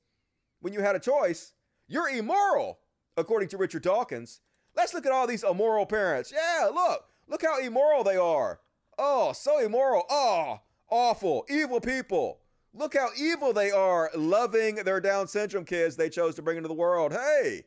when 0.60 0.74
you 0.74 0.82
had 0.82 0.96
a 0.96 1.00
choice, 1.00 1.54
you're 1.88 2.10
immoral, 2.10 2.80
according 3.18 3.50
to 3.50 3.58
Richard 3.58 3.82
Dawkins. 3.82 4.42
Let's 4.76 4.94
look 4.94 5.06
at 5.06 5.12
all 5.12 5.28
these 5.28 5.44
immoral 5.44 5.86
parents. 5.86 6.32
Yeah, 6.32 6.68
look. 6.68 7.06
Look 7.28 7.42
how 7.42 7.60
immoral 7.60 8.04
they 8.04 8.16
are. 8.16 8.60
Oh, 8.98 9.34
so 9.34 9.60
immoral. 9.60 10.06
Oh, 10.10 10.60
awful. 10.90 11.46
Evil 11.50 11.82
people. 11.82 12.40
Look 12.74 12.96
how 12.96 13.10
evil 13.18 13.52
they 13.52 13.72
are 13.72 14.10
loving 14.16 14.76
their 14.76 15.02
Down 15.02 15.28
syndrome 15.28 15.66
kids 15.66 15.96
they 15.96 16.10
chose 16.10 16.36
to 16.36 16.42
bring 16.42 16.58
into 16.58 16.70
the 16.70 16.74
world. 16.74 17.12
Hey. 17.12 17.64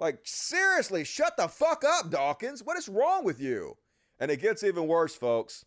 Like, 0.00 0.20
seriously, 0.24 1.04
shut 1.04 1.36
the 1.36 1.46
fuck 1.46 1.84
up, 1.84 2.10
Dawkins. 2.10 2.64
What 2.64 2.78
is 2.78 2.88
wrong 2.88 3.22
with 3.22 3.38
you? 3.38 3.76
And 4.18 4.30
it 4.30 4.40
gets 4.40 4.64
even 4.64 4.86
worse, 4.86 5.14
folks. 5.14 5.66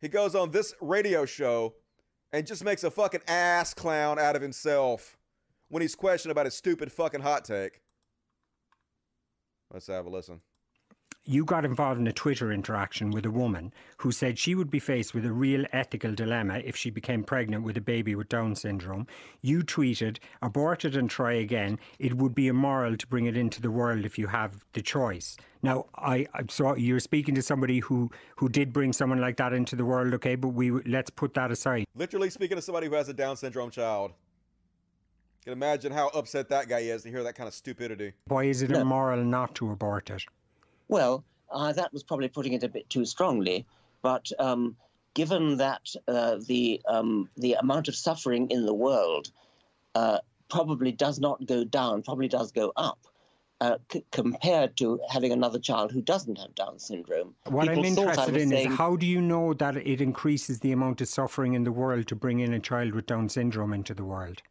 He 0.00 0.08
goes 0.08 0.34
on 0.34 0.50
this 0.50 0.74
radio 0.80 1.26
show 1.26 1.74
and 2.32 2.46
just 2.46 2.64
makes 2.64 2.82
a 2.82 2.90
fucking 2.90 3.20
ass 3.28 3.74
clown 3.74 4.18
out 4.18 4.36
of 4.36 4.42
himself 4.42 5.18
when 5.68 5.82
he's 5.82 5.94
questioned 5.94 6.32
about 6.32 6.46
his 6.46 6.54
stupid 6.54 6.90
fucking 6.90 7.20
hot 7.20 7.44
take. 7.44 7.82
Let's 9.70 9.86
have 9.88 10.06
a 10.06 10.10
listen. 10.10 10.40
You 11.26 11.44
got 11.44 11.64
involved 11.64 12.00
in 12.00 12.06
a 12.06 12.12
Twitter 12.12 12.52
interaction 12.52 13.10
with 13.10 13.26
a 13.26 13.30
woman 13.30 13.72
who 13.98 14.12
said 14.12 14.38
she 14.38 14.54
would 14.54 14.70
be 14.70 14.78
faced 14.78 15.12
with 15.12 15.26
a 15.26 15.32
real 15.32 15.64
ethical 15.72 16.14
dilemma 16.14 16.58
if 16.64 16.76
she 16.76 16.88
became 16.88 17.24
pregnant 17.24 17.64
with 17.64 17.76
a 17.76 17.80
baby 17.80 18.14
with 18.14 18.28
Down 18.28 18.54
syndrome. 18.54 19.06
You 19.42 19.62
tweeted, 19.62 20.18
abort 20.40 20.84
it 20.84 20.94
and 20.94 21.10
try 21.10 21.32
again. 21.32 21.78
It 21.98 22.14
would 22.14 22.34
be 22.34 22.46
immoral 22.46 22.96
to 22.96 23.06
bring 23.08 23.26
it 23.26 23.36
into 23.36 23.60
the 23.60 23.70
world 23.70 24.04
if 24.04 24.18
you 24.18 24.28
have 24.28 24.64
the 24.72 24.82
choice. 24.82 25.36
Now, 25.62 25.86
I, 25.96 26.26
I 26.32 26.42
so 26.48 26.76
you're 26.76 27.00
speaking 27.00 27.34
to 27.34 27.42
somebody 27.42 27.80
who, 27.80 28.10
who 28.36 28.48
did 28.48 28.72
bring 28.72 28.92
someone 28.92 29.20
like 29.20 29.36
that 29.38 29.52
into 29.52 29.74
the 29.74 29.84
world, 29.84 30.14
okay? 30.14 30.36
But 30.36 30.48
we 30.48 30.70
let's 30.70 31.10
put 31.10 31.34
that 31.34 31.50
aside. 31.50 31.86
Literally 31.96 32.30
speaking 32.30 32.56
to 32.56 32.62
somebody 32.62 32.86
who 32.86 32.94
has 32.94 33.08
a 33.08 33.14
Down 33.14 33.36
syndrome 33.36 33.70
child. 33.70 34.12
You 35.44 35.52
can 35.52 35.52
imagine 35.54 35.92
how 35.92 36.08
upset 36.08 36.48
that 36.50 36.68
guy 36.68 36.80
is 36.80 37.02
to 37.02 37.10
hear 37.10 37.22
that 37.24 37.34
kind 37.34 37.48
of 37.48 37.54
stupidity. 37.54 38.12
Why 38.26 38.44
is 38.44 38.62
it 38.62 38.70
No. 38.70 38.80
immoral 38.80 39.24
not 39.24 39.54
to 39.56 39.70
abort 39.70 40.10
it? 40.10 40.24
Well, 40.88 41.24
uh, 41.50 41.72
that 41.72 41.92
was 41.92 42.02
probably 42.02 42.28
putting 42.28 42.52
it 42.52 42.62
a 42.62 42.68
bit 42.68 42.88
too 42.90 43.04
strongly, 43.04 43.66
but 44.02 44.30
um, 44.38 44.76
given 45.14 45.56
that 45.58 45.88
uh, 46.08 46.38
the 46.46 46.80
um, 46.88 47.28
the 47.36 47.54
amount 47.54 47.88
of 47.88 47.96
suffering 47.96 48.50
in 48.50 48.66
the 48.66 48.74
world 48.74 49.30
uh, 49.94 50.18
probably 50.48 50.92
does 50.92 51.18
not 51.18 51.44
go 51.46 51.64
down, 51.64 52.02
probably 52.02 52.28
does 52.28 52.52
go 52.52 52.72
up. 52.76 52.98
Uh, 53.58 53.78
c- 53.90 54.04
compared 54.12 54.76
to 54.76 55.00
having 55.08 55.32
another 55.32 55.58
child 55.58 55.90
who 55.90 56.02
doesn't 56.02 56.36
have 56.36 56.54
Down 56.54 56.78
syndrome, 56.78 57.34
What 57.46 57.70
I'm 57.70 57.76
People 57.76 57.84
thought 58.04 58.18
I 58.18 58.24
interested 58.26 58.36
in 58.36 58.48
saying- 58.50 58.72
is 58.72 58.76
how 58.76 58.96
do 58.96 59.06
you 59.06 59.22
know 59.22 59.54
that 59.54 59.78
it 59.78 60.02
increases 60.02 60.60
the 60.60 60.72
amount 60.72 61.00
of 61.00 61.08
suffering 61.08 61.54
in 61.54 61.64
the 61.64 61.72
world 61.72 62.06
to 62.08 62.14
bring 62.14 62.40
in 62.40 62.52
a 62.52 62.60
child 62.60 62.92
with 62.94 63.06
Down 63.06 63.30
syndrome 63.30 63.72
into 63.72 63.94
the 63.94 64.04
world? 64.04 64.42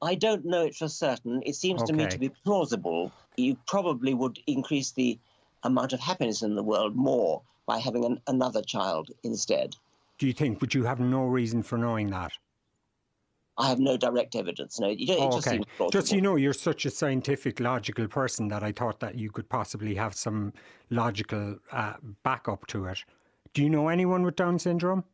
I 0.00 0.14
don't 0.14 0.46
know 0.46 0.62
it 0.64 0.74
for 0.74 0.88
certain. 0.88 1.42
It 1.44 1.56
seems 1.56 1.82
to 1.82 1.92
me 1.92 2.06
to 2.06 2.18
be 2.18 2.30
plausible. 2.30 3.12
You 3.36 3.58
probably 3.66 4.14
would 4.14 4.38
increase 4.46 4.92
the 4.92 5.18
amount 5.64 5.92
of 5.92 6.00
happiness 6.00 6.42
in 6.42 6.54
the 6.54 6.62
world 6.62 6.94
more 6.94 7.42
by 7.66 7.78
having 7.78 8.04
an, 8.04 8.20
another 8.26 8.62
child 8.62 9.10
instead. 9.22 9.74
Do 10.18 10.26
you 10.26 10.32
think? 10.32 10.60
But 10.60 10.74
you 10.74 10.84
have 10.84 11.00
no 11.00 11.24
reason 11.24 11.62
for 11.62 11.76
knowing 11.76 12.10
that. 12.10 12.32
I 13.56 13.68
have 13.68 13.78
no 13.78 13.96
direct 13.96 14.34
evidence. 14.34 14.80
No, 14.80 14.88
you 14.88 15.06
don't, 15.06 15.16
it 15.16 15.22
Oh, 15.22 15.32
just 15.32 15.48
okay. 15.48 15.60
Just 15.92 16.12
you 16.12 16.20
know, 16.20 16.36
you're 16.36 16.52
such 16.52 16.86
a 16.86 16.90
scientific, 16.90 17.60
logical 17.60 18.08
person 18.08 18.48
that 18.48 18.64
I 18.64 18.72
thought 18.72 18.98
that 19.00 19.16
you 19.16 19.30
could 19.30 19.48
possibly 19.48 19.94
have 19.94 20.14
some 20.14 20.52
logical 20.90 21.56
uh, 21.70 21.94
backup 22.24 22.66
to 22.68 22.86
it. 22.86 23.04
Do 23.52 23.62
you 23.62 23.70
know 23.70 23.88
anyone 23.88 24.24
with 24.24 24.34
Down 24.34 24.58
syndrome? 24.58 25.04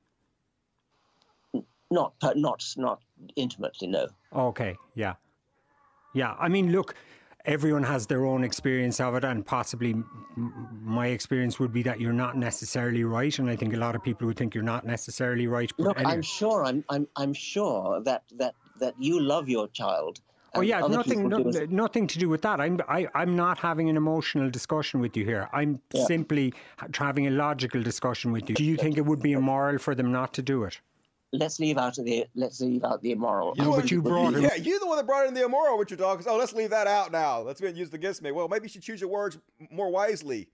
Not, 1.91 2.15
not, 2.35 2.65
not 2.77 3.03
intimately. 3.37 3.89
No. 3.89 4.09
Okay, 4.35 4.77
yeah. 4.95 5.15
Yeah, 6.15 6.35
I 6.39 6.49
mean, 6.49 6.73
look, 6.73 6.95
everyone 7.45 7.83
has 7.83 8.07
their 8.07 8.25
own 8.27 8.45
experience 8.45 9.01
of 9.01 9.15
it, 9.15 9.25
and 9.25 9.45
possibly 9.45 9.95
my 10.37 11.09
experience 11.09 11.59
would 11.59 11.73
be 11.73 11.83
that 11.85 12.01
you're 12.01 12.13
not 12.13 12.37
necessarily 12.37 13.05
right, 13.05 13.39
and 13.39 13.49
I 13.49 13.57
think 13.57 13.75
a 13.75 13.79
lot 13.79 13.95
of 13.95 14.03
people 14.03 14.27
would 14.27 14.37
think 14.37 14.55
you're 14.55 14.65
not 14.65 14.87
necessarily 14.87 15.47
right. 15.47 15.71
But 15.77 15.85
Look, 15.85 15.99
anyway. 15.99 16.13
I'm 16.13 16.23
sure. 16.23 16.65
I'm, 16.65 16.85
I'm, 16.89 17.07
I'm 17.17 17.33
sure 17.33 18.01
that 18.03 18.25
that 18.37 18.55
that 18.81 18.95
you 18.99 19.21
love 19.21 19.49
your 19.49 19.69
child. 19.69 20.21
Oh 20.55 20.63
yeah, 20.63 20.81
nothing, 20.81 21.29
no, 21.29 21.39
nothing 21.69 22.09
to 22.09 22.19
do 22.19 22.29
with 22.29 22.43
that. 22.43 22.61
I'm, 22.61 22.81
I, 22.89 23.07
I'm 23.15 23.37
not 23.37 23.61
having 23.61 23.89
an 23.89 23.97
emotional 23.97 24.51
discussion 24.51 24.99
with 24.99 25.17
you 25.17 25.25
here. 25.25 25.49
I'm 25.53 25.81
Yeah. 25.93 26.05
simply 26.07 26.53
ha- 26.77 26.89
having 26.93 27.29
a 27.29 27.31
logical 27.31 27.81
discussion 27.83 28.33
with 28.33 28.49
you. 28.49 28.57
Do 28.57 28.65
you 28.65 28.77
think 28.77 28.99
it 28.99 29.07
would 29.07 29.21
be 29.23 29.33
immoral 29.33 29.79
for 29.79 29.95
them 29.95 30.11
not 30.11 30.33
to 30.35 30.43
do 30.43 30.65
it? 30.65 30.81
Let's 31.33 31.61
leave 31.61 31.79
out 31.79 31.95
the 31.95 32.27
let's 32.35 32.61
leave 32.61 32.83
out 32.83 33.03
the 33.03 33.13
immoral. 33.13 33.55
No, 33.57 33.77
but 33.77 33.91
you 33.91 34.03
brought 34.03 34.35
him. 34.35 34.43
Yeah, 34.43 34.57
you're 34.57 34.81
the 34.81 34.87
one 34.87 34.97
that 34.97 35.07
brought 35.07 35.29
in 35.29 35.35
the 35.35 35.45
immoral, 35.45 35.79
with 35.79 35.91
your 35.91 35.97
Dawkins. 35.97 36.27
Oh, 36.27 36.37
let's 36.37 36.53
leave 36.53 36.71
that 36.71 36.89
out 36.89 37.13
now. 37.13 37.45
That's 37.45 37.61
been 37.61 37.77
used 37.77 37.95
against 37.95 38.21
me. 38.21 38.33
Well, 38.33 38.49
maybe 38.49 38.65
you 38.65 38.69
should 38.69 38.83
choose 38.83 39.01
your 39.01 39.11
words 39.11 39.39
more 39.71 39.91
wisely, 39.91 40.49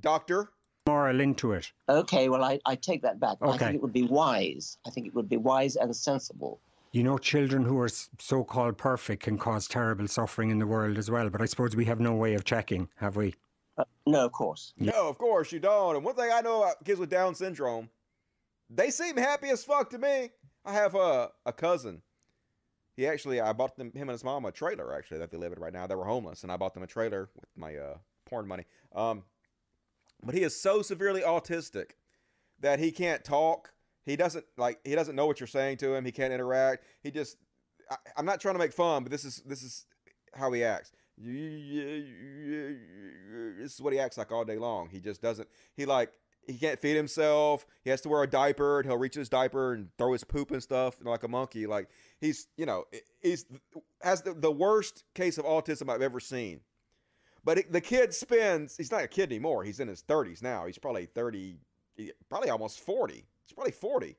Doctor. 0.00 0.48
Moral 0.86 1.20
into 1.20 1.52
it. 1.52 1.72
Okay, 1.88 2.28
well, 2.28 2.42
I, 2.42 2.58
I 2.64 2.74
take 2.74 3.02
that 3.02 3.20
back. 3.20 3.36
Okay. 3.42 3.52
I 3.52 3.58
think 3.58 3.74
it 3.76 3.82
would 3.82 3.92
be 3.92 4.02
wise. 4.02 4.78
I 4.86 4.90
think 4.90 5.06
it 5.06 5.14
would 5.14 5.28
be 5.28 5.36
wise 5.36 5.76
and 5.76 5.94
sensible. 5.94 6.60
You 6.92 7.02
know, 7.02 7.18
children 7.18 7.64
who 7.64 7.78
are 7.80 7.88
so-called 7.88 8.78
perfect 8.78 9.24
can 9.24 9.36
cause 9.36 9.66
terrible 9.66 10.06
suffering 10.08 10.50
in 10.50 10.58
the 10.58 10.66
world 10.66 10.96
as 10.96 11.10
well. 11.10 11.28
But 11.28 11.42
I 11.42 11.46
suppose 11.46 11.74
we 11.74 11.86
have 11.86 12.00
no 12.00 12.14
way 12.14 12.34
of 12.34 12.44
checking, 12.44 12.88
have 12.96 13.16
we? 13.16 13.34
Uh, 13.76 13.84
no, 14.06 14.24
of 14.24 14.32
course. 14.32 14.74
No, 14.78 15.08
of 15.08 15.18
course 15.18 15.52
you 15.52 15.58
don't. 15.58 15.96
And 15.96 16.04
one 16.04 16.14
thing 16.14 16.30
I 16.32 16.40
know 16.40 16.62
about 16.62 16.84
kids 16.84 17.00
with 17.00 17.10
Down 17.10 17.34
syndrome, 17.34 17.88
they 18.70 18.90
seem 18.90 19.16
happy 19.16 19.48
as 19.50 19.64
fuck 19.64 19.90
to 19.90 19.98
me. 19.98 20.30
I 20.64 20.72
have 20.72 20.94
a 20.94 21.30
a 21.44 21.52
cousin. 21.52 22.02
He 22.96 23.06
actually, 23.08 23.40
I 23.40 23.52
bought 23.52 23.76
them 23.76 23.90
him 23.92 24.02
and 24.02 24.12
his 24.12 24.24
mom 24.24 24.44
a 24.44 24.52
trailer 24.52 24.94
actually 24.94 25.18
that 25.18 25.30
they 25.30 25.36
live 25.36 25.52
in 25.52 25.58
right 25.58 25.72
now. 25.72 25.86
They 25.86 25.96
were 25.96 26.04
homeless, 26.04 26.42
and 26.42 26.52
I 26.52 26.56
bought 26.56 26.74
them 26.74 26.82
a 26.82 26.86
trailer 26.86 27.28
with 27.34 27.48
my 27.56 27.76
uh, 27.76 27.98
porn 28.24 28.46
money. 28.46 28.64
Um, 28.94 29.24
but 30.22 30.34
he 30.34 30.42
is 30.42 30.58
so 30.58 30.80
severely 30.82 31.20
autistic 31.20 31.92
that 32.60 32.78
he 32.78 32.92
can't 32.92 33.24
talk. 33.24 33.72
He 34.04 34.16
doesn't 34.16 34.44
like 34.56 34.80
he 34.84 34.94
doesn't 34.94 35.16
know 35.16 35.26
what 35.26 35.40
you're 35.40 35.46
saying 35.46 35.78
to 35.78 35.94
him. 35.94 36.04
He 36.04 36.12
can't 36.12 36.32
interact. 36.32 36.84
He 37.02 37.10
just 37.10 37.36
I, 37.90 37.96
I'm 38.16 38.24
not 38.24 38.40
trying 38.40 38.54
to 38.54 38.58
make 38.58 38.72
fun, 38.72 39.02
but 39.02 39.10
this 39.10 39.24
is 39.24 39.42
this 39.44 39.62
is 39.62 39.86
how 40.34 40.52
he 40.52 40.62
acts. 40.64 40.92
This 41.16 41.34
is 43.74 43.80
what 43.80 43.92
he 43.92 43.98
acts 43.98 44.18
like 44.18 44.32
all 44.32 44.44
day 44.44 44.58
long. 44.58 44.88
He 44.88 45.00
just 45.00 45.22
doesn't. 45.22 45.48
He 45.76 45.84
like 45.86 46.12
he 46.46 46.58
can't 46.58 46.80
feed 46.80 46.96
himself. 46.96 47.66
He 47.82 47.90
has 47.90 48.00
to 48.02 48.08
wear 48.08 48.22
a 48.22 48.26
diaper, 48.26 48.80
and 48.80 48.88
he'll 48.88 48.98
reach 48.98 49.14
his 49.14 49.28
diaper 49.28 49.72
and 49.74 49.88
throw 49.98 50.12
his 50.12 50.24
poop 50.24 50.50
and 50.50 50.62
stuff 50.62 50.96
like 51.02 51.22
a 51.22 51.28
monkey. 51.28 51.66
Like 51.66 51.88
he's 52.20 52.48
you 52.56 52.66
know 52.66 52.84
he's 53.22 53.46
has 54.02 54.22
the, 54.22 54.34
the 54.34 54.50
worst 54.50 55.04
case 55.14 55.38
of 55.38 55.44
autism 55.44 55.90
I've 55.90 56.02
ever 56.02 56.20
seen. 56.20 56.60
But 57.44 57.58
it, 57.58 57.72
the 57.72 57.80
kid 57.80 58.14
spends. 58.14 58.76
He's 58.76 58.90
not 58.90 59.04
a 59.04 59.08
kid 59.08 59.30
anymore. 59.30 59.64
He's 59.64 59.80
in 59.80 59.88
his 59.88 60.02
30s 60.02 60.42
now. 60.42 60.66
He's 60.66 60.78
probably 60.78 61.06
30, 61.06 61.58
probably 62.30 62.48
almost 62.48 62.80
40. 62.80 63.14
He's 63.14 63.52
probably 63.54 63.72
40. 63.72 64.16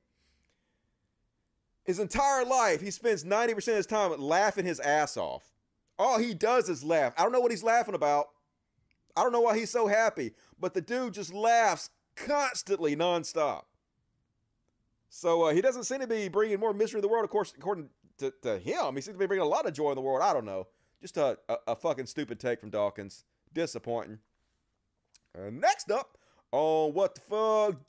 His 1.85 1.99
entire 1.99 2.45
life, 2.45 2.81
he 2.81 2.91
spends 2.91 3.23
90% 3.23 3.67
of 3.67 3.75
his 3.75 3.85
time 3.85 4.19
laughing 4.19 4.65
his 4.65 4.79
ass 4.79 5.17
off. 5.17 5.43
All 5.97 6.19
he 6.19 6.33
does 6.33 6.69
is 6.69 6.83
laugh. 6.83 7.13
I 7.17 7.23
don't 7.23 7.31
know 7.31 7.39
what 7.39 7.51
he's 7.51 7.63
laughing 7.63 7.95
about. 7.95 8.27
I 9.15 9.23
don't 9.23 9.31
know 9.31 9.41
why 9.41 9.57
he's 9.57 9.71
so 9.71 9.87
happy, 9.87 10.33
but 10.59 10.73
the 10.73 10.81
dude 10.81 11.13
just 11.13 11.33
laughs 11.33 11.89
constantly, 12.15 12.95
nonstop. 12.95 13.63
So 15.09 15.43
uh, 15.43 15.53
he 15.53 15.61
doesn't 15.61 15.85
seem 15.85 15.99
to 15.99 16.07
be 16.07 16.27
bringing 16.27 16.59
more 16.59 16.73
misery 16.73 16.99
in 16.99 17.01
the 17.01 17.07
world. 17.07 17.23
Of 17.23 17.29
course, 17.29 17.53
according 17.57 17.89
to, 18.17 18.33
to 18.41 18.59
him, 18.59 18.95
he 18.95 19.01
seems 19.01 19.15
to 19.15 19.19
be 19.19 19.27
bringing 19.27 19.45
a 19.45 19.49
lot 19.49 19.65
of 19.65 19.73
joy 19.73 19.89
in 19.91 19.95
the 19.95 20.01
world. 20.01 20.21
I 20.21 20.33
don't 20.33 20.45
know. 20.45 20.67
Just 21.01 21.17
a, 21.17 21.37
a, 21.47 21.57
a 21.67 21.75
fucking 21.75 22.07
stupid 22.07 22.39
take 22.39 22.59
from 22.59 22.69
Dawkins. 22.69 23.23
Disappointing. 23.53 24.19
Uh, 25.37 25.49
next 25.51 25.91
up 25.91 26.17
on 26.51 26.93
What 26.93 27.15
the 27.15 27.21
Fuck, 27.21 27.81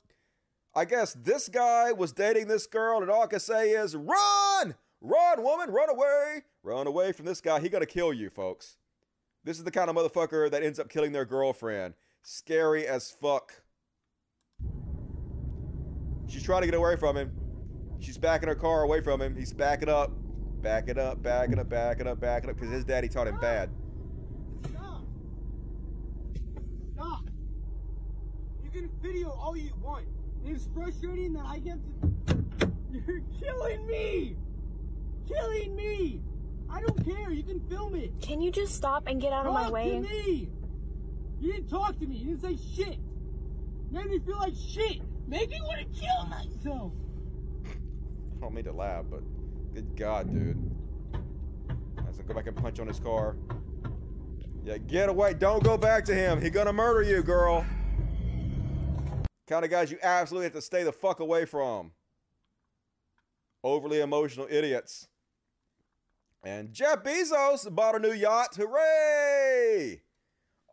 I 0.75 0.85
guess 0.85 1.13
this 1.13 1.49
guy 1.49 1.91
was 1.91 2.11
dating 2.11 2.47
this 2.47 2.67
girl, 2.67 3.01
and 3.01 3.09
all 3.09 3.23
I 3.23 3.27
can 3.27 3.39
say 3.39 3.71
is 3.71 3.95
run! 3.95 4.75
Run, 5.01 5.43
woman, 5.43 5.71
run 5.71 5.89
away! 5.89 6.43
Run 6.63 6.87
away 6.87 7.11
from 7.11 7.25
this 7.25 7.41
guy. 7.41 7.59
He 7.59 7.69
gonna 7.69 7.85
kill 7.85 8.13
you, 8.13 8.29
folks. 8.29 8.77
This 9.43 9.57
is 9.57 9.63
the 9.63 9.71
kind 9.71 9.89
of 9.89 9.95
motherfucker 9.95 10.51
that 10.51 10.63
ends 10.63 10.79
up 10.79 10.89
killing 10.89 11.13
their 11.13 11.25
girlfriend. 11.25 11.93
Scary 12.21 12.85
as 12.85 13.09
fuck. 13.09 13.61
She's 16.27 16.43
trying 16.43 16.61
to 16.61 16.67
get 16.67 16.75
away 16.75 16.95
from 16.95 17.17
him. 17.17 17.31
She's 17.99 18.17
backing 18.17 18.49
her 18.49 18.55
car 18.55 18.83
away 18.83 19.01
from 19.01 19.21
him. 19.21 19.35
He's 19.35 19.53
backing 19.53 19.89
up. 19.89 20.11
Backing 20.61 20.97
up, 20.97 21.21
backing 21.21 21.59
up, 21.59 21.69
backing 21.69 22.07
up, 22.07 22.19
backing 22.19 22.49
up, 22.49 22.55
because 22.55 22.71
his 22.71 22.83
daddy 22.83 23.07
taught 23.07 23.27
him 23.27 23.39
bad. 23.39 23.69
Stop! 24.69 25.03
Stop. 26.95 27.23
You 28.63 28.71
can 28.71 28.89
video 29.01 29.29
all 29.29 29.55
you 29.55 29.71
want. 29.81 30.05
It's 30.45 30.67
frustrating 30.73 31.33
that 31.33 31.45
I 31.45 31.59
get 31.59 31.77
to. 32.27 32.43
You're 32.91 33.21
killing 33.39 33.85
me! 33.85 34.35
Killing 35.27 35.75
me! 35.75 36.21
I 36.69 36.81
don't 36.81 37.05
care. 37.05 37.31
You 37.31 37.43
can 37.43 37.59
film 37.69 37.95
it. 37.95 38.11
Can 38.21 38.41
you 38.41 38.51
just 38.51 38.75
stop 38.75 39.03
and 39.07 39.21
get 39.21 39.33
out 39.33 39.45
of 39.45 39.53
my 39.53 39.69
way? 39.69 40.01
Talk 40.01 40.09
to 40.09 40.09
me. 40.09 40.49
You 41.39 41.53
didn't 41.53 41.69
talk 41.69 41.99
to 41.99 42.07
me. 42.07 42.15
You 42.15 42.35
didn't 42.35 42.41
say 42.41 42.57
shit. 42.75 42.97
Made 43.91 44.07
me 44.07 44.19
feel 44.19 44.37
like 44.37 44.53
shit. 44.55 45.01
Made 45.27 45.49
me 45.49 45.59
want 45.61 45.79
to 45.79 45.99
kill 45.99 46.25
myself. 46.25 46.93
I 47.65 48.39
don't 48.39 48.53
mean 48.53 48.63
to 48.63 48.71
laugh, 48.71 49.05
but 49.09 49.21
good 49.73 49.95
God, 49.95 50.31
dude. 50.33 50.71
To 52.15 52.23
go 52.23 52.33
back 52.33 52.47
and 52.47 52.55
punch 52.55 52.79
on 52.79 52.87
his 52.87 52.99
car. 52.99 53.35
Yeah, 54.63 54.77
get 54.79 55.07
away. 55.07 55.35
Don't 55.35 55.63
go 55.63 55.77
back 55.77 56.03
to 56.05 56.15
him. 56.15 56.41
He 56.41 56.49
gonna 56.49 56.73
murder 56.73 57.03
you, 57.03 57.21
girl. 57.21 57.63
Kind 59.47 59.63
of 59.63 59.69
guys 59.69 59.91
you 59.91 59.99
absolutely 60.01 60.45
have 60.45 60.53
to 60.53 60.61
stay 60.61 60.83
the 60.83 60.91
fuck 60.91 61.19
away 61.19 61.45
from. 61.45 61.91
Overly 63.63 64.01
emotional 64.01 64.47
idiots. 64.49 65.07
And 66.43 66.73
Jeff 66.73 67.03
Bezos 67.03 67.73
bought 67.73 67.95
a 67.95 67.99
new 67.99 68.13
yacht. 68.13 68.55
Hooray! 68.55 70.01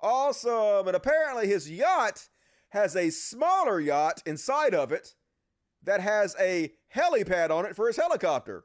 Awesome. 0.01 0.87
And 0.87 0.97
apparently 0.97 1.47
his 1.47 1.71
yacht 1.71 2.31
has 2.75 2.97
a 2.97 3.09
smaller 3.09 3.81
yacht 3.81 4.21
inside 4.27 4.75
of 4.75 4.91
it 4.91 5.15
that 5.85 6.01
has 6.01 6.35
a 6.41 6.73
helipad 6.95 7.51
on 7.51 7.65
it 7.65 7.77
for 7.77 7.87
his 7.87 7.97
helicopter. 7.97 8.65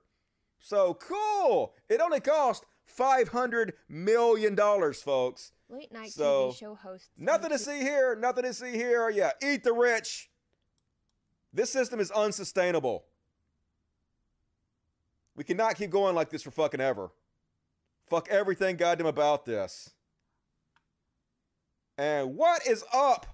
So 0.60 0.96
cool. 0.96 1.76
It 1.88 2.02
only 2.02 2.20
cost 2.20 2.66
$500 2.98 3.74
million, 3.88 4.58
folks. 4.94 5.52
Late 5.70 5.94
night 5.94 6.10
So, 6.10 6.50
TV 6.50 6.58
show 6.58 6.76
hosts. 6.76 7.10
Nothing 7.18 7.52
to 7.52 7.60
see 7.60 7.82
here. 7.82 8.16
Nothing 8.16 8.46
to 8.46 8.54
see 8.54 8.72
here. 8.72 9.12
Yeah, 9.12 9.32
eat 9.44 9.64
the 9.64 9.74
rich. 9.74 10.32
This 11.54 11.70
system 11.70 12.00
is 12.00 12.10
unsustainable. 12.10 13.06
We 15.36 15.44
cannot 15.44 15.76
keep 15.76 15.92
going 15.92 16.16
like 16.16 16.32
this 16.32 16.42
for 16.42 16.52
fucking 16.52 16.82
ever. 16.82 17.12
Fuck 18.10 18.28
everything 18.30 18.76
goddamn 18.76 19.06
about 19.06 19.46
this. 19.46 19.92
And 21.96 22.36
what 22.36 22.66
is 22.68 22.84
up 22.92 23.28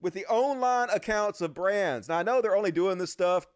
with 0.00 0.14
the 0.14 0.26
online 0.26 0.90
accounts 0.90 1.40
of 1.40 1.54
brands? 1.54 2.08
Now, 2.08 2.18
I 2.18 2.22
know 2.22 2.40
they're 2.40 2.56
only 2.56 2.72
doing 2.72 2.98
this 2.98 3.12
stuff 3.12 3.46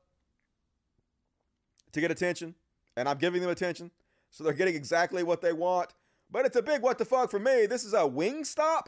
to 1.92 2.00
get 2.00 2.10
attention, 2.10 2.54
and 2.96 3.08
I'm 3.08 3.18
giving 3.18 3.40
them 3.40 3.50
attention, 3.50 3.90
so 4.30 4.44
they're 4.44 4.52
getting 4.52 4.74
exactly 4.74 5.22
what 5.22 5.40
they 5.40 5.52
want. 5.52 5.94
But 6.30 6.46
it's 6.46 6.56
a 6.56 6.62
big 6.62 6.82
what 6.82 6.98
the 6.98 7.04
fuck 7.04 7.30
for 7.30 7.38
me. 7.38 7.66
This 7.66 7.84
is 7.84 7.94
a 7.94 7.98
Wingstop, 7.98 8.86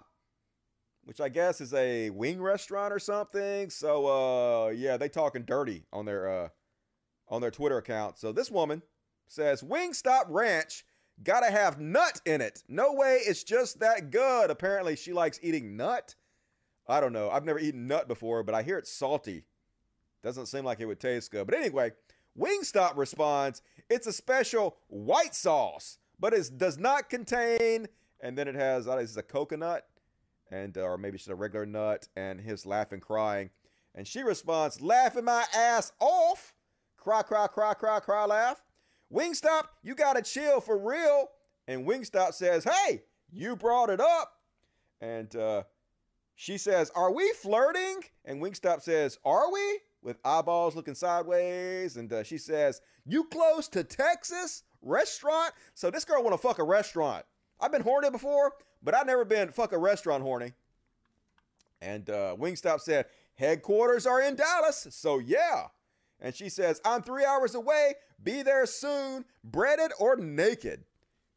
which 1.04 1.20
I 1.20 1.28
guess 1.28 1.60
is 1.60 1.72
a 1.72 2.10
wing 2.10 2.42
restaurant 2.42 2.92
or 2.92 2.98
something. 2.98 3.70
So 3.70 4.06
uh 4.06 4.70
yeah, 4.70 4.96
they 4.96 5.08
talking 5.08 5.44
dirty 5.44 5.84
on 5.92 6.04
their 6.04 6.28
uh 6.28 6.48
on 7.28 7.40
their 7.40 7.52
Twitter 7.52 7.78
account. 7.78 8.18
So 8.18 8.32
this 8.32 8.50
woman 8.50 8.82
says 9.28 9.62
Wingstop 9.62 10.24
Ranch 10.28 10.84
gotta 11.22 11.50
have 11.50 11.78
nut 11.78 12.20
in 12.26 12.40
it. 12.40 12.64
No 12.68 12.92
way 12.92 13.20
it's 13.24 13.44
just 13.44 13.78
that 13.78 14.10
good. 14.10 14.50
Apparently 14.50 14.96
she 14.96 15.12
likes 15.12 15.38
eating 15.42 15.76
nut. 15.76 16.16
I 16.88 17.00
don't 17.00 17.12
know. 17.12 17.30
I've 17.30 17.44
never 17.44 17.58
eaten 17.58 17.86
nut 17.86 18.08
before, 18.08 18.42
but 18.42 18.54
I 18.54 18.62
hear 18.62 18.78
it's 18.78 18.92
salty. 18.92 19.44
Doesn't 20.22 20.46
seem 20.46 20.64
like 20.64 20.80
it 20.80 20.86
would 20.86 21.00
taste 21.00 21.30
good. 21.30 21.46
But 21.46 21.56
anyway, 21.56 21.92
Wingstop 22.38 22.96
responds, 22.96 23.62
it's 23.88 24.06
a 24.06 24.12
special 24.12 24.76
white 24.88 25.34
sauce, 25.34 25.98
but 26.18 26.32
it 26.32 26.58
does 26.58 26.78
not 26.78 27.08
contain, 27.08 27.86
and 28.20 28.36
then 28.36 28.48
it 28.48 28.54
has, 28.54 28.86
this 28.86 29.10
is 29.10 29.16
a 29.16 29.22
coconut, 29.22 29.86
and 30.50 30.76
uh, 30.76 30.82
or 30.82 30.98
maybe 30.98 31.16
it's 31.16 31.28
a 31.28 31.34
regular 31.34 31.66
nut, 31.66 32.08
and 32.16 32.40
his 32.40 32.66
laughing, 32.66 33.00
crying. 33.00 33.50
And 33.94 34.06
she 34.06 34.22
responds, 34.22 34.80
laughing 34.80 35.24
my 35.24 35.44
ass 35.54 35.92
off. 36.00 36.54
Cry, 36.96 37.22
cry, 37.22 37.46
cry, 37.46 37.74
cry, 37.74 38.00
cry, 38.00 38.24
laugh. 38.26 38.62
Wingstop, 39.12 39.68
you 39.82 39.94
gotta 39.94 40.22
chill 40.22 40.60
for 40.60 40.76
real. 40.76 41.28
And 41.68 41.86
Wingstop 41.86 42.34
says, 42.34 42.64
hey, 42.64 43.02
you 43.32 43.56
brought 43.56 43.90
it 43.90 44.00
up. 44.00 44.32
And 45.00 45.34
uh, 45.34 45.62
she 46.36 46.58
says, 46.58 46.92
Are 46.94 47.10
we 47.10 47.32
flirting? 47.32 48.02
And 48.24 48.40
Wingstop 48.40 48.82
says, 48.82 49.18
Are 49.24 49.50
we? 49.52 49.80
With 50.02 50.18
eyeballs 50.24 50.76
looking 50.76 50.94
sideways. 50.94 51.96
And 51.96 52.12
uh, 52.12 52.22
she 52.22 52.38
says, 52.38 52.82
You 53.04 53.24
close 53.24 53.66
to 53.68 53.82
Texas? 53.82 54.62
Restaurant? 54.82 55.52
So 55.74 55.90
this 55.90 56.04
girl 56.04 56.22
want 56.22 56.34
to 56.34 56.38
fuck 56.38 56.58
a 56.60 56.64
restaurant. 56.64 57.24
I've 57.58 57.72
been 57.72 57.82
horny 57.82 58.10
before, 58.10 58.52
but 58.82 58.94
I've 58.94 59.06
never 59.06 59.24
been 59.24 59.50
fuck 59.50 59.72
a 59.72 59.78
restaurant 59.78 60.22
horny. 60.22 60.52
And 61.80 62.08
uh, 62.08 62.36
Wingstop 62.38 62.80
said, 62.80 63.06
Headquarters 63.34 64.06
are 64.06 64.20
in 64.20 64.36
Dallas. 64.36 64.86
So 64.90 65.18
yeah. 65.18 65.68
And 66.20 66.34
she 66.34 66.50
says, 66.50 66.80
I'm 66.84 67.02
three 67.02 67.24
hours 67.24 67.54
away. 67.54 67.94
Be 68.22 68.42
there 68.42 68.66
soon, 68.66 69.24
breaded 69.42 69.92
or 69.98 70.16
naked. 70.16 70.84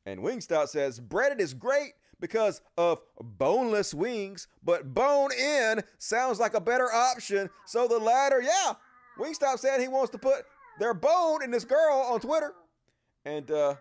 And 0.05 0.21
Wingstop 0.21 0.69
says, 0.69 0.99
breaded 0.99 1.41
is 1.41 1.53
great 1.53 1.93
because 2.19 2.61
of 2.77 3.01
boneless 3.21 3.93
wings, 3.93 4.47
but 4.63 4.93
bone 4.93 5.31
in 5.31 5.81
sounds 5.97 6.39
like 6.39 6.53
a 6.53 6.61
better 6.61 6.91
option. 6.91 7.49
So 7.65 7.87
the 7.87 7.97
latter, 7.97 8.41
yeah. 8.41 8.73
Wingstop 9.17 9.59
said 9.59 9.81
he 9.81 9.87
wants 9.87 10.11
to 10.11 10.17
put 10.17 10.45
their 10.79 10.93
bone 10.93 11.43
in 11.43 11.51
this 11.51 11.65
girl 11.65 12.07
on 12.09 12.19
Twitter. 12.19 12.53
And 13.25 13.49
uh, 13.51 13.75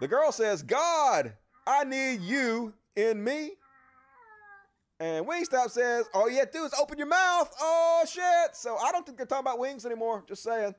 the 0.00 0.08
girl 0.08 0.32
says, 0.32 0.62
God, 0.62 1.34
I 1.66 1.84
need 1.84 2.20
you 2.20 2.74
in 2.96 3.22
me. 3.22 3.52
And 5.00 5.26
Wingstop 5.26 5.70
says, 5.70 6.06
all 6.12 6.28
you 6.28 6.38
have 6.38 6.50
to 6.50 6.58
do 6.58 6.64
is 6.64 6.74
open 6.74 6.98
your 6.98 7.06
mouth. 7.06 7.54
Oh, 7.60 8.04
shit. 8.10 8.56
So 8.56 8.76
I 8.76 8.90
don't 8.90 9.06
think 9.06 9.16
they're 9.16 9.26
talking 9.26 9.46
about 9.46 9.60
wings 9.60 9.86
anymore. 9.86 10.24
Just 10.26 10.42
saying. 10.42 10.74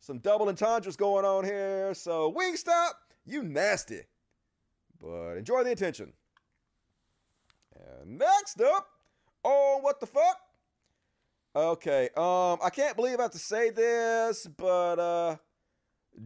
Some 0.00 0.18
double 0.18 0.48
entendres 0.48 0.96
going 0.96 1.24
on 1.24 1.44
here. 1.44 1.94
So 1.94 2.32
Wingstop, 2.32 2.90
you 3.24 3.42
nasty. 3.42 4.02
But 5.00 5.36
enjoy 5.36 5.64
the 5.64 5.72
attention. 5.72 6.12
And 7.74 8.18
next 8.18 8.60
up, 8.60 8.86
oh, 9.44 9.78
what 9.80 10.00
the 10.00 10.06
fuck? 10.06 10.40
Okay, 11.54 12.10
um, 12.16 12.58
I 12.62 12.70
can't 12.70 12.96
believe 12.96 13.18
I 13.18 13.22
have 13.22 13.30
to 13.30 13.38
say 13.38 13.70
this, 13.70 14.46
but 14.46 14.98
uh, 14.98 15.36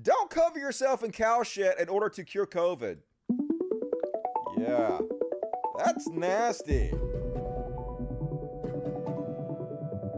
don't 0.03 0.29
cover 0.29 0.59
yourself 0.59 1.05
in 1.05 1.13
cow 1.13 1.45
shit 1.45 1.79
in 1.79 1.89
order 1.89 2.09
to 2.09 2.25
cure 2.25 2.47
COVID. 2.47 2.99
Yeah, 4.59 4.99
that's 5.79 6.09
nasty. 6.09 6.93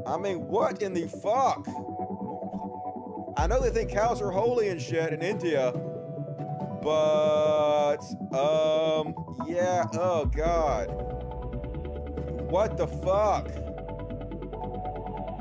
I 0.07 0.17
mean, 0.17 0.47
what 0.49 0.81
in 0.81 0.95
the 0.95 1.09
fuck? 1.23 1.67
I 3.37 3.47
know 3.47 3.61
they 3.61 3.71
think 3.71 3.91
cows 3.93 4.21
are 4.21 4.31
holy 4.31 4.69
and 4.69 4.81
shit 4.81 5.13
in 5.13 5.23
India, 5.23 5.73
but 6.83 7.99
um, 8.33 9.15
yeah. 9.47 9.85
Oh 9.95 10.25
god, 10.27 10.87
what 12.51 12.77
the 12.77 12.87
fuck? 12.87 13.49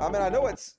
I 0.00 0.08
mean, 0.10 0.22
I 0.22 0.28
know 0.28 0.46
it's. 0.46 0.76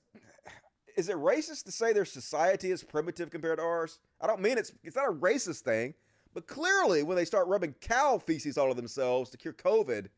Is 0.96 1.08
it 1.08 1.16
racist 1.16 1.64
to 1.64 1.72
say 1.72 1.92
their 1.92 2.04
society 2.04 2.70
is 2.70 2.84
primitive 2.84 3.30
compared 3.30 3.58
to 3.58 3.64
ours? 3.64 3.98
I 4.20 4.26
don't 4.26 4.40
mean 4.40 4.58
it's. 4.58 4.72
It's 4.82 4.96
not 4.96 5.08
a 5.08 5.12
racist 5.12 5.60
thing, 5.60 5.94
but 6.32 6.46
clearly, 6.46 7.02
when 7.02 7.16
they 7.16 7.24
start 7.24 7.48
rubbing 7.48 7.74
cow 7.80 8.18
feces 8.18 8.58
all 8.58 8.66
over 8.66 8.74
themselves 8.74 9.30
to 9.30 9.36
cure 9.36 9.54
COVID, 9.54 10.08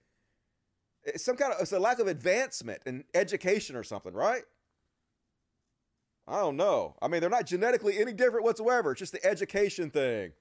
it's 1.04 1.24
some 1.24 1.36
kind 1.36 1.52
of 1.52 1.60
it's 1.60 1.72
a 1.72 1.78
lack 1.78 1.98
of 1.98 2.08
advancement 2.08 2.82
in 2.86 3.04
education 3.14 3.76
or 3.76 3.82
something, 3.82 4.12
right? 4.12 4.42
I 6.28 6.40
don't 6.40 6.56
know. 6.56 6.96
I 7.00 7.08
mean, 7.08 7.20
they're 7.20 7.30
not 7.30 7.46
genetically 7.46 7.98
any 7.98 8.12
different 8.12 8.44
whatsoever. 8.44 8.92
It's 8.92 8.98
just 8.98 9.12
the 9.12 9.24
education 9.24 9.90
thing. 9.90 10.32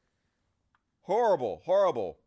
Horrible, 1.04 1.62
horrible. 1.66 2.18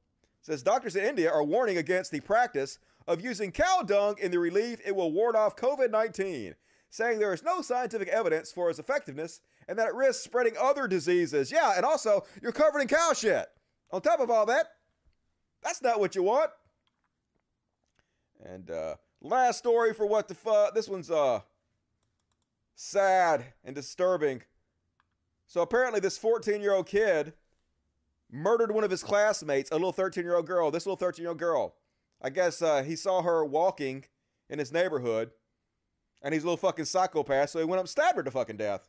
says 0.42 0.62
doctors 0.62 0.94
in 0.94 1.04
India 1.04 1.30
are 1.30 1.42
warning 1.42 1.76
against 1.76 2.12
the 2.12 2.20
practice 2.20 2.78
of 3.08 3.20
using 3.20 3.50
cow 3.50 3.82
dung 3.84 4.16
in 4.20 4.30
the 4.30 4.38
relief 4.38 4.80
it 4.86 4.94
will 4.94 5.10
ward 5.10 5.34
off 5.34 5.56
COVID 5.56 5.90
19, 5.90 6.54
saying 6.88 7.18
there 7.18 7.34
is 7.34 7.42
no 7.42 7.60
scientific 7.60 8.08
evidence 8.08 8.52
for 8.52 8.70
its 8.70 8.78
effectiveness 8.78 9.40
and 9.66 9.78
that 9.78 9.88
it 9.88 9.94
risks 9.94 10.22
spreading 10.22 10.54
other 10.60 10.86
diseases. 10.86 11.50
Yeah, 11.50 11.72
and 11.76 11.84
also, 11.84 12.24
you're 12.40 12.52
covered 12.52 12.80
in 12.80 12.88
cow 12.88 13.12
shit. 13.14 13.46
On 13.90 14.00
top 14.00 14.20
of 14.20 14.30
all 14.30 14.46
that, 14.46 14.66
that's 15.62 15.82
not 15.82 15.98
what 15.98 16.14
you 16.14 16.22
want. 16.22 16.50
And 18.44 18.70
uh 18.70 18.94
last 19.20 19.58
story 19.58 19.92
for 19.92 20.06
what 20.06 20.28
the 20.28 20.34
fuck. 20.34 20.74
This 20.74 20.88
one's 20.88 21.10
uh 21.10 21.40
sad 22.78 23.54
and 23.64 23.74
disturbing. 23.74 24.42
So 25.48 25.62
apparently 25.62 25.98
this 25.98 26.16
14-year-old 26.18 26.86
kid 26.86 27.32
murdered 28.30 28.70
one 28.70 28.84
of 28.84 28.90
his 28.90 29.02
classmates, 29.02 29.70
a 29.70 29.74
little 29.74 29.92
13-year-old 29.92 30.46
girl. 30.46 30.70
This 30.70 30.86
little 30.86 31.08
13-year-old 31.08 31.38
girl. 31.38 31.74
I 32.22 32.30
guess 32.30 32.62
uh, 32.62 32.84
he 32.84 32.94
saw 32.94 33.22
her 33.22 33.44
walking 33.44 34.04
in 34.48 34.60
his 34.60 34.72
neighborhood, 34.72 35.32
and 36.22 36.32
he's 36.32 36.44
a 36.44 36.46
little 36.46 36.56
fucking 36.56 36.84
psychopath, 36.84 37.50
so 37.50 37.58
he 37.58 37.64
went 37.64 37.78
up 37.78 37.84
and 37.84 37.90
stabbed 37.90 38.16
her 38.16 38.22
to 38.22 38.30
fucking 38.30 38.56
death. 38.56 38.88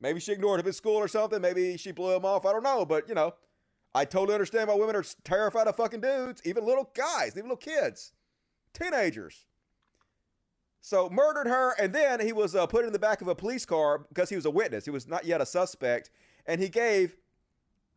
Maybe 0.00 0.18
she 0.18 0.32
ignored 0.32 0.60
him 0.60 0.66
at 0.66 0.74
school 0.74 0.96
or 0.96 1.08
something. 1.08 1.40
Maybe 1.40 1.76
she 1.76 1.92
blew 1.92 2.14
him 2.14 2.24
off. 2.24 2.44
I 2.44 2.52
don't 2.52 2.62
know, 2.62 2.84
but 2.84 3.08
you 3.08 3.14
know, 3.14 3.34
I 3.94 4.04
totally 4.04 4.34
understand 4.34 4.68
why 4.68 4.74
women 4.74 4.96
are 4.96 5.04
terrified 5.24 5.66
of 5.68 5.76
fucking 5.76 6.00
dudes, 6.00 6.42
even 6.44 6.64
little 6.64 6.90
guys, 6.94 7.32
even 7.32 7.44
little 7.44 7.56
kids, 7.56 8.12
teenagers. 8.72 9.46
So 10.80 11.10
murdered 11.10 11.48
her, 11.48 11.74
and 11.78 11.92
then 11.92 12.20
he 12.20 12.32
was 12.32 12.54
uh, 12.54 12.66
put 12.66 12.84
in 12.84 12.92
the 12.92 12.98
back 12.98 13.20
of 13.20 13.28
a 13.28 13.34
police 13.34 13.64
car 13.64 13.98
because 13.98 14.30
he 14.30 14.36
was 14.36 14.46
a 14.46 14.50
witness. 14.50 14.84
He 14.84 14.90
was 14.90 15.08
not 15.08 15.24
yet 15.24 15.40
a 15.40 15.46
suspect, 15.46 16.10
and 16.46 16.60
he 16.60 16.68
gave 16.68 17.16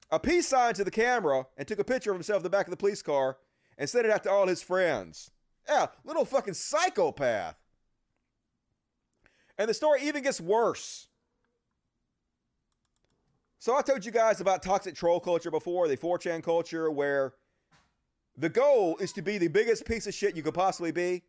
a 0.09 0.19
peace 0.19 0.47
sign 0.47 0.73
to 0.73 0.83
the 0.83 0.91
camera 0.91 1.45
and 1.57 1.67
took 1.67 1.79
a 1.79 1.83
picture 1.83 2.11
of 2.11 2.17
himself 2.17 2.39
in 2.39 2.43
the 2.43 2.49
back 2.49 2.67
of 2.67 2.71
the 2.71 2.77
police 2.77 3.01
car 3.01 3.37
and 3.77 3.89
sent 3.89 4.05
it 4.05 4.11
out 4.11 4.23
to 4.23 4.31
all 4.31 4.47
his 4.47 4.61
friends. 4.61 5.31
Yeah, 5.67 5.87
little 6.03 6.25
fucking 6.25 6.55
psychopath. 6.55 7.55
And 9.57 9.69
the 9.69 9.73
story 9.73 10.01
even 10.03 10.23
gets 10.23 10.41
worse. 10.41 11.07
So 13.59 13.75
I 13.75 13.83
told 13.83 14.03
you 14.03 14.11
guys 14.11 14.41
about 14.41 14.63
toxic 14.63 14.95
troll 14.95 15.19
culture 15.19 15.51
before, 15.51 15.87
the 15.87 15.95
4chan 15.95 16.43
culture, 16.43 16.89
where 16.89 17.35
the 18.35 18.49
goal 18.49 18.97
is 18.97 19.13
to 19.13 19.21
be 19.21 19.37
the 19.37 19.49
biggest 19.49 19.85
piece 19.85 20.07
of 20.07 20.15
shit 20.15 20.35
you 20.35 20.41
could 20.41 20.55
possibly 20.55 20.91
be, 20.91 21.21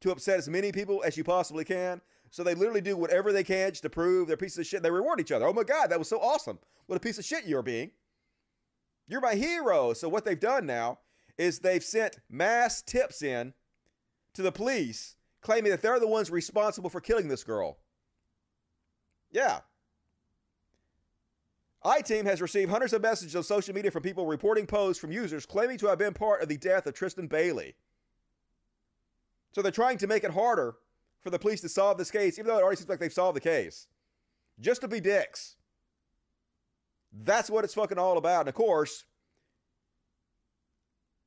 to 0.00 0.10
upset 0.10 0.38
as 0.38 0.48
many 0.48 0.72
people 0.72 1.02
as 1.04 1.16
you 1.16 1.24
possibly 1.24 1.64
can. 1.64 2.00
So 2.30 2.42
they 2.42 2.54
literally 2.54 2.80
do 2.80 2.96
whatever 2.96 3.32
they 3.32 3.44
can 3.44 3.70
just 3.70 3.82
to 3.82 3.90
prove 3.90 4.28
they're 4.28 4.36
pieces 4.36 4.58
of 4.58 4.66
shit. 4.66 4.82
They 4.82 4.90
reward 4.90 5.20
each 5.20 5.32
other. 5.32 5.46
Oh 5.46 5.52
my 5.52 5.64
God, 5.64 5.90
that 5.90 5.98
was 5.98 6.08
so 6.08 6.18
awesome. 6.20 6.58
What 6.86 6.96
a 6.96 7.00
piece 7.00 7.18
of 7.18 7.24
shit 7.24 7.46
you're 7.46 7.62
being. 7.62 7.92
You're 9.08 9.20
my 9.20 9.34
hero. 9.34 9.92
So 9.92 10.08
what 10.08 10.24
they've 10.24 10.38
done 10.38 10.66
now 10.66 10.98
is 11.38 11.60
they've 11.60 11.84
sent 11.84 12.18
mass 12.28 12.82
tips 12.82 13.22
in 13.22 13.54
to 14.34 14.42
the 14.42 14.52
police 14.52 15.16
claiming 15.40 15.70
that 15.70 15.80
they're 15.80 16.00
the 16.00 16.08
ones 16.08 16.30
responsible 16.30 16.90
for 16.90 17.00
killing 17.00 17.28
this 17.28 17.44
girl. 17.44 17.78
Yeah. 19.30 19.60
iTeam 21.84 22.24
has 22.24 22.42
received 22.42 22.70
hundreds 22.70 22.92
of 22.92 23.02
messages 23.02 23.36
on 23.36 23.44
social 23.44 23.74
media 23.74 23.90
from 23.90 24.02
people 24.02 24.26
reporting 24.26 24.66
posts 24.66 25.00
from 25.00 25.12
users 25.12 25.46
claiming 25.46 25.78
to 25.78 25.86
have 25.86 25.98
been 25.98 26.14
part 26.14 26.42
of 26.42 26.48
the 26.48 26.56
death 26.56 26.86
of 26.86 26.94
Tristyn 26.94 27.28
Bailey. 27.28 27.76
So 29.56 29.62
they're 29.62 29.72
trying 29.72 29.96
to 29.96 30.06
make 30.06 30.22
it 30.22 30.32
harder 30.32 30.74
for 31.22 31.30
the 31.30 31.38
police 31.38 31.62
to 31.62 31.70
solve 31.70 31.96
this 31.96 32.10
case, 32.10 32.38
even 32.38 32.46
though 32.46 32.58
it 32.58 32.62
already 32.62 32.76
seems 32.76 32.90
like 32.90 32.98
they've 32.98 33.10
solved 33.10 33.36
the 33.36 33.40
case. 33.40 33.86
Just 34.60 34.82
to 34.82 34.86
be 34.86 35.00
dicks. 35.00 35.56
That's 37.10 37.48
what 37.48 37.64
it's 37.64 37.72
fucking 37.72 37.96
all 37.96 38.18
about. 38.18 38.40
And 38.40 38.48
of 38.50 38.54
course, 38.54 39.06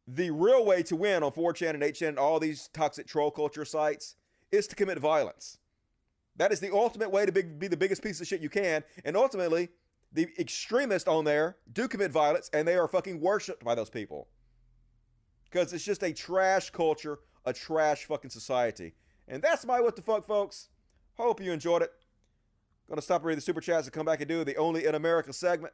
the 0.07 0.29
real 0.29 0.63
way 0.63 0.83
to 0.83 0.95
win 0.95 1.23
on 1.23 1.31
4chan 1.31 1.71
and 1.71 1.81
8chan 1.81 2.09
and 2.09 2.19
all 2.19 2.39
these 2.39 2.69
toxic 2.71 3.07
troll 3.07 3.31
culture 3.31 3.65
sites 3.65 4.15
is 4.51 4.67
to 4.67 4.75
commit 4.75 4.99
violence. 4.99 5.57
That 6.35 6.51
is 6.51 6.59
the 6.59 6.71
ultimate 6.71 7.09
way 7.09 7.25
to 7.25 7.31
be, 7.31 7.41
be 7.41 7.67
the 7.67 7.77
biggest 7.77 8.03
piece 8.03 8.21
of 8.21 8.27
shit 8.27 8.41
you 8.41 8.49
can. 8.49 8.83
And 9.03 9.17
ultimately, 9.17 9.69
the 10.13 10.27
extremists 10.37 11.07
on 11.07 11.25
there 11.25 11.57
do 11.73 11.87
commit 11.87 12.11
violence 12.11 12.51
and 12.53 12.67
they 12.67 12.77
are 12.77 12.87
fucking 12.87 13.21
worshipped 13.21 13.63
by 13.63 13.73
those 13.73 13.89
people. 13.89 14.27
Because 15.45 15.73
it's 15.73 15.83
just 15.83 16.03
a 16.03 16.13
trash 16.13 16.69
culture, 16.69 17.17
a 17.45 17.53
trash 17.53 18.05
fucking 18.05 18.29
society. 18.29 18.93
And 19.27 19.41
that's 19.41 19.65
my 19.65 19.79
what 19.79 19.95
the 19.95 20.01
fuck, 20.01 20.25
folks. 20.25 20.69
Hope 21.15 21.41
you 21.41 21.51
enjoyed 21.51 21.81
it. 21.81 21.91
Gonna 22.89 23.01
stop 23.01 23.23
reading 23.23 23.37
the 23.37 23.41
super 23.41 23.61
chats 23.61 23.85
and 23.85 23.93
come 23.93 24.05
back 24.05 24.19
and 24.19 24.27
do 24.27 24.43
the 24.43 24.55
only 24.55 24.85
in 24.85 24.95
America 24.95 25.31
segment. 25.31 25.73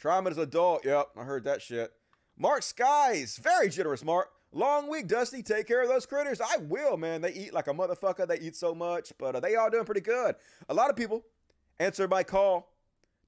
Him 0.00 0.26
as 0.26 0.36
an 0.36 0.42
adult. 0.42 0.84
Yep, 0.84 1.10
I 1.16 1.22
heard 1.22 1.44
that 1.44 1.62
shit. 1.62 1.92
Mark 2.36 2.62
Sykes, 2.62 3.38
very 3.38 3.68
generous, 3.68 4.04
Mark. 4.04 4.30
Long 4.52 4.90
week, 4.90 5.06
Dusty. 5.06 5.42
Take 5.42 5.66
care 5.66 5.82
of 5.82 5.88
those 5.88 6.06
critters. 6.06 6.40
I 6.40 6.58
will, 6.58 6.96
man. 6.96 7.22
They 7.22 7.32
eat 7.32 7.54
like 7.54 7.68
a 7.68 7.72
motherfucker. 7.72 8.26
They 8.26 8.38
eat 8.38 8.56
so 8.56 8.74
much, 8.74 9.12
but 9.18 9.36
uh, 9.36 9.40
they 9.40 9.54
all 9.54 9.70
doing 9.70 9.84
pretty 9.84 10.00
good. 10.00 10.34
A 10.68 10.74
lot 10.74 10.90
of 10.90 10.96
people 10.96 11.24
answered 11.78 12.10
my 12.10 12.22
call 12.22 12.71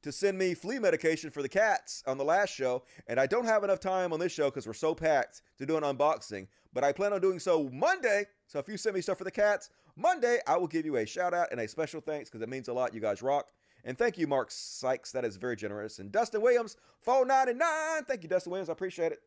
to 0.04 0.12
send 0.12 0.36
me 0.36 0.52
flea 0.52 0.78
medication 0.78 1.30
for 1.30 1.40
the 1.40 1.48
cats 1.48 2.02
on 2.06 2.18
the 2.18 2.24
last 2.24 2.54
show, 2.54 2.82
and 3.06 3.18
I 3.18 3.26
don't 3.26 3.46
have 3.46 3.64
enough 3.64 3.80
time 3.80 4.12
on 4.12 4.20
this 4.20 4.32
show 4.32 4.50
because 4.50 4.66
we're 4.66 4.74
so 4.74 4.94
packed 4.94 5.40
to 5.56 5.64
do 5.64 5.78
an 5.78 5.82
unboxing. 5.82 6.46
But 6.74 6.84
I 6.84 6.92
plan 6.92 7.14
on 7.14 7.22
doing 7.22 7.38
so 7.38 7.70
Monday. 7.72 8.26
So 8.46 8.58
if 8.58 8.68
you 8.68 8.76
send 8.76 8.94
me 8.94 9.00
stuff 9.00 9.16
for 9.16 9.24
the 9.24 9.30
cats, 9.30 9.70
Monday 9.96 10.40
I 10.46 10.58
will 10.58 10.66
give 10.66 10.84
you 10.84 10.96
a 10.96 11.06
shout 11.06 11.32
out 11.32 11.48
and 11.52 11.60
a 11.60 11.66
special 11.66 12.02
thanks 12.02 12.28
because 12.28 12.42
it 12.42 12.50
means 12.50 12.68
a 12.68 12.72
lot. 12.74 12.92
You 12.92 13.00
guys 13.00 13.22
rock. 13.22 13.48
And 13.82 13.96
thank 13.96 14.18
you, 14.18 14.26
Mark 14.26 14.50
Sykes. 14.50 15.10
That 15.12 15.24
is 15.24 15.36
very 15.36 15.56
generous. 15.56 15.98
And 15.98 16.12
Dustin 16.12 16.42
Williams, 16.42 16.76
499. 17.00 18.04
Thank 18.04 18.22
you, 18.22 18.28
Dustin 18.28 18.50
Williams. 18.50 18.68
I 18.68 18.72
appreciate 18.72 19.12
it. 19.12 19.20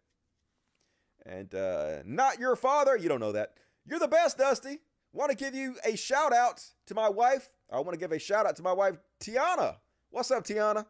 And 1.25 1.55
uh, 1.55 2.03
not 2.05 2.39
your 2.39 2.55
father. 2.55 2.95
You 2.95 3.09
don't 3.09 3.19
know 3.19 3.31
that. 3.31 3.53
You're 3.87 3.99
the 3.99 4.07
best, 4.07 4.37
Dusty. 4.37 4.77
Want 5.11 5.31
to 5.31 5.37
give 5.37 5.55
you 5.55 5.75
a 5.83 5.97
shout 5.97 6.33
out 6.33 6.63
to 6.85 6.93
my 6.93 7.09
wife. 7.09 7.49
I 7.71 7.79
want 7.79 7.93
to 7.93 7.99
give 7.99 8.11
a 8.11 8.19
shout 8.19 8.45
out 8.45 8.55
to 8.57 8.63
my 8.63 8.73
wife, 8.73 8.97
Tiana. 9.19 9.77
What's 10.09 10.31
up, 10.31 10.43
Tiana? 10.45 10.85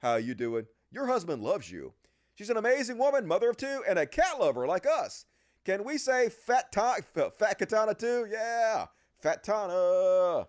How 0.00 0.16
you 0.16 0.34
doing? 0.34 0.66
Your 0.90 1.06
husband 1.06 1.42
loves 1.42 1.70
you. 1.70 1.92
She's 2.34 2.50
an 2.50 2.56
amazing 2.56 2.98
woman, 2.98 3.26
mother 3.26 3.50
of 3.50 3.56
two, 3.56 3.82
and 3.88 3.98
a 3.98 4.06
cat 4.06 4.40
lover 4.40 4.66
like 4.66 4.86
us. 4.86 5.26
Can 5.64 5.84
we 5.84 5.98
say 5.98 6.28
Fat 6.28 6.72
ta- 6.72 6.96
Fat 7.38 7.58
Katana 7.58 7.94
too? 7.94 8.26
Yeah, 8.30 8.86
Fat 9.18 9.44
Tana. 9.44 10.46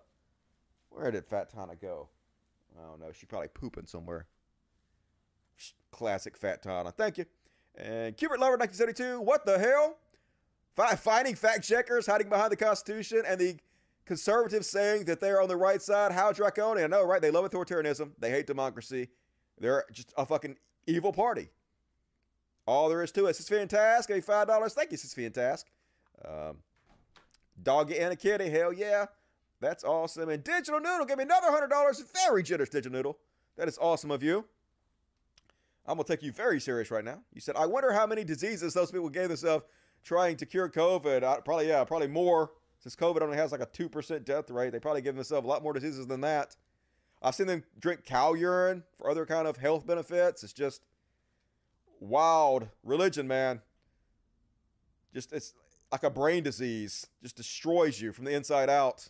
Where 0.90 1.10
did 1.10 1.26
Fat 1.26 1.50
Tana 1.50 1.76
go? 1.76 2.08
I 2.78 2.88
don't 2.88 3.00
know. 3.00 3.12
She's 3.12 3.28
probably 3.28 3.48
pooping 3.48 3.86
somewhere. 3.86 4.26
Classic 5.92 6.36
Fat 6.36 6.62
Tana. 6.62 6.90
Thank 6.90 7.18
you. 7.18 7.26
And 7.76 8.16
Cubert 8.16 8.40
Lover 8.40 8.56
1972. 8.56 9.20
What 9.20 9.46
the 9.46 9.58
hell? 9.58 9.98
Finding 10.96 11.36
fact 11.36 11.62
checkers 11.64 12.06
hiding 12.06 12.28
behind 12.28 12.50
the 12.50 12.56
Constitution 12.56 13.22
and 13.26 13.38
the 13.40 13.56
conservatives 14.06 14.68
saying 14.68 15.04
that 15.04 15.20
they're 15.20 15.40
on 15.40 15.48
the 15.48 15.56
right 15.56 15.80
side. 15.80 16.12
How 16.12 16.32
draconian. 16.32 16.92
I 16.92 16.96
know, 16.98 17.04
right? 17.04 17.22
They 17.22 17.30
love 17.30 17.50
authoritarianism. 17.50 18.10
They 18.18 18.30
hate 18.30 18.46
democracy. 18.46 19.08
They're 19.58 19.84
just 19.92 20.12
a 20.16 20.26
fucking 20.26 20.56
evil 20.86 21.12
party. 21.12 21.50
All 22.66 22.88
there 22.88 23.02
is 23.02 23.12
to 23.12 23.26
it. 23.26 23.38
Is 23.38 23.48
fantastic. 23.48 24.24
Five 24.24 24.48
dollars. 24.48 24.74
Thank 24.74 24.90
you, 24.90 24.94
is 24.94 25.14
fantastic. 25.14 25.70
Um, 26.24 26.58
doggy 27.62 27.98
and 27.98 28.12
a 28.12 28.16
kitty. 28.16 28.48
Hell 28.50 28.72
yeah. 28.72 29.06
That's 29.60 29.84
awesome. 29.84 30.28
And 30.28 30.42
Digital 30.42 30.80
Noodle 30.80 31.06
gave 31.06 31.18
me 31.18 31.24
another 31.24 31.50
hundred 31.50 31.68
dollars. 31.68 32.02
Very 32.26 32.42
generous, 32.42 32.68
Digital 32.68 32.92
Noodle. 32.92 33.18
That 33.56 33.68
is 33.68 33.78
awesome 33.78 34.10
of 34.10 34.22
you. 34.22 34.44
I'm 35.86 35.96
gonna 35.96 36.04
take 36.04 36.22
you 36.22 36.32
very 36.32 36.60
serious 36.60 36.90
right 36.90 37.04
now. 37.04 37.20
You 37.32 37.40
said, 37.40 37.56
I 37.56 37.66
wonder 37.66 37.92
how 37.92 38.06
many 38.06 38.24
diseases 38.24 38.74
those 38.74 38.90
people 38.90 39.08
gave 39.10 39.28
themselves 39.28 39.64
trying 40.02 40.36
to 40.38 40.46
cure 40.46 40.68
COVID. 40.68 41.22
I, 41.22 41.40
probably, 41.40 41.68
yeah, 41.68 41.84
probably 41.84 42.08
more. 42.08 42.52
Since 42.84 42.96
COVID 42.96 43.22
only 43.22 43.38
has 43.38 43.50
like 43.50 43.62
a 43.62 43.66
two 43.72 43.88
percent 43.88 44.26
death 44.26 44.50
rate, 44.50 44.70
they 44.70 44.78
probably 44.78 45.00
give 45.00 45.14
themselves 45.14 45.46
a 45.46 45.48
lot 45.48 45.62
more 45.62 45.72
diseases 45.72 46.06
than 46.06 46.20
that. 46.20 46.54
I've 47.22 47.34
seen 47.34 47.46
them 47.46 47.64
drink 47.80 48.04
cow 48.04 48.34
urine 48.34 48.82
for 48.98 49.08
other 49.08 49.24
kind 49.24 49.48
of 49.48 49.56
health 49.56 49.86
benefits. 49.86 50.44
It's 50.44 50.52
just 50.52 50.82
wild 51.98 52.68
religion, 52.82 53.26
man. 53.26 53.62
Just 55.14 55.32
it's 55.32 55.54
like 55.90 56.02
a 56.02 56.10
brain 56.10 56.42
disease. 56.42 57.06
Just 57.22 57.36
destroys 57.36 58.02
you 58.02 58.12
from 58.12 58.26
the 58.26 58.34
inside 58.34 58.68
out. 58.68 59.08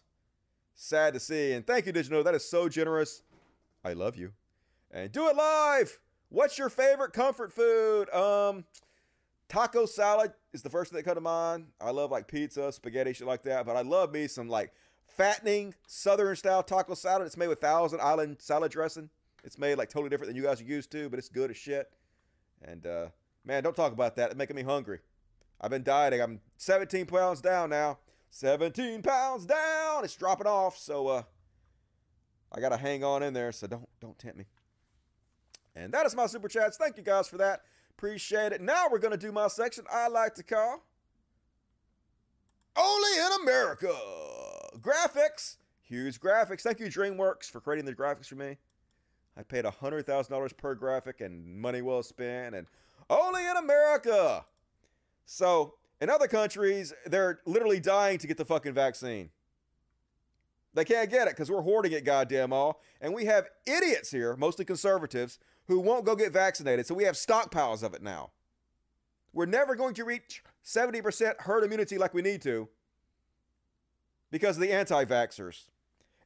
Sad 0.77 1.15
to 1.15 1.19
see. 1.19 1.51
And 1.55 1.67
thank 1.67 1.87
you, 1.87 1.93
Digital. 1.93 2.23
That 2.23 2.37
is 2.37 2.49
so 2.49 2.69
generous. 2.69 3.23
I 3.85 3.95
love 3.95 4.17
you. 4.17 4.31
And 4.93 5.11
do 5.11 5.27
it 5.27 5.35
live. 5.35 5.99
What's 6.29 6.59
your 6.59 6.69
favorite 6.69 7.13
comfort 7.13 7.53
food? 7.53 8.09
Um, 8.11 8.67
taco 9.49 9.87
salad 9.87 10.33
is 10.53 10.63
the 10.63 10.71
first 10.71 10.91
thing 10.91 10.99
that 10.99 11.05
come 11.05 11.15
to 11.15 11.21
mind. 11.21 11.67
I 11.81 11.91
love 11.91 12.11
like 12.11 12.29
pizza, 12.29 12.73
spaghetti, 12.73 13.13
shit 13.13 13.27
like 13.27 13.43
that. 13.45 13.67
But 13.67 13.77
I 13.77 13.83
love 13.83 14.13
me 14.13 14.27
some 14.27 14.49
like 14.49 14.73
fattening 15.17 15.75
southern 15.87 16.37
style 16.37 16.63
taco 16.63 16.95
salad. 16.95 17.27
It's 17.27 17.37
made 17.37 17.49
with 17.49 17.61
Thousand 17.61 18.01
Island 18.01 18.37
salad 18.41 18.73
dressing. 18.73 19.11
It's 19.45 19.59
made 19.59 19.77
like 19.77 19.91
totally 19.91 20.11
different 20.11 20.29
than 20.29 20.37
you 20.37 20.43
guys 20.43 20.61
are 20.61 20.65
used 20.65 20.91
to, 20.93 21.09
but 21.09 21.19
it's 21.19 21.29
good 21.29 21.51
as 21.51 21.57
shit. 21.57 21.91
And 22.63 22.87
uh, 22.87 23.07
man, 23.45 23.63
don't 23.63 23.77
talk 23.77 23.93
about 23.93 24.17
that. 24.17 24.31
It's 24.31 24.39
making 24.39 24.57
me 24.57 24.63
hungry. 24.63 25.01
I've 25.61 25.71
been 25.71 25.83
dieting. 25.83 26.21
I'm 26.21 26.41
17 26.57 27.07
pounds 27.07 27.41
down 27.41 27.71
now. 27.71 27.99
17 28.31 29.03
pounds 29.03 29.47
down. 29.47 30.05
It's 30.05 30.17
dropping 30.17 30.47
off. 30.47 30.77
So 30.77 31.07
uh, 31.09 31.23
I 32.53 32.61
gotta 32.61 32.77
hang 32.77 33.05
on 33.05 33.23
in 33.23 33.35
there. 33.35 33.53
So 33.53 33.67
don't 33.67 33.89
don't 34.01 34.19
tempt 34.19 34.39
me. 34.39 34.47
And 35.77 35.93
that 35.93 36.07
is 36.07 36.15
my 36.15 36.27
super 36.27 36.49
chats. 36.49 36.77
Thank 36.77 36.97
you 36.97 37.03
guys 37.03 37.29
for 37.29 37.37
that. 37.39 37.63
Appreciate 37.97 38.53
it. 38.53 38.61
Now 38.61 38.87
we're 38.91 38.99
gonna 38.99 39.17
do 39.17 39.33
my 39.33 39.49
section 39.49 39.85
I 39.91 40.09
like 40.09 40.35
to 40.35 40.43
call 40.43 40.83
Only 42.77 43.19
in 43.19 43.43
America. 43.43 43.95
Graphics. 44.79 45.57
Huge 45.83 46.19
graphics. 46.19 46.63
Thank 46.63 46.81
you, 46.81 46.87
DreamWorks, 46.87 47.51
for 47.51 47.61
creating 47.61 47.85
the 47.85 47.95
graphics 47.95 48.27
for 48.27 48.37
me. 48.37 48.57
I 49.37 49.43
paid 49.43 49.65
$100,000 49.65 50.57
per 50.57 50.75
graphic 50.75 51.21
and 51.21 51.61
money 51.61 51.83
well 51.83 52.03
spent, 52.03 52.55
and 52.55 52.67
only 53.11 53.47
in 53.47 53.57
America. 53.57 54.45
So, 55.27 55.75
in 56.01 56.09
other 56.11 56.29
countries, 56.29 56.93
they're 57.07 57.41
literally 57.45 57.81
dying 57.81 58.19
to 58.19 58.27
get 58.27 58.37
the 58.37 58.45
fucking 58.45 58.75
vaccine. 58.75 59.31
They 60.75 60.85
can't 60.85 61.11
get 61.11 61.29
it 61.29 61.35
because 61.35 61.51
we're 61.51 61.63
hoarding 61.63 61.93
it, 61.93 62.05
goddamn 62.05 62.53
all. 62.53 62.81
And 63.01 63.15
we 63.15 63.27
have 63.27 63.49
idiots 63.67 64.11
here, 64.11 64.37
mostly 64.37 64.65
conservatives, 64.65 65.39
who 65.67 65.81
won't 65.81 66.05
go 66.05 66.15
get 66.15 66.33
vaccinated. 66.33 66.87
So 66.87 66.95
we 66.95 67.05
have 67.05 67.15
stockpiles 67.15 67.83
of 67.83 67.95
it 67.95 68.03
now. 68.03 68.31
We're 69.33 69.47
never 69.47 69.75
going 69.75 69.95
to 69.95 70.05
reach 70.05 70.43
70% 70.65 71.41
herd 71.41 71.65
immunity 71.65 71.99
like 71.99 72.15
we 72.15 72.23
need 72.23 72.43
to 72.43 72.69
because 74.31 74.57
of 74.57 74.63
the 74.63 74.73
anti 74.73 75.05
vaxxers. 75.05 75.65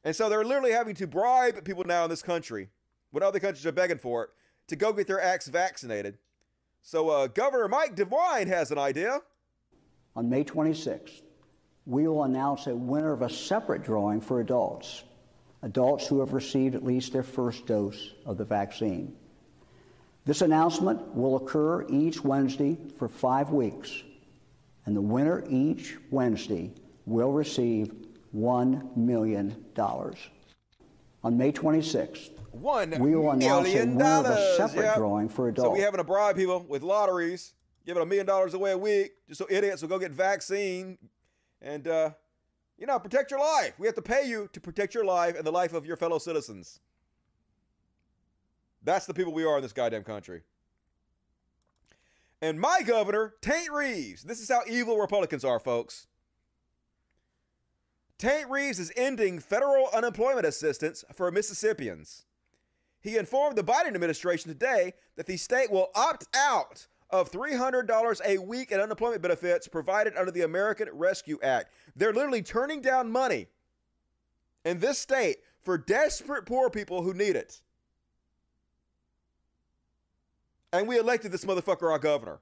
And 0.03 0.15
so 0.15 0.29
they're 0.29 0.45
literally 0.45 0.71
having 0.71 0.95
to 0.95 1.07
bribe 1.07 1.63
people 1.65 1.83
now 1.83 2.05
in 2.05 2.09
this 2.09 2.21
country, 2.21 2.69
when 3.11 3.23
other 3.23 3.39
countries 3.39 3.65
are 3.65 3.71
begging 3.71 3.97
for 3.97 4.23
it, 4.23 4.29
to 4.67 4.75
go 4.75 4.93
get 4.93 5.07
their 5.07 5.21
acts 5.21 5.47
vaccinated. 5.47 6.17
So 6.81 7.09
uh, 7.09 7.27
Governor 7.27 7.67
Mike 7.67 7.95
DeWine 7.95 8.47
has 8.47 8.71
an 8.71 8.77
idea. 8.77 9.19
On 10.15 10.29
May 10.29 10.43
26th, 10.43 11.21
we 11.85 12.07
will 12.07 12.23
announce 12.23 12.67
a 12.67 12.75
winner 12.75 13.11
of 13.11 13.21
a 13.21 13.29
separate 13.29 13.83
drawing 13.83 14.21
for 14.21 14.41
adults, 14.41 15.03
adults 15.61 16.07
who 16.07 16.19
have 16.19 16.33
received 16.33 16.75
at 16.75 16.83
least 16.83 17.13
their 17.13 17.23
first 17.23 17.65
dose 17.65 18.13
of 18.25 18.37
the 18.37 18.45
vaccine. 18.45 19.15
This 20.29 20.43
announcement 20.43 21.15
will 21.15 21.37
occur 21.37 21.87
each 21.89 22.23
Wednesday 22.23 22.77
for 22.99 23.07
five 23.07 23.49
weeks, 23.49 24.03
and 24.85 24.95
the 24.95 25.01
winner 25.01 25.43
each 25.49 25.97
Wednesday 26.11 26.71
will 27.07 27.31
receive 27.31 27.91
$1 28.35 28.95
million. 28.95 29.65
On 29.75 31.35
May 31.35 31.51
26th, 31.51 32.29
One 32.51 32.91
We 32.99 33.15
will 33.15 33.31
announce 33.31 33.69
a 33.69 33.85
winner 33.87 34.05
of 34.05 34.25
a 34.27 34.55
separate 34.55 34.83
Yep. 34.83 34.97
drawing 34.97 35.29
for 35.29 35.49
adults. 35.49 35.65
So 35.65 35.73
we 35.73 35.79
having 35.79 35.97
to 35.97 36.03
bribe 36.03 36.35
people 36.35 36.63
with 36.69 36.83
lotteries, 36.83 37.55
giving 37.87 38.03
a 38.03 38.05
million 38.05 38.27
dollars 38.27 38.53
away 38.53 38.73
a 38.73 38.77
week, 38.77 39.13
just 39.27 39.39
so 39.39 39.47
idiots 39.49 39.81
will 39.81 39.89
go 39.89 39.97
get 39.97 40.11
vaccine, 40.11 40.99
and 41.59 41.87
uh, 41.87 42.11
you 42.77 42.85
know, 42.85 42.99
protect 42.99 43.31
your 43.31 43.39
life. 43.39 43.73
We 43.79 43.87
have 43.87 43.95
to 43.95 44.03
pay 44.03 44.27
you 44.27 44.47
to 44.53 44.61
protect 44.61 44.93
your 44.93 45.05
life 45.05 45.35
and 45.35 45.43
the 45.43 45.51
life 45.51 45.73
of 45.73 45.87
your 45.87 45.97
fellow 45.97 46.19
citizens. 46.19 46.81
That's 48.83 49.05
the 49.05 49.13
people 49.13 49.33
we 49.33 49.45
are 49.45 49.57
in 49.57 49.63
this 49.63 49.73
goddamn 49.73 50.03
country. 50.03 50.41
And 52.41 52.59
my 52.59 52.81
governor, 52.85 53.33
Taint 53.41 53.69
Reeves. 53.71 54.23
This 54.23 54.39
is 54.39 54.49
how 54.49 54.61
evil 54.67 54.97
Republicans 54.97 55.43
are, 55.43 55.59
folks. 55.59 56.07
Taint 58.17 58.49
Reeves 58.49 58.79
is 58.79 58.91
ending 58.95 59.39
federal 59.39 59.87
unemployment 59.93 60.45
assistance 60.45 61.03
for 61.13 61.31
Mississippians. 61.31 62.25
He 63.01 63.17
informed 63.17 63.57
the 63.57 63.63
Biden 63.63 63.95
administration 63.95 64.51
today 64.51 64.93
that 65.15 65.25
the 65.25 65.37
state 65.37 65.71
will 65.71 65.89
opt 65.95 66.27
out 66.35 66.87
of 67.09 67.31
$300 67.31 68.19
a 68.25 68.37
week 68.37 68.71
in 68.71 68.79
unemployment 68.79 69.21
benefits 69.21 69.67
provided 69.67 70.15
under 70.15 70.31
the 70.31 70.41
American 70.41 70.89
Rescue 70.93 71.39
Act. 71.41 71.71
They're 71.95 72.13
literally 72.13 72.41
turning 72.41 72.81
down 72.81 73.11
money 73.11 73.47
in 74.65 74.79
this 74.79 74.99
state 74.99 75.37
for 75.61 75.77
desperate 75.77 76.45
poor 76.45 76.69
people 76.69 77.01
who 77.01 77.13
need 77.13 77.35
it. 77.35 77.61
And 80.71 80.87
we 80.87 80.97
elected 80.99 81.31
this 81.31 81.45
motherfucker 81.45 81.91
our 81.91 81.99
governor. 81.99 82.39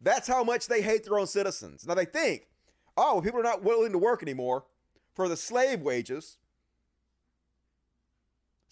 That's 0.00 0.26
how 0.26 0.42
much 0.42 0.68
they 0.68 0.82
hate 0.82 1.04
their 1.04 1.18
own 1.18 1.26
citizens. 1.26 1.86
Now 1.86 1.94
they 1.94 2.04
think, 2.04 2.48
oh, 2.96 3.20
people 3.22 3.40
are 3.40 3.44
not 3.44 3.62
willing 3.62 3.92
to 3.92 3.98
work 3.98 4.22
anymore 4.22 4.64
for 5.14 5.28
the 5.28 5.36
slave 5.36 5.80
wages 5.80 6.38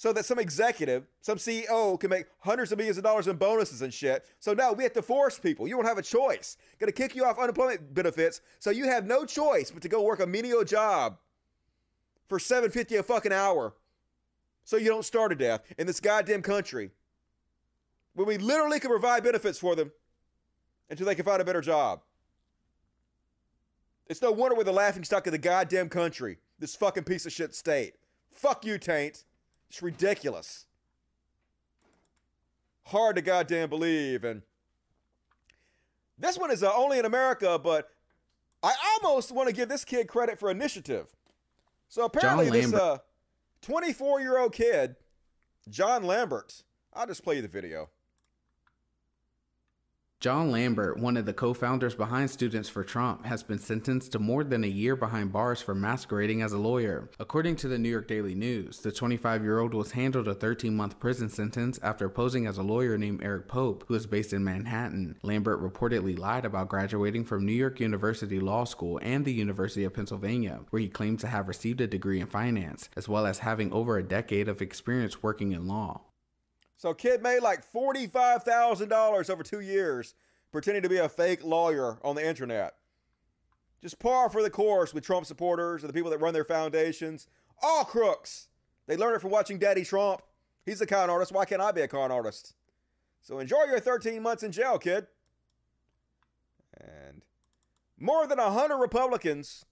so 0.00 0.14
that 0.14 0.24
some 0.24 0.38
executive, 0.38 1.06
some 1.20 1.36
CEO 1.36 2.00
can 2.00 2.08
make 2.08 2.24
hundreds 2.38 2.72
of 2.72 2.78
millions 2.78 2.96
of 2.96 3.04
dollars 3.04 3.28
in 3.28 3.36
bonuses 3.36 3.82
and 3.82 3.92
shit. 3.92 4.24
So 4.38 4.54
now 4.54 4.72
we 4.72 4.82
have 4.82 4.94
to 4.94 5.02
force 5.02 5.38
people. 5.38 5.68
You 5.68 5.76
don't 5.76 5.84
have 5.84 5.98
a 5.98 6.02
choice. 6.02 6.56
Gonna 6.78 6.90
kick 6.90 7.14
you 7.14 7.26
off 7.26 7.38
unemployment 7.38 7.92
benefits, 7.92 8.40
so 8.58 8.70
you 8.70 8.86
have 8.86 9.04
no 9.04 9.26
choice 9.26 9.70
but 9.70 9.82
to 9.82 9.90
go 9.90 10.02
work 10.02 10.20
a 10.20 10.26
menial 10.26 10.64
job 10.64 11.18
for 12.28 12.38
750 12.38 12.96
a 12.96 13.02
fucking 13.02 13.32
hour. 13.32 13.74
So 14.64 14.78
you 14.78 14.88
don't 14.88 15.04
starve 15.04 15.30
to 15.30 15.36
death 15.36 15.64
in 15.76 15.86
this 15.86 16.00
goddamn 16.00 16.40
country. 16.40 16.92
When 18.14 18.26
we 18.26 18.38
literally 18.38 18.80
can 18.80 18.90
provide 18.90 19.22
benefits 19.22 19.58
for 19.58 19.76
them 19.76 19.92
until 20.88 21.06
they 21.06 21.14
can 21.14 21.24
find 21.24 21.40
a 21.40 21.44
better 21.44 21.60
job. 21.60 22.02
It's 24.08 24.20
no 24.20 24.32
wonder 24.32 24.56
we're 24.56 24.64
the 24.64 24.72
laughing 24.72 25.04
stock 25.04 25.26
of 25.26 25.32
the 25.32 25.38
goddamn 25.38 25.88
country. 25.88 26.38
This 26.58 26.74
fucking 26.74 27.04
piece 27.04 27.26
of 27.26 27.32
shit 27.32 27.54
state. 27.54 27.94
Fuck 28.32 28.64
you, 28.64 28.76
Taint. 28.76 29.24
It's 29.68 29.82
ridiculous. 29.82 30.66
Hard 32.86 33.16
to 33.16 33.22
goddamn 33.22 33.70
believe. 33.70 34.24
And 34.24 34.42
this 36.18 36.36
one 36.36 36.50
is 36.50 36.64
uh, 36.64 36.72
only 36.74 36.98
in 36.98 37.04
America, 37.04 37.58
but 37.62 37.88
I 38.64 38.74
almost 39.02 39.30
want 39.30 39.48
to 39.48 39.54
give 39.54 39.68
this 39.68 39.84
kid 39.84 40.08
credit 40.08 40.40
for 40.40 40.50
initiative. 40.50 41.06
So 41.88 42.04
apparently, 42.04 42.50
this 42.50 42.74
uh, 42.74 42.98
24 43.62 44.20
year 44.20 44.38
old 44.38 44.52
kid, 44.52 44.96
John 45.68 46.02
Lambert, 46.02 46.64
I'll 46.92 47.06
just 47.06 47.22
play 47.22 47.36
you 47.36 47.42
the 47.42 47.48
video. 47.48 47.88
John 50.20 50.50
Lambert, 50.50 50.98
one 50.98 51.16
of 51.16 51.24
the 51.24 51.32
co 51.32 51.54
founders 51.54 51.94
behind 51.94 52.28
Students 52.28 52.68
for 52.68 52.84
Trump, 52.84 53.24
has 53.24 53.42
been 53.42 53.58
sentenced 53.58 54.12
to 54.12 54.18
more 54.18 54.44
than 54.44 54.64
a 54.64 54.66
year 54.66 54.94
behind 54.94 55.32
bars 55.32 55.62
for 55.62 55.74
masquerading 55.74 56.42
as 56.42 56.52
a 56.52 56.58
lawyer. 56.58 57.08
According 57.18 57.56
to 57.56 57.68
the 57.68 57.78
New 57.78 57.88
York 57.88 58.06
Daily 58.06 58.34
News, 58.34 58.80
the 58.80 58.92
25 58.92 59.42
year 59.42 59.60
old 59.60 59.72
was 59.72 59.92
handled 59.92 60.28
a 60.28 60.34
13 60.34 60.76
month 60.76 61.00
prison 61.00 61.30
sentence 61.30 61.80
after 61.82 62.10
posing 62.10 62.46
as 62.46 62.58
a 62.58 62.62
lawyer 62.62 62.98
named 62.98 63.22
Eric 63.22 63.48
Pope, 63.48 63.84
who 63.88 63.94
is 63.94 64.06
based 64.06 64.34
in 64.34 64.44
Manhattan. 64.44 65.16
Lambert 65.22 65.62
reportedly 65.62 66.18
lied 66.18 66.44
about 66.44 66.68
graduating 66.68 67.24
from 67.24 67.46
New 67.46 67.54
York 67.54 67.80
University 67.80 68.40
Law 68.40 68.64
School 68.64 69.00
and 69.00 69.24
the 69.24 69.32
University 69.32 69.84
of 69.84 69.94
Pennsylvania, 69.94 70.60
where 70.68 70.82
he 70.82 70.88
claimed 70.90 71.20
to 71.20 71.28
have 71.28 71.48
received 71.48 71.80
a 71.80 71.86
degree 71.86 72.20
in 72.20 72.26
finance, 72.26 72.90
as 72.94 73.08
well 73.08 73.24
as 73.24 73.38
having 73.38 73.72
over 73.72 73.96
a 73.96 74.02
decade 74.02 74.48
of 74.48 74.60
experience 74.60 75.22
working 75.22 75.52
in 75.52 75.66
law. 75.66 76.02
So 76.80 76.94
kid 76.94 77.22
made 77.22 77.40
like 77.40 77.70
$45,000 77.70 79.28
over 79.28 79.42
two 79.42 79.60
years 79.60 80.14
pretending 80.50 80.82
to 80.82 80.88
be 80.88 80.96
a 80.96 81.10
fake 81.10 81.44
lawyer 81.44 81.98
on 82.02 82.14
the 82.14 82.26
internet. 82.26 82.72
Just 83.82 83.98
par 83.98 84.30
for 84.30 84.42
the 84.42 84.48
course 84.48 84.94
with 84.94 85.04
Trump 85.04 85.26
supporters 85.26 85.82
and 85.82 85.90
the 85.90 85.92
people 85.92 86.10
that 86.10 86.22
run 86.22 86.32
their 86.32 86.42
foundations. 86.42 87.26
All 87.62 87.84
crooks. 87.84 88.48
They 88.86 88.96
learned 88.96 89.16
it 89.16 89.20
from 89.20 89.30
watching 89.30 89.58
Daddy 89.58 89.84
Trump. 89.84 90.22
He's 90.64 90.80
a 90.80 90.86
con 90.86 91.10
artist. 91.10 91.32
Why 91.32 91.44
can't 91.44 91.60
I 91.60 91.70
be 91.70 91.82
a 91.82 91.88
con 91.88 92.10
artist? 92.10 92.54
So 93.20 93.40
enjoy 93.40 93.64
your 93.64 93.78
13 93.78 94.22
months 94.22 94.42
in 94.42 94.50
jail, 94.50 94.78
kid. 94.78 95.06
And 96.80 97.20
more 97.98 98.26
than 98.26 98.38
100 98.38 98.78
Republicans 98.78 99.66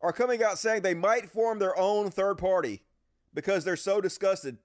are 0.00 0.12
coming 0.12 0.44
out 0.44 0.60
saying 0.60 0.82
they 0.82 0.94
might 0.94 1.28
form 1.28 1.58
their 1.58 1.76
own 1.76 2.12
third 2.12 2.38
party 2.38 2.84
because 3.34 3.64
they're 3.64 3.74
so 3.74 4.00
disgusted 4.00 4.58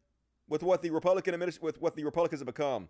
with 0.48 0.64
what 0.64 0.82
the 0.82 0.90
Republican 0.90 1.34
adminis- 1.34 1.62
with 1.62 1.82
what 1.82 1.96
the 1.96 2.04
Republicans 2.04 2.42
have 2.42 2.48
become. 2.48 2.90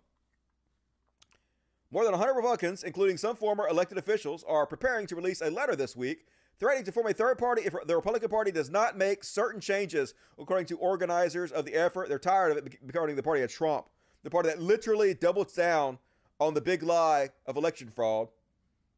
More 1.90 2.02
than 2.02 2.12
100 2.12 2.34
Republicans, 2.34 2.82
including 2.82 3.16
some 3.16 3.36
former 3.36 3.68
elected 3.68 3.98
officials, 3.98 4.44
are 4.48 4.66
preparing 4.66 5.06
to 5.06 5.16
release 5.16 5.40
a 5.40 5.50
letter 5.50 5.76
this 5.76 5.94
week 5.94 6.26
threatening 6.58 6.84
to 6.84 6.92
form 6.92 7.06
a 7.06 7.12
third 7.12 7.38
party 7.38 7.62
if 7.62 7.74
the 7.86 7.96
Republican 7.96 8.28
Party 8.28 8.50
does 8.50 8.70
not 8.70 8.96
make 8.96 9.24
certain 9.24 9.60
changes, 9.60 10.14
according 10.38 10.66
to 10.66 10.76
organizers 10.78 11.52
of 11.52 11.64
the 11.64 11.74
effort. 11.74 12.08
They're 12.08 12.18
tired 12.18 12.52
of 12.52 12.58
it 12.58 12.86
becoming 12.86 13.16
the 13.16 13.22
party 13.22 13.42
of 13.42 13.50
Trump, 13.50 13.86
the 14.22 14.30
party 14.30 14.48
that 14.48 14.60
literally 14.60 15.14
doubles 15.14 15.52
down 15.52 15.98
on 16.40 16.54
the 16.54 16.60
big 16.60 16.82
lie 16.82 17.30
of 17.46 17.56
election 17.56 17.90
fraud, 17.90 18.28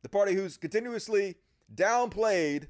the 0.03 0.09
party 0.09 0.35
who's 0.35 0.57
continuously 0.57 1.37
downplayed 1.75 2.69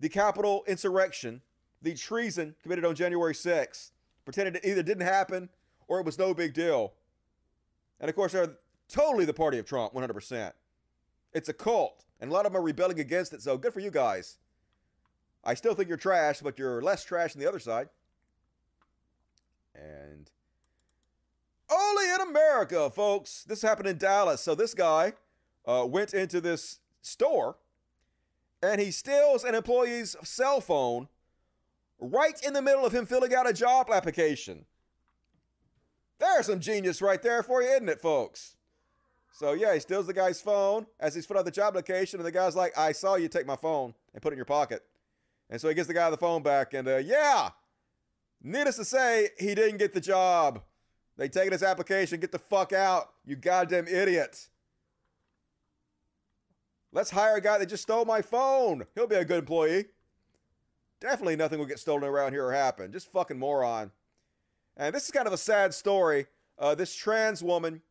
the 0.00 0.08
Capitol 0.08 0.64
insurrection, 0.66 1.42
the 1.82 1.94
treason 1.94 2.54
committed 2.62 2.84
on 2.84 2.94
January 2.94 3.34
6th, 3.34 3.90
pretended 4.28 4.56
it 4.56 4.68
either 4.68 4.82
didn't 4.82 5.06
happen 5.06 5.48
or 5.86 6.00
it 6.00 6.04
was 6.04 6.18
no 6.18 6.34
big 6.34 6.52
deal. 6.52 6.92
And 7.98 8.10
of 8.10 8.14
course, 8.14 8.32
they're 8.32 8.58
totally 8.88 9.24
the 9.24 9.32
party 9.32 9.58
of 9.58 9.64
Trump, 9.64 9.94
100%. 9.94 10.52
It's 11.32 11.48
a 11.48 11.54
cult, 11.54 12.04
and 12.20 12.30
a 12.30 12.34
lot 12.34 12.44
of 12.44 12.52
them 12.52 12.60
are 12.60 12.64
rebelling 12.64 13.00
against 13.00 13.32
it, 13.32 13.40
so 13.40 13.56
good 13.56 13.72
for 13.72 13.80
you 13.80 13.90
guys. 13.90 14.36
I 15.42 15.54
still 15.54 15.74
think 15.74 15.88
you're 15.88 15.96
trash, 15.96 16.40
but 16.40 16.58
you're 16.58 16.82
less 16.82 17.04
trash 17.04 17.32
than 17.32 17.40
the 17.40 17.48
other 17.48 17.58
side. 17.58 17.88
And 19.74 20.30
only 21.70 22.10
in 22.10 22.20
America, 22.20 22.90
folks. 22.90 23.44
This 23.44 23.62
happened 23.62 23.88
in 23.88 23.96
Dallas. 23.96 24.42
So 24.42 24.54
this 24.54 24.74
guy 24.74 25.14
uh, 25.66 25.86
went 25.88 26.12
into 26.12 26.40
this 26.40 26.80
store 27.00 27.56
and 28.62 28.80
he 28.80 28.90
steals 28.90 29.44
an 29.44 29.54
employee's 29.54 30.16
cell 30.22 30.60
phone 30.60 31.08
right 31.98 32.40
in 32.44 32.52
the 32.52 32.62
middle 32.62 32.84
of 32.84 32.92
him 32.92 33.06
filling 33.06 33.34
out 33.34 33.48
a 33.48 33.52
job 33.52 33.88
application. 33.92 34.64
There's 36.18 36.46
some 36.46 36.60
genius 36.60 37.00
right 37.00 37.22
there 37.22 37.42
for 37.42 37.62
you, 37.62 37.68
isn't 37.68 37.88
it, 37.88 38.00
folks? 38.00 38.56
So 39.32 39.52
yeah, 39.52 39.74
he 39.74 39.80
steals 39.80 40.06
the 40.06 40.12
guy's 40.12 40.40
phone 40.40 40.86
as 40.98 41.14
he's 41.14 41.26
filling 41.26 41.40
out 41.40 41.44
the 41.44 41.52
job 41.52 41.76
application, 41.76 42.18
and 42.18 42.26
the 42.26 42.32
guy's 42.32 42.56
like, 42.56 42.76
"I 42.76 42.92
saw 42.92 43.14
you 43.14 43.28
take 43.28 43.46
my 43.46 43.56
phone 43.56 43.94
and 44.12 44.20
put 44.20 44.32
it 44.32 44.34
in 44.34 44.38
your 44.38 44.44
pocket," 44.44 44.84
and 45.48 45.60
so 45.60 45.68
he 45.68 45.74
gives 45.74 45.86
the 45.86 45.94
guy 45.94 46.10
the 46.10 46.16
phone 46.16 46.42
back, 46.42 46.74
and 46.74 46.88
uh, 46.88 46.96
yeah, 46.96 47.50
needless 48.42 48.76
to 48.76 48.84
say, 48.84 49.28
he 49.38 49.54
didn't 49.54 49.78
get 49.78 49.94
the 49.94 50.00
job. 50.00 50.62
They 51.16 51.28
take 51.28 51.52
his 51.52 51.62
application, 51.62 52.20
get 52.20 52.32
the 52.32 52.38
fuck 52.38 52.72
out, 52.72 53.10
you 53.24 53.36
goddamn 53.36 53.88
idiot. 53.88 54.48
Let's 56.92 57.10
hire 57.10 57.36
a 57.36 57.40
guy 57.40 57.58
that 57.58 57.68
just 57.68 57.82
stole 57.82 58.04
my 58.04 58.22
phone. 58.22 58.86
He'll 58.94 59.06
be 59.06 59.16
a 59.16 59.24
good 59.24 59.40
employee. 59.40 59.86
Definitely 61.00 61.36
nothing 61.36 61.58
will 61.58 61.66
get 61.66 61.78
stolen 61.78 62.04
around 62.04 62.32
here 62.32 62.46
or 62.46 62.52
happen. 62.52 62.92
Just 62.92 63.10
fucking 63.12 63.38
moron. 63.38 63.92
And 64.76 64.94
this 64.94 65.04
is 65.04 65.10
kind 65.10 65.26
of 65.26 65.32
a 65.32 65.38
sad 65.38 65.74
story. 65.74 66.26
Uh, 66.58 66.74
this 66.74 66.94
trans 66.94 67.42
woman, 67.42 67.82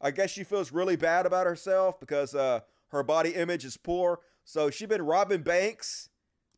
I 0.00 0.10
guess 0.10 0.30
she 0.30 0.44
feels 0.44 0.72
really 0.72 0.96
bad 0.96 1.26
about 1.26 1.46
herself 1.46 1.98
because 1.98 2.34
uh, 2.34 2.60
her 2.88 3.02
body 3.02 3.30
image 3.30 3.64
is 3.64 3.76
poor. 3.76 4.20
So 4.44 4.70
she's 4.70 4.88
been 4.88 5.02
robbing 5.02 5.42
banks 5.42 6.10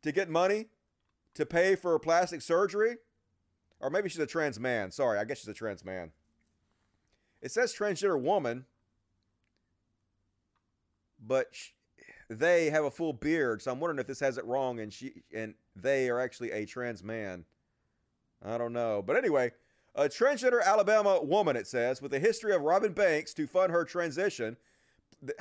to 0.03 0.13
get 0.13 0.29
money 0.29 0.67
to 1.35 1.47
pay 1.47 1.77
for 1.77 1.99
plastic 1.99 2.43
surgery. 2.43 2.97
Or 3.81 3.91
maybe 3.91 4.09
she's 4.09 4.21
a 4.21 4.27
trans 4.27 4.59
man. 4.59 4.91
Sorry, 4.91 5.19
I 5.19 5.25
guess 5.25 5.39
she's 5.39 5.49
a 5.49 5.55
trans 5.55 5.85
man. 5.85 6.13
It 7.43 7.53
says 7.53 7.75
transgender 7.75 8.21
woman, 8.21 8.65
but 11.25 11.49
they 12.29 12.71
have 12.71 12.85
a 12.85 12.91
full 12.91 13.13
beard. 13.13 13.63
So 13.63 13.71
I'm 13.71 13.81
wondering 13.81 13.99
if 14.01 14.07
this 14.07 14.21
has 14.21 14.39
it 14.39 14.45
wrong 14.45 14.81
and 14.81 14.93
she 14.93 15.23
and 15.35 15.55
they 15.75 16.09
are 16.09 16.21
actually 16.21 16.51
a 16.53 16.67
trans 16.67 17.03
man. 17.03 17.45
I 18.45 18.59
don't 18.59 18.73
know. 18.73 19.03
But 19.05 19.17
anyway, 19.17 19.53
a 19.95 20.09
transgender 20.09 20.63
Alabama 20.63 21.23
woman, 21.23 21.57
it 21.57 21.67
says, 21.67 22.03
with 22.03 22.13
a 22.15 22.19
history 22.19 22.55
of 22.55 22.63
robbing 22.63 22.93
banks 22.93 23.33
to 23.35 23.47
fund 23.47 23.73
her 23.73 23.85
transition. 23.85 24.57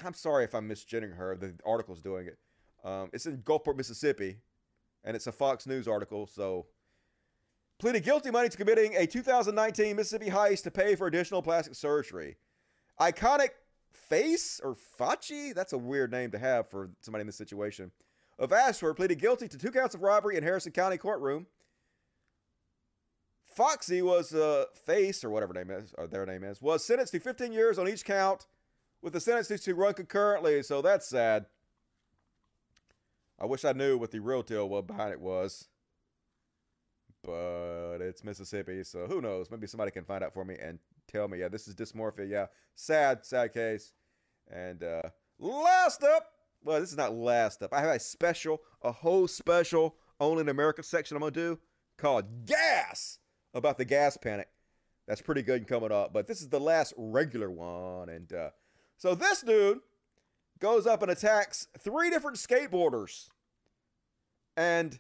I'm 0.04 0.14
sorry 0.14 0.46
if 0.46 0.56
I'm 0.56 0.70
misgendering 0.70 1.18
her. 1.18 1.36
The 1.36 1.54
article's 1.66 2.02
doing 2.02 2.28
it. 2.28 2.38
Um, 2.84 3.10
it's 3.12 3.26
in 3.26 3.40
Gulfport, 3.40 3.76
Mississippi, 3.76 4.38
and 5.04 5.16
it's 5.16 5.28
a 5.28 5.32
Fox 5.32 5.68
News 5.68 5.88
article. 5.88 6.28
So 6.28 6.68
pleaded 7.80 8.04
guilty 8.04 8.32
money 8.32 8.48
to 8.48 8.58
committing 8.58 8.96
a 8.96 9.06
2019 9.06 9.96
Mississippi 9.96 10.30
heist 10.30 10.64
to 10.64 10.72
pay 10.72 10.96
for 10.96 11.08
additional 11.08 11.42
plastic 11.42 11.76
surgery. 11.76 12.38
Iconic 13.00 13.50
Face 13.96 14.62
or 14.64 14.76
Fachi? 15.00 15.54
That's 15.54 15.74
a 15.74 15.78
weird 15.78 16.12
name 16.12 16.32
to 16.32 16.40
have 16.40 16.70
for 16.70 16.90
somebody 17.02 17.22
in 17.22 17.28
this 17.28 17.36
situation. 17.36 17.92
Of 18.38 18.52
Ashford 18.52 18.98
pleaded 18.98 19.20
guilty 19.20 19.48
to 19.48 19.58
two 19.58 19.72
counts 19.72 19.96
of 19.96 20.02
robbery 20.02 20.36
in 20.36 20.44
Harrison 20.44 20.72
County 20.72 20.98
courtroom. 20.98 21.48
Foxy 23.56 24.02
was 24.02 24.34
uh, 24.34 24.66
Face 24.74 25.24
or 25.24 25.30
whatever 25.30 25.54
name 25.54 25.72
is, 25.72 25.94
or 25.98 26.08
their 26.08 26.26
name 26.26 26.44
is, 26.44 26.62
was 26.62 26.84
sentenced 26.84 27.14
to 27.14 27.20
15 27.20 27.54
years 27.54 27.80
on 27.80 27.88
each 27.88 28.04
count, 28.04 28.48
with 29.02 29.14
the 29.14 29.22
sentences 29.22 29.62
to 29.62 29.74
run 29.74 29.94
concurrently. 29.94 30.62
So 30.62 30.82
that's 30.82 31.08
sad. 31.08 31.46
I 33.40 33.46
wish 33.46 33.64
I 33.64 33.72
knew 33.72 33.98
what 33.98 34.12
the 34.12 34.20
real 34.20 34.42
deal 34.42 34.68
was 34.68 34.84
behind 34.86 35.12
it 35.12 35.22
was, 35.22 35.68
but 37.26 37.98
it's 38.02 38.24
Mississippi, 38.24 38.84
so 38.84 39.08
who 39.08 39.22
knows? 39.22 39.50
Maybe 39.50 39.68
somebody 39.68 39.92
can 39.92 40.06
find 40.06 40.24
out 40.24 40.34
for 40.34 40.46
me 40.46 40.56
and 40.62 40.80
tell 41.12 41.28
me. 41.28 41.40
Yeah, 41.40 41.48
this 41.48 41.68
is 41.68 41.76
dysmorphia. 41.76 42.30
Yeah, 42.30 42.46
sad, 42.76 43.26
sad 43.26 43.54
case. 43.54 43.94
And 44.52 44.84
uh, 44.84 45.10
last 45.40 46.04
up, 46.04 46.32
well, 46.64 46.80
this 46.80 46.92
is 46.92 46.98
not 46.98 47.14
last 47.14 47.64
up. 47.64 47.74
I 47.74 47.82
have 47.82 47.96
a 47.96 48.00
special, 48.00 48.62
a 48.82 48.92
whole 48.92 49.28
special, 49.28 49.96
only 50.20 50.42
in 50.42 50.50
America 50.50 50.84
section 50.84 51.18
I'm 51.18 51.22
gonna 51.22 51.32
do 51.32 51.60
called 51.98 52.46
Gas 52.46 53.20
about 53.54 53.78
the 53.78 53.86
gas 53.86 54.18
panic. 54.18 54.50
That's 55.08 55.22
pretty 55.22 55.42
good 55.42 55.68
coming 55.68 55.92
up. 55.92 56.14
But 56.14 56.28
this 56.28 56.42
is 56.42 56.50
the 56.50 56.60
last 56.60 56.94
regular 56.98 57.50
one. 57.50 58.10
And 58.10 58.32
uh, 58.34 58.50
so 58.98 59.16
this 59.16 59.42
dude 59.42 59.80
goes 60.60 60.88
up 60.88 61.02
and 61.02 61.12
attacks 61.12 61.68
three 61.80 62.10
different 62.10 62.38
skateboarders. 62.38 63.30
And 64.58 65.00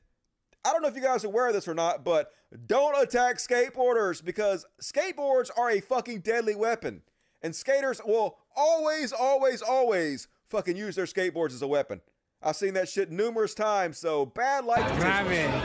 I 0.65 0.71
don't 0.71 0.81
know 0.81 0.87
if 0.87 0.95
you 0.95 1.01
guys 1.01 1.23
are 1.23 1.27
aware 1.27 1.47
of 1.47 1.53
this 1.53 1.67
or 1.67 1.75
not, 1.75 2.03
but 2.03 2.31
don't 2.65 2.99
attack 2.99 3.37
skateboarders 3.37 4.25
because 4.25 4.65
skateboards 4.81 5.51
are 5.55 5.69
a 5.69 5.79
fucking 5.79 6.21
deadly 6.21 6.55
weapon. 6.55 7.03
And 7.43 7.55
skaters 7.55 8.01
will 8.03 8.39
always, 8.55 9.13
always, 9.13 9.61
always 9.61 10.27
fucking 10.49 10.75
use 10.75 10.95
their 10.95 11.05
skateboards 11.05 11.53
as 11.53 11.61
a 11.61 11.67
weapon. 11.67 12.01
I've 12.41 12.55
seen 12.55 12.73
that 12.73 12.89
shit 12.89 13.11
numerous 13.11 13.53
times, 13.53 13.99
so 13.99 14.25
bad 14.25 14.65
life 14.65 14.87
decisions. 14.87 15.63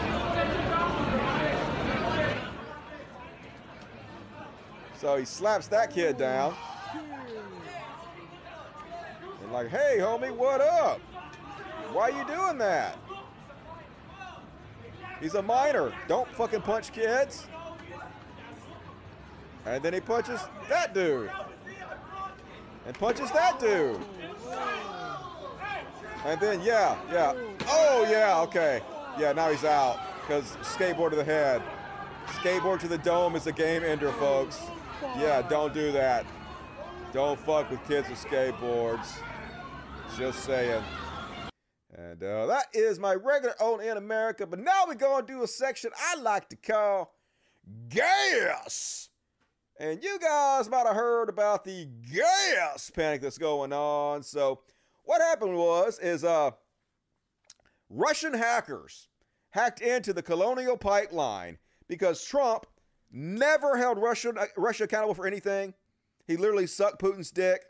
So 4.99 5.17
he 5.17 5.25
slaps 5.25 5.67
that 5.69 5.91
kid 5.95 6.19
down. 6.19 6.55
And 9.43 9.51
like, 9.51 9.69
hey, 9.69 9.97
homie, 9.99 10.31
what 10.31 10.61
up? 10.61 11.01
Why 11.95 12.11
are 12.11 12.11
you 12.11 12.27
doing 12.27 12.59
that? 12.59 12.99
He's 15.21 15.35
a 15.35 15.43
minor. 15.43 15.93
Don't 16.09 16.29
fucking 16.29 16.63
punch 16.63 16.93
kids. 16.93 17.47
And 19.67 19.83
then 19.83 19.93
he 19.93 20.01
punches 20.01 20.41
that 20.69 20.95
dude. 20.95 21.31
And 22.87 22.99
punches 22.99 23.31
that 23.33 23.61
dude. 23.61 24.01
And 26.25 26.41
then, 26.41 26.61
yeah, 26.63 26.97
yeah. 27.13 27.35
Oh, 27.67 28.07
yeah, 28.11 28.41
okay. 28.43 28.81
Yeah, 29.19 29.33
now 29.33 29.51
he's 29.51 29.65
out. 29.65 30.01
Because 30.21 30.45
skateboard 30.63 31.11
to 31.11 31.17
the 31.17 31.25
head. 31.25 31.63
Skateboard 32.29 32.81
to 32.81 32.89
the 32.89 32.99
dome 32.99 33.37
is 33.37 33.47
a 33.47 33.53
game 33.53 33.83
ender, 33.83 34.13
folks. 34.13 34.63
Yeah, 35.19 35.43
don't 35.43 35.75
do 35.75 35.93
that. 35.93 36.25
Don't 37.13 37.39
fuck 37.41 37.71
with 37.71 37.87
kids 37.87 38.09
with 38.09 38.23
skateboards. 38.23 39.19
Just 40.17 40.45
saying. 40.45 40.83
And 42.11 42.24
uh, 42.24 42.47
that 42.47 42.66
is 42.74 42.99
my 42.99 43.15
regular 43.15 43.55
on 43.61 43.81
in 43.81 43.97
America. 43.97 44.45
But 44.45 44.59
now 44.59 44.85
we're 44.89 44.95
going 44.95 45.27
to 45.27 45.32
do 45.32 45.43
a 45.45 45.47
section 45.47 45.93
I 45.97 46.16
like 46.20 46.49
to 46.49 46.57
call 46.57 47.15
Gas. 47.89 49.11
And 49.78 50.03
you 50.03 50.19
guys 50.19 50.69
might 50.69 50.87
have 50.87 50.97
heard 50.97 51.28
about 51.28 51.65
the 51.65 51.89
gas 52.12 52.91
panic 52.91 53.23
that's 53.23 53.39
going 53.39 53.73
on. 53.73 54.24
So 54.24 54.61
what 55.05 55.20
happened 55.23 55.57
was 55.57 55.99
is 56.01 56.24
uh 56.24 56.51
Russian 57.89 58.35
hackers 58.35 59.09
hacked 59.51 59.81
into 59.81 60.12
the 60.12 60.23
Colonial 60.23 60.77
Pipeline 60.77 61.59
because 61.89 62.24
Trump 62.24 62.66
never 63.11 63.77
held 63.77 63.99
Russia, 63.99 64.35
Russia 64.57 64.85
accountable 64.85 65.15
for 65.15 65.27
anything. 65.27 65.74
He 66.27 66.37
literally 66.37 66.66
sucked 66.66 67.01
Putin's 67.01 67.31
dick. 67.31 67.62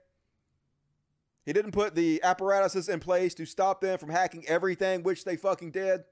He 1.51 1.53
didn't 1.53 1.73
put 1.73 1.97
the 1.97 2.23
apparatuses 2.23 2.89
in 2.89 3.01
place 3.01 3.35
to 3.35 3.45
stop 3.45 3.81
them 3.81 3.99
from 3.99 4.11
hacking 4.11 4.47
everything, 4.47 5.03
which 5.03 5.25
they 5.25 5.35
fucking 5.35 5.73
did. 5.73 6.03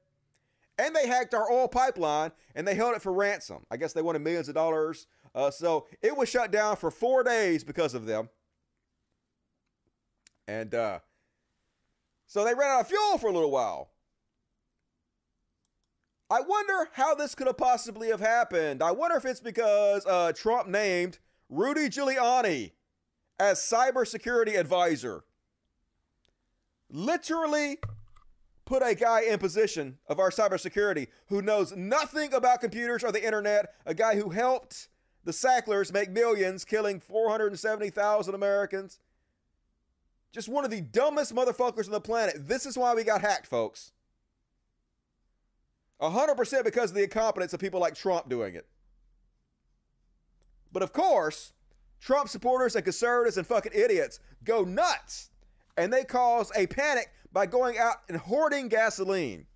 And 0.76 0.96
they 0.96 1.06
hacked 1.06 1.32
our 1.32 1.48
oil 1.48 1.68
pipeline 1.68 2.32
and 2.56 2.66
they 2.66 2.74
held 2.74 2.96
it 2.96 3.02
for 3.02 3.12
ransom. 3.12 3.58
I 3.70 3.76
guess 3.76 3.92
they 3.92 4.02
wanted 4.02 4.22
millions 4.22 4.48
of 4.48 4.56
dollars. 4.56 5.06
Uh, 5.36 5.52
so 5.52 5.86
it 6.02 6.16
was 6.16 6.28
shut 6.28 6.50
down 6.50 6.74
for 6.74 6.90
four 6.90 7.22
days 7.22 7.62
because 7.62 7.94
of 7.94 8.04
them. 8.04 8.30
And 10.48 10.74
uh, 10.74 10.98
so 12.26 12.44
they 12.44 12.54
ran 12.54 12.72
out 12.72 12.80
of 12.80 12.88
fuel 12.88 13.16
for 13.18 13.28
a 13.28 13.32
little 13.32 13.52
while. 13.52 13.90
I 16.28 16.40
wonder 16.40 16.88
how 16.94 17.14
this 17.14 17.36
could 17.36 17.46
have 17.46 17.58
possibly 17.58 18.08
have 18.08 18.18
happened. 18.18 18.82
I 18.82 18.90
wonder 18.90 19.16
if 19.16 19.24
it's 19.24 19.38
because 19.38 20.04
uh, 20.04 20.32
Trump 20.32 20.66
named 20.66 21.20
Rudy 21.48 21.88
Giuliani 21.88 22.72
as 23.38 23.60
cybersecurity 23.60 24.58
advisor. 24.58 25.22
Literally 26.90 27.78
put 28.64 28.82
a 28.82 28.94
guy 28.94 29.22
in 29.22 29.38
position 29.38 29.98
of 30.08 30.18
our 30.18 30.30
cybersecurity 30.30 31.08
who 31.28 31.42
knows 31.42 31.74
nothing 31.74 32.34
about 32.34 32.60
computers 32.60 33.02
or 33.02 33.12
the 33.12 33.24
internet, 33.24 33.74
a 33.86 33.94
guy 33.94 34.16
who 34.16 34.30
helped 34.30 34.88
the 35.24 35.32
Sacklers 35.32 35.92
make 35.92 36.10
millions, 36.10 36.64
killing 36.64 37.00
470,000 37.00 38.34
Americans. 38.34 38.98
Just 40.32 40.48
one 40.48 40.64
of 40.64 40.70
the 40.70 40.80
dumbest 40.80 41.34
motherfuckers 41.34 41.86
on 41.86 41.92
the 41.92 42.00
planet. 42.00 42.48
This 42.48 42.66
is 42.66 42.76
why 42.76 42.94
we 42.94 43.04
got 43.04 43.20
hacked, 43.20 43.46
folks. 43.46 43.92
100% 46.00 46.64
because 46.64 46.90
of 46.90 46.96
the 46.96 47.02
incompetence 47.02 47.52
of 47.52 47.60
people 47.60 47.80
like 47.80 47.94
Trump 47.94 48.28
doing 48.28 48.54
it. 48.54 48.66
But 50.72 50.82
of 50.82 50.92
course, 50.92 51.52
Trump 52.00 52.28
supporters 52.28 52.76
and 52.76 52.84
conservatives 52.84 53.36
and 53.36 53.46
fucking 53.46 53.72
idiots 53.74 54.20
go 54.44 54.62
nuts 54.62 55.30
and 55.78 55.92
they 55.92 56.04
cause 56.04 56.50
a 56.56 56.66
panic 56.66 57.12
by 57.32 57.46
going 57.46 57.78
out 57.78 57.98
and 58.08 58.18
hoarding 58.18 58.68
gasoline, 58.68 59.46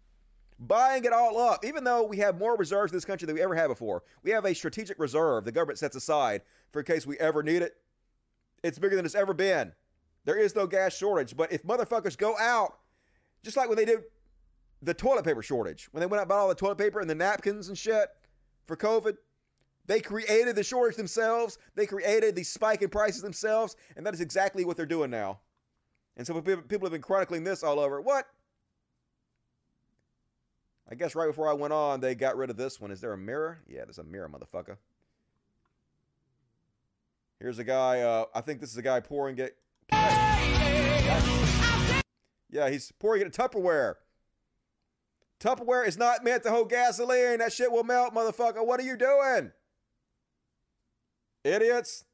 buying 0.58 1.04
it 1.04 1.12
all 1.12 1.36
up, 1.36 1.64
even 1.64 1.82
though 1.82 2.04
we 2.04 2.16
have 2.18 2.38
more 2.38 2.56
reserves 2.56 2.92
in 2.92 2.96
this 2.96 3.04
country 3.04 3.26
than 3.26 3.34
we 3.34 3.42
ever 3.42 3.56
had 3.56 3.66
before. 3.66 4.04
We 4.22 4.30
have 4.30 4.44
a 4.44 4.54
strategic 4.54 4.98
reserve 4.98 5.44
the 5.44 5.52
government 5.52 5.80
sets 5.80 5.96
aside 5.96 6.42
for 6.72 6.78
in 6.78 6.86
case 6.86 7.06
we 7.06 7.18
ever 7.18 7.42
need 7.42 7.60
it. 7.60 7.74
It's 8.62 8.78
bigger 8.78 8.94
than 8.94 9.04
it's 9.04 9.16
ever 9.16 9.34
been. 9.34 9.72
There 10.24 10.38
is 10.38 10.54
no 10.54 10.68
gas 10.68 10.96
shortage. 10.96 11.36
But 11.36 11.52
if 11.52 11.64
motherfuckers 11.64 12.16
go 12.16 12.38
out, 12.38 12.78
just 13.42 13.56
like 13.56 13.68
when 13.68 13.76
they 13.76 13.84
did 13.84 14.02
the 14.80 14.94
toilet 14.94 15.24
paper 15.24 15.42
shortage, 15.42 15.88
when 15.90 16.00
they 16.00 16.06
went 16.06 16.20
out 16.20 16.22
and 16.22 16.28
bought 16.28 16.38
all 16.38 16.48
the 16.48 16.54
toilet 16.54 16.78
paper 16.78 17.00
and 17.00 17.10
the 17.10 17.14
napkins 17.16 17.68
and 17.68 17.76
shit 17.76 18.08
for 18.66 18.76
COVID, 18.76 19.16
they 19.86 20.00
created 20.00 20.54
the 20.54 20.62
shortage 20.62 20.96
themselves. 20.96 21.58
They 21.74 21.86
created 21.86 22.36
the 22.36 22.44
spike 22.44 22.82
in 22.82 22.90
prices 22.90 23.22
themselves. 23.22 23.74
And 23.96 24.06
that 24.06 24.14
is 24.14 24.20
exactly 24.20 24.64
what 24.64 24.76
they're 24.76 24.86
doing 24.86 25.10
now. 25.10 25.40
And 26.16 26.26
so 26.26 26.40
people 26.40 26.86
have 26.86 26.92
been 26.92 27.00
chronicling 27.00 27.44
this 27.44 27.62
all 27.62 27.80
over. 27.80 28.00
What? 28.00 28.26
I 30.90 30.94
guess 30.94 31.14
right 31.14 31.26
before 31.26 31.48
I 31.48 31.54
went 31.54 31.72
on, 31.72 32.00
they 32.00 32.14
got 32.14 32.36
rid 32.36 32.50
of 32.50 32.56
this 32.56 32.80
one. 32.80 32.90
Is 32.90 33.00
there 33.00 33.12
a 33.12 33.18
mirror? 33.18 33.60
Yeah, 33.66 33.84
there's 33.84 33.98
a 33.98 34.04
mirror, 34.04 34.28
motherfucker. 34.28 34.76
Here's 37.40 37.58
a 37.58 37.64
guy. 37.64 38.00
Uh, 38.00 38.26
I 38.34 38.42
think 38.42 38.60
this 38.60 38.70
is 38.70 38.76
a 38.76 38.82
guy 38.82 39.00
pouring 39.00 39.38
it. 39.38 39.56
Yeah, 42.50 42.68
he's 42.68 42.92
pouring 42.92 43.22
it 43.22 43.24
in 43.24 43.30
Tupperware. 43.30 43.94
Tupperware 45.40 45.86
is 45.86 45.96
not 45.96 46.22
meant 46.22 46.42
to 46.42 46.50
hold 46.50 46.68
gasoline. 46.68 47.38
That 47.38 47.52
shit 47.52 47.72
will 47.72 47.84
melt, 47.84 48.14
motherfucker. 48.14 48.64
What 48.64 48.78
are 48.78 48.84
you 48.84 48.96
doing? 48.96 49.50
Idiots. 51.42 52.04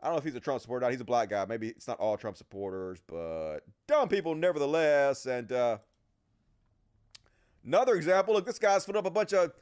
I 0.00 0.06
don't 0.06 0.14
know 0.14 0.18
if 0.18 0.24
he's 0.24 0.34
a 0.34 0.40
Trump 0.40 0.60
supporter. 0.60 0.84
Or 0.84 0.88
not. 0.88 0.92
He's 0.92 1.00
a 1.00 1.04
black 1.04 1.30
guy. 1.30 1.44
Maybe 1.46 1.68
it's 1.68 1.88
not 1.88 1.98
all 1.98 2.16
Trump 2.16 2.36
supporters, 2.36 3.00
but 3.06 3.60
dumb 3.86 4.08
people 4.08 4.34
nevertheless. 4.34 5.26
And 5.26 5.50
uh, 5.50 5.78
another 7.64 7.94
example 7.94 8.34
look, 8.34 8.46
this 8.46 8.58
guy's 8.58 8.84
put 8.84 8.96
up 8.96 9.06
a 9.06 9.10
bunch 9.10 9.32
of 9.32 9.52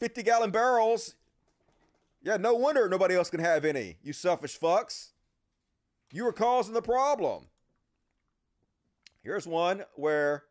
50 0.00 0.22
gallon 0.22 0.50
barrels. 0.50 1.14
Yeah, 2.22 2.36
no 2.36 2.54
wonder 2.54 2.88
nobody 2.88 3.14
else 3.14 3.30
can 3.30 3.40
have 3.40 3.64
any. 3.64 3.96
You 4.02 4.12
selfish 4.12 4.58
fucks. 4.58 5.10
You 6.12 6.24
were 6.24 6.32
causing 6.32 6.74
the 6.74 6.82
problem. 6.82 7.46
Here's 9.22 9.46
one 9.46 9.84
where. 9.94 10.44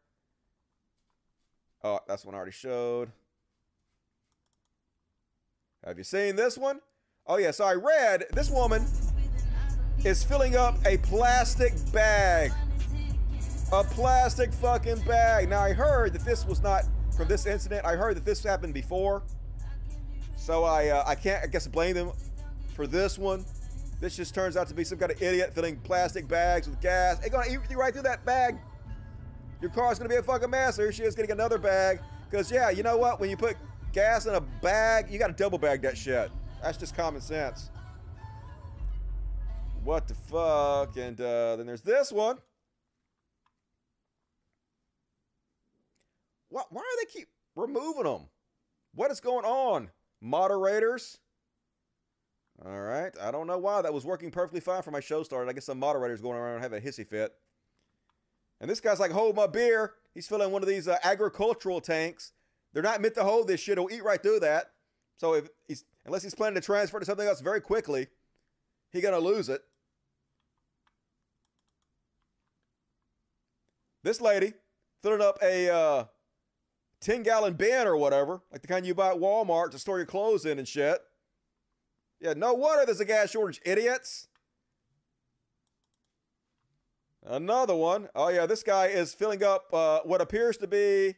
Oh, 1.84 2.00
that's 2.08 2.26
one 2.26 2.36
I 2.36 2.38
already 2.38 2.52
showed. 2.52 3.12
Have 5.86 5.98
you 5.98 6.04
seen 6.04 6.36
this 6.36 6.58
one? 6.58 6.82
Oh, 7.28 7.38
yeah. 7.38 7.52
So 7.52 7.66
I 7.66 7.74
read 7.74 8.26
this 8.34 8.50
woman 8.50 8.86
is 10.04 10.24
filling 10.24 10.56
up 10.56 10.78
a 10.86 10.98
plastic 10.98 11.74
bag. 11.92 12.52
A 13.74 13.84
plastic 13.84 14.54
fucking 14.54 15.02
bag. 15.02 15.50
Now, 15.50 15.60
I 15.60 15.74
heard 15.74 16.14
that 16.14 16.24
this 16.24 16.46
was 16.46 16.62
not 16.62 16.84
from 17.18 17.28
this 17.28 17.46
incident. 17.46 17.86
I 17.86 17.96
heard 17.96 18.16
that 18.16 18.24
this 18.24 18.42
happened 18.44 18.74
before, 18.74 19.24
so 20.38 20.64
I 20.64 20.90
uh, 20.90 21.04
I 21.06 21.16
can't 21.16 21.44
I 21.44 21.48
guess 21.48 21.68
blame 21.68 21.96
them 21.96 22.12
for 22.76 22.88
this 22.88 23.18
one. 23.18 23.44
This 24.00 24.16
just 24.16 24.36
turns 24.36 24.56
out 24.56 24.68
to 24.68 24.76
be 24.76 24.84
some 24.84 25.00
kind 25.00 25.12
of 25.12 25.22
idiot 25.22 25.54
filling 25.54 25.78
plastic 25.78 26.28
bags 26.28 26.70
with 26.70 26.80
gas. 26.80 27.20
It's 27.20 27.30
gonna 27.30 27.50
eat 27.50 27.60
you 27.70 27.78
right 27.78 27.92
through 27.92 28.04
that 28.04 28.24
bag. 28.24 28.58
Your 29.60 29.72
car's 29.72 29.98
gonna 29.98 30.10
be 30.10 30.16
a 30.16 30.24
fucking 30.24 30.50
mess. 30.50 30.78
Here 30.78 30.92
she 30.92 31.04
is 31.04 31.16
getting 31.16 31.32
another 31.32 31.58
bag. 31.58 32.00
Cause 32.32 32.52
yeah, 32.52 32.70
you 32.70 32.84
know 32.84 32.98
what? 32.98 33.20
When 33.20 33.30
you 33.30 33.36
put 33.36 33.58
gas 33.92 34.28
in 34.28 34.36
a 34.36 34.42
bag, 34.42 35.10
you 35.10 35.18
gotta 35.18 35.34
double 35.34 35.58
bag 35.58 35.82
that 35.82 35.98
shit. 35.98 36.30
That's 36.62 36.78
just 36.78 36.96
common 36.96 37.22
sense. 37.22 37.70
What 39.84 40.08
the 40.08 40.16
fuck? 40.16 40.98
And 40.98 41.20
uh, 41.22 41.56
then 41.56 41.66
there's 41.66 41.82
this 41.82 42.12
one. 42.12 42.38
What? 46.50 46.68
Why 46.72 46.82
do 46.82 47.06
they 47.06 47.20
keep 47.20 47.30
removing 47.56 48.04
them? 48.04 48.28
What 48.94 49.12
is 49.12 49.20
going 49.20 49.46
on, 49.46 49.92
moderators? 50.22 51.20
All 52.66 52.82
right, 52.82 53.14
I 53.22 53.30
don't 53.30 53.46
know 53.46 53.60
why 53.60 53.84
that 53.84 53.94
was 53.94 54.04
working 54.04 54.32
perfectly 54.32 54.60
fine 54.60 54.82
for 54.82 54.90
my 54.90 55.00
show 55.00 55.22
started. 55.22 55.50
I 55.50 55.54
guess 55.54 55.66
some 55.66 55.78
moderators 55.78 56.22
going 56.22 56.38
around 56.38 56.62
having 56.62 56.82
a 56.82 56.86
hissy 56.86 57.08
fit. 57.08 57.32
And 58.60 58.68
this 58.68 58.80
guy's 58.80 59.00
like, 59.00 59.12
hold 59.12 59.36
my 59.36 59.46
beer. 59.46 59.94
He's 60.16 60.28
filling 60.28 60.52
one 60.52 60.64
of 60.64 60.68
these 60.68 60.88
uh, 60.88 60.98
agricultural 61.04 61.80
tanks. 61.80 62.32
They're 62.74 62.82
not 62.82 63.00
meant 63.02 63.14
to 63.14 63.24
hold 63.24 63.48
this 63.48 63.62
shit. 63.62 63.78
He'll 63.78 63.90
eat 63.92 64.04
right 64.04 64.22
through 64.22 64.40
that. 64.40 64.72
So 65.18 65.36
if 65.36 65.50
he's 65.68 65.86
unless 66.08 66.24
he's 66.24 66.34
planning 66.34 66.56
to 66.56 66.62
transfer 66.62 67.00
to 67.00 67.06
something 67.06 67.28
else 67.28 67.42
very 67.42 67.62
quickly, 67.62 68.08
he 68.92 69.02
gonna 69.02 69.20
lose 69.20 69.50
it. 69.50 69.62
This 74.04 74.22
lady 74.22 74.54
filling 75.04 75.22
up 75.22 75.38
a 75.44 75.70
uh, 75.70 76.06
10 77.02 77.24
gallon 77.24 77.54
bin 77.54 77.86
or 77.86 77.98
whatever, 77.98 78.42
like 78.52 78.62
the 78.62 78.68
kind 78.68 78.86
you 78.86 78.96
buy 78.96 79.10
at 79.10 79.18
Walmart 79.18 79.72
to 79.72 79.80
store 79.80 79.98
your 79.98 80.06
clothes 80.06 80.46
in 80.46 80.58
and 80.58 80.68
shit. 80.68 81.00
Yeah, 82.22 82.34
no 82.34 82.54
wonder 82.54 82.86
there's 82.86 83.00
a 83.00 83.06
gas 83.06 83.32
shortage, 83.32 83.62
idiots. 83.66 84.28
Another 87.24 87.76
one. 87.76 88.08
Oh, 88.16 88.30
yeah, 88.30 88.46
this 88.46 88.64
guy 88.64 88.88
is 88.88 89.14
filling 89.14 89.44
up 89.44 89.66
uh, 89.74 90.00
what 90.04 90.22
appears 90.22 90.56
to 90.58 90.68
be 90.68 91.16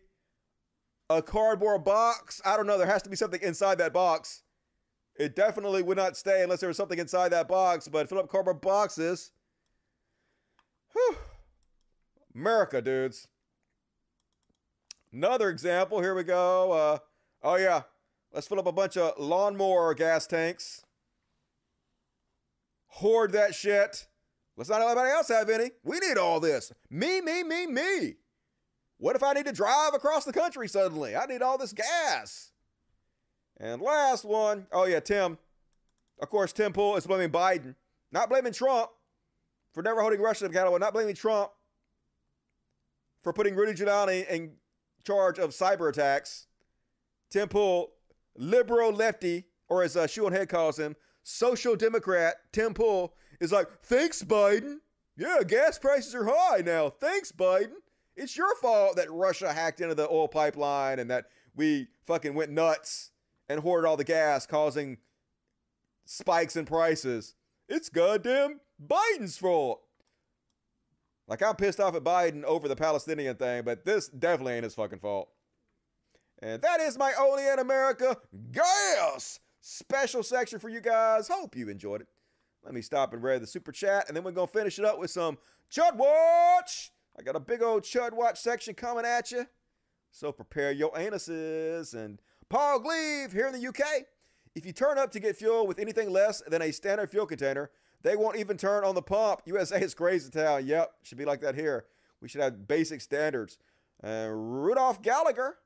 a 1.09 1.21
cardboard 1.21 1.83
box. 1.83 2.41
I 2.43 2.57
don't 2.57 2.65
know. 2.65 2.77
There 2.77 2.87
has 2.87 3.03
to 3.03 3.09
be 3.09 3.15
something 3.15 3.41
inside 3.41 3.77
that 3.77 3.93
box. 3.93 4.41
It 5.19 5.35
definitely 5.35 5.83
would 5.83 5.97
not 5.97 6.15
stay 6.15 6.43
unless 6.43 6.61
there 6.61 6.69
was 6.69 6.77
something 6.77 6.97
inside 6.97 7.29
that 7.29 7.49
box, 7.49 7.89
but 7.89 8.07
fill 8.07 8.19
up 8.19 8.29
cardboard 8.29 8.61
boxes. 8.61 9.31
Whew. 10.93 11.17
America, 12.33 12.81
dudes. 12.81 13.27
Another 15.11 15.49
example. 15.49 16.01
Here 16.01 16.15
we 16.15 16.23
go. 16.23 16.71
Uh, 16.71 16.97
oh, 17.43 17.55
yeah. 17.57 17.81
Let's 18.31 18.47
fill 18.47 18.59
up 18.59 18.67
a 18.67 18.71
bunch 18.71 18.95
of 18.95 19.19
lawnmower 19.19 19.93
gas 19.93 20.25
tanks. 20.25 20.85
Hoard 22.87 23.33
that 23.33 23.53
shit. 23.53 24.07
Let's 24.55 24.69
not 24.69 24.79
let 24.79 24.91
anybody 24.91 25.11
else 25.11 25.27
have 25.27 25.49
any. 25.49 25.71
We 25.83 25.99
need 25.99 26.17
all 26.17 26.39
this. 26.39 26.71
Me, 26.89 27.19
me, 27.19 27.43
me, 27.43 27.67
me. 27.67 28.15
What 28.97 29.17
if 29.17 29.23
I 29.23 29.33
need 29.33 29.45
to 29.47 29.51
drive 29.51 29.93
across 29.93 30.23
the 30.23 30.33
country 30.33 30.69
suddenly? 30.69 31.15
I 31.15 31.25
need 31.25 31.41
all 31.41 31.57
this 31.57 31.73
gas. 31.73 32.51
And 33.59 33.81
last 33.81 34.23
one. 34.23 34.67
Oh, 34.71 34.85
yeah, 34.85 34.99
Tim. 34.99 35.37
Of 36.21 36.29
course, 36.29 36.53
Tim 36.53 36.73
Pool 36.73 36.95
is 36.95 37.05
blaming 37.05 37.29
Biden. 37.29 37.75
Not 38.11 38.29
blaming 38.29 38.53
Trump 38.53 38.89
for 39.73 39.83
never 39.83 40.01
holding 40.01 40.21
Russia 40.21 40.45
accountable. 40.45 40.79
Not 40.79 40.93
blaming 40.93 41.15
Trump 41.15 41.51
for 43.23 43.33
putting 43.33 43.55
Rudy 43.55 43.73
Giuliani 43.73 44.27
in 44.29 44.51
charge 45.05 45.39
of 45.39 45.51
cyber 45.51 45.89
attacks. 45.89 46.47
Tim 47.29 47.47
Pool, 47.47 47.91
liberal 48.35 48.91
lefty, 48.91 49.45
or 49.67 49.83
as 49.83 49.95
uh, 49.95 50.07
Sean 50.07 50.31
Head 50.31 50.49
calls 50.49 50.79
him, 50.79 50.95
social 51.23 51.75
democrat, 51.75 52.35
Tim 52.51 52.73
Pool, 52.73 53.13
is 53.39 53.51
like, 53.51 53.67
thanks, 53.83 54.23
Biden. 54.23 54.77
Yeah, 55.15 55.41
gas 55.45 55.77
prices 55.77 56.15
are 56.15 56.25
high 56.25 56.61
now. 56.65 56.89
Thanks, 56.89 57.31
Biden. 57.31 57.75
It's 58.15 58.35
your 58.35 58.55
fault 58.55 58.95
that 58.95 59.11
Russia 59.11 59.53
hacked 59.53 59.79
into 59.81 59.95
the 59.95 60.09
oil 60.09 60.27
pipeline 60.27 60.99
and 60.99 61.09
that 61.11 61.25
we 61.55 61.87
fucking 62.05 62.33
went 62.33 62.51
nuts 62.51 63.11
and 63.49 63.59
hoarded 63.61 63.87
all 63.87 63.97
the 63.97 64.03
gas, 64.03 64.45
causing 64.45 64.97
spikes 66.05 66.55
in 66.55 66.65
prices. 66.65 67.35
It's 67.67 67.89
goddamn 67.89 68.61
Biden's 68.81 69.37
fault. 69.37 69.81
Like, 71.27 71.43
I'm 71.43 71.55
pissed 71.55 71.79
off 71.79 71.95
at 71.95 72.03
Biden 72.03 72.43
over 72.43 72.67
the 72.67 72.75
Palestinian 72.75 73.35
thing, 73.35 73.63
but 73.63 73.85
this 73.85 74.07
definitely 74.07 74.53
ain't 74.53 74.63
his 74.63 74.75
fucking 74.75 74.99
fault. 74.99 75.29
And 76.41 76.61
that 76.61 76.79
is 76.79 76.97
my 76.97 77.13
Only 77.19 77.47
in 77.47 77.59
America 77.59 78.17
gas 78.51 79.39
special 79.61 80.23
section 80.23 80.57
for 80.57 80.69
you 80.69 80.79
guys. 80.79 81.27
Hope 81.27 81.55
you 81.55 81.69
enjoyed 81.69 82.01
it. 82.01 82.07
Let 82.63 82.73
me 82.73 82.81
stop 82.81 83.13
and 83.13 83.21
read 83.21 83.41
the 83.41 83.47
super 83.47 83.71
chat, 83.71 84.07
and 84.07 84.15
then 84.15 84.23
we're 84.23 84.31
to 84.31 84.47
finish 84.47 84.79
it 84.79 84.85
up 84.85 84.99
with 84.99 85.11
some 85.11 85.37
Chud 85.71 85.95
Watch. 85.95 86.91
I 87.17 87.21
got 87.21 87.35
a 87.35 87.39
big 87.39 87.61
old 87.61 87.83
Chud 87.83 88.13
Watch 88.13 88.39
section 88.39 88.73
coming 88.73 89.05
at 89.05 89.31
you. 89.31 89.45
So 90.11 90.31
prepare 90.31 90.71
your 90.71 90.91
anuses. 90.93 91.93
And 91.93 92.21
Paul 92.49 92.79
Gleave 92.79 93.31
here 93.31 93.47
in 93.47 93.53
the 93.53 93.67
UK. 93.67 94.05
If 94.55 94.65
you 94.65 94.73
turn 94.73 94.97
up 94.97 95.11
to 95.11 95.19
get 95.19 95.35
fuel 95.35 95.67
with 95.67 95.77
anything 95.77 96.09
less 96.09 96.41
than 96.47 96.61
a 96.61 96.71
standard 96.71 97.11
fuel 97.11 97.27
container, 97.27 97.69
they 98.01 98.15
won't 98.15 98.37
even 98.37 98.57
turn 98.57 98.83
on 98.83 98.95
the 98.95 99.01
pump. 99.01 99.41
USA 99.45 99.79
is 99.79 99.93
crazy 99.93 100.31
town. 100.31 100.65
Yep, 100.65 100.91
should 101.03 101.17
be 101.17 101.25
like 101.25 101.41
that 101.41 101.55
here. 101.55 101.85
We 102.21 102.27
should 102.27 102.41
have 102.41 102.67
basic 102.67 103.01
standards. 103.01 103.57
Uh, 104.03 104.27
Rudolph 104.31 105.01
Gallagher, 105.01 105.57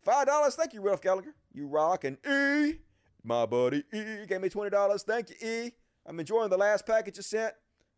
five 0.00 0.26
dollars. 0.26 0.54
Thank 0.54 0.74
you, 0.74 0.80
Rudolph 0.80 1.02
Gallagher. 1.02 1.34
You 1.52 1.66
rock 1.66 2.04
and 2.04 2.18
E, 2.26 2.78
my 3.24 3.46
buddy 3.46 3.82
E 3.92 4.26
gave 4.26 4.40
me 4.40 4.48
twenty 4.48 4.70
dollars. 4.70 5.02
Thank 5.02 5.30
you, 5.30 5.36
E. 5.46 5.72
I'm 6.06 6.20
enjoying 6.20 6.50
the 6.50 6.56
last 6.56 6.86
package 6.86 7.16
you 7.16 7.22
sent. 7.22 7.54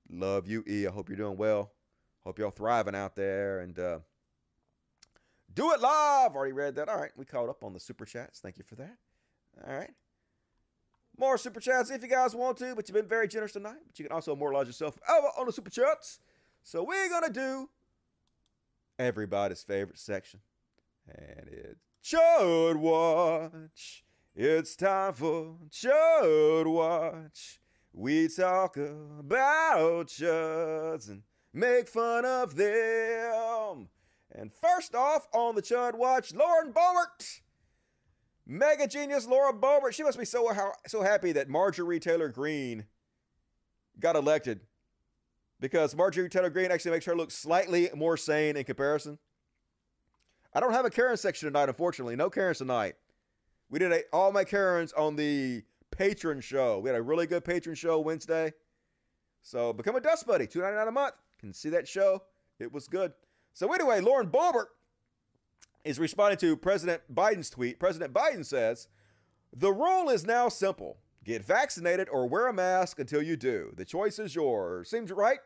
Love 0.09 0.49
you, 0.49 0.65
E. 0.67 0.87
I 0.87 0.91
hope 0.91 1.09
you're 1.09 1.19
doing 1.19 1.37
well. 1.37 1.73
Hope 2.25 2.39
y'all 2.39 2.51
thriving 2.51 2.95
out 2.95 3.17
there 3.17 3.61
and 3.61 3.79
uh, 3.79 3.99
do 5.61 5.73
it 5.73 5.81
live. 5.81 6.35
Already 6.35 6.53
read 6.53 6.75
that. 6.77 6.89
All 6.89 6.99
right, 6.99 7.11
we 7.17 7.27
caught 7.27 7.51
up 7.51 7.63
on 7.63 7.75
the 7.75 7.81
super 7.81 8.07
chats. 8.07 8.41
Thank 8.41 8.57
you 8.57 8.65
for 8.65 8.77
that. 8.77 8.97
All 9.67 9.75
right. 9.75 9.91
More 11.19 11.37
super 11.37 11.61
chats 11.61 11.91
if 11.91 12.03
you 12.03 12.09
guys 12.09 12.35
want 12.35 12.57
to, 12.59 12.75
but 12.75 12.89
you've 12.89 12.95
been 12.95 13.07
very 13.07 13.29
generous 13.29 13.53
tonight. 13.53 13.77
But 13.87 13.99
you 13.99 14.07
can 14.07 14.13
also 14.13 14.35
moralize 14.35 14.69
yourself 14.69 14.99
over 15.07 15.27
on 15.39 15.45
the 15.45 15.53
super 15.53 15.69
chats. 15.69 16.21
So 16.63 16.83
we're 16.83 17.11
gonna 17.11 17.29
do 17.29 17.69
everybody's 18.99 19.63
favorite 19.63 19.99
section, 19.99 20.41
and 21.07 21.49
it's 21.49 21.85
Chud 22.03 22.77
Watch. 22.77 24.05
It's 24.35 24.77
time 24.77 25.13
for 25.13 25.57
Chud 25.71 26.67
Watch. 26.67 27.61
We 27.93 28.29
talk 28.29 28.79
about 28.79 30.07
chuds 30.07 31.11
and 31.11 31.23
make 31.53 31.89
fun 31.89 32.25
of 32.25 32.57
them. 32.57 33.89
And 34.33 34.53
first 34.53 34.95
off 34.95 35.27
on 35.33 35.55
the 35.55 35.63
Chud 35.63 35.97
Watch, 35.97 36.33
Lauren 36.35 36.73
Boebert. 36.73 37.41
Mega 38.47 38.87
genius 38.87 39.27
Laura 39.27 39.53
Boebert. 39.53 39.93
She 39.93 40.03
must 40.03 40.19
be 40.19 40.25
so 40.25 40.53
so 40.87 41.03
happy 41.03 41.33
that 41.33 41.49
Marjorie 41.49 42.01
Taylor 42.01 42.29
Greene 42.29 42.87
got 43.99 44.17
elected 44.17 44.61
because 45.61 45.95
Marjorie 45.95 46.29
Taylor 46.29 46.51
Greene 46.51 46.73
actually 46.73 46.93
makes 46.93 47.05
her 47.05 47.15
look 47.15 47.31
slightly 47.31 47.91
more 47.95 48.17
sane 48.17 48.57
in 48.57 48.65
comparison. 48.65 49.19
I 50.53 50.59
don't 50.59 50.73
have 50.73 50.85
a 50.85 50.91
Karen 50.91 51.17
section 51.17 51.47
tonight, 51.47 51.69
unfortunately. 51.69 52.17
No 52.17 52.29
Karens 52.29 52.59
tonight. 52.59 52.95
We 53.69 53.79
did 53.79 53.93
a, 53.93 54.01
all 54.13 54.33
my 54.33 54.43
Karens 54.43 54.93
on 54.95 55.15
the 55.15 55.63
Patreon 55.97 56.43
show. 56.43 56.81
We 56.81 56.89
had 56.89 56.99
a 56.99 57.03
really 57.03 57.27
good 57.27 57.45
Patreon 57.45 57.77
show 57.77 58.01
Wednesday. 58.01 58.53
So 59.43 59.73
become 59.73 59.95
a 59.95 60.01
Dust 60.01 60.27
Buddy, 60.27 60.49
two 60.49 60.61
ninety 60.61 60.77
nine 60.77 60.89
a 60.89 60.93
month. 60.93 61.15
Can 61.39 61.53
see 61.53 61.69
that 61.71 61.87
show. 61.87 62.23
It 62.59 62.73
was 62.73 62.89
good. 62.89 63.13
So 63.53 63.73
anyway, 63.73 64.01
Lauren 64.01 64.29
Boebert 64.29 64.67
is 65.85 65.99
responding 65.99 66.39
to 66.39 66.57
President 66.57 67.03
Biden's 67.13 67.51
tweet. 67.51 67.79
President 67.79 68.13
Biden 68.13 68.45
says, 68.45 68.89
The 69.53 69.73
rule 69.73 70.09
is 70.09 70.25
now 70.25 70.49
simple 70.49 70.99
get 71.23 71.45
vaccinated 71.45 72.09
or 72.09 72.27
wear 72.29 72.49
a 72.49 72.53
mask 72.53 72.99
until 72.99 73.23
you 73.23 73.37
do. 73.37 73.73
The 73.77 73.85
choice 73.85 74.19
is 74.19 74.35
yours. 74.35 74.89
Seems 74.91 75.13
right? 75.13 75.39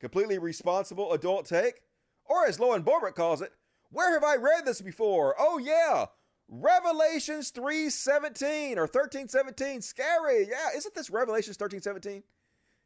Completely 0.00 0.38
responsible 0.38 1.12
adult 1.12 1.46
take? 1.46 1.82
Or 2.24 2.46
as 2.46 2.58
Lauren 2.58 2.82
Boebert 2.82 3.14
calls 3.14 3.40
it, 3.42 3.52
where 3.90 4.12
have 4.14 4.24
I 4.24 4.36
read 4.36 4.64
this 4.64 4.80
before? 4.80 5.34
Oh, 5.38 5.58
yeah. 5.58 6.06
Revelations 6.48 7.52
3:17 7.52 8.76
or 8.76 8.88
13:17. 8.88 9.82
Scary. 9.82 10.48
Yeah, 10.48 10.70
isn't 10.76 10.94
this 10.94 11.08
Revelations 11.08 11.56
13:17? 11.56 12.24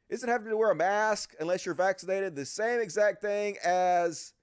Isn't 0.08 0.28
having 0.28 0.50
to 0.50 0.56
wear 0.56 0.70
a 0.70 0.76
mask 0.76 1.34
unless 1.40 1.64
you're 1.64 1.74
vaccinated 1.74 2.36
the 2.36 2.44
same 2.44 2.80
exact 2.80 3.22
thing 3.22 3.56
as 3.64 4.34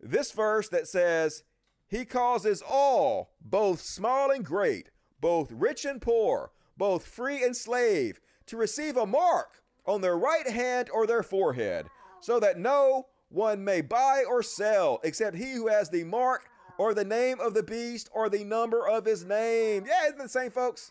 this 0.00 0.32
verse 0.32 0.68
that 0.70 0.88
says, 0.88 1.44
He 1.86 2.04
causes 2.04 2.62
all, 2.66 3.34
both 3.40 3.82
small 3.82 4.30
and 4.30 4.44
great, 4.44 4.90
both 5.20 5.52
rich 5.52 5.84
and 5.84 6.00
poor, 6.00 6.50
both 6.76 7.06
free 7.06 7.44
and 7.44 7.56
slave, 7.56 8.20
to 8.46 8.56
receive 8.56 8.96
a 8.96 9.06
mark 9.06 9.62
on 9.86 10.00
their 10.00 10.16
right 10.16 10.48
hand 10.48 10.88
or 10.92 11.06
their 11.06 11.22
forehead, 11.22 11.86
so 12.20 12.40
that 12.40 12.58
no 12.58 13.06
one 13.28 13.64
may 13.64 13.80
buy 13.80 14.24
or 14.28 14.42
sell 14.42 15.00
except 15.04 15.36
he 15.36 15.52
who 15.52 15.68
has 15.68 15.88
the 15.90 16.04
mark 16.04 16.48
or 16.78 16.94
the 16.94 17.04
name 17.04 17.38
of 17.40 17.54
the 17.54 17.62
beast 17.62 18.08
or 18.12 18.28
the 18.28 18.44
number 18.44 18.88
of 18.88 19.04
his 19.04 19.24
name. 19.24 19.84
Yeah, 19.86 20.08
it's 20.08 20.20
the 20.20 20.28
same, 20.28 20.50
folks. 20.50 20.90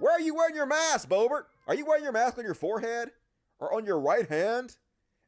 Where 0.00 0.12
are 0.12 0.20
you 0.20 0.34
wearing 0.34 0.56
your 0.56 0.66
mask, 0.66 1.08
Boebert? 1.08 1.44
Are 1.66 1.74
you 1.74 1.86
wearing 1.86 2.04
your 2.04 2.12
mask 2.12 2.38
on 2.38 2.44
your 2.44 2.54
forehead 2.54 3.10
or 3.58 3.72
on 3.74 3.84
your 3.84 3.98
right 3.98 4.28
hand? 4.28 4.76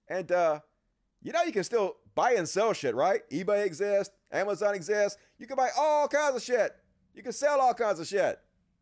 And 0.08 0.30
uh, 0.30 0.60
you 1.22 1.32
know 1.32 1.42
you 1.42 1.52
can 1.52 1.64
still 1.64 1.96
buy 2.14 2.32
and 2.32 2.48
sell 2.48 2.72
shit, 2.72 2.94
right? 2.94 3.28
eBay 3.30 3.64
exists, 3.64 4.14
Amazon 4.32 4.74
exists. 4.74 5.18
You 5.38 5.46
can 5.46 5.56
buy 5.56 5.70
all 5.76 6.08
kinds 6.08 6.36
of 6.36 6.42
shit. 6.42 6.72
You 7.14 7.22
can 7.22 7.32
sell 7.32 7.60
all 7.60 7.74
kinds 7.74 8.00
of 8.00 8.06
shit. 8.06 8.38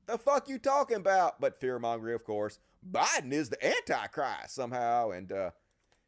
The 0.07 0.19
fuck 0.19 0.49
you 0.49 0.59
talking 0.59 0.97
about? 0.97 1.41
But 1.41 1.61
fear 1.61 1.79
mongering, 1.79 2.15
of 2.15 2.25
course. 2.25 2.59
Biden 2.89 3.33
is 3.33 3.49
the 3.49 3.65
Antichrist 3.65 4.55
somehow. 4.55 5.11
And 5.11 5.33
uh, 5.33 5.51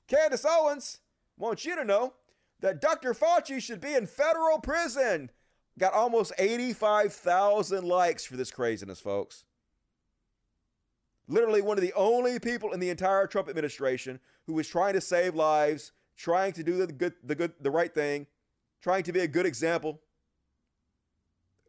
Candace 0.07 0.45
Owens 0.49 1.01
wants 1.39 1.65
you 1.65 1.77
to 1.77 1.85
know 1.85 2.15
that 2.61 2.81
Dr. 2.81 3.15
Fauci 3.15 3.61
should 3.61 3.81
be 3.81 3.95
in 3.95 4.07
federal 4.07 4.59
prison. 4.59 5.31
Got 5.79 5.93
almost 5.93 6.33
85,000 6.39 7.85
likes 7.85 8.25
for 8.25 8.37
this 8.37 8.51
craziness, 8.51 9.01
folks. 9.01 9.45
Literally 11.29 11.61
one 11.61 11.77
of 11.77 11.83
the 11.83 11.93
only 11.95 12.39
people 12.39 12.73
in 12.73 12.81
the 12.81 12.91
entire 12.91 13.27
Trump 13.27 13.49
administration 13.49 14.21
who 14.47 14.53
was 14.53 14.69
trying 14.69 14.95
to 14.95 15.01
save 15.01 15.35
lives, 15.35 15.93
trying 16.17 16.53
to 16.53 16.63
do 16.63 16.87
the 16.87 16.93
good, 16.93 17.15
the 17.25 17.35
good, 17.35 17.53
the 17.61 17.71
right 17.71 17.93
thing, 17.93 18.27
trying 18.81 19.03
to 19.03 19.13
be 19.13 19.21
a 19.21 19.27
good 19.27 19.47
example. 19.47 20.01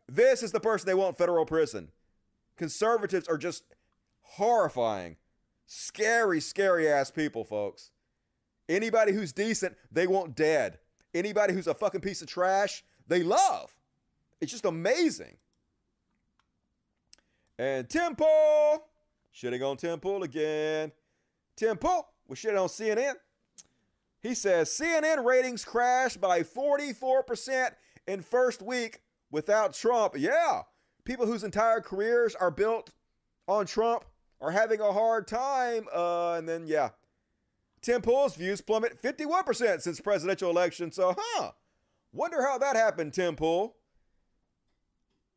This 0.07 0.43
is 0.43 0.51
the 0.51 0.59
person 0.59 0.85
they 0.85 0.93
want 0.93 1.09
in 1.09 1.15
federal 1.15 1.45
prison. 1.45 1.89
Conservatives 2.55 3.27
are 3.27 3.37
just 3.37 3.63
horrifying, 4.21 5.17
scary, 5.65 6.39
scary 6.39 6.87
ass 6.87 7.11
people, 7.11 7.43
folks. 7.43 7.91
Anybody 8.69 9.13
who's 9.13 9.31
decent, 9.31 9.75
they 9.91 10.07
want 10.07 10.35
dead. 10.35 10.79
Anybody 11.13 11.53
who's 11.53 11.67
a 11.67 11.73
fucking 11.73 12.01
piece 12.01 12.21
of 12.21 12.27
trash, 12.27 12.83
they 13.07 13.23
love. 13.23 13.73
It's 14.39 14.51
just 14.51 14.65
amazing. 14.65 15.37
And 17.57 17.89
Pool, 17.89 18.85
shitting 19.37 19.67
on 19.67 19.77
Tim 19.77 19.99
Pool 19.99 20.23
again. 20.23 20.91
Tim 21.55 21.77
Pool 21.77 22.07
was 22.27 22.39
shitting 22.39 22.61
on 22.61 22.67
CNN. 22.67 23.13
He 24.21 24.33
says 24.33 24.69
CNN 24.69 25.23
ratings 25.23 25.63
crashed 25.63 26.19
by 26.19 26.41
44% 26.41 27.71
in 28.07 28.21
first 28.21 28.61
week 28.61 29.01
without 29.31 29.73
Trump. 29.73 30.15
Yeah, 30.17 30.63
people 31.05 31.25
whose 31.25 31.43
entire 31.43 31.81
careers 31.81 32.35
are 32.35 32.51
built 32.51 32.91
on 33.47 33.65
Trump 33.65 34.05
are 34.41 34.51
having 34.51 34.81
a 34.81 34.91
hard 34.91 35.27
time. 35.27 35.87
Uh, 35.93 36.33
and 36.33 36.49
then, 36.49 36.65
yeah, 36.65 36.89
Tim 37.81 38.01
Pool's 38.01 38.35
views 38.35 38.61
plummet 38.61 39.01
51% 39.01 39.81
since 39.81 39.99
presidential 39.99 40.49
election. 40.49 40.91
So, 40.91 41.15
huh, 41.17 41.51
wonder 42.11 42.41
how 42.41 42.57
that 42.57 42.75
happened, 42.75 43.13
Tim 43.13 43.35
Pool. 43.35 43.75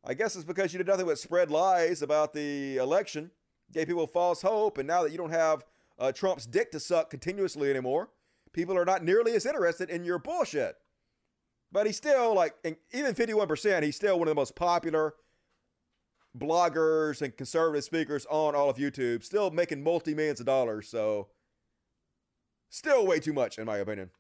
I 0.03 0.15
guess 0.15 0.35
it's 0.35 0.45
because 0.45 0.73
you 0.73 0.79
did 0.79 0.87
nothing 0.87 1.05
but 1.05 1.19
spread 1.19 1.51
lies 1.51 2.01
about 2.01 2.33
the 2.33 2.79
election, 2.79 3.31
gave 3.73 3.87
people 3.87 4.07
false 4.07 4.43
hope, 4.43 4.79
and 4.79 4.87
now 4.87 5.03
that 5.03 5.13
you 5.13 5.19
don't 5.19 5.31
have 5.31 5.65
uh, 5.99 6.13
Trump's 6.13 6.47
dick 6.47 6.73
to 6.73 6.81
suck 6.81 7.11
continuously 7.11 7.71
anymore, 7.71 8.11
people 8.53 8.77
are 8.77 8.85
not 8.85 9.05
nearly 9.05 9.35
as 9.35 9.47
interested 9.47 9.91
in 9.91 10.05
your 10.05 10.19
bullshit. 10.19 10.77
But 11.73 11.87
he's 11.87 11.97
still 11.97 12.35
like, 12.35 12.55
even 12.93 13.15
51%, 13.15 13.83
he's 13.83 13.97
still 13.97 14.19
one 14.19 14.27
of 14.27 14.33
the 14.33 14.41
most 14.41 14.57
popular 14.57 15.15
bloggers 16.37 17.23
and 17.23 17.37
conservative 17.37 17.85
speakers 17.85 18.27
on 18.31 18.55
all 18.55 18.71
of 18.71 18.77
YouTube, 18.77 19.23
still 19.23 19.51
making 19.51 19.83
multi 19.83 20.15
millions 20.15 20.41
of 20.41 20.47
dollars. 20.47 20.89
So, 20.89 21.29
still 22.69 23.07
way 23.07 23.21
too 23.21 23.33
much, 23.33 23.59
in 23.59 23.67
my 23.67 23.79
opinion. 23.79 24.11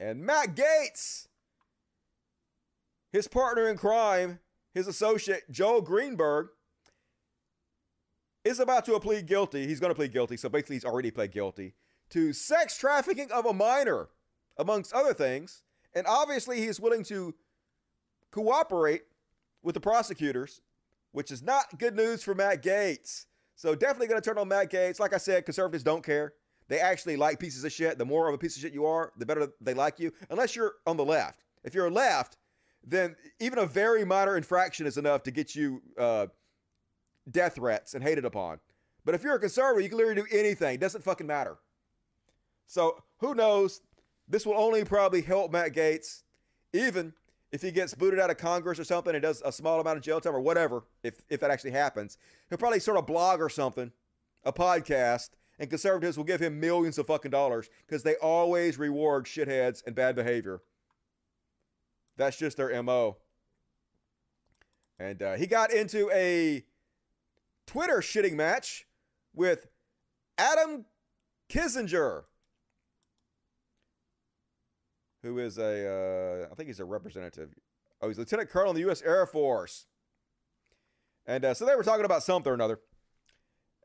And 0.00 0.24
Matt 0.24 0.56
Gaetz, 0.56 1.28
his 3.12 3.28
partner 3.28 3.68
in 3.68 3.76
crime, 3.76 4.40
his 4.74 4.88
associate, 4.88 5.42
Joel 5.50 5.82
Greenberg, 5.82 6.48
is 8.44 8.60
about 8.60 8.84
to 8.86 8.98
plead 9.00 9.26
guilty. 9.26 9.66
He's 9.66 9.80
going 9.80 9.90
to 9.90 9.94
plead 9.94 10.12
guilty. 10.12 10.36
So, 10.36 10.48
basically, 10.48 10.76
he's 10.76 10.84
already 10.84 11.10
pled 11.10 11.32
guilty 11.32 11.74
to 12.10 12.32
sex 12.32 12.76
trafficking 12.76 13.30
of 13.30 13.46
a 13.46 13.52
minor, 13.52 14.08
amongst 14.58 14.92
other 14.92 15.14
things. 15.14 15.62
And 15.94 16.06
obviously, 16.06 16.60
he's 16.60 16.78
willing 16.78 17.04
to 17.04 17.34
cooperate 18.30 19.02
with 19.62 19.74
the 19.74 19.80
prosecutors, 19.80 20.60
which 21.12 21.30
is 21.30 21.42
not 21.42 21.78
good 21.78 21.94
news 21.94 22.22
for 22.22 22.34
Matt 22.34 22.62
Gaetz. 22.62 23.26
So 23.54 23.74
definitely 23.74 24.08
going 24.08 24.20
to 24.20 24.24
turn 24.24 24.38
on 24.38 24.48
Matt 24.48 24.70
Gaetz. 24.70 24.98
Like 24.98 25.14
I 25.14 25.18
said, 25.18 25.44
conservatives 25.44 25.84
don't 25.84 26.04
care. 26.04 26.32
They 26.68 26.80
actually 26.80 27.16
like 27.16 27.38
pieces 27.38 27.64
of 27.64 27.72
shit. 27.72 27.98
The 27.98 28.04
more 28.04 28.28
of 28.28 28.34
a 28.34 28.38
piece 28.38 28.56
of 28.56 28.62
shit 28.62 28.72
you 28.72 28.86
are, 28.86 29.12
the 29.18 29.26
better 29.26 29.48
they 29.60 29.74
like 29.74 30.00
you. 30.00 30.12
Unless 30.30 30.56
you're 30.56 30.74
on 30.86 30.96
the 30.96 31.04
left. 31.04 31.44
If 31.64 31.74
you're 31.74 31.90
left, 31.90 32.38
then 32.84 33.14
even 33.40 33.58
a 33.58 33.66
very 33.66 34.04
minor 34.04 34.36
infraction 34.36 34.86
is 34.86 34.96
enough 34.96 35.22
to 35.24 35.30
get 35.30 35.54
you 35.54 35.82
uh, 35.98 36.26
death 37.30 37.56
threats 37.56 37.94
and 37.94 38.02
hated 38.02 38.24
upon. 38.24 38.60
But 39.04 39.14
if 39.14 39.22
you're 39.22 39.34
a 39.34 39.40
conservative, 39.40 39.82
you 39.82 39.88
can 39.88 39.98
literally 39.98 40.22
do 40.22 40.36
anything. 40.36 40.74
It 40.74 40.80
doesn't 40.80 41.04
fucking 41.04 41.26
matter. 41.26 41.56
So 42.66 43.02
who 43.18 43.34
knows? 43.34 43.80
This 44.28 44.46
will 44.46 44.56
only 44.56 44.84
probably 44.84 45.22
help 45.22 45.52
Matt 45.52 45.74
Gaetz, 45.74 46.22
even 46.72 47.12
if 47.50 47.60
he 47.60 47.70
gets 47.70 47.94
booted 47.94 48.18
out 48.18 48.30
of 48.30 48.38
Congress 48.38 48.78
or 48.78 48.84
something 48.84 49.14
and 49.14 49.22
does 49.22 49.42
a 49.44 49.52
small 49.52 49.80
amount 49.80 49.98
of 49.98 50.02
jail 50.02 50.20
time 50.20 50.34
or 50.34 50.40
whatever, 50.40 50.84
if, 51.02 51.20
if 51.28 51.40
that 51.40 51.50
actually 51.50 51.72
happens, 51.72 52.16
he'll 52.48 52.58
probably 52.58 52.80
sort 52.80 52.96
of 52.96 53.06
blog 53.06 53.40
or 53.40 53.50
something, 53.50 53.92
a 54.44 54.52
podcast, 54.52 55.30
and 55.58 55.68
conservatives 55.68 56.16
will 56.16 56.24
give 56.24 56.40
him 56.40 56.58
millions 56.58 56.96
of 56.96 57.06
fucking 57.06 57.30
dollars 57.30 57.68
because 57.86 58.02
they 58.02 58.16
always 58.16 58.78
reward 58.78 59.26
shitheads 59.26 59.82
and 59.86 59.94
bad 59.94 60.16
behavior. 60.16 60.62
That's 62.16 62.38
just 62.38 62.56
their 62.56 62.82
MO. 62.82 63.18
And 64.98 65.22
uh, 65.22 65.34
he 65.34 65.46
got 65.46 65.72
into 65.72 66.10
a 66.10 66.64
Twitter 67.66 67.98
shitting 67.98 68.34
match 68.34 68.86
with 69.34 69.66
Adam 70.38 70.86
Kinzinger, 71.50 72.24
who 75.22 75.38
is 75.38 75.58
a, 75.58 76.44
uh, 76.48 76.52
I 76.52 76.54
think 76.54 76.68
he's 76.68 76.80
a 76.80 76.84
representative. 76.84 77.50
Oh, 78.00 78.08
he's 78.08 78.18
Lieutenant 78.18 78.50
Colonel 78.50 78.70
in 78.70 78.76
the 78.76 78.82
U.S. 78.82 79.02
Air 79.02 79.26
Force. 79.26 79.86
And 81.26 81.44
uh, 81.44 81.54
so 81.54 81.64
they 81.64 81.76
were 81.76 81.84
talking 81.84 82.04
about 82.04 82.22
something 82.22 82.50
or 82.50 82.54
another. 82.54 82.80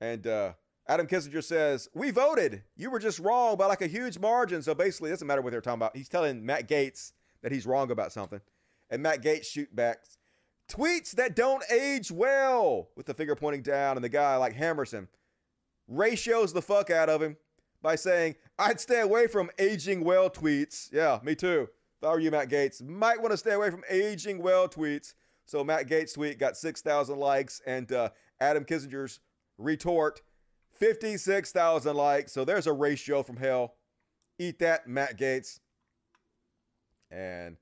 And 0.01 0.25
uh, 0.25 0.53
Adam 0.87 1.07
Kinzinger 1.07 1.43
says, 1.43 1.89
We 1.93 2.11
voted. 2.11 2.63
You 2.75 2.89
were 2.89 2.99
just 2.99 3.19
wrong 3.19 3.57
by 3.57 3.67
like 3.67 3.81
a 3.81 3.87
huge 3.87 4.17
margin. 4.17 4.61
So 4.61 4.73
basically, 4.73 5.09
it 5.09 5.13
doesn't 5.13 5.27
matter 5.27 5.41
what 5.41 5.51
they're 5.51 5.61
talking 5.61 5.79
about. 5.79 5.95
He's 5.95 6.09
telling 6.09 6.45
Matt 6.45 6.67
Gaetz 6.67 7.11
that 7.43 7.51
he's 7.51 7.65
wrong 7.67 7.91
about 7.91 8.11
something. 8.11 8.41
And 8.89 9.03
Matt 9.03 9.21
Gaetz 9.21 9.45
shoot 9.45 9.75
back 9.75 9.99
tweets 10.69 11.11
that 11.11 11.35
don't 11.35 11.63
age 11.71 12.11
well 12.11 12.89
with 12.95 13.05
the 13.05 13.13
finger 13.13 13.35
pointing 13.35 13.61
down. 13.61 13.97
And 13.97 14.03
the 14.03 14.09
guy 14.09 14.35
like 14.35 14.53
hammers 14.53 14.91
him, 14.91 15.07
ratios 15.87 16.53
the 16.53 16.61
fuck 16.61 16.89
out 16.89 17.09
of 17.09 17.21
him 17.21 17.37
by 17.81 17.95
saying, 17.95 18.35
I'd 18.59 18.79
stay 18.79 19.01
away 19.01 19.27
from 19.27 19.49
aging 19.59 20.03
well 20.03 20.29
tweets. 20.29 20.91
Yeah, 20.91 21.19
me 21.23 21.35
too. 21.35 21.69
If 22.01 22.07
I 22.07 22.11
were 22.11 22.19
you, 22.19 22.31
Matt 22.31 22.49
Gaetz, 22.49 22.83
might 22.83 23.19
want 23.19 23.31
to 23.31 23.37
stay 23.37 23.53
away 23.53 23.71
from 23.71 23.83
aging 23.89 24.41
well 24.41 24.67
tweets. 24.67 25.13
So 25.45 25.63
Matt 25.63 25.87
Gaetz' 25.87 26.13
tweet 26.13 26.39
got 26.39 26.57
6,000 26.57 27.17
likes, 27.17 27.61
and 27.65 27.89
uh, 27.91 28.09
Adam 28.41 28.65
Kinzinger's 28.65 29.21
retort, 29.57 30.21
56,000 30.73 31.95
likes. 31.95 32.33
So 32.33 32.43
there's 32.43 32.67
a 32.67 32.73
ratio 32.73 33.23
from 33.23 33.37
hell. 33.37 33.75
Eat 34.37 34.59
that, 34.59 34.87
Matt 34.87 35.17
Gaetz. 35.17 35.59
And 37.09 37.57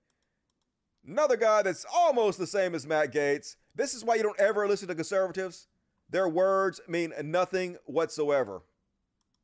another 1.07 1.37
guy 1.37 1.61
that's 1.61 1.85
almost 1.93 2.37
the 2.39 2.47
same 2.47 2.75
as 2.75 2.85
Matt 2.87 3.13
Gaetz. 3.13 3.55
This 3.75 3.93
is 3.93 4.03
why 4.03 4.15
you 4.15 4.23
don't 4.23 4.39
ever 4.39 4.67
listen 4.67 4.87
to 4.87 4.95
conservatives. 4.95 5.67
Their 6.09 6.29
words 6.29 6.79
mean 6.87 7.13
nothing 7.23 7.77
whatsoever. 7.85 8.61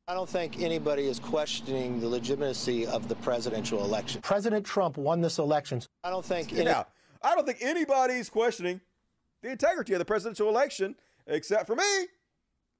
I 0.08 0.14
don't 0.14 0.28
think 0.28 0.60
anybody 0.60 1.06
is 1.06 1.18
questioning 1.18 2.00
the 2.00 2.08
legitimacy 2.08 2.86
of 2.86 3.08
the 3.08 3.14
presidential 3.16 3.84
election. 3.84 4.20
President 4.22 4.66
Trump 4.66 4.96
won 4.96 5.20
this 5.20 5.38
election. 5.38 5.82
I 6.02 6.10
don't 6.10 6.24
think. 6.24 6.52
Any- 6.52 6.64
yeah, 6.64 6.84
I 7.22 7.34
don't 7.34 7.46
think 7.46 7.58
anybody's 7.60 8.28
questioning 8.28 8.80
the 9.42 9.50
integrity 9.50 9.92
of 9.92 9.98
the 9.98 10.04
presidential 10.04 10.48
election 10.48 10.96
except 11.26 11.66
for 11.66 11.76
me 11.76 12.06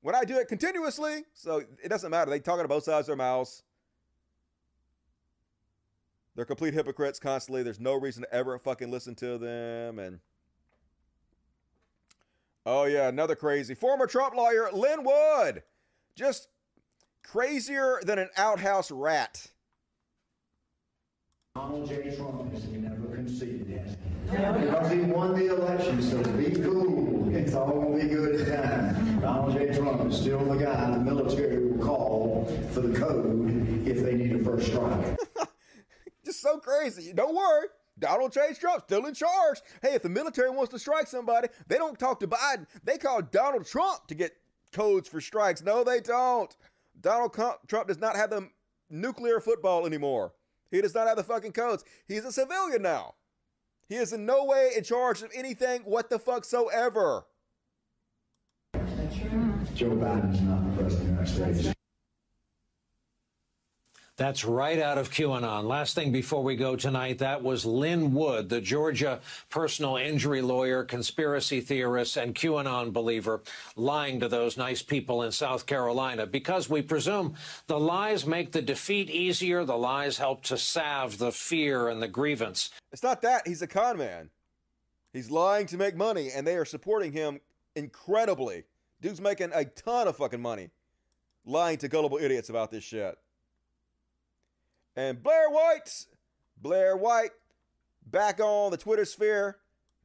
when 0.01 0.15
I 0.15 0.25
do 0.25 0.37
it 0.37 0.49
continuously. 0.49 1.25
So 1.33 1.63
it 1.83 1.89
doesn't 1.89 2.11
matter. 2.11 2.31
They 2.31 2.41
talking 2.41 2.65
to 2.65 2.69
both 2.69 2.85
sides 2.85 3.03
of 3.03 3.07
their 3.07 3.17
mouths. 3.17 3.63
They're 6.35 6.45
complete 6.45 6.75
hypocrites 6.75 7.19
constantly. 7.19 7.63
There's 7.63 7.81
no 7.81 7.95
reason 7.95 8.23
to 8.23 8.35
ever 8.35 8.59
fucking 8.59 8.91
listen 8.91 9.15
to 9.17 9.39
them. 9.39 9.99
And 9.99 10.21
oh 12.65 12.85
yeah, 12.85 13.09
another 13.09 13.35
crazy 13.35 13.75
former 13.75 14.07
Trump 14.07 14.35
lawyer 14.35 14.71
Lin 14.73 15.05
Wood 15.05 15.63
just 16.17 16.49
crazier 17.23 18.01
than 18.05 18.19
an 18.19 18.31
outhouse 18.37 18.91
rat. 18.91 19.47
Donald 21.55 21.87
J. 21.87 22.17
Trump 22.17 22.51
has 22.55 22.65
never 22.65 23.15
conceded 23.15 23.69
that. 23.69 23.99
Because 24.31 24.91
he 24.91 25.01
won 25.01 25.39
the 25.39 25.55
election, 25.55 26.01
so 26.01 26.23
be 26.33 26.51
cool. 26.51 27.35
It's 27.35 27.53
all 27.53 27.95
be 27.95 28.09
good 28.09 28.47
time. 28.47 29.21
Donald 29.21 29.53
J. 29.53 29.77
Trump 29.77 30.11
is 30.11 30.19
still 30.19 30.43
the 30.47 30.57
guy 30.57 30.91
the 30.93 30.99
military 30.99 31.67
will 31.67 31.85
call 31.85 32.47
for 32.73 32.81
the 32.81 32.99
code 32.99 33.87
if 33.87 34.03
they 34.03 34.15
need 34.15 34.35
a 34.35 34.43
first 34.43 34.69
strike. 34.69 35.19
So 36.33 36.59
crazy. 36.59 37.13
Don't 37.13 37.35
worry. 37.35 37.67
Donald 37.99 38.33
J. 38.33 38.55
Trump 38.59 38.85
still 38.85 39.07
in 39.07 39.15
charge. 39.15 39.61
Hey, 39.83 39.95
if 39.95 40.03
the 40.03 40.09
military 40.09 40.51
wants 40.51 40.73
to 40.73 40.79
strike 40.79 41.07
somebody, 41.07 41.49
they 41.69 41.77
don't 41.77 41.99
talk 41.99 42.21
to 42.21 42.27
Biden. 42.27 42.67
They 42.85 42.99
call 42.99 43.23
Donald 43.23 43.67
Trump 43.67 44.07
to 44.09 44.15
get 44.15 44.33
codes 44.73 45.09
for 45.09 45.21
strikes. 45.21 45.63
No, 45.63 45.85
they 45.85 46.01
don't. 46.01 46.55
Donald 47.01 47.35
Trump 47.67 47.89
does 47.89 47.99
not 47.99 48.17
have 48.17 48.31
the 48.31 48.49
nuclear 48.91 49.41
football 49.41 49.87
anymore. 49.87 50.33
He 50.71 50.81
does 50.81 50.95
not 50.95 51.07
have 51.07 51.17
the 51.17 51.25
fucking 51.25 51.53
codes. 51.53 51.85
He's 52.07 52.25
a 52.25 52.33
civilian 52.33 52.83
now. 52.83 53.15
He 53.89 53.97
is 53.97 54.13
in 54.13 54.25
no 54.25 54.45
way 54.45 54.71
in 54.77 54.85
charge 54.85 55.23
of 55.23 55.31
anything 55.35 55.83
what 55.83 56.09
the 56.09 56.19
fuck 56.19 56.45
so 56.47 56.69
ever. 56.69 57.27
Joe 59.75 59.91
Biden 59.91 60.33
is 60.35 60.41
not 60.43 60.65
the 60.65 60.83
president 60.83 61.21
of 61.21 61.27
the 61.27 61.33
United 61.35 61.63
States. 61.63 61.82
That's 64.23 64.45
right 64.45 64.79
out 64.79 64.99
of 64.99 65.11
QAnon. 65.11 65.65
Last 65.65 65.97
thing 65.97 66.13
before 66.13 66.45
we 66.45 66.55
go 66.55 66.77
tonight, 66.77 67.19
that 67.19 67.43
was 67.43 67.67
Lin 67.67 68.15
Wood, 68.15 68.51
the 68.51 68.61
Georgia 68.61 69.19
personal 69.51 69.97
injury 69.97 70.41
lawyer, 70.41 70.85
conspiracy 70.85 71.61
theorist, 71.61 72.17
and 72.17 72.33
QAnon 72.33 72.93
believer, 72.93 73.43
lying 73.75 74.21
to 74.21 74.29
those 74.29 74.57
nice 74.57 74.81
people 74.81 75.25
in 75.25 75.33
South 75.33 75.67
Carolina 75.67 76.25
because 76.25 76.71
we 76.71 76.83
presume 76.83 77.35
the 77.67 77.81
lies 77.81 78.25
make 78.25 78.53
the 78.53 78.63
defeat 78.63 79.11
easier. 79.11 79.65
The 79.65 79.77
lies 79.77 80.19
help 80.19 80.45
to 80.45 80.57
salve 80.57 81.19
the 81.19 81.33
fear 81.33 81.89
and 81.89 82.01
the 82.01 82.07
grievance. 82.07 82.71
It's 82.93 83.03
not 83.03 83.23
that. 83.23 83.45
He's 83.45 83.63
a 83.63 83.67
con 83.67 83.99
man. 83.99 84.31
He's 85.13 85.33
lying 85.33 85.67
to 85.67 85.77
make 85.77 85.97
money, 85.97 86.31
and 86.33 86.47
they 86.47 86.55
are 86.55 86.65
supporting 86.65 87.11
him 87.11 87.41
incredibly. 87.75 88.63
Dude's 89.01 89.21
making 89.21 89.51
a 89.53 89.65
ton 89.65 90.07
of 90.07 90.17
fucking 90.17 90.41
money 90.41 90.71
lying 91.45 91.79
to 91.79 91.89
gullible 91.89 92.19
idiots 92.19 92.51
about 92.51 92.71
this 92.71 92.85
shit. 92.85 93.19
And 94.97 95.23
Blair 95.23 95.51
White, 95.51 96.07
Blair 96.61 96.97
White, 96.97 97.31
back 98.07 98.41
on 98.41 98.71
the 98.71 98.77
Twitter 98.77 99.05
sphere, 99.05 99.59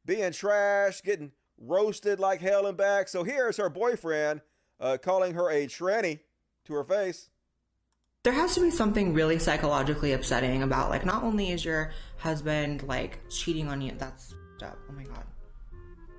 being 0.04 0.32
trash, 0.32 1.02
getting 1.02 1.32
roasted 1.58 2.20
like 2.20 2.40
hell 2.40 2.66
and 2.66 2.76
back. 2.76 3.08
So 3.08 3.24
here's 3.24 3.56
her 3.58 3.68
boyfriend 3.68 4.40
uh, 4.80 4.96
calling 5.00 5.34
her 5.34 5.50
a 5.50 5.66
tranny 5.66 6.20
to 6.66 6.74
her 6.74 6.84
face. 6.84 7.28
There 8.24 8.32
has 8.32 8.54
to 8.54 8.60
be 8.60 8.70
something 8.70 9.14
really 9.14 9.38
psychologically 9.38 10.12
upsetting 10.12 10.62
about 10.62 10.90
like 10.90 11.06
not 11.06 11.22
only 11.22 11.50
is 11.50 11.64
your 11.64 11.92
husband 12.18 12.82
like 12.82 13.20
cheating 13.30 13.68
on 13.68 13.80
you, 13.80 13.92
that's 13.96 14.34
up. 14.62 14.78
Oh 14.88 14.92
my 14.92 15.04
god. 15.04 15.24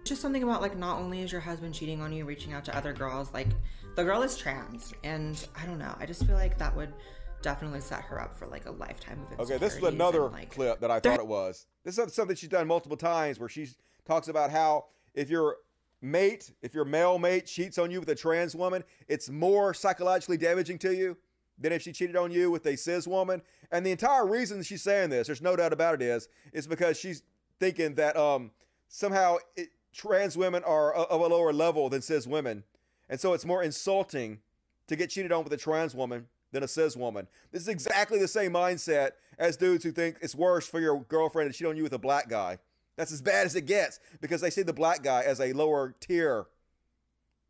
Just 0.06 0.22
something 0.22 0.44
about 0.44 0.62
like 0.62 0.78
not 0.78 1.00
only 1.00 1.22
is 1.22 1.32
your 1.32 1.42
husband 1.42 1.74
cheating 1.74 2.02
on 2.02 2.14
you, 2.14 2.26
reaching 2.26 2.54
out 2.54 2.66
to 2.66 2.76
other 2.76 2.94
girls, 2.94 3.34
like 3.34 3.50
the 3.96 4.04
girl 4.04 4.22
is 4.22 4.38
trans, 4.38 4.94
and 5.04 5.46
I 5.62 5.66
don't 5.66 5.78
know. 5.78 5.94
I 6.00 6.06
just 6.06 6.26
feel 6.26 6.36
like 6.36 6.58
that 6.58 6.76
would 6.76 6.94
definitely 7.42 7.82
set 7.82 8.02
her 8.02 8.22
up 8.22 8.34
for 8.34 8.48
like 8.48 8.66
a 8.66 8.72
lifetime 8.72 9.20
of 9.32 9.40
Okay, 9.40 9.58
this 9.58 9.76
is 9.76 9.84
another 9.84 10.26
and, 10.26 10.34
like, 10.34 10.52
clip 10.52 10.80
that 10.80 10.92
I 10.92 11.00
thought 11.00 11.20
it 11.20 11.28
was. 11.28 11.66
This 11.84 11.98
is 11.98 12.14
something 12.14 12.36
she's 12.36 12.50
done 12.50 12.68
multiple 12.68 12.98
times 12.98 13.40
where 13.40 13.50
she 13.50 13.68
talks 14.06 14.28
about 14.28 14.52
how 14.52 14.86
if 15.14 15.30
your 15.30 15.58
mate, 16.02 16.52
if 16.62 16.74
your 16.74 16.86
male 16.86 17.20
mate 17.20 17.46
cheats 17.46 17.78
on 17.78 17.92
you 17.92 18.00
with 18.00 18.10
a 18.10 18.16
trans 18.16 18.56
woman, 18.56 18.84
it's 19.08 19.30
more 19.30 19.74
psychologically 19.74 20.38
damaging 20.38 20.78
to 20.80 20.96
you 20.96 21.18
than 21.58 21.72
if 21.72 21.82
she 21.82 21.92
cheated 21.92 22.16
on 22.16 22.32
you 22.32 22.50
with 22.52 22.66
a 22.66 22.76
cis 22.76 23.08
woman. 23.08 23.42
And 23.72 23.86
the 23.86 23.92
entire 23.92 24.26
reason 24.26 24.64
she's 24.64 24.82
saying 24.82 25.10
this, 25.10 25.28
there's 25.28 25.42
no 25.42 25.56
doubt 25.56 25.74
about 25.74 25.96
it, 25.96 26.02
is 26.02 26.28
is 26.54 26.68
because 26.68 27.00
she's 27.00 27.24
thinking 27.60 27.96
that 27.96 28.16
um 28.18 28.52
somehow 28.88 29.38
it, 29.56 29.70
trans 29.94 30.38
women 30.38 30.64
are 30.64 30.94
of 30.94 31.22
a 31.22 31.28
lower 31.28 31.52
level 31.52 31.90
than 31.90 32.02
cis 32.02 32.28
women, 32.28 32.64
and 33.10 33.20
so 33.20 33.34
it's 33.34 33.46
more 33.46 33.64
insulting 33.64 34.40
to 34.88 34.96
get 34.96 35.10
cheated 35.10 35.32
on 35.32 35.44
with 35.44 35.54
a 35.54 35.58
trans 35.58 35.94
woman 35.94 36.28
than 36.52 36.64
a 36.64 36.68
cis 36.68 36.96
woman. 36.96 37.28
This 37.52 37.62
is 37.62 37.68
exactly 37.68 38.20
the 38.20 38.28
same 38.28 38.54
mindset 38.54 39.12
as 39.38 39.58
dudes 39.58 39.84
who 39.84 39.92
think 39.92 40.18
it's 40.22 40.36
worse 40.36 40.68
for 40.68 40.80
your 40.80 41.02
girlfriend 41.02 41.52
to 41.52 41.58
cheat 41.58 41.68
on 41.68 41.78
you 41.78 41.84
with 41.84 41.94
a 41.94 42.00
black 42.00 42.28
guy. 42.30 42.58
That's 42.96 43.12
as 43.12 43.22
bad 43.22 43.46
as 43.46 43.56
it 43.56 43.66
gets 43.66 44.00
because 44.20 44.42
they 44.42 44.50
see 44.50 44.62
the 44.62 44.74
black 44.74 45.04
guy 45.04 45.22
as 45.22 45.40
a 45.40 45.54
lower 45.54 45.96
tier 46.00 46.48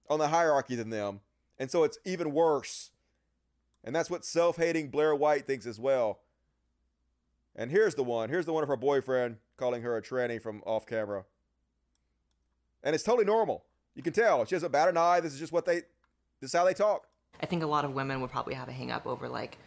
on 0.09 0.19
the 0.19 0.27
hierarchy 0.27 0.75
than 0.75 0.89
them. 0.89 1.21
And 1.57 1.71
so 1.71 1.83
it's 1.83 1.97
even 2.05 2.33
worse. 2.33 2.91
And 3.83 3.95
that's 3.95 4.09
what 4.09 4.25
self 4.25 4.57
hating 4.57 4.89
Blair 4.89 5.15
White 5.15 5.47
thinks 5.47 5.65
as 5.65 5.79
well. 5.79 6.19
And 7.55 7.71
here's 7.71 7.95
the 7.95 8.03
one. 8.03 8.29
Here's 8.29 8.45
the 8.45 8.53
one 8.53 8.63
of 8.63 8.69
her 8.69 8.77
boyfriend 8.77 9.37
calling 9.57 9.81
her 9.81 9.97
a 9.97 10.01
tranny 10.01 10.41
from 10.41 10.61
off 10.65 10.85
camera. 10.85 11.25
And 12.83 12.95
it's 12.95 13.03
totally 13.03 13.25
normal. 13.25 13.65
You 13.95 14.03
can 14.03 14.13
tell. 14.13 14.45
She 14.45 14.55
doesn't 14.55 14.71
bat 14.71 14.87
an 14.87 14.97
eye. 14.97 15.19
This 15.19 15.33
is 15.33 15.39
just 15.39 15.51
what 15.51 15.65
they, 15.65 15.81
this 16.39 16.51
is 16.51 16.53
how 16.53 16.63
they 16.63 16.73
talk. 16.73 17.08
I 17.41 17.45
think 17.45 17.63
a 17.63 17.67
lot 17.67 17.85
of 17.85 17.93
women 17.93 18.21
would 18.21 18.31
probably 18.31 18.53
have 18.53 18.67
a 18.67 18.71
hang 18.71 18.91
up 18.91 19.07
over 19.07 19.29
like 19.29 19.57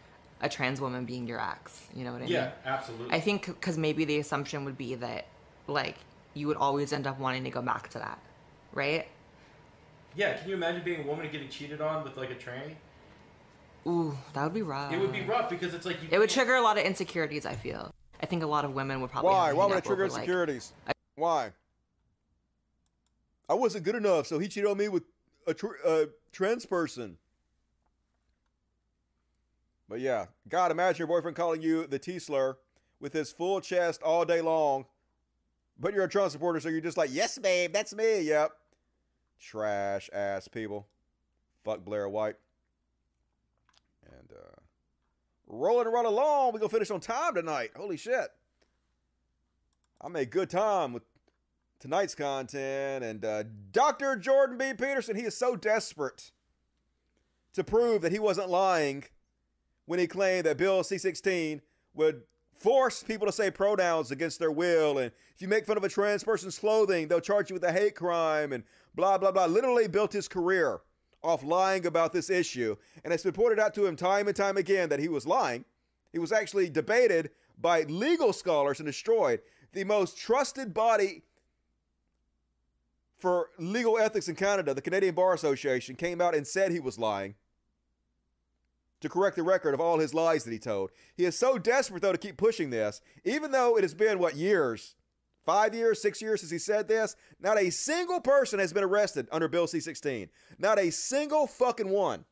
a 0.41 0.49
trans 0.49 0.79
woman 0.79 1.05
being 1.05 1.27
your 1.27 1.41
ex. 1.41 1.87
You 1.95 2.03
know 2.03 2.13
what 2.13 2.21
I 2.21 2.25
yeah, 2.25 2.41
mean? 2.41 2.51
Yeah, 2.65 2.73
absolutely. 2.73 3.11
I 3.11 3.19
think 3.19 3.47
because 3.47 3.77
maybe 3.77 4.05
the 4.05 4.19
assumption 4.19 4.65
would 4.65 4.77
be 4.77 4.95
that 4.95 5.25
like 5.67 5.97
you 6.33 6.47
would 6.47 6.57
always 6.57 6.93
end 6.93 7.07
up 7.07 7.19
wanting 7.19 7.43
to 7.45 7.49
go 7.49 7.61
back 7.61 7.89
to 7.89 7.99
that, 7.99 8.19
right? 8.73 9.07
Yeah, 10.15 10.33
can 10.37 10.49
you 10.49 10.55
imagine 10.55 10.83
being 10.83 11.03
a 11.03 11.07
woman 11.07 11.23
and 11.23 11.31
getting 11.31 11.49
cheated 11.49 11.81
on 11.81 12.03
with 12.03 12.15
like 12.17 12.29
a 12.29 12.35
tranny? 12.35 12.75
Ooh, 13.87 14.15
that 14.33 14.43
would 14.43 14.53
be 14.53 14.61
rough. 14.61 14.93
It 14.93 14.99
would 14.99 15.11
be 15.11 15.21
rough 15.21 15.49
because 15.49 15.73
it's 15.73 15.85
like 15.85 16.01
you. 16.03 16.09
It 16.11 16.19
would 16.19 16.29
trigger 16.29 16.55
a 16.55 16.61
lot 16.61 16.77
of 16.77 16.85
insecurities. 16.85 17.45
I 17.45 17.55
feel. 17.55 17.93
I 18.21 18.25
think 18.27 18.43
a 18.43 18.47
lot 18.47 18.65
of 18.65 18.73
women 18.73 19.01
would 19.01 19.11
probably. 19.11 19.31
Why? 19.31 19.53
Why 19.53 19.65
would 19.65 19.77
it 19.77 19.83
trigger 19.83 20.05
insecurities? 20.05 20.71
Like, 20.85 20.95
Why? 21.15 21.51
I 23.49 23.55
wasn't 23.55 23.83
good 23.83 23.95
enough, 23.95 24.27
so 24.27 24.39
he 24.39 24.47
cheated 24.47 24.69
on 24.69 24.77
me 24.77 24.87
with 24.87 25.03
a 25.45 25.53
tr- 25.53 25.75
uh, 25.85 26.05
trans 26.31 26.65
person. 26.65 27.17
But 29.89 29.99
yeah, 29.99 30.27
God, 30.47 30.71
imagine 30.71 30.99
your 30.99 31.07
boyfriend 31.07 31.35
calling 31.35 31.61
you 31.61 31.87
the 31.87 31.99
T 31.99 32.19
slur 32.19 32.57
with 32.99 33.13
his 33.13 33.31
full 33.31 33.61
chest 33.61 34.01
all 34.01 34.25
day 34.25 34.41
long. 34.41 34.85
But 35.79 35.93
you're 35.93 36.05
a 36.05 36.09
Trump 36.09 36.31
supporter, 36.31 36.59
so 36.59 36.69
you're 36.69 36.81
just 36.81 36.97
like, 36.97 37.09
yes, 37.11 37.37
babe, 37.37 37.73
that's 37.73 37.93
me. 37.93 38.21
Yep. 38.21 38.51
Trash 39.39 40.09
ass 40.13 40.47
people. 40.47 40.87
Fuck 41.63 41.83
Blair 41.83 42.07
White. 42.07 42.35
And 44.05 44.31
uh 44.31 44.61
rolling 45.47 45.87
right 45.87 46.05
along. 46.05 46.53
We're 46.53 46.59
gonna 46.59 46.69
finish 46.69 46.91
on 46.91 46.99
time 46.99 47.35
tonight. 47.35 47.71
Holy 47.75 47.97
shit. 47.97 48.29
I 50.01 50.09
made 50.09 50.31
good 50.31 50.49
time 50.49 50.93
with 50.93 51.03
tonight's 51.79 52.15
content. 52.15 53.03
And 53.03 53.23
uh, 53.23 53.43
Dr. 53.71 54.15
Jordan 54.15 54.57
B. 54.57 54.73
Peterson, 54.73 55.15
he 55.15 55.23
is 55.23 55.37
so 55.37 55.55
desperate 55.55 56.31
to 57.53 57.63
prove 57.63 58.01
that 58.01 58.11
he 58.11 58.19
wasn't 58.19 58.49
lying 58.49 59.05
when 59.85 59.99
he 59.99 60.07
claimed 60.07 60.45
that 60.45 60.57
Bill 60.57 60.83
C 60.83 60.97
16 60.97 61.61
would 61.93 62.21
force 62.57 63.03
people 63.03 63.27
to 63.27 63.33
say 63.33 63.51
pronouns 63.51 64.11
against 64.11 64.39
their 64.39 64.51
will. 64.51 64.99
And 64.99 65.11
if 65.35 65.41
you 65.41 65.47
make 65.47 65.65
fun 65.65 65.77
of 65.77 65.83
a 65.83 65.89
trans 65.89 66.23
person's 66.23 66.57
clothing, 66.57 67.07
they'll 67.07 67.19
charge 67.19 67.49
you 67.49 67.55
with 67.55 67.63
a 67.63 67.71
hate 67.71 67.95
crime 67.95 68.53
and 68.53 68.63
blah, 68.95 69.17
blah, 69.17 69.31
blah. 69.31 69.45
Literally 69.45 69.87
built 69.87 70.13
his 70.13 70.27
career 70.27 70.79
off 71.21 71.43
lying 71.43 71.85
about 71.85 72.13
this 72.13 72.29
issue. 72.29 72.75
And 73.03 73.13
it's 73.13 73.23
been 73.23 73.33
pointed 73.33 73.59
out 73.59 73.73
to 73.75 73.85
him 73.85 73.95
time 73.95 74.27
and 74.27 74.35
time 74.35 74.57
again 74.57 74.89
that 74.89 74.99
he 74.99 75.09
was 75.09 75.27
lying. 75.27 75.65
He 76.11 76.19
was 76.19 76.31
actually 76.31 76.69
debated 76.69 77.31
by 77.59 77.83
legal 77.83 78.33
scholars 78.33 78.79
and 78.79 78.87
destroyed. 78.87 79.41
The 79.73 79.83
most 79.83 80.17
trusted 80.17 80.73
body 80.73 81.23
for 83.17 83.49
legal 83.57 83.97
ethics 83.97 84.27
in 84.27 84.35
Canada, 84.35 84.73
the 84.73 84.81
Canadian 84.81 85.15
Bar 85.15 85.33
Association, 85.33 85.95
came 85.95 86.21
out 86.21 86.35
and 86.35 86.45
said 86.45 86.71
he 86.71 86.79
was 86.79 86.99
lying 86.99 87.35
to 89.03 89.09
correct 89.09 89.35
the 89.35 89.43
record 89.43 89.73
of 89.73 89.79
all 89.79 89.99
his 89.99 90.13
lies 90.13 90.43
that 90.43 90.51
he 90.51 90.57
told. 90.57 90.89
He 91.15 91.25
is 91.25 91.37
so 91.37 91.57
desperate, 91.57 92.01
though, 92.01 92.13
to 92.13 92.17
keep 92.17 92.37
pushing 92.37 92.69
this, 92.69 93.01
even 93.23 93.51
though 93.51 93.77
it 93.77 93.83
has 93.83 93.93
been, 93.93 94.17
what, 94.17 94.35
years? 94.35 94.95
Five 95.45 95.75
years, 95.75 96.01
six 96.01 96.21
years 96.21 96.39
since 96.39 96.51
he 96.51 96.57
said 96.57 96.87
this? 96.87 97.17
Not 97.39 97.59
a 97.59 97.69
single 97.69 98.21
person 98.21 98.59
has 98.59 98.71
been 98.71 98.83
arrested 98.83 99.27
under 99.29 99.49
Bill 99.49 99.67
C 99.67 99.81
16. 99.81 100.29
Not 100.57 100.79
a 100.79 100.89
single 100.89 101.47
fucking 101.47 101.89
one. 101.89 102.23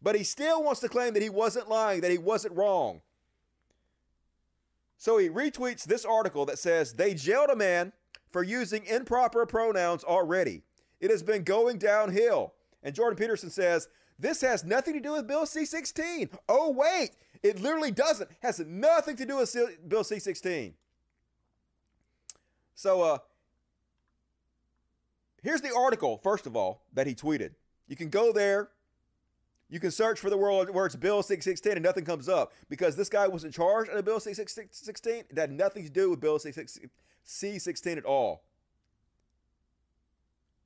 But 0.00 0.14
he 0.14 0.22
still 0.22 0.62
wants 0.62 0.80
to 0.82 0.88
claim 0.88 1.14
that 1.14 1.22
he 1.22 1.30
wasn't 1.30 1.68
lying, 1.68 2.00
that 2.02 2.12
he 2.12 2.18
wasn't 2.18 2.56
wrong. 2.56 3.00
So 4.98 5.18
he 5.18 5.28
retweets 5.28 5.82
this 5.82 6.04
article 6.04 6.46
that 6.46 6.60
says 6.60 6.92
they 6.92 7.14
jailed 7.14 7.50
a 7.50 7.56
man 7.56 7.92
for 8.30 8.44
using 8.44 8.84
improper 8.84 9.44
pronouns 9.46 10.04
already. 10.04 10.62
It 11.00 11.10
has 11.10 11.24
been 11.24 11.42
going 11.42 11.78
downhill. 11.78 12.54
And 12.84 12.94
Jordan 12.94 13.16
Peterson 13.16 13.50
says 13.50 13.88
this 14.18 14.40
has 14.40 14.64
nothing 14.64 14.94
to 14.94 15.00
do 15.00 15.12
with 15.12 15.26
Bill 15.26 15.46
C 15.46 15.64
16. 15.64 16.30
Oh, 16.48 16.70
wait, 16.70 17.10
it 17.42 17.60
literally 17.60 17.90
doesn't. 17.90 18.28
Has 18.40 18.58
nothing 18.60 19.16
to 19.16 19.24
do 19.24 19.36
with 19.36 19.56
Bill 19.88 20.04
C 20.04 20.18
16. 20.18 20.74
So, 22.74 23.02
uh, 23.02 23.18
here's 25.42 25.60
the 25.60 25.74
article, 25.74 26.18
first 26.18 26.46
of 26.46 26.56
all, 26.56 26.82
that 26.94 27.06
he 27.06 27.14
tweeted. 27.14 27.52
You 27.86 27.96
can 27.96 28.08
go 28.08 28.32
there. 28.32 28.70
You 29.70 29.80
can 29.80 29.90
search 29.90 30.18
for 30.18 30.30
the 30.30 30.36
world 30.36 30.70
where 30.70 30.86
it's 30.86 30.96
Bill 30.96 31.22
C 31.22 31.40
16 31.40 31.72
and 31.72 31.82
nothing 31.82 32.04
comes 32.04 32.28
up 32.28 32.52
because 32.68 32.96
this 32.96 33.08
guy 33.08 33.28
wasn't 33.28 33.54
charged 33.54 33.90
under 33.90 34.02
Bill 34.02 34.18
C 34.18 34.32
16. 34.32 35.24
It 35.30 35.38
had 35.38 35.52
nothing 35.52 35.84
to 35.84 35.90
do 35.90 36.10
with 36.10 36.20
Bill 36.20 36.38
C 36.38 37.58
16 37.58 37.98
at 37.98 38.04
all. 38.04 38.42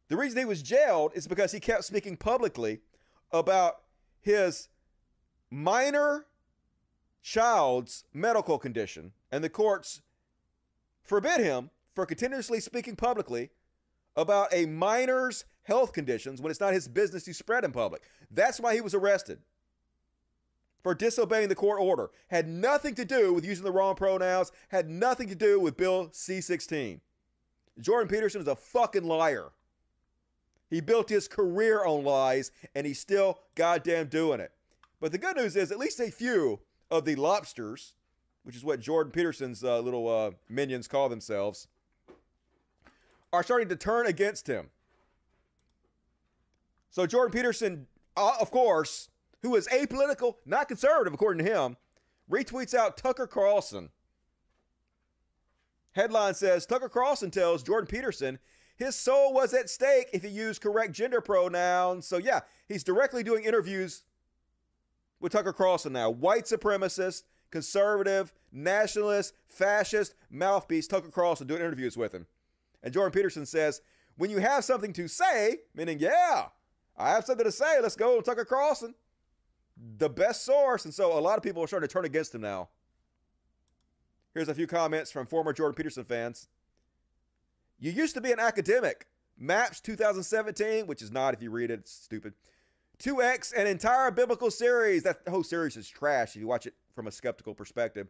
The 0.09 0.17
reason 0.17 0.39
he 0.39 0.45
was 0.45 0.63
jailed 0.63 1.13
is 1.15 1.27
because 1.27 1.53
he 1.53 1.61
kept 1.61 1.85
speaking 1.85 2.17
publicly 2.17 2.81
about 3.33 3.83
his 4.21 4.69
minor 5.51 6.27
child's 7.23 8.05
medical 8.13 8.59
condition, 8.59 9.13
and 9.31 9.43
the 9.43 9.49
courts 9.49 10.03
forbid 11.03 11.41
him 11.41 11.71
for 11.95 12.07
continuously 12.07 12.61
speaking 12.61 12.97
publicly 12.97 13.51
about 14.17 14.53
a 14.53 14.67
minor's 14.67 15.45
health 15.65 15.93
conditions 15.93 16.41
when 16.41 16.51
it's 16.51 16.61
not 16.61 16.73
his 16.73 16.89
business 16.89 17.25
to 17.25 17.33
spread 17.33 17.65
in 17.65 17.73
public. 17.73 18.03
That's 18.31 18.61
why 18.61 18.75
he 18.75 18.81
was 18.81 18.95
arrested 18.95 19.39
for 20.83 20.95
disobeying 20.95 21.49
the 21.49 21.55
court 21.55 21.81
order. 21.81 22.11
Had 22.29 22.49
nothing 22.49 22.95
to 22.97 23.05
do 23.05 23.33
with 23.33 23.45
using 23.45 23.65
the 23.65 23.73
wrong 23.73 23.95
pronouns, 23.95 24.53
had 24.69 24.91
nothing 24.91 25.29
to 25.29 25.35
do 25.35 25.61
with 25.61 25.77
Bill 25.77 26.09
C 26.13 26.41
16. 26.41 27.01
Jordan 27.81 28.09
Peterson 28.09 28.41
is 28.41 28.49
a 28.49 28.57
fucking 28.57 29.05
liar. 29.05 29.53
He 30.73 30.81
built 30.81 31.11
his 31.11 31.29
career 31.29 31.85
on 31.85 32.03
lies, 32.03 32.51
and 32.75 32.87
he's 32.87 32.99
still 32.99 33.41
goddamn 33.57 34.07
doing 34.07 34.41
it. 34.41 34.53
But 35.03 35.13
the 35.13 35.19
good 35.19 35.37
news 35.37 35.55
is, 35.55 35.71
at 35.71 35.77
least 35.77 36.01
a 36.01 36.11
few 36.11 36.61
of 36.91 37.05
the 37.05 37.15
lobsters, 37.15 37.93
which 38.43 38.57
is 38.57 38.65
what 38.65 38.81
Jordan 38.81 39.13
Peterson's 39.13 39.63
uh, 39.63 39.81
little 39.81 40.09
uh, 40.09 40.31
minions 40.49 40.89
call 40.89 41.11
themselves, 41.11 41.69
are 43.35 43.43
starting 43.43 43.69
to 43.69 43.77
turn 43.77 44.07
against 44.07 44.47
him. 44.47 44.71
So 46.89 47.07
Jordan 47.07 47.33
Peterson, 47.33 47.87
uh, 48.17 48.37
of 48.41 48.51
course, 48.51 49.11
who 49.43 49.55
is 49.57 49.69
apolitical, 49.69 50.37
not 50.47 50.69
conservative, 50.69 51.13
according 51.13 51.45
to 51.45 51.53
him, 51.53 51.77
retweets 52.31 52.73
out 52.73 52.97
Tucker 52.97 53.27
Carlson. 53.27 53.91
Headline 55.91 56.33
says 56.33 56.65
Tucker 56.65 56.89
Carlson 56.89 57.31
tells 57.31 57.63
Jordan 57.63 57.89
Peterson 57.89 58.39
his 58.83 58.97
soul 58.97 59.33
was 59.33 59.55
at 59.55 59.71
stake 59.71 60.09
if 60.13 60.23
he 60.23 60.29
used 60.29 60.61
correct 60.61 60.93
gender 60.93 61.21
pronouns. 61.21 62.07
So, 62.07 62.19
yeah, 62.19 62.41
he's 62.69 62.85
directly 62.85 63.23
doing 63.23 63.45
interviews 63.45 64.03
with 65.21 65.33
Tucker 65.33 65.53
Carlson 65.53 65.93
now. 65.93 66.11
White 66.11 66.45
supremacist, 66.45 67.23
conservative, 67.51 68.33
nationalist, 68.51 69.35
fascist, 69.47 70.15
mouthpiece, 70.31 70.87
Tucker 70.87 71.11
Carlson 71.11 71.47
doing 71.47 71.61
interviews 71.61 71.97
with 71.97 72.13
him. 72.13 72.27
And 72.83 72.93
Jordan 72.93 73.13
Peterson 73.13 73.47
says, 73.47 73.81
when 74.17 74.31
you 74.31 74.39
have 74.39 74.65
something 74.65 74.93
to 74.95 75.09
say, 75.09 75.59
meaning, 75.75 75.99
yeah, 75.99 76.47
I 76.97 77.11
have 77.11 77.25
something 77.25 77.47
to 77.47 77.53
say, 77.53 77.81
let's 77.81 77.97
go, 77.97 78.17
to 78.17 78.23
Tucker 78.23 78.45
Carlson. 78.45 78.95
The 79.97 80.11
best 80.11 80.45
source. 80.45 80.85
And 80.85 80.93
so 80.93 81.17
a 81.17 81.21
lot 81.21 81.39
of 81.39 81.43
people 81.43 81.63
are 81.63 81.67
starting 81.67 81.89
to 81.89 81.93
turn 81.93 82.05
against 82.05 82.35
him 82.35 82.43
now. 82.43 82.69
Here's 84.35 84.49
a 84.49 84.55
few 84.55 84.67
comments 84.67 85.11
from 85.11 85.27
former 85.27 85.53
Jordan 85.53 85.75
Peterson 85.75 86.05
fans. 86.05 86.49
You 87.83 87.91
used 87.91 88.15
to 88.15 88.21
be 88.21 88.31
an 88.31 88.39
academic. 88.39 89.09
Maps 89.37 89.81
2017, 89.81 90.87
which 90.87 91.03
is 91.03 91.11
not 91.11 91.35
if 91.35 91.43
you 91.43 91.51
read 91.51 91.73
it, 91.73 91.81
it's 91.81 91.91
stupid. 91.91 92.33
2X, 93.03 93.53
an 93.57 93.67
entire 93.67 94.13
biblical 94.13 94.53
series. 94.53 95.03
That 95.03 95.19
whole 95.29 95.43
series 95.43 95.77
is 95.77 95.89
trash 95.89 96.37
if 96.37 96.41
you 96.41 96.47
watch 96.47 96.65
it 96.67 96.75
from 96.95 97.09
a 97.09 97.11
skeptical 97.11 97.57
perspective. 97.57 98.07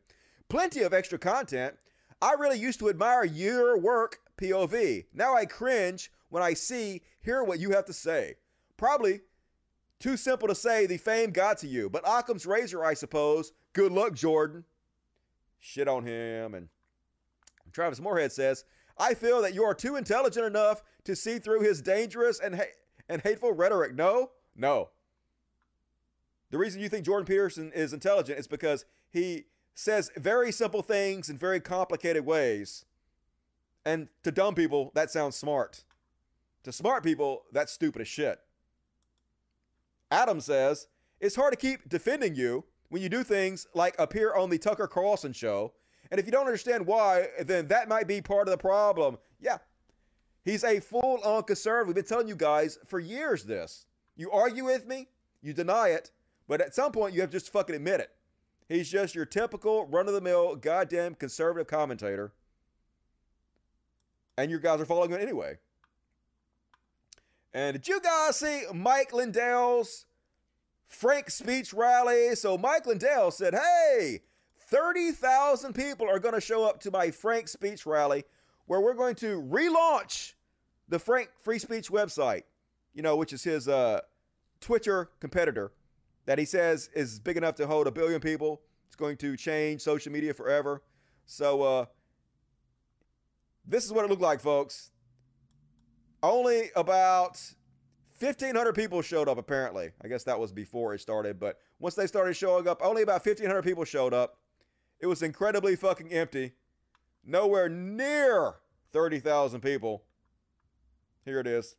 Plenty 0.50 0.82
of 0.82 0.92
extra 0.92 1.18
content. 1.18 1.74
I 2.20 2.34
really 2.34 2.58
used 2.58 2.80
to 2.80 2.90
admire 2.90 3.24
your 3.24 3.78
work, 3.78 4.18
POV. 4.36 5.06
Now 5.14 5.34
I 5.34 5.46
cringe 5.46 6.12
when 6.28 6.42
I 6.42 6.52
see, 6.52 7.00
hear 7.22 7.42
what 7.42 7.58
you 7.58 7.70
have 7.70 7.86
to 7.86 7.94
say. 7.94 8.34
Probably 8.76 9.20
too 9.98 10.18
simple 10.18 10.48
to 10.48 10.54
say 10.54 10.84
the 10.84 10.98
fame 10.98 11.30
got 11.30 11.56
to 11.58 11.66
you, 11.66 11.88
but 11.88 12.06
Occam's 12.06 12.44
razor, 12.44 12.84
I 12.84 12.92
suppose. 12.92 13.54
Good 13.72 13.90
luck, 13.90 14.12
Jordan. 14.12 14.64
Shit 15.58 15.88
on 15.88 16.04
him. 16.04 16.52
And 16.52 16.68
Travis 17.72 18.02
Moorhead 18.02 18.32
says, 18.32 18.66
I 19.02 19.14
feel 19.14 19.42
that 19.42 19.52
you 19.52 19.64
are 19.64 19.74
too 19.74 19.96
intelligent 19.96 20.46
enough 20.46 20.80
to 21.04 21.16
see 21.16 21.40
through 21.40 21.62
his 21.62 21.82
dangerous 21.82 22.38
and, 22.38 22.54
ha- 22.54 22.72
and 23.08 23.20
hateful 23.20 23.52
rhetoric. 23.52 23.96
No, 23.96 24.30
no. 24.54 24.90
The 26.50 26.58
reason 26.58 26.80
you 26.80 26.88
think 26.88 27.04
Jordan 27.04 27.26
Peterson 27.26 27.72
is 27.74 27.92
intelligent 27.92 28.38
is 28.38 28.46
because 28.46 28.84
he 29.10 29.46
says 29.74 30.12
very 30.16 30.52
simple 30.52 30.82
things 30.82 31.28
in 31.28 31.36
very 31.36 31.58
complicated 31.58 32.24
ways. 32.24 32.84
And 33.84 34.06
to 34.22 34.30
dumb 34.30 34.54
people, 34.54 34.92
that 34.94 35.10
sounds 35.10 35.34
smart. 35.34 35.82
To 36.62 36.70
smart 36.70 37.02
people, 37.02 37.42
that's 37.50 37.72
stupid 37.72 38.02
as 38.02 38.08
shit. 38.08 38.38
Adam 40.12 40.40
says, 40.40 40.86
It's 41.20 41.34
hard 41.34 41.52
to 41.52 41.56
keep 41.56 41.88
defending 41.88 42.36
you 42.36 42.66
when 42.88 43.02
you 43.02 43.08
do 43.08 43.24
things 43.24 43.66
like 43.74 43.96
appear 43.98 44.32
on 44.32 44.48
the 44.48 44.58
Tucker 44.58 44.86
Carlson 44.86 45.32
show. 45.32 45.72
And 46.12 46.20
if 46.20 46.26
you 46.26 46.32
don't 46.32 46.44
understand 46.44 46.86
why, 46.86 47.28
then 47.40 47.68
that 47.68 47.88
might 47.88 48.06
be 48.06 48.20
part 48.20 48.46
of 48.46 48.52
the 48.52 48.58
problem. 48.58 49.16
Yeah. 49.40 49.56
He's 50.44 50.62
a 50.62 50.78
full 50.78 51.18
on 51.24 51.44
conservative. 51.44 51.86
We've 51.86 51.94
been 51.94 52.04
telling 52.04 52.28
you 52.28 52.36
guys 52.36 52.78
for 52.86 53.00
years 53.00 53.44
this. 53.44 53.86
You 54.14 54.30
argue 54.30 54.66
with 54.66 54.86
me, 54.86 55.08
you 55.40 55.54
deny 55.54 55.88
it, 55.88 56.10
but 56.46 56.60
at 56.60 56.74
some 56.74 56.92
point 56.92 57.14
you 57.14 57.22
have 57.22 57.30
to 57.30 57.36
just 57.38 57.50
fucking 57.50 57.74
admit 57.74 58.00
it. 58.00 58.10
He's 58.68 58.90
just 58.90 59.14
your 59.14 59.24
typical 59.24 59.86
run 59.86 60.06
of 60.06 60.12
the 60.12 60.20
mill, 60.20 60.54
goddamn 60.54 61.14
conservative 61.14 61.66
commentator. 61.66 62.34
And 64.36 64.50
your 64.50 64.60
guys 64.60 64.82
are 64.82 64.84
following 64.84 65.12
him 65.12 65.20
anyway. 65.20 65.56
And 67.54 67.72
did 67.72 67.88
you 67.88 68.02
guys 68.02 68.36
see 68.36 68.64
Mike 68.74 69.14
Lindell's 69.14 70.04
Frank 70.86 71.30
speech 71.30 71.72
rally? 71.72 72.34
So 72.34 72.58
Mike 72.58 72.86
Lindell 72.86 73.30
said, 73.30 73.54
hey, 73.54 74.20
30,000 74.72 75.74
people 75.74 76.08
are 76.08 76.18
going 76.18 76.34
to 76.34 76.40
show 76.40 76.64
up 76.64 76.80
to 76.80 76.90
my 76.90 77.10
Frank 77.10 77.46
speech 77.46 77.84
rally 77.84 78.24
where 78.64 78.80
we're 78.80 78.94
going 78.94 79.14
to 79.16 79.42
relaunch 79.42 80.32
the 80.88 80.98
Frank 80.98 81.28
Free 81.42 81.58
Speech 81.58 81.90
website, 81.90 82.44
you 82.94 83.02
know, 83.02 83.16
which 83.16 83.34
is 83.34 83.44
his 83.44 83.68
uh, 83.68 84.00
Twitter 84.60 85.10
competitor 85.20 85.72
that 86.24 86.38
he 86.38 86.46
says 86.46 86.88
is 86.94 87.20
big 87.20 87.36
enough 87.36 87.54
to 87.56 87.66
hold 87.66 87.86
a 87.86 87.90
billion 87.90 88.18
people. 88.18 88.62
It's 88.86 88.96
going 88.96 89.18
to 89.18 89.36
change 89.36 89.82
social 89.82 90.10
media 90.10 90.32
forever. 90.32 90.82
So, 91.26 91.62
uh, 91.62 91.84
this 93.66 93.84
is 93.84 93.92
what 93.92 94.06
it 94.06 94.08
looked 94.08 94.22
like, 94.22 94.40
folks. 94.40 94.90
Only 96.22 96.70
about 96.74 97.38
1,500 98.18 98.72
people 98.72 99.02
showed 99.02 99.28
up, 99.28 99.36
apparently. 99.36 99.90
I 100.02 100.08
guess 100.08 100.24
that 100.24 100.40
was 100.40 100.50
before 100.50 100.94
it 100.94 101.00
started, 101.00 101.38
but 101.38 101.58
once 101.78 101.94
they 101.94 102.06
started 102.06 102.34
showing 102.34 102.66
up, 102.66 102.80
only 102.82 103.02
about 103.02 103.24
1,500 103.24 103.62
people 103.62 103.84
showed 103.84 104.14
up. 104.14 104.38
It 105.02 105.06
was 105.06 105.22
incredibly 105.22 105.74
fucking 105.74 106.12
empty. 106.12 106.52
Nowhere 107.24 107.68
near 107.68 108.54
30,000 108.92 109.60
people. 109.60 110.04
Here 111.24 111.40
it 111.40 111.46
is. 111.46 111.76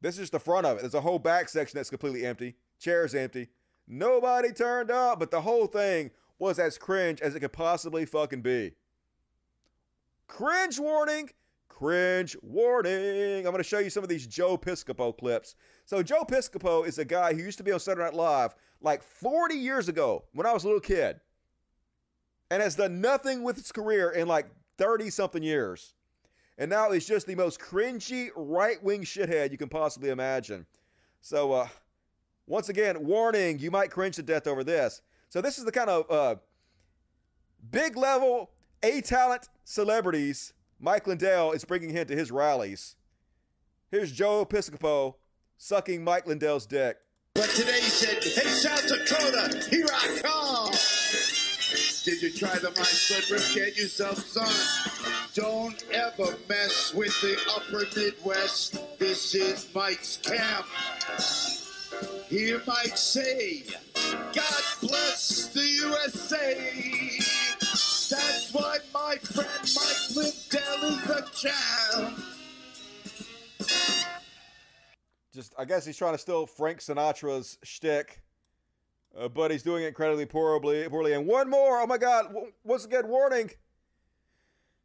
This 0.00 0.14
is 0.14 0.20
just 0.20 0.32
the 0.32 0.40
front 0.40 0.64
of 0.64 0.78
it. 0.78 0.80
There's 0.80 0.94
a 0.94 1.00
whole 1.00 1.18
back 1.18 1.48
section 1.48 1.76
that's 1.76 1.90
completely 1.90 2.24
empty. 2.24 2.54
Chairs 2.78 3.14
empty. 3.14 3.48
Nobody 3.86 4.52
turned 4.52 4.90
up, 4.90 5.18
but 5.18 5.32
the 5.32 5.40
whole 5.40 5.66
thing 5.66 6.12
was 6.38 6.58
as 6.58 6.78
cringe 6.78 7.20
as 7.20 7.34
it 7.34 7.40
could 7.40 7.52
possibly 7.52 8.06
fucking 8.06 8.40
be. 8.40 8.72
Cringe 10.28 10.78
warning 10.78 11.28
cringe 11.80 12.36
warning. 12.42 13.38
I'm 13.38 13.52
going 13.52 13.56
to 13.56 13.62
show 13.62 13.78
you 13.78 13.88
some 13.88 14.02
of 14.02 14.10
these 14.10 14.26
Joe 14.26 14.58
Piscopo 14.58 15.16
clips. 15.16 15.54
So, 15.86 16.02
Joe 16.02 16.24
Piscopo 16.24 16.86
is 16.86 16.98
a 16.98 17.06
guy 17.06 17.32
who 17.32 17.40
used 17.40 17.56
to 17.56 17.64
be 17.64 17.72
on 17.72 17.80
Saturday 17.80 18.04
Night 18.04 18.14
Live 18.14 18.54
like 18.82 19.02
40 19.02 19.54
years 19.54 19.88
ago 19.88 20.24
when 20.34 20.46
I 20.46 20.52
was 20.52 20.64
a 20.64 20.66
little 20.66 20.80
kid 20.80 21.20
and 22.50 22.62
has 22.62 22.74
done 22.76 23.00
nothing 23.00 23.42
with 23.42 23.56
his 23.56 23.72
career 23.72 24.10
in 24.10 24.28
like 24.28 24.46
30 24.78 25.10
something 25.10 25.42
years. 25.42 25.94
And 26.58 26.68
now 26.68 26.90
he's 26.90 27.06
just 27.06 27.26
the 27.26 27.34
most 27.34 27.60
cringy 27.60 28.30
right 28.36 28.82
wing 28.82 29.02
shithead 29.02 29.50
you 29.50 29.58
can 29.58 29.68
possibly 29.68 30.10
imagine. 30.10 30.66
So, 31.22 31.52
uh, 31.52 31.68
once 32.46 32.68
again, 32.68 33.06
warning, 33.06 33.58
you 33.58 33.70
might 33.70 33.90
cringe 33.90 34.16
to 34.16 34.22
death 34.22 34.46
over 34.46 34.64
this. 34.64 35.00
So, 35.28 35.40
this 35.40 35.58
is 35.58 35.64
the 35.64 35.72
kind 35.72 35.88
of 35.88 36.10
uh, 36.10 36.34
big 37.70 37.96
level, 37.96 38.50
A 38.82 39.00
talent 39.00 39.48
celebrities 39.64 40.52
Mike 40.80 41.06
Lindell 41.06 41.52
is 41.52 41.64
bringing 41.64 41.90
him 41.90 42.06
to 42.06 42.16
his 42.16 42.32
rallies. 42.32 42.96
Here's 43.90 44.10
Joe 44.10 44.46
Piscopo 44.46 45.14
sucking 45.58 46.02
Mike 46.02 46.26
Lindell's 46.26 46.66
dick. 46.66 46.96
But 47.34 47.50
today 47.50 47.80
he 47.80 47.90
said, 47.90 48.22
hey, 48.22 48.48
South 48.48 48.86
Dakota, 48.88 49.66
here 49.68 49.86
I 49.92 50.18
come. 50.22 50.99
Did 52.02 52.22
you 52.22 52.32
try 52.32 52.58
the 52.58 52.70
My 52.70 52.82
Slippers? 52.82 53.54
Get 53.54 53.76
yourself 53.76 54.18
some. 54.20 54.48
Don't 55.34 55.84
ever 55.92 56.34
mess 56.48 56.94
with 56.94 57.20
the 57.20 57.36
upper 57.54 57.84
Midwest. 57.94 58.98
This 58.98 59.34
is 59.34 59.68
Mike's 59.74 60.16
camp. 60.16 60.64
Hear 62.28 62.62
Mike 62.66 62.96
say, 62.96 63.64
God 64.32 64.62
bless 64.80 65.48
the 65.48 65.60
USA. 65.60 66.54
That's 68.10 68.50
why 68.52 68.78
my 68.94 69.16
friend 69.16 69.48
Mike 69.76 70.16
Lindell 70.16 70.84
is 70.84 71.10
a 71.10 71.26
champ. 71.34 72.18
Just, 75.34 75.54
I 75.58 75.66
guess 75.66 75.84
he's 75.84 75.98
trying 75.98 76.14
to 76.14 76.18
steal 76.18 76.46
Frank 76.46 76.78
Sinatra's 76.78 77.58
shtick, 77.62 78.22
uh, 79.18 79.28
but 79.28 79.50
he's 79.50 79.62
doing 79.62 79.84
it 79.84 79.88
incredibly 79.88 80.26
poorly. 80.26 80.88
Poorly. 80.88 81.12
And 81.12 81.26
one 81.26 81.48
more. 81.50 81.80
Oh 81.80 81.86
my 81.86 81.98
God! 81.98 82.34
Once 82.64 82.84
again, 82.84 83.08
warning. 83.08 83.50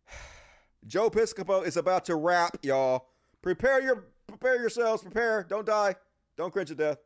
Joe 0.88 1.10
Piscopo 1.10 1.65
is 1.65 1.77
about 1.77 2.06
to 2.06 2.15
rap, 2.15 2.57
y'all. 2.61 3.07
Prepare 3.41 3.81
your, 3.81 4.06
prepare 4.27 4.60
yourselves. 4.60 5.02
Prepare. 5.02 5.45
Don't 5.49 5.65
die. 5.65 5.95
Don't 6.38 6.52
cringe 6.52 6.69
to 6.69 6.76
death. 6.76 6.97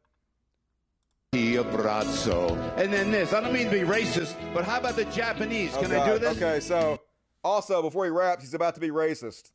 abbraccio. 1.34 2.52
And 2.78 2.92
then 2.92 3.12
this. 3.12 3.34
I 3.34 3.42
don't 3.42 3.54
mean 3.54 3.66
to 3.66 3.72
be 3.72 3.82
racist, 3.82 4.36
but 4.54 4.66
how 4.66 4.80
about 4.80 4.96
the 4.96 5.06
Japanese? 5.06 5.76
Can 5.78 5.92
Oh, 5.92 6.02
I 6.02 6.14
do 6.14 6.20
this? 6.20 6.38
Okay, 6.38 6.60
so 6.60 7.00
also 7.44 7.82
before 7.82 8.06
he 8.06 8.12
raps, 8.12 8.44
he's 8.44 8.54
about 8.54 8.76
to 8.76 8.82
be 8.82 8.90
racist. 8.90 9.52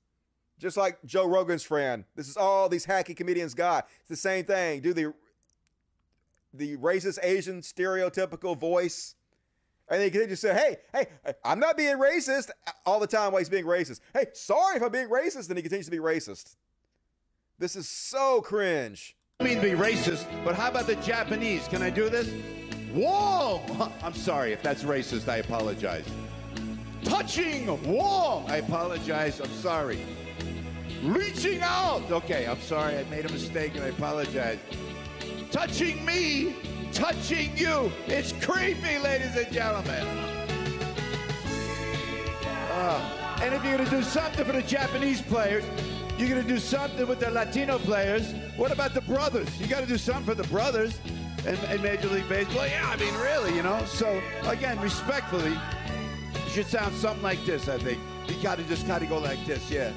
Just 0.58 0.76
like 0.76 0.98
Joe 1.04 1.26
Rogan's 1.26 1.64
friend. 1.64 2.04
This 2.14 2.28
is 2.28 2.36
all 2.36 2.68
these 2.68 2.86
hacky 2.86 3.16
comedians 3.16 3.54
got. 3.54 3.88
It's 4.00 4.08
the 4.08 4.16
same 4.16 4.44
thing. 4.44 4.80
Do 4.82 4.94
the 4.94 5.12
the 6.54 6.76
racist 6.76 7.18
Asian 7.22 7.60
stereotypical 7.60 8.56
voice. 8.56 9.14
And 9.88 10.02
he 10.02 10.10
can 10.10 10.28
just 10.28 10.40
say, 10.40 10.54
hey, 10.54 10.76
hey, 10.94 11.34
I'm 11.44 11.58
not 11.58 11.76
being 11.76 11.98
racist 11.98 12.50
all 12.86 13.00
the 13.00 13.06
time 13.06 13.32
while 13.32 13.40
he's 13.40 13.50
being 13.50 13.66
racist. 13.66 14.00
Hey, 14.14 14.26
sorry 14.32 14.76
if 14.76 14.82
I'm 14.82 14.90
being 14.90 15.10
racist, 15.10 15.48
and 15.50 15.58
he 15.58 15.62
continues 15.62 15.86
to 15.86 15.90
be 15.90 15.98
racist. 15.98 16.56
This 17.58 17.76
is 17.76 17.88
so 17.88 18.40
cringe. 18.40 19.14
I 19.40 19.44
mean 19.44 19.56
to 19.56 19.62
be 19.62 19.72
racist, 19.72 20.26
but 20.44 20.54
how 20.54 20.70
about 20.70 20.86
the 20.86 20.96
Japanese? 20.96 21.68
Can 21.68 21.82
I 21.82 21.90
do 21.90 22.08
this? 22.08 22.30
Whoa! 22.94 23.60
I'm 24.02 24.14
sorry 24.14 24.52
if 24.52 24.62
that's 24.62 24.84
racist. 24.84 25.28
I 25.28 25.38
apologize. 25.38 26.06
Touching 27.02 27.66
wall. 27.86 28.44
I 28.48 28.58
apologize. 28.58 29.40
I'm 29.40 29.50
sorry. 29.50 29.98
Reaching 31.02 31.60
out. 31.60 32.10
Okay, 32.10 32.46
I'm 32.46 32.60
sorry. 32.60 32.96
I 32.96 33.04
made 33.04 33.26
a 33.26 33.32
mistake 33.32 33.74
and 33.74 33.84
I 33.84 33.88
apologize. 33.88 34.58
Touching 35.50 36.04
me, 36.04 36.56
touching 36.92 37.56
you. 37.56 37.90
It's 38.06 38.32
creepy, 38.44 38.98
ladies 38.98 39.36
and 39.36 39.52
gentlemen. 39.52 40.06
Uh, 42.70 43.38
and 43.42 43.54
if 43.54 43.64
you're 43.64 43.76
going 43.76 43.88
to 43.88 43.96
do 43.96 44.02
something 44.02 44.44
for 44.44 44.52
the 44.52 44.62
Japanese 44.62 45.22
players, 45.22 45.64
you're 46.18 46.28
going 46.28 46.42
to 46.42 46.48
do 46.48 46.58
something 46.58 47.06
with 47.06 47.20
the 47.20 47.30
Latino 47.30 47.78
players. 47.78 48.32
What 48.56 48.72
about 48.72 48.94
the 48.94 49.00
brothers? 49.00 49.48
You 49.60 49.66
got 49.66 49.80
to 49.80 49.86
do 49.86 49.98
something 49.98 50.24
for 50.24 50.34
the 50.34 50.48
brothers 50.48 51.00
in, 51.46 51.56
in 51.70 51.82
Major 51.82 52.08
League 52.08 52.28
Baseball. 52.28 52.66
Yeah, 52.66 52.88
I 52.88 52.96
mean, 52.96 53.14
really, 53.14 53.54
you 53.54 53.62
know? 53.62 53.84
So, 53.86 54.20
again, 54.44 54.80
respectfully, 54.80 55.56
it 56.34 56.50
should 56.50 56.66
sound 56.66 56.94
something 56.94 57.22
like 57.22 57.44
this, 57.44 57.68
I 57.68 57.78
think. 57.78 58.00
You 58.28 58.42
got 58.42 58.58
to 58.58 58.64
just 58.64 58.86
kind 58.86 59.02
of 59.02 59.08
go 59.08 59.18
like 59.18 59.44
this, 59.44 59.70
yeah. 59.70 59.92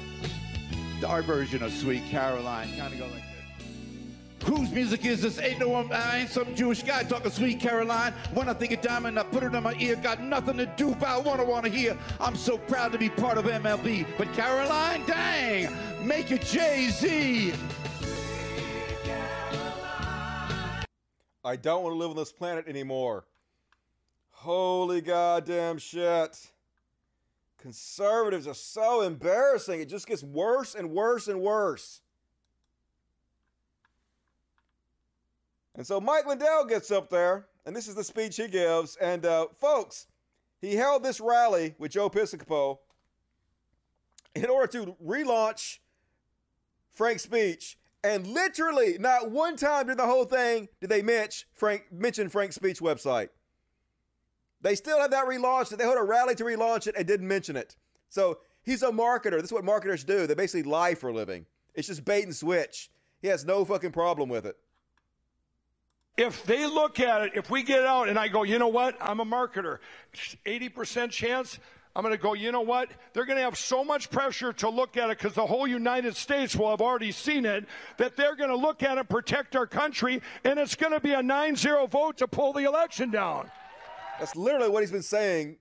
Our 1.06 1.22
version 1.22 1.62
of 1.62 1.72
Sweet 1.72 2.04
Caroline, 2.10 2.76
kind 2.76 2.92
of 2.92 2.98
go 2.98 3.06
like 3.06 3.14
this. 3.14 3.37
Whose 4.44 4.70
music 4.70 5.04
is 5.04 5.22
this? 5.22 5.38
Ain't 5.38 5.58
no 5.58 5.68
one, 5.68 5.92
I 5.92 6.20
ain't 6.20 6.30
some 6.30 6.54
Jewish 6.54 6.82
guy 6.82 7.02
talking 7.02 7.30
Sweet 7.30 7.60
Caroline. 7.60 8.12
When 8.32 8.48
I 8.48 8.54
think 8.54 8.72
of 8.72 8.80
diamond, 8.80 9.18
I 9.18 9.24
put 9.24 9.42
it 9.42 9.52
in 9.52 9.62
my 9.62 9.74
ear. 9.78 9.96
Got 9.96 10.22
nothing 10.22 10.56
to 10.58 10.66
do 10.66 10.88
what 10.88 11.40
I 11.40 11.42
want 11.42 11.64
to 11.64 11.70
hear. 11.70 11.98
I'm 12.20 12.36
so 12.36 12.56
proud 12.56 12.92
to 12.92 12.98
be 12.98 13.10
part 13.10 13.36
of 13.36 13.44
MLB. 13.44 14.06
But 14.16 14.32
Caroline, 14.32 15.04
dang, 15.06 15.74
make 16.06 16.30
it 16.30 16.42
Jay 16.42 16.88
Z. 16.90 17.52
I 21.44 21.56
don't 21.56 21.82
want 21.82 21.94
to 21.94 21.98
live 21.98 22.10
on 22.10 22.16
this 22.16 22.32
planet 22.32 22.66
anymore. 22.68 23.24
Holy 24.30 25.00
goddamn 25.00 25.78
shit. 25.78 26.50
Conservatives 27.58 28.46
are 28.46 28.54
so 28.54 29.02
embarrassing. 29.02 29.80
It 29.80 29.88
just 29.88 30.06
gets 30.06 30.22
worse 30.22 30.74
and 30.74 30.90
worse 30.90 31.26
and 31.26 31.40
worse. 31.40 32.00
And 35.78 35.86
so 35.86 36.00
Mike 36.00 36.26
Lindell 36.26 36.64
gets 36.64 36.90
up 36.90 37.08
there, 37.08 37.46
and 37.64 37.74
this 37.74 37.86
is 37.86 37.94
the 37.94 38.02
speech 38.02 38.36
he 38.36 38.48
gives. 38.48 38.96
And 38.96 39.24
uh, 39.24 39.46
folks, 39.60 40.08
he 40.60 40.74
held 40.74 41.04
this 41.04 41.20
rally 41.20 41.76
with 41.78 41.92
Joe 41.92 42.10
Piscopo 42.10 42.78
in 44.34 44.46
order 44.46 44.66
to 44.72 44.96
relaunch 45.02 45.78
Frank's 46.90 47.22
speech. 47.22 47.78
And 48.02 48.26
literally, 48.26 48.98
not 48.98 49.30
one 49.30 49.56
time 49.56 49.84
during 49.84 49.98
the 49.98 50.06
whole 50.06 50.24
thing 50.24 50.68
did 50.80 50.90
they 50.90 51.00
mention 51.00 51.46
Frank 51.54 51.84
mention 51.92 52.28
Frank's 52.28 52.56
speech 52.56 52.80
website. 52.80 53.28
They 54.60 54.74
still 54.74 55.00
have 55.00 55.12
that 55.12 55.26
relaunched. 55.26 55.76
They 55.76 55.84
held 55.84 55.96
a 55.96 56.02
rally 56.02 56.34
to 56.36 56.44
relaunch 56.44 56.88
it 56.88 56.96
and 56.98 57.06
didn't 57.06 57.28
mention 57.28 57.56
it. 57.56 57.76
So 58.08 58.38
he's 58.62 58.82
a 58.82 58.90
marketer. 58.90 59.36
This 59.36 59.44
is 59.44 59.52
what 59.52 59.64
marketers 59.64 60.02
do. 60.02 60.26
They 60.26 60.34
basically 60.34 60.68
lie 60.68 60.96
for 60.96 61.10
a 61.10 61.12
living. 61.12 61.46
It's 61.74 61.86
just 61.86 62.04
bait 62.04 62.24
and 62.24 62.34
switch. 62.34 62.90
He 63.22 63.28
has 63.28 63.44
no 63.44 63.64
fucking 63.64 63.92
problem 63.92 64.28
with 64.28 64.44
it. 64.44 64.56
If 66.18 66.44
they 66.44 66.66
look 66.66 66.98
at 66.98 67.22
it, 67.22 67.32
if 67.36 67.48
we 67.48 67.62
get 67.62 67.86
out 67.86 68.08
and 68.08 68.18
I 68.18 68.26
go, 68.26 68.42
you 68.42 68.58
know 68.58 68.68
what, 68.68 68.96
I'm 69.00 69.20
a 69.20 69.24
marketer, 69.24 69.78
80% 70.44 71.10
chance, 71.10 71.60
I'm 71.94 72.02
going 72.02 72.14
to 72.14 72.20
go, 72.20 72.34
you 72.34 72.50
know 72.50 72.60
what, 72.60 72.90
they're 73.12 73.24
going 73.24 73.38
to 73.38 73.44
have 73.44 73.56
so 73.56 73.84
much 73.84 74.10
pressure 74.10 74.52
to 74.54 74.68
look 74.68 74.96
at 74.96 75.10
it 75.10 75.18
because 75.18 75.34
the 75.34 75.46
whole 75.46 75.66
United 75.66 76.16
States 76.16 76.56
will 76.56 76.70
have 76.70 76.80
already 76.80 77.12
seen 77.12 77.46
it 77.46 77.66
that 77.98 78.16
they're 78.16 78.34
going 78.34 78.50
to 78.50 78.56
look 78.56 78.82
at 78.82 78.98
it, 78.98 79.08
protect 79.08 79.54
our 79.54 79.66
country, 79.66 80.20
and 80.42 80.58
it's 80.58 80.74
going 80.74 80.92
to 80.92 81.00
be 81.00 81.12
a 81.12 81.22
9 81.22 81.54
0 81.54 81.86
vote 81.86 82.18
to 82.18 82.26
pull 82.26 82.52
the 82.52 82.64
election 82.64 83.10
down. 83.10 83.48
That's 84.18 84.34
literally 84.34 84.68
what 84.68 84.82
he's 84.82 84.90
been 84.90 85.02
saying 85.02 85.56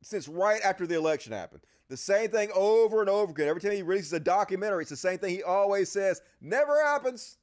since 0.00 0.26
right 0.26 0.62
after 0.62 0.86
the 0.86 0.96
election 0.96 1.34
happened. 1.34 1.60
The 1.90 1.98
same 1.98 2.30
thing 2.30 2.48
over 2.54 3.00
and 3.00 3.10
over 3.10 3.30
again. 3.32 3.48
Every 3.48 3.60
time 3.60 3.72
he 3.72 3.82
releases 3.82 4.14
a 4.14 4.20
documentary, 4.20 4.82
it's 4.82 4.90
the 4.90 4.96
same 4.96 5.18
thing 5.18 5.34
he 5.34 5.42
always 5.42 5.90
says. 5.90 6.22
Never 6.40 6.82
happens. 6.82 7.36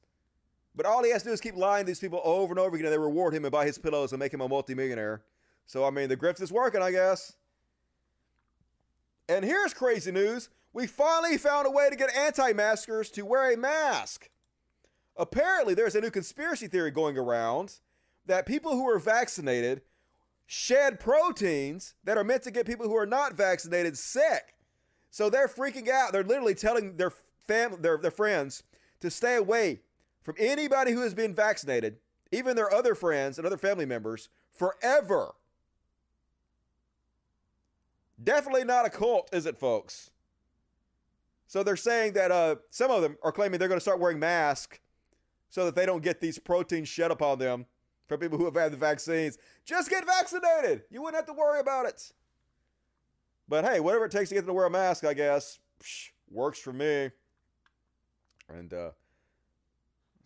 But 0.74 0.86
all 0.86 1.02
he 1.02 1.10
has 1.10 1.22
to 1.22 1.28
do 1.28 1.32
is 1.32 1.40
keep 1.40 1.56
lying 1.56 1.84
to 1.84 1.86
these 1.88 2.00
people 2.00 2.20
over 2.24 2.52
and 2.52 2.58
over 2.58 2.76
again, 2.76 2.86
and 2.86 2.92
they 2.92 2.98
reward 2.98 3.34
him 3.34 3.44
and 3.44 3.52
buy 3.52 3.66
his 3.66 3.78
pillows 3.78 4.12
and 4.12 4.20
make 4.20 4.32
him 4.32 4.40
a 4.40 4.48
multimillionaire. 4.48 5.22
So, 5.66 5.84
I 5.84 5.90
mean, 5.90 6.08
the 6.08 6.16
grift 6.16 6.40
is 6.40 6.52
working, 6.52 6.82
I 6.82 6.90
guess. 6.90 7.34
And 9.28 9.44
here's 9.44 9.74
crazy 9.74 10.12
news 10.12 10.48
we 10.72 10.86
finally 10.86 11.36
found 11.36 11.66
a 11.66 11.70
way 11.70 11.90
to 11.90 11.96
get 11.96 12.14
anti 12.14 12.52
maskers 12.52 13.10
to 13.10 13.22
wear 13.22 13.52
a 13.52 13.56
mask. 13.56 14.30
Apparently, 15.16 15.74
there's 15.74 15.94
a 15.94 16.00
new 16.00 16.10
conspiracy 16.10 16.68
theory 16.68 16.90
going 16.90 17.18
around 17.18 17.78
that 18.26 18.46
people 18.46 18.72
who 18.72 18.88
are 18.88 18.98
vaccinated 18.98 19.82
shed 20.46 20.98
proteins 20.98 21.94
that 22.04 22.16
are 22.16 22.24
meant 22.24 22.42
to 22.42 22.50
get 22.50 22.66
people 22.66 22.86
who 22.86 22.96
are 22.96 23.06
not 23.06 23.34
vaccinated 23.34 23.96
sick. 23.96 24.54
So 25.10 25.30
they're 25.30 25.48
freaking 25.48 25.88
out. 25.88 26.12
They're 26.12 26.24
literally 26.24 26.54
telling 26.54 26.96
their 26.96 27.12
family, 27.46 27.78
their, 27.80 27.98
their 27.98 28.10
friends 28.10 28.62
to 29.00 29.10
stay 29.10 29.36
away 29.36 29.80
from 30.22 30.36
anybody 30.38 30.92
who 30.92 31.00
has 31.00 31.14
been 31.14 31.34
vaccinated, 31.34 31.96
even 32.32 32.56
their 32.56 32.72
other 32.72 32.94
friends 32.94 33.38
and 33.38 33.46
other 33.46 33.56
family 33.56 33.86
members, 33.86 34.28
forever. 34.52 35.34
Definitely 38.22 38.64
not 38.64 38.86
a 38.86 38.90
cult, 38.90 39.28
is 39.32 39.46
it, 39.46 39.58
folks? 39.58 40.10
So 41.46 41.62
they're 41.62 41.76
saying 41.76 42.12
that 42.12 42.30
uh, 42.30 42.56
some 42.70 42.90
of 42.90 43.02
them 43.02 43.16
are 43.22 43.32
claiming 43.32 43.58
they're 43.58 43.68
going 43.68 43.78
to 43.78 43.82
start 43.82 43.98
wearing 43.98 44.20
masks 44.20 44.78
so 45.48 45.64
that 45.64 45.74
they 45.74 45.84
don't 45.84 46.02
get 46.02 46.20
these 46.20 46.38
proteins 46.38 46.88
shed 46.88 47.10
upon 47.10 47.38
them 47.38 47.66
from 48.06 48.20
people 48.20 48.38
who 48.38 48.44
have 48.44 48.54
had 48.54 48.72
the 48.72 48.76
vaccines. 48.76 49.38
Just 49.64 49.90
get 49.90 50.06
vaccinated. 50.06 50.82
You 50.90 51.02
wouldn't 51.02 51.16
have 51.16 51.26
to 51.26 51.38
worry 51.38 51.60
about 51.60 51.86
it. 51.86 52.12
But 53.48 53.64
hey, 53.64 53.80
whatever 53.80 54.04
it 54.04 54.12
takes 54.12 54.28
to 54.28 54.36
get 54.36 54.42
them 54.42 54.48
to 54.48 54.54
wear 54.54 54.66
a 54.66 54.70
mask, 54.70 55.04
I 55.04 55.12
guess, 55.12 55.58
psh, 55.82 56.10
works 56.30 56.60
for 56.60 56.72
me. 56.72 57.10
And 58.48 58.72
uh, 58.72 58.90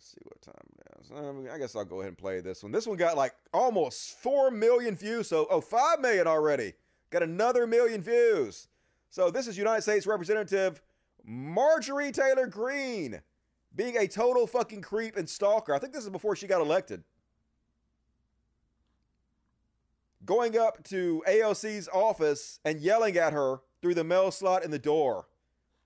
let's 0.05 0.11
see 0.11 0.21
what 0.23 0.41
time 0.41 0.53
it 0.77 1.01
is. 1.01 1.11
Um, 1.11 1.47
I 1.51 1.57
guess 1.57 1.75
I'll 1.75 1.85
go 1.85 2.01
ahead 2.01 2.09
and 2.09 2.17
play 2.17 2.39
this 2.39 2.61
one. 2.61 2.71
This 2.71 2.85
one 2.85 2.97
got 2.97 3.17
like 3.17 3.33
almost 3.53 4.17
4 4.19 4.51
million 4.51 4.95
views. 4.95 5.27
So, 5.27 5.47
oh, 5.49 5.61
5 5.61 5.99
million 5.99 6.27
already. 6.27 6.73
Got 7.09 7.23
another 7.23 7.65
million 7.65 8.01
views. 8.01 8.67
So, 9.09 9.31
this 9.31 9.47
is 9.47 9.57
United 9.57 9.81
States 9.81 10.05
Representative 10.05 10.81
Marjorie 11.23 12.11
Taylor 12.11 12.45
Greene 12.45 13.21
being 13.75 13.97
a 13.97 14.07
total 14.07 14.45
fucking 14.45 14.81
creep 14.81 15.17
and 15.17 15.27
stalker. 15.27 15.73
I 15.73 15.79
think 15.79 15.93
this 15.93 16.03
is 16.03 16.09
before 16.09 16.35
she 16.35 16.45
got 16.45 16.61
elected. 16.61 17.03
Going 20.23 20.57
up 20.57 20.83
to 20.85 21.23
AOC's 21.27 21.89
office 21.91 22.59
and 22.63 22.79
yelling 22.79 23.17
at 23.17 23.33
her 23.33 23.61
through 23.81 23.95
the 23.95 24.03
mail 24.03 24.31
slot 24.31 24.63
in 24.63 24.71
the 24.71 24.79
door. 24.79 25.27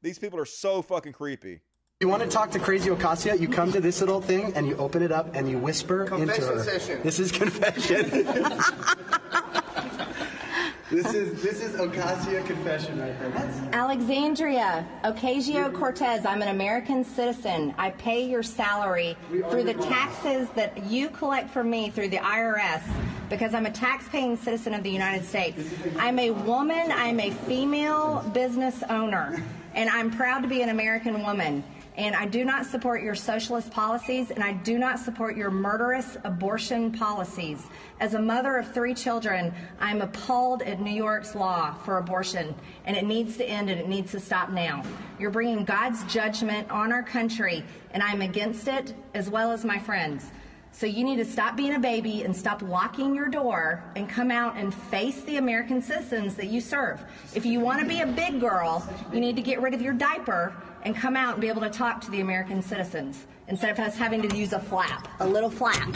These 0.02 0.20
people 0.20 0.40
are 0.40 0.46
so 0.46 0.82
fucking 0.82 1.14
creepy. 1.14 1.62
You 2.01 2.07
want 2.07 2.23
to 2.23 2.30
talk 2.30 2.51
to 2.51 2.59
Crazy 2.59 2.89
Ocasio? 2.89 3.38
You 3.38 3.49
come 3.49 3.73
to 3.73 3.81
this 3.81 3.99
little 3.99 4.21
thing 4.21 4.53
and 4.55 4.65
you 4.65 4.77
open 4.77 5.03
it 5.03 5.11
up 5.11 5.35
and 5.35 5.49
you 5.49 5.57
whisper 5.57 6.03
into 6.03 6.15
Confession 6.15 6.43
her. 6.45 6.63
session. 6.63 7.01
This 7.03 7.19
is 7.19 7.30
confession. 7.30 8.09
this 10.89 11.13
is 11.13 11.43
this 11.43 11.61
is 11.61 11.73
Ocasio 11.73 12.45
confession 12.45 13.01
right 13.01 13.19
there. 13.19 13.69
Alexandria 13.73 14.88
Ocasio 15.03 15.73
Cortez, 15.73 16.26
I'm 16.26 16.41
an 16.41 16.47
American 16.47 17.03
citizen. 17.03 17.76
I 17.77 17.89
pay 17.89 18.30
your 18.30 18.43
salary 18.43 19.17
through 19.49 19.65
the 19.65 19.73
taxes 19.73 20.47
that 20.51 20.81
you 20.85 21.09
collect 21.09 21.49
from 21.49 21.69
me 21.69 21.89
through 21.89 22.11
the 22.11 22.19
IRS 22.19 22.81
because 23.27 23.53
I'm 23.53 23.65
a 23.65 23.71
tax-paying 23.71 24.38
citizen 24.38 24.73
of 24.73 24.84
the 24.84 24.89
United 24.89 25.26
States. 25.26 25.61
I'm 25.97 26.17
a 26.17 26.31
woman, 26.31 26.93
I'm 26.93 27.19
a 27.19 27.31
female 27.31 28.21
business 28.34 28.84
owner, 28.89 29.43
and 29.73 29.89
I'm 29.89 30.11
proud 30.11 30.43
to 30.43 30.47
be 30.47 30.61
an 30.61 30.69
American 30.69 31.23
woman. 31.23 31.61
And 31.99 32.15
I 32.15 32.26
do 32.26 32.45
not 32.45 32.65
support 32.65 33.03
your 33.03 33.13
socialist 33.13 33.71
policies, 33.71 34.31
and 34.31 34.41
I 34.41 34.53
do 34.53 34.77
not 34.80 34.99
support 34.99 35.35
your 35.35 35.51
murderous 35.51 36.15
abortion 36.23 36.93
policies. 36.93 37.67
As 37.99 38.13
a 38.13 38.21
mother 38.21 38.55
of 38.55 38.73
three 38.73 38.93
children, 38.93 39.53
I'm 39.81 40.01
appalled 40.01 40.61
at 40.61 40.80
New 40.80 40.93
York's 40.93 41.35
law 41.35 41.73
for 41.73 41.97
abortion, 41.97 42.55
and 42.85 42.95
it 42.95 43.03
needs 43.03 43.35
to 43.35 43.43
end 43.43 43.69
and 43.69 43.77
it 43.77 43.89
needs 43.89 44.11
to 44.11 44.19
stop 44.21 44.49
now. 44.49 44.81
You're 45.19 45.30
bringing 45.30 45.65
God's 45.65 46.01
judgment 46.05 46.71
on 46.71 46.93
our 46.93 47.03
country, 47.03 47.65
and 47.91 48.01
I'm 48.01 48.21
against 48.21 48.69
it, 48.69 48.93
as 49.13 49.30
well 49.30 49.51
as 49.51 49.65
my 49.65 49.77
friends. 49.77 50.31
So 50.80 50.85
you 50.85 51.03
need 51.03 51.18
to 51.18 51.26
stop 51.26 51.57
being 51.57 51.76
a 51.76 51.80
baby 51.80 52.23
and 52.23 52.34
stop 52.34 52.61
locking 52.61 53.14
your 53.14 53.27
door 53.27 53.84
and 53.97 54.07
come 54.07 54.31
out 54.31 54.56
and 54.56 54.73
face 54.73 55.19
the 55.23 55.35
American 55.35 55.81
citizens 55.81 56.35
that 56.35 56.45
you 56.47 56.61
serve. 56.61 57.03
If 57.35 57.45
you 57.45 57.60
want 57.60 57.81
to 57.81 57.85
be 57.85 57.99
a 57.99 58.06
big 58.07 58.39
girl, 58.39 58.88
you 59.11 59.19
need 59.19 59.35
to 59.35 59.41
get 59.41 59.61
rid 59.61 59.73
of 59.73 59.81
your 59.81 59.91
diaper 59.91 60.56
and 60.84 60.95
come 60.95 61.18
out 61.18 61.34
and 61.34 61.41
be 61.41 61.49
able 61.49 61.60
to 61.64 61.69
talk 61.69 61.99
to 62.06 62.11
the 62.11 62.22
American 62.22 62.61
citizens 62.61 63.27
instead 63.49 63.72
of 63.72 63.80
us 63.80 63.97
having 63.97 64.22
to 64.22 64.34
use 64.38 64.53
a 64.53 64.60
flap, 64.60 65.10
a 65.19 65.27
little 65.27 65.49
flap. 65.49 65.89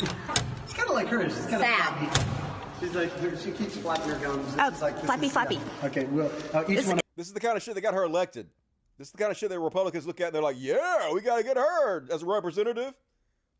It's 0.65 0.73
kind 0.73 0.89
of 0.89 0.95
like 0.95 1.07
hers. 1.07 1.37
It's 1.37 1.47
kind 1.47 1.61
Sad. 1.63 2.03
of 2.03 2.17
flappy. 2.17 2.85
She's 2.85 2.93
like, 2.93 3.37
she 3.41 3.51
keeps 3.51 3.77
flapping 3.77 4.09
her 4.09 4.19
gums. 4.19 4.45
This 4.53 4.55
Oh, 4.59 4.67
is 4.69 4.81
like, 4.81 4.95
this 4.97 5.05
flappy, 5.05 5.25
is- 5.27 5.31
flappy. 5.31 5.55
yeah. 5.55 5.85
Okay, 5.87 6.03
well, 6.07 6.29
uh, 6.53 6.65
each 6.67 6.85
one. 6.85 6.99
This 7.15 7.27
is 7.27 7.33
the 7.33 7.39
kind 7.39 7.55
of 7.55 7.63
shit 7.63 7.75
that 7.75 7.81
got 7.81 7.93
her 7.93 8.03
elected. 8.03 8.49
This 8.97 9.07
is 9.07 9.11
the 9.13 9.17
kind 9.17 9.31
of 9.31 9.37
shit 9.37 9.47
that 9.47 9.59
Republicans 9.61 10.05
look 10.05 10.19
at 10.19 10.27
and 10.27 10.35
they're 10.35 10.41
like, 10.43 10.57
yeah, 10.59 11.13
we 11.13 11.21
got 11.21 11.37
to 11.37 11.43
get 11.45 11.55
her 11.55 12.05
as 12.11 12.21
a 12.23 12.25
representative. 12.25 12.93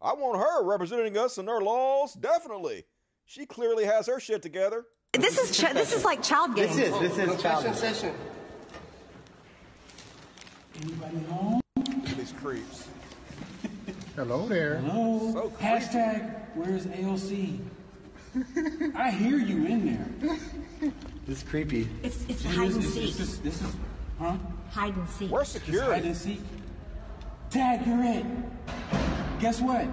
I 0.03 0.13
want 0.13 0.37
her 0.37 0.63
representing 0.63 1.17
us 1.17 1.37
and 1.37 1.49
our 1.49 1.61
laws, 1.61 2.13
definitely. 2.13 2.83
She 3.25 3.45
clearly 3.45 3.85
has 3.85 4.07
her 4.07 4.19
shit 4.19 4.41
together. 4.41 4.85
This 5.13 5.37
is 5.37 5.57
ch- 5.57 5.71
this 5.73 5.93
is 5.93 6.03
like 6.03 6.21
child 6.21 6.55
games. 6.55 6.75
This 6.75 6.93
is 6.93 6.99
this 7.17 7.17
is 7.35 7.41
child. 7.41 7.75
session. 7.75 8.13
Look 10.85 11.87
at 12.09 12.17
these 12.17 12.33
creeps. 12.33 12.87
Hello 14.15 14.47
there. 14.47 14.77
Hello. 14.79 15.31
So. 15.31 15.49
Hashtag 15.63 16.35
where's 16.55 16.85
AOC? 16.87 17.59
I 18.95 19.11
hear 19.11 19.37
you 19.37 19.65
in 19.67 19.85
there. 19.85 20.91
This 21.27 21.37
is 21.37 21.43
creepy. 21.47 21.87
It's 22.01 22.25
it's 22.27 22.43
hide 22.43 22.67
is- 22.69 22.75
and 22.75 22.83
this 22.83 22.93
seek. 22.93 23.03
is- 23.09 23.17
This 23.17 23.29
is, 23.29 23.39
this 23.41 23.61
is, 23.61 23.75
huh? 24.19 24.35
Hide 24.71 24.95
and 24.95 25.09
seek. 25.09 25.31
Where's 25.31 25.53
This 25.53 25.61
is 25.61 25.65
security? 25.67 25.93
hide 25.93 26.05
and 26.05 26.17
seek. 26.17 26.41
Tag, 27.51 27.85
you're 27.85 28.03
it. 28.03 28.25
Guess 29.43 29.59
what? 29.59 29.85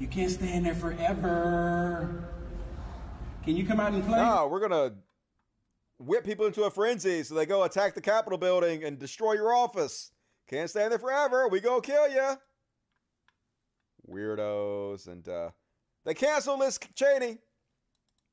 You 0.00 0.08
can't 0.08 0.28
stay 0.28 0.52
in 0.52 0.64
there 0.64 0.74
forever. 0.74 2.24
Can 3.44 3.56
you 3.56 3.64
come 3.64 3.78
out 3.78 3.92
and 3.92 4.04
play? 4.04 4.16
No, 4.18 4.48
we're 4.48 4.58
gonna 4.58 4.94
whip 6.00 6.24
people 6.24 6.46
into 6.46 6.64
a 6.64 6.70
frenzy 6.72 7.22
so 7.22 7.36
they 7.36 7.46
go 7.46 7.62
attack 7.62 7.94
the 7.94 8.00
Capitol 8.00 8.38
building 8.38 8.82
and 8.82 8.98
destroy 8.98 9.34
your 9.34 9.54
office. 9.54 10.10
Can't 10.50 10.68
stand 10.68 10.90
there 10.90 10.98
forever. 10.98 11.46
We 11.46 11.60
gonna 11.60 11.80
kill 11.80 12.08
you. 12.08 12.34
Weirdos 14.10 15.06
and 15.06 15.28
uh, 15.28 15.50
they 16.04 16.14
canceled 16.14 16.58
Liz 16.58 16.80
Cheney, 16.96 17.38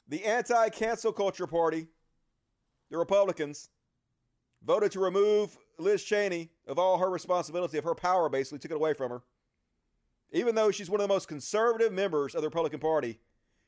the 0.07 0.25
anti-cancel 0.25 1.13
culture 1.13 1.45
party. 1.45 1.89
The 2.89 2.97
Republicans 2.97 3.69
voted 4.65 4.93
to 4.93 4.99
remove 4.99 5.55
Liz 5.77 6.03
Cheney 6.03 6.49
of 6.65 6.79
all 6.79 6.97
her 6.97 7.11
responsibility 7.11 7.77
of 7.77 7.83
her 7.83 7.93
power. 7.93 8.29
Basically, 8.29 8.57
took 8.57 8.71
it 8.71 8.77
away 8.77 8.95
from 8.95 9.11
her. 9.11 9.21
Even 10.33 10.55
though 10.55 10.71
she's 10.71 10.89
one 10.89 10.99
of 10.99 11.07
the 11.07 11.13
most 11.13 11.27
conservative 11.27 11.93
members 11.93 12.33
of 12.33 12.41
the 12.41 12.47
Republican 12.47 12.79
Party, 12.79 13.19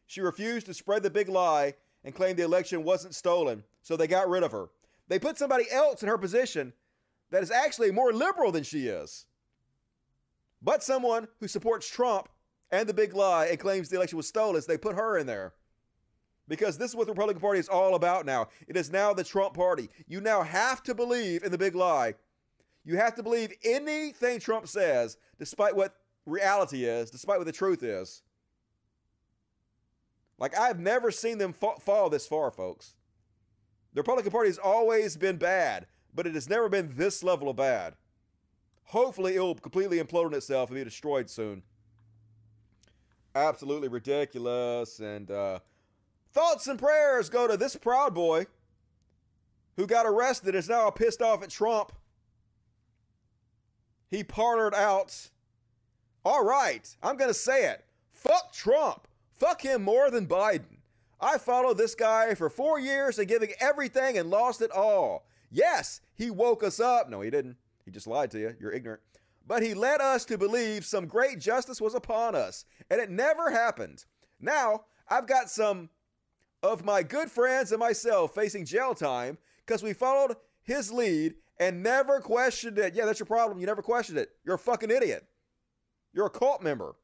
she 0.07 0.19
refused 0.19 0.65
to 0.65 0.73
spread 0.73 1.03
the 1.03 1.09
big 1.09 1.29
lie 1.29 1.75
and 2.03 2.13
claimed 2.13 2.37
the 2.37 2.43
election 2.43 2.83
wasn't 2.83 3.15
stolen, 3.15 3.63
so 3.81 3.95
they 3.95 4.07
got 4.07 4.27
rid 4.27 4.43
of 4.43 4.51
her. 4.51 4.69
They 5.07 5.19
put 5.19 5.37
somebody 5.37 5.65
else 5.71 6.01
in 6.01 6.09
her 6.09 6.17
position 6.17 6.73
that 7.29 7.43
is 7.43 7.51
actually 7.51 7.91
more 7.91 8.11
liberal 8.11 8.51
than 8.51 8.63
she 8.63 8.87
is. 8.87 9.25
But 10.61 10.83
someone 10.83 11.27
who 11.39 11.47
supports 11.47 11.87
Trump 11.87 12.29
and 12.71 12.89
the 12.89 12.93
big 12.93 13.13
lie 13.13 13.45
and 13.45 13.59
claims 13.59 13.89
the 13.89 13.97
election 13.97 14.17
was 14.17 14.27
stolen, 14.27 14.61
so 14.61 14.67
they 14.67 14.77
put 14.77 14.95
her 14.95 15.17
in 15.17 15.27
there. 15.27 15.53
Because 16.47 16.77
this 16.77 16.91
is 16.91 16.95
what 16.95 17.05
the 17.05 17.13
Republican 17.13 17.41
Party 17.41 17.59
is 17.59 17.69
all 17.69 17.95
about 17.95 18.25
now. 18.25 18.47
It 18.67 18.77
is 18.77 18.91
now 18.91 19.13
the 19.13 19.23
Trump 19.23 19.55
Party. 19.55 19.89
You 20.07 20.21
now 20.21 20.41
have 20.41 20.81
to 20.83 20.95
believe 20.95 21.43
in 21.43 21.51
the 21.51 21.57
big 21.57 21.75
lie. 21.75 22.15
You 22.83 22.97
have 22.97 23.15
to 23.15 23.23
believe 23.23 23.51
anything 23.63 24.39
Trump 24.39 24.67
says, 24.67 25.17
despite 25.39 25.75
what 25.75 25.95
reality 26.25 26.85
is, 26.85 27.11
despite 27.11 27.37
what 27.37 27.45
the 27.45 27.51
truth 27.51 27.83
is. 27.83 28.21
Like, 30.37 30.57
I've 30.57 30.79
never 30.79 31.11
seen 31.11 31.37
them 31.37 31.53
fa- 31.53 31.79
fall 31.79 32.09
this 32.09 32.27
far, 32.27 32.51
folks. 32.51 32.95
The 33.93 34.01
Republican 34.01 34.31
Party 34.31 34.49
has 34.49 34.57
always 34.57 35.15
been 35.15 35.37
bad, 35.37 35.87
but 36.13 36.27
it 36.27 36.35
has 36.35 36.49
never 36.49 36.67
been 36.67 36.93
this 36.95 37.23
level 37.23 37.49
of 37.49 37.55
bad. 37.55 37.95
Hopefully, 38.85 39.35
it 39.35 39.39
will 39.39 39.55
completely 39.55 39.99
implode 39.99 40.25
on 40.25 40.33
itself 40.33 40.69
and 40.69 40.77
be 40.77 40.83
destroyed 40.83 41.29
soon. 41.29 41.63
Absolutely 43.33 43.87
ridiculous. 43.87 44.99
And 44.99 45.31
uh, 45.31 45.59
thoughts 46.33 46.67
and 46.67 46.77
prayers 46.77 47.29
go 47.29 47.47
to 47.47 47.57
this 47.57 47.75
Proud 47.75 48.13
Boy 48.13 48.45
who 49.77 49.87
got 49.87 50.05
arrested 50.05 50.49
and 50.49 50.57
is 50.57 50.69
now 50.69 50.89
pissed 50.89 51.21
off 51.21 51.43
at 51.43 51.49
Trump. 51.49 51.91
He 54.09 54.23
parlored 54.23 54.73
out. 54.73 55.29
All 56.25 56.43
right, 56.43 56.89
I'm 57.03 57.17
going 57.17 57.29
to 57.29 57.35
say 57.35 57.69
it. 57.69 57.85
Fuck 58.11 58.51
Trump. 58.51 59.07
Fuck 59.37 59.61
him 59.61 59.83
more 59.83 60.09
than 60.09 60.25
Biden. 60.25 60.79
I 61.21 61.37
followed 61.37 61.77
this 61.77 61.93
guy 61.93 62.33
for 62.33 62.49
four 62.49 62.79
years 62.79 63.19
and 63.19 63.27
giving 63.27 63.51
everything 63.59 64.17
and 64.17 64.31
lost 64.31 64.63
it 64.63 64.71
all. 64.71 65.27
Yes, 65.51 66.01
he 66.15 66.31
woke 66.31 66.63
us 66.63 66.79
up. 66.79 67.11
No, 67.11 67.21
he 67.21 67.29
didn't. 67.29 67.57
He 67.85 67.91
just 67.91 68.07
lied 68.07 68.31
to 68.31 68.39
you. 68.39 68.55
You're 68.59 68.71
ignorant. 68.71 69.01
But 69.45 69.61
he 69.61 69.75
led 69.75 70.01
us 70.01 70.25
to 70.25 70.37
believe 70.39 70.83
some 70.83 71.05
great 71.05 71.39
justice 71.39 71.79
was 71.79 71.93
upon 71.93 72.33
us, 72.33 72.65
and 72.89 72.99
it 72.99 73.11
never 73.11 73.51
happened. 73.51 74.05
Now, 74.41 74.85
I've 75.07 75.27
got 75.27 75.51
some 75.51 75.89
of 76.63 76.83
my 76.83 77.03
good 77.03 77.29
friends 77.29 77.71
and 77.71 77.79
myself 77.79 78.33
facing 78.33 78.65
jail 78.65 78.95
time 78.95 79.37
because 79.63 79.83
we 79.83 79.93
followed 79.93 80.37
his 80.63 80.91
lead 80.91 81.35
and 81.59 81.83
never 81.83 82.19
questioned 82.19 82.79
it. 82.79 82.95
Yeah, 82.95 83.05
that's 83.05 83.19
your 83.19 83.27
problem. 83.27 83.59
You 83.59 83.67
never 83.67 83.83
questioned 83.83 84.17
it. 84.17 84.31
You're 84.43 84.55
a 84.55 84.59
fucking 84.59 84.89
idiot. 84.89 85.27
You're 86.15 86.27
a 86.27 86.31
cult 86.31 86.63
member. 86.63 86.95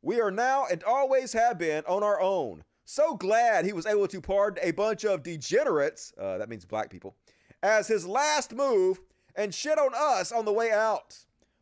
We 0.00 0.18
are 0.20 0.30
now 0.30 0.64
and 0.70 0.82
always 0.84 1.34
have 1.34 1.58
been 1.58 1.84
on 1.86 2.02
our 2.02 2.18
own. 2.18 2.64
So 2.86 3.14
glad 3.14 3.66
he 3.66 3.74
was 3.74 3.86
able 3.86 4.08
to 4.08 4.20
pardon 4.22 4.64
a 4.64 4.70
bunch 4.70 5.04
of 5.04 5.22
degenerates, 5.22 6.12
uh, 6.18 6.38
that 6.38 6.48
means 6.48 6.64
black 6.64 6.90
people, 6.90 7.14
as 7.62 7.86
his 7.86 8.06
last 8.06 8.54
move 8.54 9.00
and 9.36 9.54
shit 9.54 9.78
on 9.78 9.92
us 9.94 10.32
on 10.32 10.46
the 10.46 10.52
way 10.52 10.70
out. 10.70 11.16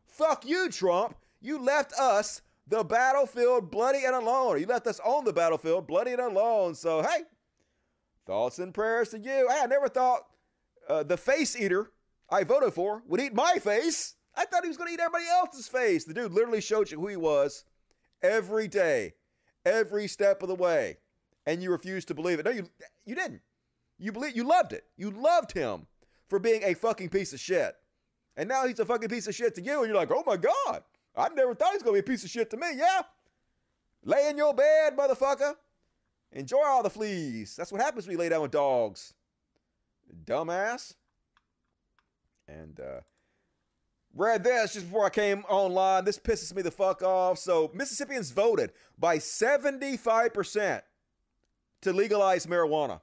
Fuck 0.05 0.45
you, 0.45 0.69
Trump. 0.69 1.15
You 1.41 1.59
left 1.59 1.93
us 1.99 2.41
the 2.67 2.85
battlefield 2.85 3.69
bloody 3.69 4.05
and 4.05 4.15
alone. 4.15 4.59
You 4.61 4.65
left 4.65 4.87
us 4.87 5.01
on 5.01 5.25
the 5.25 5.33
battlefield 5.33 5.87
bloody 5.87 6.11
and 6.11 6.21
alone. 6.21 6.75
So, 6.75 7.01
hey, 7.01 7.23
thoughts 8.25 8.59
and 8.59 8.73
prayers 8.73 9.09
to 9.09 9.19
you. 9.19 9.47
Hey, 9.49 9.59
I 9.61 9.65
never 9.65 9.89
thought 9.89 10.21
uh, 10.87 11.03
the 11.03 11.17
face 11.17 11.55
eater 11.57 11.91
I 12.29 12.45
voted 12.45 12.73
for 12.73 13.03
would 13.07 13.19
eat 13.19 13.33
my 13.33 13.57
face. 13.59 14.15
I 14.35 14.45
thought 14.45 14.63
he 14.63 14.67
was 14.67 14.77
going 14.77 14.89
to 14.89 14.93
eat 14.93 14.99
everybody 14.99 15.25
else's 15.29 15.67
face. 15.67 16.05
The 16.05 16.13
dude 16.13 16.31
literally 16.31 16.61
showed 16.61 16.89
you 16.89 16.99
who 16.99 17.07
he 17.07 17.15
was 17.15 17.65
every 18.21 18.67
day, 18.67 19.13
every 19.65 20.07
step 20.07 20.41
of 20.41 20.49
the 20.49 20.55
way, 20.55 20.97
and 21.45 21.61
you 21.61 21.71
refused 21.71 22.07
to 22.07 22.15
believe 22.15 22.39
it. 22.39 22.45
No, 22.45 22.51
you 22.51 22.69
you 23.05 23.15
didn't. 23.15 23.41
You 23.99 24.11
believe 24.11 24.35
you 24.35 24.43
loved 24.43 24.73
it. 24.73 24.85
You 24.97 25.11
loved 25.11 25.51
him 25.51 25.87
for 26.27 26.39
being 26.39 26.63
a 26.63 26.73
fucking 26.73 27.09
piece 27.09 27.33
of 27.33 27.39
shit. 27.39 27.75
And 28.35 28.49
now 28.49 28.65
he's 28.65 28.79
a 28.79 28.85
fucking 28.85 29.09
piece 29.09 29.27
of 29.27 29.35
shit 29.35 29.53
to 29.55 29.61
you, 29.61 29.79
and 29.79 29.87
you're 29.87 29.97
like, 29.97 30.11
oh 30.11 30.23
my 30.25 30.37
god, 30.37 30.83
I 31.15 31.29
never 31.29 31.53
thought 31.53 31.69
he 31.69 31.75
was 31.75 31.83
gonna 31.83 31.93
be 31.93 31.99
a 31.99 32.03
piece 32.03 32.23
of 32.23 32.29
shit 32.29 32.49
to 32.51 32.57
me. 32.57 32.67
Yeah, 32.75 33.01
lay 34.03 34.29
in 34.29 34.37
your 34.37 34.53
bed, 34.53 34.97
motherfucker. 34.97 35.53
Enjoy 36.31 36.63
all 36.65 36.81
the 36.81 36.89
fleas. 36.89 37.55
That's 37.55 37.71
what 37.71 37.81
happens 37.81 38.07
when 38.07 38.13
you 38.13 38.17
lay 38.17 38.29
down 38.29 38.41
with 38.41 38.51
dogs. 38.51 39.13
Dumbass. 40.25 40.95
And 42.47 42.79
uh 42.79 43.01
read 44.13 44.43
this 44.43 44.73
just 44.73 44.85
before 44.85 45.05
I 45.05 45.09
came 45.09 45.43
online. 45.49 46.05
This 46.05 46.19
pisses 46.19 46.55
me 46.55 46.61
the 46.61 46.71
fuck 46.71 47.01
off. 47.01 47.37
So, 47.39 47.71
Mississippians 47.73 48.31
voted 48.31 48.71
by 48.97 49.17
75% 49.17 50.81
to 51.81 51.93
legalize 51.93 52.45
marijuana. 52.45 53.01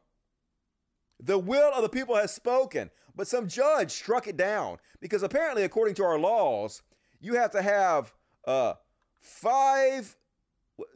The 1.22 1.38
will 1.38 1.72
of 1.74 1.82
the 1.82 1.88
people 1.88 2.16
has 2.16 2.32
spoken, 2.32 2.90
but 3.14 3.26
some 3.26 3.46
judge 3.46 3.90
struck 3.90 4.26
it 4.26 4.36
down 4.36 4.78
because 5.00 5.22
apparently, 5.22 5.64
according 5.64 5.94
to 5.96 6.04
our 6.04 6.18
laws, 6.18 6.82
you 7.20 7.34
have 7.34 7.50
to 7.50 7.62
have 7.62 8.12
uh, 8.46 8.74
five 9.20 10.16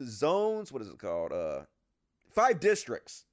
zones. 0.03 0.71
What 0.71 0.81
is 0.81 0.89
it 0.89 0.97
called? 0.97 1.31
Uh, 1.31 1.61
five 2.29 2.59
districts. 2.59 3.25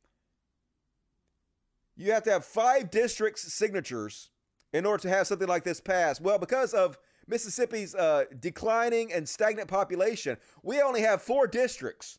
You 1.96 2.12
have 2.12 2.24
to 2.24 2.30
have 2.32 2.44
five 2.44 2.90
districts' 2.90 3.52
signatures 3.52 4.30
in 4.72 4.86
order 4.86 5.02
to 5.02 5.08
have 5.08 5.26
something 5.26 5.48
like 5.48 5.64
this 5.64 5.80
pass. 5.80 6.20
Well, 6.20 6.38
because 6.38 6.74
of 6.74 6.98
Mississippi's 7.26 7.94
uh, 7.94 8.24
declining 8.40 9.12
and 9.12 9.28
stagnant 9.28 9.68
population, 9.68 10.36
we 10.62 10.80
only 10.80 11.02
have 11.02 11.22
four 11.22 11.46
districts. 11.46 12.18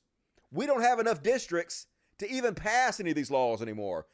We 0.52 0.66
don't 0.66 0.82
have 0.82 1.00
enough 1.00 1.24
districts 1.24 1.88
to 2.20 2.30
even 2.30 2.56
pass 2.56 3.00
any 3.00 3.10
of 3.10 3.16
these 3.16 3.32
laws 3.32 3.62
anymore. 3.62 4.06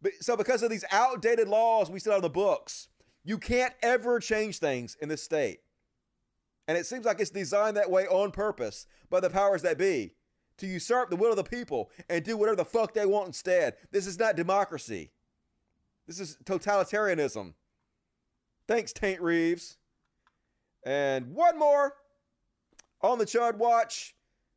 But, 0.00 0.12
so, 0.20 0.36
because 0.36 0.62
of 0.62 0.70
these 0.70 0.84
outdated 0.90 1.48
laws 1.48 1.90
we 1.90 2.00
have 2.04 2.14
on 2.14 2.22
the 2.22 2.30
books, 2.30 2.88
you 3.24 3.38
can't 3.38 3.74
ever 3.82 4.18
change 4.18 4.58
things 4.58 4.96
in 5.00 5.08
this 5.08 5.22
state. 5.22 5.60
And 6.66 6.78
it 6.78 6.86
seems 6.86 7.04
like 7.04 7.20
it's 7.20 7.30
designed 7.30 7.76
that 7.76 7.90
way 7.90 8.06
on 8.06 8.30
purpose 8.30 8.86
by 9.10 9.20
the 9.20 9.30
powers 9.30 9.62
that 9.62 9.78
be 9.78 10.14
to 10.58 10.66
usurp 10.66 11.10
the 11.10 11.16
will 11.16 11.30
of 11.30 11.36
the 11.36 11.44
people 11.44 11.90
and 12.08 12.24
do 12.24 12.36
whatever 12.36 12.56
the 12.56 12.64
fuck 12.64 12.94
they 12.94 13.06
want 13.06 13.26
instead. 13.26 13.74
This 13.90 14.06
is 14.06 14.18
not 14.18 14.36
democracy. 14.36 15.10
This 16.06 16.20
is 16.20 16.36
totalitarianism. 16.44 17.54
Thanks, 18.72 18.94
Taint 18.94 19.20
Reeves. 19.20 19.76
And 20.82 21.34
one 21.34 21.58
more 21.58 21.92
on 23.02 23.18
the 23.18 23.26
Chud 23.26 23.58
Watch. 23.58 24.16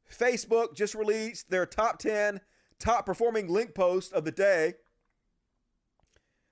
Facebook 0.10 0.74
just 0.74 0.96
released 0.96 1.50
their 1.50 1.66
top 1.66 2.00
10 2.00 2.40
top 2.80 3.06
performing 3.06 3.50
link 3.50 3.76
posts 3.76 4.14
of 4.14 4.24
the 4.24 4.32
day. 4.32 4.76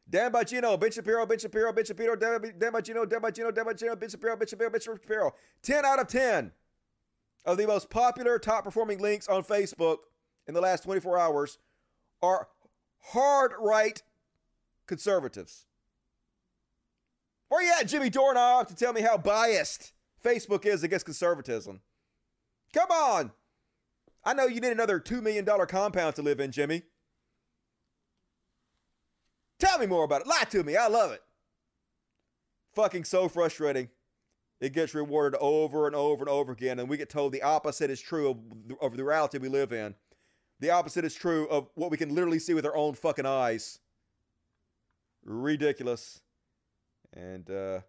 Dan 0.10 0.34
Bongino, 0.34 0.78
Ben 0.78 0.92
Shapiro, 0.92 1.26
Ben 1.26 1.40
Shapiro, 1.40 1.72
Ben 1.72 1.86
Shapiro, 1.86 2.18
Dan 2.18 2.42
Dan 2.42 2.54
Dan 2.60 2.74
Bongino, 2.74 3.08
Dan 3.08 3.22
Bongino, 3.22 3.98
Ben 3.98 4.10
Shapiro, 4.10 4.36
Ben 4.36 4.48
Shapiro, 4.50 4.70
Ben 4.70 4.82
Shapiro. 4.82 5.32
10 5.62 5.86
out 5.86 6.02
of 6.02 6.08
10 6.08 6.52
of 7.46 7.58
the 7.58 7.66
most 7.66 7.90
popular 7.90 8.40
top 8.40 8.66
performing 8.66 9.00
links 9.00 9.30
on 9.30 9.42
Facebook 9.42 10.00
in 10.48 10.54
the 10.54 10.60
last 10.60 10.84
24 10.84 11.18
hours 11.18 11.60
are 12.22 12.50
hard 13.00 13.54
right 13.58 14.04
conservatives. 14.86 15.66
Where 17.54 17.62
you 17.62 17.72
at, 17.80 17.88
Jimmy 17.88 18.10
Doorknob, 18.10 18.68
to 18.70 18.76
tell 18.76 18.94
me 18.94 19.02
how 19.02 19.16
biased 19.16 19.92
Facebook 20.26 20.66
is 20.66 20.82
against 20.82 21.06
conservatism? 21.06 21.82
Come 22.74 22.90
on. 22.90 23.32
I 24.24 24.34
know 24.34 24.48
you 24.48 24.60
need 24.60 24.72
another 24.72 25.00
$2 25.00 25.22
million 25.22 25.46
compound 25.68 26.16
to 26.16 26.24
live 26.24 26.40
in, 26.40 26.52
Jimmy. 26.52 26.82
Tell 29.60 29.78
me 29.78 29.86
more 29.86 30.04
about 30.04 30.22
it. 30.22 30.28
Lie 30.28 30.46
to 30.50 30.64
me. 30.64 30.76
I 30.76 30.88
love 30.88 31.12
it. 31.12 31.22
Fucking 32.74 33.04
so 33.04 33.30
frustrating. 33.30 33.88
It 34.60 34.74
gets 34.74 34.96
rewarded 34.96 35.40
over 35.40 35.86
and 35.86 35.96
over 35.96 36.24
and 36.24 36.30
over 36.30 36.54
again, 36.54 36.80
and 36.80 36.90
we 36.90 36.98
get 36.98 37.12
told 37.12 37.34
the 37.34 37.44
opposite 37.44 37.92
is 37.92 38.02
true 38.02 38.32
of, 38.32 38.38
of 38.82 38.98
the 38.98 39.04
reality 39.04 39.38
we 39.38 39.50
live 39.50 39.72
in. 39.72 39.94
The 40.60 40.72
opposite 40.72 41.06
is 41.06 41.14
true 41.14 41.48
of 41.50 41.70
what 41.76 41.92
we 41.92 41.98
can 41.98 42.16
literally 42.16 42.40
see 42.40 42.56
with 42.56 42.66
our 42.66 42.76
own 42.76 42.96
fucking 42.96 43.28
eyes. 43.28 43.78
Ridiculous. 45.24 46.23
And, 47.14 47.50
uh, 47.50 47.82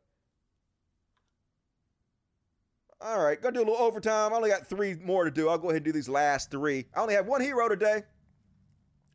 all 3.01 3.22
right, 3.22 3.40
gonna 3.40 3.55
do 3.55 3.60
a 3.60 3.66
little 3.66 3.76
overtime. 3.76 4.32
I 4.32 4.36
only 4.36 4.51
got 4.51 4.66
three 4.66 4.94
more 4.94 5.24
to 5.24 5.30
do. 5.30 5.48
I'll 5.48 5.59
go 5.59 5.68
ahead 5.68 5.76
and 5.76 5.84
do 5.84 5.92
these 5.92 6.09
last 6.09 6.51
three. 6.51 6.86
I 6.94 7.01
only 7.01 7.14
have 7.14 7.26
one 7.26 7.40
hero 7.40 7.68
today. 7.68 8.02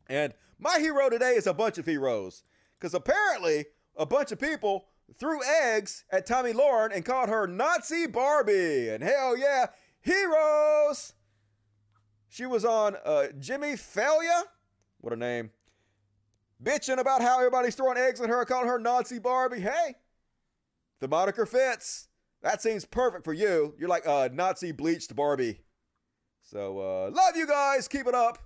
And 0.08 0.34
my 0.58 0.78
hero 0.78 1.08
today 1.08 1.32
is 1.32 1.46
a 1.46 1.54
bunch 1.54 1.78
of 1.78 1.86
heroes. 1.86 2.44
Because 2.78 2.94
apparently, 2.94 3.66
a 3.96 4.06
bunch 4.06 4.32
of 4.32 4.40
people 4.40 4.86
threw 5.18 5.40
eggs 5.44 6.04
at 6.10 6.26
Tomi 6.26 6.52
Lahren 6.52 6.94
and 6.94 7.04
called 7.04 7.28
her 7.28 7.46
Nazi 7.46 8.06
Barbie. 8.06 8.88
And 8.88 9.02
hell 9.02 9.36
yeah, 9.36 9.66
heroes! 10.00 11.14
She 12.28 12.46
was 12.46 12.64
on 12.64 12.96
uh, 13.04 13.26
Jimmy 13.38 13.72
Failla. 13.72 14.44
What 14.98 15.12
a 15.12 15.16
name. 15.16 15.50
Bitching 16.62 16.98
about 16.98 17.22
how 17.22 17.38
everybody's 17.38 17.74
throwing 17.74 17.96
eggs 17.96 18.20
at 18.20 18.28
her, 18.28 18.44
calling 18.44 18.68
her 18.68 18.78
Nazi 18.78 19.18
Barbie. 19.18 19.60
Hey, 19.60 19.96
the 21.00 21.08
moniker 21.08 21.46
fits. 21.46 22.08
That 22.42 22.60
seems 22.60 22.84
perfect 22.84 23.24
for 23.24 23.32
you. 23.32 23.74
You're 23.78 23.88
like 23.88 24.06
a 24.06 24.30
Nazi 24.32 24.72
bleached 24.72 25.14
Barbie. 25.16 25.60
So, 26.42 26.78
uh, 26.78 27.10
love 27.12 27.36
you 27.36 27.46
guys. 27.46 27.88
Keep 27.88 28.06
it 28.06 28.14
up. 28.14 28.38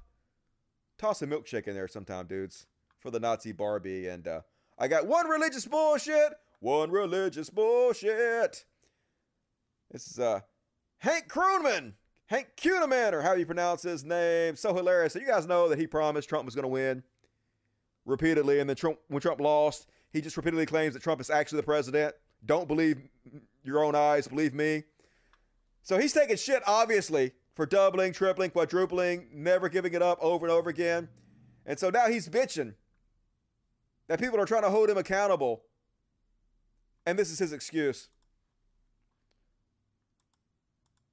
Toss 0.99 1.23
a 1.23 1.27
milkshake 1.27 1.67
in 1.67 1.75
there 1.75 1.89
sometime, 1.89 2.27
dudes, 2.27 2.67
for 3.01 3.11
the 3.11 3.19
Nazi 3.19 3.53
Barbie. 3.53 4.07
And 4.07 4.27
uh, 4.29 4.41
I 4.79 4.87
got 4.87 5.07
one 5.07 5.29
religious 5.29 5.67
bullshit. 5.67 6.35
One 6.61 6.91
religious 6.91 7.51
bullshit. 7.51 8.65
This 9.91 10.07
is 10.07 10.19
uh, 10.19 10.41
Hank 10.99 11.29
Kroonman. 11.29 11.95
Hank 12.27 12.49
Kunneman, 12.57 13.13
or 13.13 13.23
how 13.23 13.35
you 13.35 13.45
pronounce 13.45 13.83
his 13.83 14.05
name. 14.05 14.57
So 14.57 14.75
hilarious. 14.75 15.13
So 15.13 15.19
you 15.19 15.27
guys 15.27 15.47
know 15.47 15.69
that 15.69 15.79
he 15.79 15.87
promised 15.87 16.29
Trump 16.29 16.47
was 16.47 16.55
going 16.55 16.63
to 16.63 16.69
win 16.69 17.03
repeatedly. 18.05 18.61
And 18.61 18.69
then 18.69 18.77
Trump, 18.77 18.99
when 19.09 19.21
Trump 19.21 19.41
lost, 19.41 19.87
he 20.13 20.21
just 20.21 20.37
repeatedly 20.37 20.67
claims 20.67 20.95
that 20.95 21.03
Trump 21.03 21.21
is 21.21 21.31
actually 21.31 21.57
the 21.57 21.65
president. 21.65 22.15
Don't 22.47 22.69
believe 22.69 22.99
your 23.63 23.85
own 23.85 23.95
eyes, 23.95 24.29
believe 24.29 24.55
me. 24.55 24.85
So 25.83 25.99
he's 25.99 26.13
taking 26.13 26.37
shit, 26.37 26.63
obviously, 26.67 27.33
for 27.55 27.67
doubling, 27.67 28.13
tripling, 28.13 28.51
quadrupling, 28.51 29.29
never 29.33 29.69
giving 29.69 29.95
it 29.95 30.03
up 30.03 30.19
over 30.21 30.47
and 30.47 30.53
over 30.53 30.71
again. 30.71 31.09
And 31.67 31.79
so 31.79 31.91
now 31.91 32.09
he's 32.09 32.29
bitching 32.29 32.75
that 34.09 34.21
people 34.21 34.39
are 34.41 34.47
trying 34.47 34.63
to 34.63 34.71
hold 34.71 34.91
him 34.91 34.99
accountable. 34.99 35.63
And 37.07 37.19
this 37.19 37.31
is 37.31 37.39
his 37.39 37.53
excuse. 37.53 38.09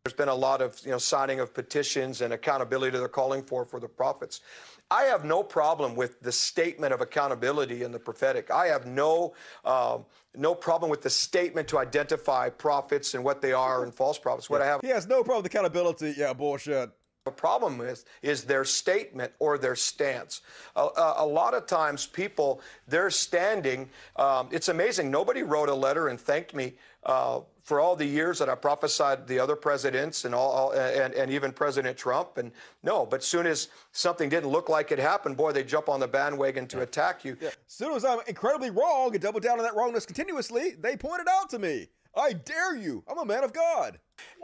There's 0.03 0.13
been 0.15 0.29
a 0.29 0.35
lot 0.35 0.63
of 0.63 0.81
you 0.83 0.89
know 0.89 0.97
signing 0.97 1.39
of 1.39 1.53
petitions 1.53 2.21
and 2.21 2.33
accountability 2.33 2.97
they're 2.97 3.07
calling 3.07 3.43
for 3.43 3.65
for 3.65 3.79
the 3.79 3.87
prophets. 3.87 4.41
I 4.89 5.03
have 5.03 5.23
no 5.23 5.43
problem 5.43 5.95
with 5.95 6.19
the 6.21 6.31
statement 6.31 6.91
of 6.91 7.01
accountability 7.01 7.83
in 7.83 7.91
the 7.91 7.99
prophetic. 7.99 8.49
I 8.49 8.65
have 8.65 8.87
no 8.87 9.35
um, 9.63 10.05
no 10.35 10.55
problem 10.55 10.89
with 10.89 11.03
the 11.03 11.09
statement 11.11 11.67
to 11.67 11.77
identify 11.77 12.49
prophets 12.49 13.13
and 13.13 13.23
what 13.23 13.43
they 13.43 13.53
are 13.53 13.83
and 13.83 13.93
false 13.93 14.17
prophets. 14.17 14.49
What 14.49 14.63
I 14.63 14.65
have 14.65 14.81
He 14.81 14.87
has 14.87 15.05
no 15.07 15.23
problem 15.23 15.43
with 15.43 15.53
accountability. 15.53 16.15
Yeah, 16.17 16.33
bullshit. 16.33 16.89
a 17.27 17.31
problem 17.31 17.77
with 17.77 18.03
is 18.23 18.43
their 18.43 18.65
statement 18.65 19.31
or 19.37 19.59
their 19.59 19.75
stance. 19.75 20.41
A, 20.75 20.81
a, 20.81 21.13
a 21.17 21.25
lot 21.27 21.53
of 21.53 21.67
times, 21.67 22.07
people 22.07 22.59
they're 22.87 23.11
standing. 23.11 23.87
Um, 24.15 24.49
it's 24.49 24.67
amazing. 24.67 25.11
Nobody 25.11 25.43
wrote 25.43 25.69
a 25.69 25.75
letter 25.75 26.07
and 26.07 26.19
thanked 26.19 26.55
me 26.55 26.73
uh, 27.03 27.41
for 27.63 27.79
all 27.79 27.95
the 27.95 28.05
years 28.05 28.39
that 28.39 28.49
I 28.49 28.55
prophesied 28.55 29.27
the 29.27 29.39
other 29.39 29.55
presidents 29.55 30.25
and 30.25 30.33
all, 30.33 30.51
all 30.51 30.71
and, 30.71 31.13
and 31.13 31.31
even 31.31 31.51
President 31.51 31.97
Trump. 31.97 32.37
And 32.37 32.51
no, 32.83 33.05
but 33.05 33.23
soon 33.23 33.45
as 33.45 33.69
something 33.91 34.29
didn't 34.29 34.49
look 34.49 34.69
like 34.69 34.91
it 34.91 34.99
happened, 34.99 35.37
boy, 35.37 35.51
they 35.51 35.63
jump 35.63 35.89
on 35.89 35.99
the 35.99 36.07
bandwagon 36.07 36.67
to 36.67 36.81
attack 36.81 37.23
you. 37.23 37.37
As 37.41 37.55
soon 37.67 37.93
as 37.93 38.03
I'm 38.05 38.19
incredibly 38.27 38.69
wrong 38.69 39.13
and 39.13 39.21
double 39.21 39.39
down 39.39 39.59
on 39.59 39.63
that 39.63 39.75
wrongness 39.75 40.05
continuously, 40.05 40.75
they 40.79 40.95
point 40.97 41.21
it 41.21 41.27
out 41.27 41.49
to 41.51 41.59
me. 41.59 41.89
I 42.15 42.33
dare 42.33 42.75
you. 42.75 43.03
I'm 43.09 43.19
a 43.19 43.25
man 43.25 43.43
of 43.43 43.53
God. 43.53 43.99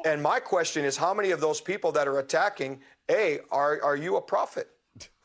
And 0.05 0.21
my 0.21 0.39
question 0.39 0.85
is, 0.85 0.95
how 0.95 1.13
many 1.13 1.31
of 1.31 1.41
those 1.41 1.59
people 1.59 1.91
that 1.91 2.07
are 2.07 2.19
attacking, 2.19 2.79
A, 3.09 3.39
are, 3.51 3.81
are 3.83 3.95
you 3.97 4.15
a 4.17 4.21
prophet? 4.21 4.69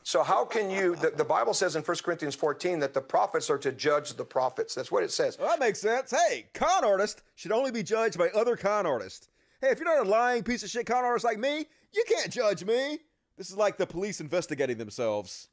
So 0.03 0.21
how 0.21 0.43
can 0.43 0.69
you, 0.69 0.95
the, 0.97 1.11
the 1.11 1.23
Bible 1.23 1.53
says 1.53 1.75
in 1.75 1.81
1 1.81 1.97
Corinthians 2.03 2.35
14 2.35 2.79
that 2.79 2.93
the 2.93 3.01
prophets 3.01 3.49
are 3.49 3.57
to 3.59 3.71
judge 3.71 4.13
the 4.13 4.25
prophets. 4.25 4.75
That's 4.75 4.91
what 4.91 5.03
it 5.03 5.11
says. 5.11 5.37
Well, 5.39 5.47
that 5.47 5.59
makes 5.59 5.79
sense. 5.79 6.11
Hey, 6.11 6.47
con 6.53 6.83
artist 6.83 7.23
should 7.35 7.53
only 7.53 7.71
be 7.71 7.83
judged 7.83 8.17
by 8.17 8.27
other 8.29 8.57
con 8.57 8.85
artists. 8.85 9.29
Hey, 9.61 9.69
if 9.69 9.79
you're 9.79 9.87
not 9.87 10.05
a 10.05 10.09
lying 10.09 10.43
piece 10.43 10.61
of 10.61 10.69
shit 10.69 10.85
con 10.85 11.05
artist 11.05 11.23
like 11.23 11.39
me, 11.39 11.65
you 11.93 12.03
can't 12.07 12.31
judge 12.31 12.65
me. 12.65 12.99
This 13.37 13.49
is 13.49 13.55
like 13.55 13.77
the 13.77 13.87
police 13.87 14.19
investigating 14.19 14.77
themselves. 14.77 15.47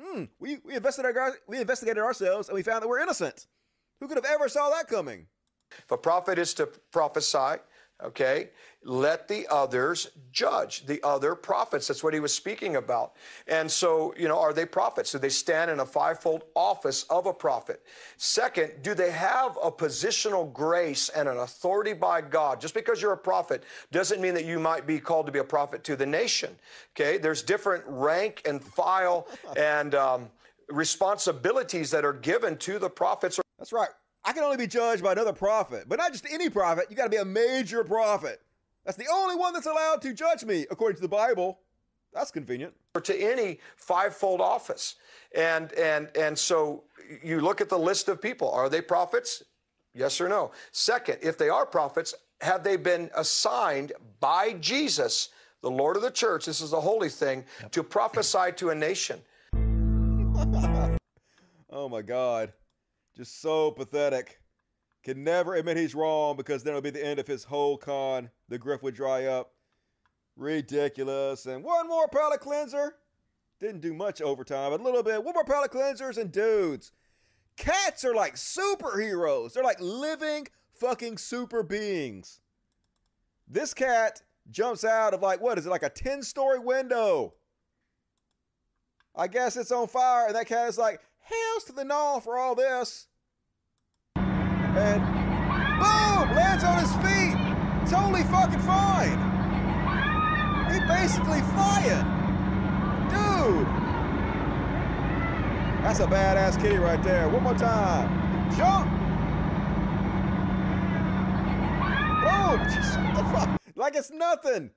Hmm, 0.00 0.24
we, 0.40 0.58
we, 0.64 0.74
investigated, 0.74 1.16
our, 1.16 1.34
we 1.46 1.60
investigated 1.60 2.02
ourselves 2.02 2.48
and 2.48 2.56
we 2.56 2.62
found 2.62 2.82
that 2.82 2.88
we're 2.88 3.00
innocent. 3.00 3.46
Who 4.00 4.08
could 4.08 4.16
have 4.16 4.24
ever 4.24 4.48
saw 4.48 4.70
that 4.70 4.88
coming? 4.88 5.26
If 5.78 5.90
a 5.90 5.96
prophet 5.96 6.38
is 6.38 6.54
to 6.54 6.66
prophesy, 6.90 7.60
okay, 8.04 8.50
let 8.84 9.28
the 9.28 9.46
others 9.48 10.10
judge 10.32 10.86
the 10.86 11.00
other 11.04 11.34
prophets. 11.34 11.86
That's 11.86 12.02
what 12.02 12.14
he 12.14 12.20
was 12.20 12.34
speaking 12.34 12.76
about. 12.76 13.12
And 13.46 13.70
so, 13.70 14.12
you 14.16 14.26
know, 14.26 14.38
are 14.38 14.52
they 14.52 14.66
prophets? 14.66 15.12
Do 15.12 15.18
they 15.18 15.28
stand 15.28 15.70
in 15.70 15.80
a 15.80 15.86
fivefold 15.86 16.44
office 16.56 17.04
of 17.04 17.26
a 17.26 17.32
prophet? 17.32 17.82
Second, 18.16 18.72
do 18.82 18.94
they 18.94 19.10
have 19.12 19.56
a 19.62 19.70
positional 19.70 20.52
grace 20.52 21.10
and 21.10 21.28
an 21.28 21.38
authority 21.38 21.92
by 21.92 22.20
God? 22.20 22.60
Just 22.60 22.74
because 22.74 23.00
you're 23.00 23.12
a 23.12 23.16
prophet 23.16 23.62
doesn't 23.92 24.20
mean 24.20 24.34
that 24.34 24.44
you 24.44 24.58
might 24.58 24.86
be 24.86 24.98
called 24.98 25.26
to 25.26 25.32
be 25.32 25.38
a 25.38 25.44
prophet 25.44 25.84
to 25.84 25.94
the 25.94 26.06
nation. 26.06 26.56
Okay, 26.96 27.18
there's 27.18 27.42
different 27.42 27.84
rank 27.86 28.42
and 28.46 28.62
file 28.62 29.28
and 29.56 29.94
um, 29.94 30.30
responsibilities 30.68 31.90
that 31.92 32.04
are 32.04 32.12
given 32.12 32.56
to 32.58 32.78
the 32.78 32.90
prophets. 32.90 33.38
That's 33.58 33.72
right. 33.72 33.90
I 34.24 34.32
can 34.32 34.44
only 34.44 34.56
be 34.56 34.66
judged 34.66 35.02
by 35.02 35.12
another 35.12 35.32
prophet, 35.32 35.84
but 35.88 35.98
not 35.98 36.12
just 36.12 36.26
any 36.30 36.48
prophet. 36.48 36.86
You 36.90 36.96
got 36.96 37.04
to 37.04 37.10
be 37.10 37.16
a 37.16 37.24
major 37.24 37.82
prophet. 37.82 38.40
That's 38.84 38.96
the 38.96 39.08
only 39.12 39.36
one 39.36 39.52
that's 39.52 39.66
allowed 39.66 40.00
to 40.02 40.12
judge 40.12 40.44
me, 40.44 40.66
according 40.70 40.96
to 40.96 41.02
the 41.02 41.08
Bible. 41.08 41.58
That's 42.12 42.30
convenient. 42.30 42.74
Or 42.94 43.00
to 43.00 43.16
any 43.16 43.58
fivefold 43.76 44.40
office. 44.40 44.96
And 45.34 45.72
and 45.72 46.08
and 46.16 46.38
so 46.38 46.84
you 47.22 47.40
look 47.40 47.60
at 47.60 47.68
the 47.68 47.78
list 47.78 48.08
of 48.08 48.20
people. 48.20 48.50
Are 48.50 48.68
they 48.68 48.80
prophets? 48.80 49.42
Yes 49.94 50.20
or 50.20 50.28
no? 50.28 50.52
Second, 50.72 51.18
if 51.22 51.36
they 51.36 51.48
are 51.48 51.66
prophets, 51.66 52.14
have 52.40 52.62
they 52.64 52.76
been 52.76 53.10
assigned 53.16 53.92
by 54.20 54.54
Jesus, 54.54 55.30
the 55.62 55.70
Lord 55.70 55.96
of 55.96 56.02
the 56.02 56.10
church, 56.10 56.46
this 56.46 56.60
is 56.60 56.72
a 56.72 56.80
holy 56.80 57.08
thing, 57.08 57.44
to 57.70 57.82
prophesy 57.82 58.52
to 58.56 58.70
a 58.70 58.74
nation? 58.74 59.20
oh 61.70 61.88
my 61.88 62.02
God. 62.02 62.52
Just 63.16 63.40
so 63.40 63.70
pathetic. 63.70 64.40
Can 65.02 65.24
never 65.24 65.54
admit 65.54 65.76
he's 65.76 65.94
wrong 65.94 66.36
because 66.36 66.62
then 66.62 66.72
it'll 66.72 66.82
be 66.82 66.90
the 66.90 67.04
end 67.04 67.18
of 67.18 67.26
his 67.26 67.44
whole 67.44 67.76
con. 67.76 68.30
The 68.48 68.58
grift 68.58 68.82
would 68.82 68.94
dry 68.94 69.26
up. 69.26 69.52
Ridiculous. 70.36 71.46
And 71.46 71.64
one 71.64 71.88
more 71.88 72.08
palate 72.08 72.40
cleanser. 72.40 72.94
Didn't 73.60 73.80
do 73.80 73.92
much 73.92 74.22
overtime, 74.22 74.70
but 74.70 74.80
a 74.80 74.84
little 74.84 75.02
bit. 75.02 75.22
One 75.22 75.34
more 75.34 75.44
palate 75.44 75.72
cleansers 75.72 76.18
and 76.18 76.32
dudes. 76.32 76.92
Cats 77.56 78.04
are 78.04 78.14
like 78.14 78.36
superheroes. 78.36 79.52
They're 79.52 79.62
like 79.62 79.80
living 79.80 80.48
fucking 80.74 81.18
super 81.18 81.62
beings. 81.62 82.40
This 83.46 83.74
cat 83.74 84.22
jumps 84.50 84.84
out 84.84 85.14
of 85.14 85.20
like, 85.20 85.40
what 85.40 85.58
is 85.58 85.66
it, 85.66 85.70
like 85.70 85.82
a 85.82 85.90
10 85.90 86.22
story 86.22 86.58
window? 86.58 87.34
I 89.14 89.28
guess 89.28 89.56
it's 89.56 89.70
on 89.70 89.88
fire, 89.88 90.26
and 90.26 90.34
that 90.34 90.46
cat 90.46 90.68
is 90.68 90.78
like, 90.78 91.00
Hells 91.32 91.64
to 91.64 91.72
the 91.72 91.84
gnaw 91.84 92.20
for 92.20 92.38
all 92.38 92.54
this. 92.54 93.08
And 94.16 95.02
boom! 95.80 96.36
Lands 96.36 96.64
on 96.64 96.78
his 96.78 96.92
feet. 96.96 97.36
Totally 97.90 98.22
fucking 98.24 98.60
fine. 98.60 99.18
He 100.72 100.80
basically 100.86 101.40
flying. 101.52 102.06
Dude. 103.08 103.66
That's 105.82 106.00
a 106.00 106.06
badass 106.06 106.60
kitty 106.60 106.76
right 106.78 107.02
there. 107.02 107.28
One 107.28 107.42
more 107.42 107.54
time. 107.54 108.08
Jump. 108.56 108.90
Boom. 112.22 112.64
Just, 112.74 112.98
what 112.98 113.14
the 113.14 113.24
fuck? 113.32 113.60
Like 113.74 113.96
it's 113.96 114.10
nothing. 114.10 114.70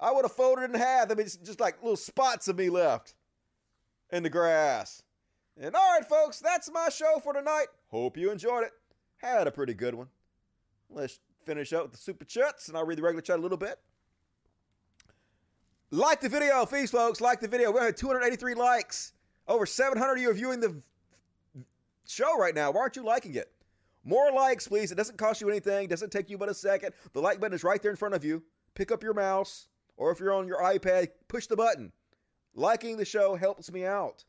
I 0.00 0.10
would 0.10 0.24
have 0.24 0.32
folded 0.32 0.64
in 0.64 0.74
half. 0.74 1.10
I 1.10 1.14
mean, 1.14 1.26
it's 1.26 1.36
just 1.36 1.60
like 1.60 1.80
little 1.80 1.96
spots 1.96 2.48
of 2.48 2.58
me 2.58 2.68
left 2.68 3.14
in 4.10 4.24
the 4.24 4.30
grass. 4.30 5.02
And 5.60 5.74
all 5.74 5.98
right, 5.98 6.08
folks, 6.08 6.40
that's 6.40 6.70
my 6.70 6.88
show 6.88 7.20
for 7.22 7.32
tonight. 7.34 7.66
Hope 7.88 8.16
you 8.16 8.30
enjoyed 8.30 8.64
it. 8.64 8.72
Had 9.18 9.46
a 9.46 9.50
pretty 9.50 9.74
good 9.74 9.94
one. 9.94 10.08
Let's 10.88 11.20
finish 11.44 11.72
up 11.72 11.84
with 11.84 11.92
the 11.92 11.98
super 11.98 12.24
chats, 12.24 12.68
and 12.68 12.76
I'll 12.76 12.86
read 12.86 12.98
the 12.98 13.02
regular 13.02 13.22
chat 13.22 13.38
a 13.38 13.42
little 13.42 13.58
bit. 13.58 13.78
Like 15.90 16.20
the 16.20 16.28
video, 16.28 16.64
please, 16.64 16.90
folks. 16.90 17.20
Like 17.20 17.40
the 17.40 17.48
video. 17.48 17.70
We 17.70 17.80
have 17.80 17.94
283 17.94 18.54
likes. 18.54 19.12
Over 19.46 19.66
700 19.66 20.12
of 20.14 20.18
you 20.18 20.30
are 20.30 20.34
viewing 20.34 20.60
the 20.60 20.80
show 22.06 22.38
right 22.38 22.54
now. 22.54 22.70
Why 22.70 22.80
aren't 22.80 22.96
you 22.96 23.04
liking 23.04 23.34
it? 23.34 23.52
More 24.04 24.32
likes, 24.32 24.66
please. 24.66 24.90
It 24.90 24.96
doesn't 24.96 25.18
cost 25.18 25.40
you 25.40 25.50
anything. 25.50 25.88
Doesn't 25.88 26.10
take 26.10 26.30
you 26.30 26.38
but 26.38 26.48
a 26.48 26.54
second. 26.54 26.94
The 27.12 27.20
like 27.20 27.40
button 27.40 27.54
is 27.54 27.62
right 27.62 27.80
there 27.80 27.90
in 27.90 27.96
front 27.96 28.14
of 28.14 28.24
you. 28.24 28.42
Pick 28.74 28.90
up 28.90 29.02
your 29.02 29.14
mouse, 29.14 29.68
or 29.96 30.10
if 30.10 30.18
you're 30.18 30.32
on 30.32 30.48
your 30.48 30.62
iPad, 30.62 31.08
push 31.28 31.46
the 31.46 31.56
button. 31.56 31.92
Liking 32.54 32.96
the 32.96 33.04
show 33.04 33.36
helps 33.36 33.70
me 33.70 33.84
out. 33.84 34.24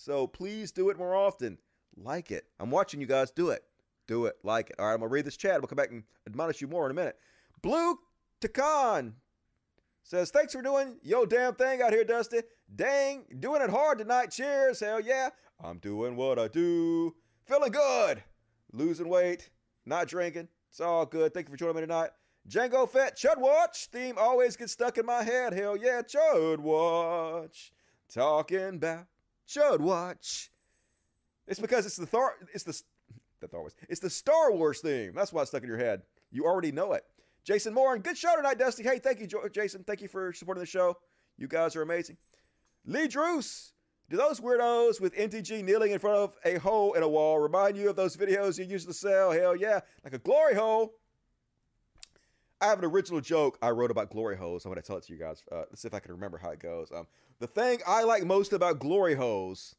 So 0.00 0.26
please 0.26 0.72
do 0.72 0.88
it 0.88 0.96
more 0.96 1.14
often. 1.14 1.58
Like 1.94 2.30
it. 2.30 2.46
I'm 2.58 2.70
watching 2.70 3.02
you 3.02 3.06
guys 3.06 3.30
do 3.30 3.50
it. 3.50 3.62
Do 4.06 4.24
it. 4.24 4.36
Like 4.42 4.70
it. 4.70 4.76
All 4.78 4.86
right, 4.86 4.94
I'm 4.94 5.00
going 5.00 5.10
to 5.10 5.12
read 5.12 5.26
this 5.26 5.36
chat. 5.36 5.60
We'll 5.60 5.68
come 5.68 5.76
back 5.76 5.90
and 5.90 6.04
admonish 6.26 6.62
you 6.62 6.68
more 6.68 6.86
in 6.86 6.90
a 6.90 6.94
minute. 6.94 7.18
Blue 7.60 7.98
Takan 8.40 9.12
says, 10.02 10.30
Thanks 10.30 10.54
for 10.54 10.62
doing 10.62 10.96
yo 11.02 11.26
damn 11.26 11.54
thing 11.54 11.82
out 11.82 11.92
here, 11.92 12.04
Dusty. 12.04 12.38
Dang, 12.74 13.24
doing 13.40 13.60
it 13.60 13.68
hard 13.68 13.98
tonight. 13.98 14.30
Cheers. 14.30 14.80
Hell 14.80 15.00
yeah. 15.00 15.28
I'm 15.62 15.76
doing 15.76 16.16
what 16.16 16.38
I 16.38 16.48
do. 16.48 17.14
Feeling 17.44 17.72
good. 17.72 18.22
Losing 18.72 19.08
weight. 19.08 19.50
Not 19.84 20.08
drinking. 20.08 20.48
It's 20.70 20.80
all 20.80 21.04
good. 21.04 21.34
Thank 21.34 21.48
you 21.48 21.52
for 21.52 21.58
joining 21.58 21.76
me 21.76 21.82
tonight. 21.82 22.10
Django 22.48 22.88
Fett, 22.88 23.18
Chud 23.18 23.36
Watch 23.36 23.88
theme 23.92 24.16
always 24.16 24.56
gets 24.56 24.72
stuck 24.72 24.96
in 24.96 25.04
my 25.04 25.24
head. 25.24 25.52
Hell 25.52 25.76
yeah, 25.76 26.00
Chud 26.00 26.60
Watch. 26.60 27.70
Talking 28.08 28.76
about 28.76 29.06
Chud 29.50 29.80
Watch. 29.80 30.50
It's 31.46 31.58
because 31.58 31.84
it's 31.84 31.96
the 31.96 32.06
Thor. 32.06 32.34
It's 32.54 32.64
the 32.64 32.80
the 33.40 33.48
Thor 33.48 33.60
Wars. 33.60 33.74
It's 33.88 34.00
the 34.00 34.10
Star 34.10 34.52
Wars 34.52 34.80
theme. 34.80 35.12
That's 35.14 35.32
why 35.32 35.42
it's 35.42 35.50
stuck 35.50 35.62
in 35.62 35.68
your 35.68 35.78
head. 35.78 36.02
You 36.30 36.44
already 36.44 36.72
know 36.72 36.92
it. 36.92 37.04
Jason 37.42 37.74
Moore, 37.74 37.94
and 37.94 38.04
good 38.04 38.18
show 38.18 38.36
tonight, 38.36 38.58
Dusty. 38.58 38.82
Hey, 38.82 38.98
thank 38.98 39.18
you, 39.18 39.26
Jason. 39.50 39.82
Thank 39.82 40.02
you 40.02 40.08
for 40.08 40.32
supporting 40.32 40.60
the 40.60 40.66
show. 40.66 40.96
You 41.38 41.48
guys 41.48 41.74
are 41.74 41.82
amazing. 41.82 42.18
Lee 42.84 43.08
Druce, 43.08 43.72
do 44.10 44.16
those 44.16 44.40
weirdos 44.40 45.00
with 45.00 45.14
MTG 45.16 45.64
kneeling 45.64 45.92
in 45.92 45.98
front 45.98 46.18
of 46.18 46.36
a 46.44 46.58
hole 46.58 46.92
in 46.92 47.02
a 47.02 47.08
wall 47.08 47.38
remind 47.38 47.76
you 47.76 47.88
of 47.88 47.96
those 47.96 48.16
videos 48.16 48.58
you 48.58 48.64
used 48.64 48.86
to 48.88 48.94
sell? 48.94 49.32
Hell 49.32 49.56
yeah, 49.56 49.80
like 50.04 50.12
a 50.12 50.18
glory 50.18 50.54
hole. 50.54 50.92
I 52.60 52.66
have 52.66 52.78
an 52.78 52.84
original 52.84 53.20
joke 53.20 53.58
I 53.62 53.70
wrote 53.70 53.90
about 53.90 54.10
glory 54.10 54.36
holes. 54.36 54.64
I'm 54.64 54.70
going 54.70 54.82
to 54.82 54.86
tell 54.86 54.98
it 54.98 55.04
to 55.04 55.12
you 55.12 55.18
guys. 55.18 55.42
Uh, 55.50 55.64
let's 55.70 55.82
see 55.82 55.88
if 55.88 55.94
I 55.94 55.98
can 55.98 56.12
remember 56.12 56.38
how 56.38 56.50
it 56.50 56.58
goes. 56.58 56.92
Um, 56.94 57.06
the 57.38 57.46
thing 57.46 57.80
I 57.86 58.02
like 58.02 58.24
most 58.24 58.52
about 58.52 58.78
glory 58.78 59.14
holes 59.14 59.76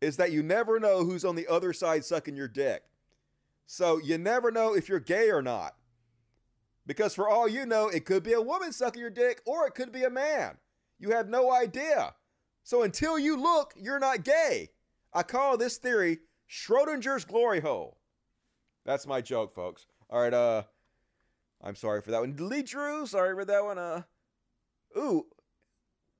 is 0.00 0.16
that 0.16 0.32
you 0.32 0.42
never 0.42 0.80
know 0.80 1.04
who's 1.04 1.24
on 1.24 1.36
the 1.36 1.46
other 1.46 1.72
side 1.72 2.04
sucking 2.04 2.36
your 2.36 2.48
dick. 2.48 2.84
So 3.66 3.98
you 3.98 4.18
never 4.18 4.50
know 4.50 4.74
if 4.74 4.88
you're 4.88 5.00
gay 5.00 5.30
or 5.30 5.42
not. 5.42 5.74
Because 6.86 7.14
for 7.14 7.28
all 7.28 7.48
you 7.48 7.66
know, 7.66 7.88
it 7.88 8.04
could 8.04 8.22
be 8.22 8.34
a 8.34 8.42
woman 8.42 8.72
sucking 8.72 9.00
your 9.00 9.10
dick 9.10 9.40
or 9.46 9.66
it 9.66 9.74
could 9.74 9.92
be 9.92 10.04
a 10.04 10.10
man. 10.10 10.58
You 10.98 11.10
have 11.10 11.28
no 11.28 11.52
idea. 11.52 12.14
So 12.62 12.82
until 12.82 13.18
you 13.18 13.36
look, 13.36 13.74
you're 13.76 13.98
not 13.98 14.24
gay. 14.24 14.70
I 15.12 15.22
call 15.22 15.56
this 15.56 15.76
theory 15.76 16.20
Schrodinger's 16.50 17.24
glory 17.24 17.60
hole. 17.60 17.98
That's 18.84 19.06
my 19.06 19.20
joke, 19.20 19.54
folks. 19.54 19.86
All 20.10 20.20
right, 20.20 20.34
uh, 20.34 20.62
I'm 21.64 21.74
sorry 21.74 22.02
for 22.02 22.10
that 22.10 22.20
one. 22.20 22.36
Lee 22.38 22.62
Drew, 22.62 23.06
sorry 23.06 23.34
for 23.34 23.44
that 23.46 23.64
one. 23.64 23.78
Uh, 23.78 24.02
ooh, 24.96 25.24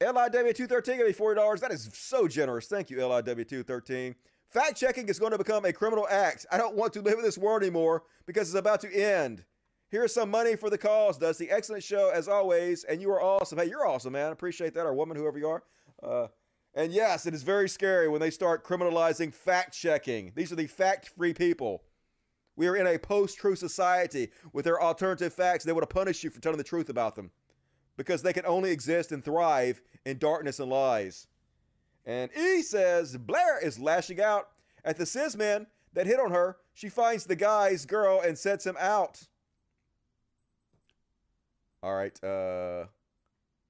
LIW213 0.01 0.87
gave 0.87 1.07
me 1.07 1.13
$40. 1.13 1.61
That 1.61 1.71
is 1.71 1.91
so 1.93 2.27
generous. 2.27 2.67
Thank 2.67 2.91
you, 2.91 2.97
LIW213. 2.97 4.15
Fact 4.49 4.77
checking 4.77 5.09
is 5.09 5.19
going 5.19 5.33
to 5.33 5.39
become 5.39 5.65
a 5.65 5.73
criminal 5.73 6.07
act. 6.11 6.47
I 6.51 6.57
don't 6.57 6.77
want 6.77 6.93
to 6.95 7.03
live 7.03 7.19
in 7.19 7.25
this 7.25 7.39
world 7.39 7.63
anymore 7.63 8.05
because 8.27 8.49
it's 8.49 8.59
about 8.59 8.81
to 8.81 8.93
end. 8.93 9.45
Here's 9.91 10.15
some 10.15 10.31
money 10.31 10.57
for 10.57 10.71
the 10.71 10.79
cause, 10.79 11.19
Dusty. 11.19 11.51
Excellent 11.51 11.83
show 11.83 12.11
as 12.13 12.27
always, 12.27 12.85
and 12.85 13.01
you 13.01 13.11
are 13.11 13.23
awesome. 13.23 13.59
Hey, 13.59 13.67
you're 13.67 13.87
awesome, 13.87 14.13
man. 14.15 14.33
Appreciate 14.33 14.75
that, 14.75 14.87
or 14.87 14.95
woman, 14.95 15.17
whoever 15.17 15.39
you 15.39 15.49
are. 15.49 15.63
Uh, 16.03 16.29
and 16.75 16.93
yes, 16.93 17.27
it 17.27 17.35
is 17.35 17.43
very 17.43 17.69
scary 17.69 18.09
when 18.09 18.21
they 18.21 18.31
start 18.31 18.65
criminalizing 18.65 19.33
fact 19.33 19.73
checking. 19.73 20.33
These 20.35 20.51
are 20.51 20.57
the 20.57 20.67
fact 20.67 21.11
free 21.17 21.35
people. 21.35 21.85
We 22.57 22.69
are 22.69 22.77
in 22.77 22.87
a 22.87 22.99
post 22.99 23.39
truth 23.39 23.59
society 23.59 24.31
with 24.53 24.65
their 24.65 24.81
alternative 24.81 25.33
facts. 25.33 25.65
They 25.65 25.73
want 25.73 25.89
to 25.89 25.95
punish 25.95 26.23
you 26.23 26.31
for 26.31 26.41
telling 26.41 26.59
the 26.59 26.65
truth 26.65 26.89
about 26.89 27.17
them 27.17 27.31
because 27.97 28.23
they 28.23 28.33
can 28.33 28.47
only 28.47 28.71
exist 28.71 29.13
and 29.13 29.25
thrive 29.25 29.81
in 30.05 30.19
darkness 30.19 30.61
and 30.61 30.71
lies. 30.71 31.27
And 32.05 32.31
E 32.37 32.63
says 32.63 33.17
Blair 33.17 33.59
is 33.65 33.79
lashing 33.79 34.21
out 34.21 34.49
at 34.85 34.97
the 34.97 35.07
cis 35.07 35.37
men 35.37 35.67
that 35.95 36.07
hit 36.07 36.21
on 36.21 36.31
her. 36.31 36.59
She 36.75 36.89
finds 36.89 37.25
the 37.25 37.37
guy's 37.37 37.87
girl 37.87 38.21
and 38.21 38.37
sets 38.37 38.67
him 38.67 38.77
out. 38.79 39.23
All 41.83 41.95
right, 41.95 42.23
uh 42.23 42.87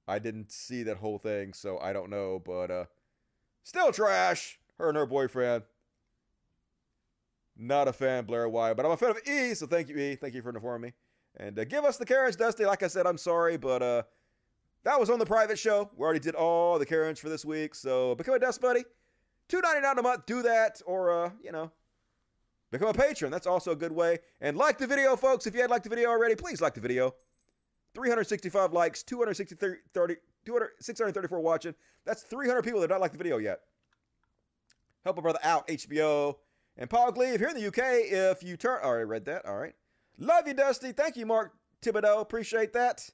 I 0.07 0.19
didn't 0.19 0.53
see 0.53 0.83
that 0.83 0.99
whole 0.99 1.19
thing, 1.19 1.55
so 1.55 1.79
I 1.79 1.93
don't 1.93 2.11
know, 2.11 2.43
but 2.45 2.71
uh 2.71 2.85
still 3.63 3.93
trash. 3.93 4.59
Her 4.79 4.89
and 4.89 4.99
her 4.99 5.07
boyfriend. 5.07 5.63
Not 7.57 7.89
a 7.89 7.93
fan, 7.93 8.25
Blair 8.25 8.49
White, 8.49 8.75
but 8.75 8.85
I'm 8.85 8.93
a 8.93 8.97
fan 8.97 9.11
of 9.11 9.21
E, 9.27 9.55
so 9.55 9.67
thank 9.67 9.89
you, 9.89 9.97
E. 9.97 10.17
Thank 10.17 10.35
you 10.35 10.43
for 10.43 10.51
informing 10.51 10.89
me. 10.89 10.93
And 11.37 11.59
uh, 11.59 11.65
give 11.65 11.85
us 11.85 11.97
the 11.97 12.07
Karens, 12.07 12.37
Dusty. 12.37 12.65
Like 12.65 12.83
I 12.83 12.89
said, 12.89 13.07
I'm 13.07 13.19
sorry, 13.19 13.57
but 13.57 13.83
uh 13.83 14.03
that 14.85 15.01
was 15.01 15.09
on 15.09 15.19
the 15.19 15.27
private 15.27 15.59
show. 15.59 15.91
We 15.97 16.05
already 16.05 16.21
did 16.21 16.35
all 16.35 16.79
the 16.79 16.85
Karens 16.85 17.19
for 17.19 17.31
this 17.31 17.45
week, 17.45 17.75
so 17.75 18.15
become 18.15 18.35
a 18.35 18.39
Dust 18.39 18.61
Buddy. 18.61 18.85
Two 19.49 19.61
ninety 19.63 19.81
nine 19.81 19.99
a 19.99 20.03
month. 20.03 20.27
Do 20.27 20.43
that, 20.43 20.81
or 20.87 21.25
uh, 21.25 21.31
you 21.43 21.53
know, 21.53 21.73
become 22.71 22.89
a 22.89 22.95
patron. 22.95 23.31
That's 23.31 23.47
also 23.47 23.73
a 23.73 23.77
good 23.77 23.93
way. 23.93 24.19
And 24.41 24.57
like 24.57 24.79
the 24.79 24.87
video, 24.87 25.17
folks. 25.17 25.47
If 25.47 25.55
you 25.55 25.63
had 25.63 25.71
liked 25.71 25.85
the 25.85 25.91
video 25.91 26.11
already, 26.11 26.35
please 26.35 26.61
like 26.61 26.75
the 26.75 26.81
video. 26.81 27.15
365 27.95 28.73
likes, 28.73 29.03
263, 29.05 29.77
30, 29.95 30.17
200, 30.45 30.71
634 30.81 31.41
watching. 31.41 31.75
That's 32.05 32.23
300 32.23 32.63
people 32.63 32.81
that 32.81 32.89
don't 32.89 33.01
like 33.01 33.13
the 33.13 33.19
video 33.19 33.39
yet. 33.39 33.61
Help 35.05 35.19
a 35.19 35.23
brother 35.23 35.39
out, 35.45 35.67
HBO. 35.69 36.35
And 36.77 36.91
Paul 36.91 37.13
Glee, 37.13 37.39
here 37.39 37.49
in 37.49 37.55
the 37.55 37.69
UK, 37.69 38.33
if 38.35 38.43
you 38.43 38.57
turn. 38.57 38.81
Already 38.83 39.05
read 39.05 39.25
that. 39.27 39.47
All 39.47 39.57
right. 39.57 39.75
Love 40.19 40.47
you, 40.49 40.55
Dusty. 40.55 40.93
Thank 40.93 41.17
you, 41.17 41.27
Mark 41.27 41.53
Thibodeau. 41.83 42.21
Appreciate 42.21 42.73
that. 42.73 43.09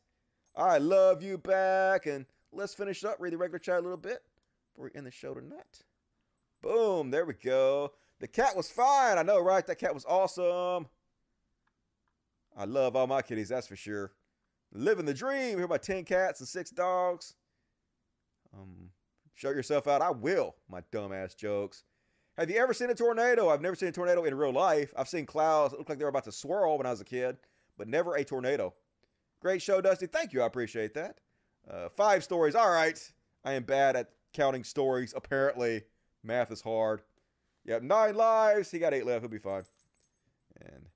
I 0.57 0.79
love 0.79 1.23
you 1.23 1.39
back. 1.39 2.07
And 2.07 2.25
let's 2.53 2.75
finish 2.75 3.05
up, 3.05 3.17
read 3.19 3.33
the 3.33 3.39
regular 3.39 3.59
chat 3.59 3.79
a 3.79 3.83
little 3.83 3.97
bit 3.97 4.23
before 4.73 4.87
we 4.87 4.99
end 4.99 5.07
the 5.07 5.11
show 5.11 5.35
tonight. 5.35 5.85
Boom. 6.63 7.11
There 7.11 7.25
we 7.25 7.35
go. 7.35 7.93
The 8.19 8.29
cat 8.29 8.57
was 8.57 8.71
fine. 8.71 9.19
I 9.19 9.23
know, 9.23 9.41
right? 9.41 9.67
That 9.67 9.79
cat 9.79 9.95
was 9.95 10.05
awesome. 10.07 10.87
I 12.57 12.65
love 12.65 12.97
all 12.97 13.07
my 13.07 13.23
kitties, 13.23 13.49
that's 13.49 13.67
for 13.67 13.77
sure. 13.77 14.13
Living 14.73 15.07
the 15.07 15.15
dream. 15.15 15.57
Here 15.57 15.65
about 15.65 15.83
10 15.83 16.05
cats 16.05 16.41
and 16.41 16.49
six 16.49 16.71
dogs. 16.71 17.35
Um, 18.55 18.91
show 19.35 19.51
yourself 19.51 19.87
out. 19.87 20.03
I 20.03 20.11
will, 20.11 20.57
my 20.69 20.83
dumbass 20.93 21.37
jokes. 21.37 21.85
Have 22.41 22.49
you 22.49 22.57
ever 22.57 22.73
seen 22.73 22.89
a 22.89 22.95
tornado? 22.95 23.51
I've 23.51 23.61
never 23.61 23.77
seen 23.77 23.91
a 23.91 23.93
tornado 23.93 24.25
in 24.25 24.35
real 24.35 24.51
life. 24.51 24.95
I've 24.97 25.11
seen 25.11 25.27
clouds 25.27 25.73
that 25.73 25.79
look 25.79 25.91
like 25.91 25.99
they 25.99 26.05
were 26.05 26.09
about 26.09 26.25
to 26.25 26.33
swirl 26.33 26.79
when 26.79 26.87
I 26.87 26.91
was 26.91 27.03
a 27.03 27.05
kid, 27.05 27.37
but 27.77 27.87
never 27.87 28.15
a 28.15 28.25
tornado. 28.25 28.73
Great 29.43 29.61
show, 29.61 29.83
Dusty. 29.83 30.07
Thank 30.07 30.33
you. 30.33 30.41
I 30.41 30.47
appreciate 30.47 30.95
that. 30.95 31.19
Uh, 31.71 31.91
five 31.91 32.25
stories. 32.25 32.55
All 32.55 32.71
right. 32.71 32.99
I 33.45 33.53
am 33.53 33.65
bad 33.65 33.95
at 33.95 34.13
counting 34.33 34.65
stories. 34.65 35.13
Apparently, 35.15 35.83
math 36.25 36.51
is 36.51 36.63
hard. 36.63 37.03
Yep, 37.67 37.83
nine 37.83 38.15
lives. 38.15 38.71
He 38.71 38.79
got 38.79 38.95
eight 38.95 39.05
left. 39.05 39.21
He'll 39.21 39.29
be 39.29 39.37
fine. 39.37 39.65
And 40.63 40.87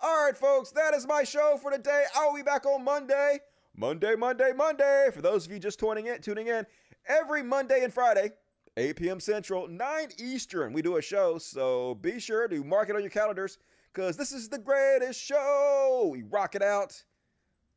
all 0.00 0.24
right, 0.24 0.36
folks, 0.36 0.70
that 0.70 0.94
is 0.94 1.04
my 1.04 1.24
show 1.24 1.58
for 1.60 1.72
today. 1.72 2.04
I'll 2.14 2.36
be 2.36 2.42
back 2.42 2.64
on 2.64 2.84
Monday. 2.84 3.40
Monday, 3.74 4.14
Monday, 4.14 4.52
Monday. 4.56 5.08
For 5.12 5.20
those 5.20 5.46
of 5.46 5.52
you 5.52 5.58
just 5.58 5.80
tuning 5.80 6.06
in, 6.06 6.20
tuning 6.20 6.46
in, 6.46 6.64
every 7.08 7.42
Monday 7.42 7.82
and 7.82 7.92
Friday, 7.92 8.30
8 8.76 8.96
p.m. 8.96 9.20
Central, 9.20 9.68
9 9.68 10.08
Eastern, 10.18 10.72
we 10.72 10.82
do 10.82 10.96
a 10.96 11.02
show. 11.02 11.38
So 11.38 11.94
be 11.96 12.20
sure 12.20 12.46
to 12.48 12.62
mark 12.62 12.90
it 12.90 12.96
on 12.96 13.00
your 13.02 13.10
calendars 13.10 13.58
because 13.92 14.16
this 14.16 14.32
is 14.32 14.48
the 14.48 14.58
greatest 14.58 15.20
show. 15.20 16.08
We 16.12 16.22
rock 16.22 16.54
it 16.54 16.62
out. 16.62 17.02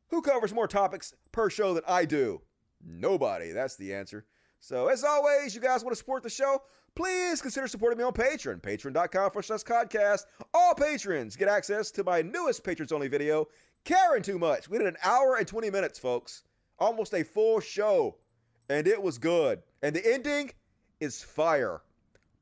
Who 0.08 0.20
covers 0.20 0.52
more 0.52 0.68
topics 0.68 1.14
per 1.32 1.48
show 1.48 1.72
than 1.72 1.84
I 1.86 2.04
do? 2.04 2.42
Nobody. 2.84 3.52
That's 3.52 3.76
the 3.76 3.94
answer. 3.94 4.26
So, 4.58 4.88
as 4.88 5.04
always, 5.04 5.54
you 5.54 5.60
guys 5.60 5.82
want 5.82 5.92
to 5.92 5.98
support 5.98 6.22
the 6.22 6.28
show? 6.28 6.62
Please 6.94 7.40
consider 7.40 7.66
supporting 7.68 7.96
me 7.96 8.04
on 8.04 8.12
Patreon. 8.12 8.60
Patreon.com 8.60 9.30
for 9.30 9.42
slash 9.42 9.62
podcast. 9.62 10.24
All 10.52 10.74
patrons 10.74 11.36
get 11.36 11.48
access 11.48 11.90
to 11.92 12.04
my 12.04 12.20
newest 12.20 12.62
patrons 12.64 12.92
only 12.92 13.08
video, 13.08 13.46
Caring 13.84 14.22
Too 14.22 14.38
Much. 14.38 14.68
We 14.68 14.76
did 14.76 14.86
an 14.88 14.96
hour 15.02 15.36
and 15.36 15.46
20 15.46 15.70
minutes, 15.70 15.98
folks. 15.98 16.42
almost 16.78 17.14
a 17.14 17.22
full 17.22 17.60
show, 17.60 18.16
and 18.68 18.86
it 18.86 19.00
was 19.00 19.16
good. 19.18 19.62
And 19.82 19.94
the 19.96 20.12
ending 20.12 20.50
is 21.00 21.22
fire. 21.22 21.82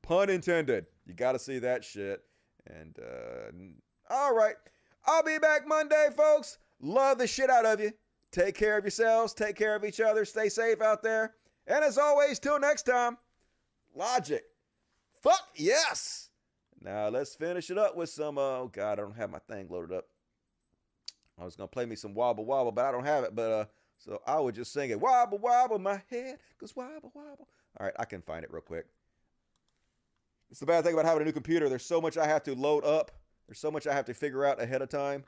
Pun 0.02 0.30
intended. 0.30 0.86
You 1.06 1.14
got 1.14 1.32
to 1.32 1.38
see 1.38 1.58
that 1.60 1.84
shit. 1.84 2.22
And, 2.66 2.98
uh, 2.98 4.14
all 4.14 4.34
right. 4.34 4.56
I'll 5.06 5.22
be 5.22 5.38
back 5.38 5.66
Monday, 5.66 6.08
folks. 6.16 6.58
Love 6.80 7.18
the 7.18 7.26
shit 7.26 7.50
out 7.50 7.64
of 7.64 7.80
you. 7.80 7.92
Take 8.30 8.54
care 8.56 8.76
of 8.76 8.84
yourselves. 8.84 9.32
Take 9.32 9.56
care 9.56 9.74
of 9.74 9.84
each 9.84 10.00
other. 10.00 10.24
Stay 10.24 10.48
safe 10.48 10.80
out 10.82 11.02
there. 11.02 11.34
And 11.66 11.84
as 11.84 11.98
always, 11.98 12.38
till 12.38 12.58
next 12.60 12.82
time, 12.82 13.16
logic. 13.94 14.44
Fuck 15.22 15.48
yes. 15.54 16.30
Now 16.80 17.08
let's 17.08 17.34
finish 17.34 17.70
it 17.70 17.78
up 17.78 17.96
with 17.96 18.10
some. 18.10 18.38
Uh, 18.38 18.58
oh 18.58 18.70
God, 18.72 18.98
I 18.98 19.02
don't 19.02 19.16
have 19.16 19.30
my 19.30 19.40
thing 19.40 19.68
loaded 19.68 19.96
up. 19.96 20.06
I 21.40 21.44
was 21.44 21.56
gonna 21.56 21.68
play 21.68 21.86
me 21.86 21.96
some 21.96 22.14
wobble 22.14 22.44
wobble, 22.44 22.72
but 22.72 22.84
I 22.84 22.92
don't 22.92 23.04
have 23.04 23.24
it. 23.24 23.34
But 23.34 23.52
uh, 23.52 23.64
so 23.98 24.20
I 24.26 24.38
would 24.38 24.54
just 24.54 24.72
sing 24.72 24.90
it 24.90 25.00
wobble 25.00 25.38
wobble 25.38 25.78
my 25.78 26.02
head, 26.10 26.38
cause 26.58 26.74
wobble 26.76 27.12
wobble. 27.14 27.48
All 27.78 27.86
right, 27.86 27.94
I 27.98 28.04
can 28.04 28.22
find 28.22 28.44
it 28.44 28.52
real 28.52 28.62
quick. 28.62 28.86
It's 30.50 30.60
the 30.60 30.66
bad 30.66 30.84
thing 30.84 30.94
about 30.94 31.04
having 31.04 31.22
a 31.22 31.24
new 31.24 31.32
computer. 31.32 31.68
There's 31.68 31.84
so 31.84 32.00
much 32.00 32.16
I 32.16 32.26
have 32.26 32.42
to 32.44 32.54
load 32.54 32.84
up. 32.84 33.12
There's 33.46 33.58
so 33.58 33.70
much 33.70 33.86
I 33.86 33.94
have 33.94 34.06
to 34.06 34.14
figure 34.14 34.44
out 34.44 34.60
ahead 34.60 34.82
of 34.82 34.88
time. 34.88 35.24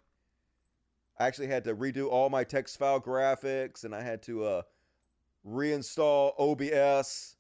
I 1.19 1.27
actually 1.27 1.49
had 1.49 1.65
to 1.65 1.77
redo 1.77 2.09
all 2.09 2.31
my 2.31 2.45
text 2.45 2.79
file 2.79 3.01
graphics, 3.01 3.85
and 3.85 3.95
I 3.95 4.03
had 4.03 4.23
to 4.23 4.45
uh, 4.45 4.63
reinstall 5.47 6.33
OBS. 6.39 7.37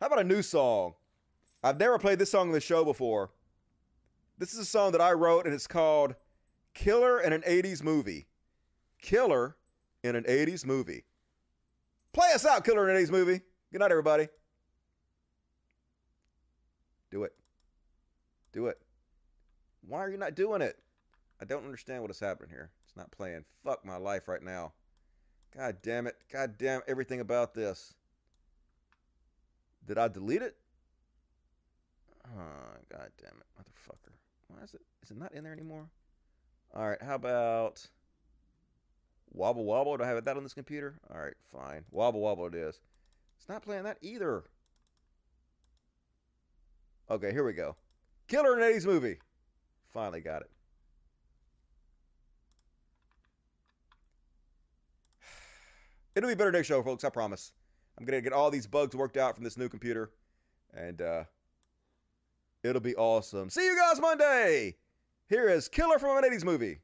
How 0.00 0.06
about 0.06 0.20
a 0.20 0.24
new 0.24 0.42
song? 0.42 0.94
I've 1.62 1.78
never 1.78 1.98
played 1.98 2.18
this 2.18 2.30
song 2.30 2.48
on 2.48 2.52
the 2.52 2.60
show 2.60 2.84
before. 2.84 3.30
This 4.38 4.52
is 4.52 4.60
a 4.60 4.64
song 4.64 4.92
that 4.92 5.00
I 5.00 5.12
wrote, 5.12 5.46
and 5.46 5.54
it's 5.54 5.66
called 5.66 6.14
Killer 6.74 7.20
in 7.20 7.32
an 7.32 7.42
80s 7.42 7.82
Movie. 7.82 8.26
Killer 9.00 9.56
in 10.02 10.16
an 10.16 10.24
80s 10.24 10.64
Movie. 10.64 11.04
Play 12.12 12.28
us 12.34 12.44
out, 12.44 12.64
Killer 12.64 12.86
80s 12.86 13.10
Movie. 13.10 13.40
Good 13.72 13.80
night, 13.80 13.90
everybody. 13.90 14.28
Do 17.10 17.24
it. 17.24 17.32
Do 18.52 18.66
it. 18.66 18.78
Why 19.86 20.00
are 20.00 20.10
you 20.10 20.18
not 20.18 20.34
doing 20.34 20.62
it? 20.62 20.76
I 21.40 21.44
don't 21.44 21.64
understand 21.64 22.02
what 22.02 22.10
is 22.10 22.20
happening 22.20 22.50
here. 22.50 22.70
It's 22.86 22.96
not 22.96 23.10
playing. 23.10 23.44
Fuck 23.64 23.84
my 23.84 23.96
life 23.96 24.28
right 24.28 24.42
now. 24.42 24.72
God 25.56 25.78
damn 25.82 26.06
it. 26.06 26.16
God 26.30 26.56
damn 26.58 26.82
everything 26.86 27.20
about 27.20 27.54
this. 27.54 27.94
Did 29.86 29.98
I 29.98 30.08
delete 30.08 30.42
it? 30.42 30.56
Oh, 32.26 32.76
God 32.90 33.10
damn 33.20 33.38
it, 33.40 33.46
motherfucker. 33.58 34.12
Why 34.48 34.62
is 34.62 34.74
it? 34.74 34.82
Is 35.02 35.10
it 35.10 35.16
not 35.16 35.32
in 35.32 35.44
there 35.44 35.52
anymore? 35.52 35.88
All 36.74 36.88
right, 36.88 37.02
how 37.02 37.16
about 37.16 37.86
Wobble 39.32 39.64
Wobble? 39.64 39.96
Do 39.96 40.04
I 40.04 40.08
have 40.08 40.22
that 40.24 40.36
on 40.36 40.42
this 40.42 40.54
computer? 40.54 40.98
All 41.12 41.20
right, 41.20 41.34
fine. 41.50 41.84
Wobble 41.90 42.20
Wobble 42.20 42.46
it 42.46 42.54
is. 42.54 42.80
It's 43.38 43.48
not 43.48 43.62
playing 43.62 43.84
that 43.84 43.98
either. 44.02 44.44
Okay, 47.10 47.32
here 47.32 47.44
we 47.44 47.52
go. 47.52 47.76
Killer 48.28 48.58
in 48.58 48.74
80s 48.74 48.86
movie. 48.86 49.18
Finally 49.92 50.20
got 50.20 50.42
it. 50.42 50.50
It'll 56.14 56.28
be 56.28 56.34
better 56.34 56.52
next 56.52 56.68
show, 56.68 56.82
folks. 56.82 57.04
I 57.04 57.10
promise. 57.10 57.52
I'm 57.98 58.04
gonna 58.04 58.20
get 58.20 58.32
all 58.32 58.50
these 58.50 58.66
bugs 58.66 58.96
worked 58.96 59.16
out 59.16 59.34
from 59.34 59.44
this 59.44 59.58
new 59.58 59.68
computer, 59.68 60.10
and 60.74 61.02
uh, 61.02 61.24
it'll 62.62 62.80
be 62.80 62.96
awesome. 62.96 63.50
See 63.50 63.66
you 63.66 63.76
guys 63.76 64.00
Monday. 64.00 64.76
Here 65.28 65.48
is 65.48 65.68
Killer 65.68 65.98
from 65.98 66.22
an 66.22 66.30
80s 66.30 66.44
movie. 66.44 66.78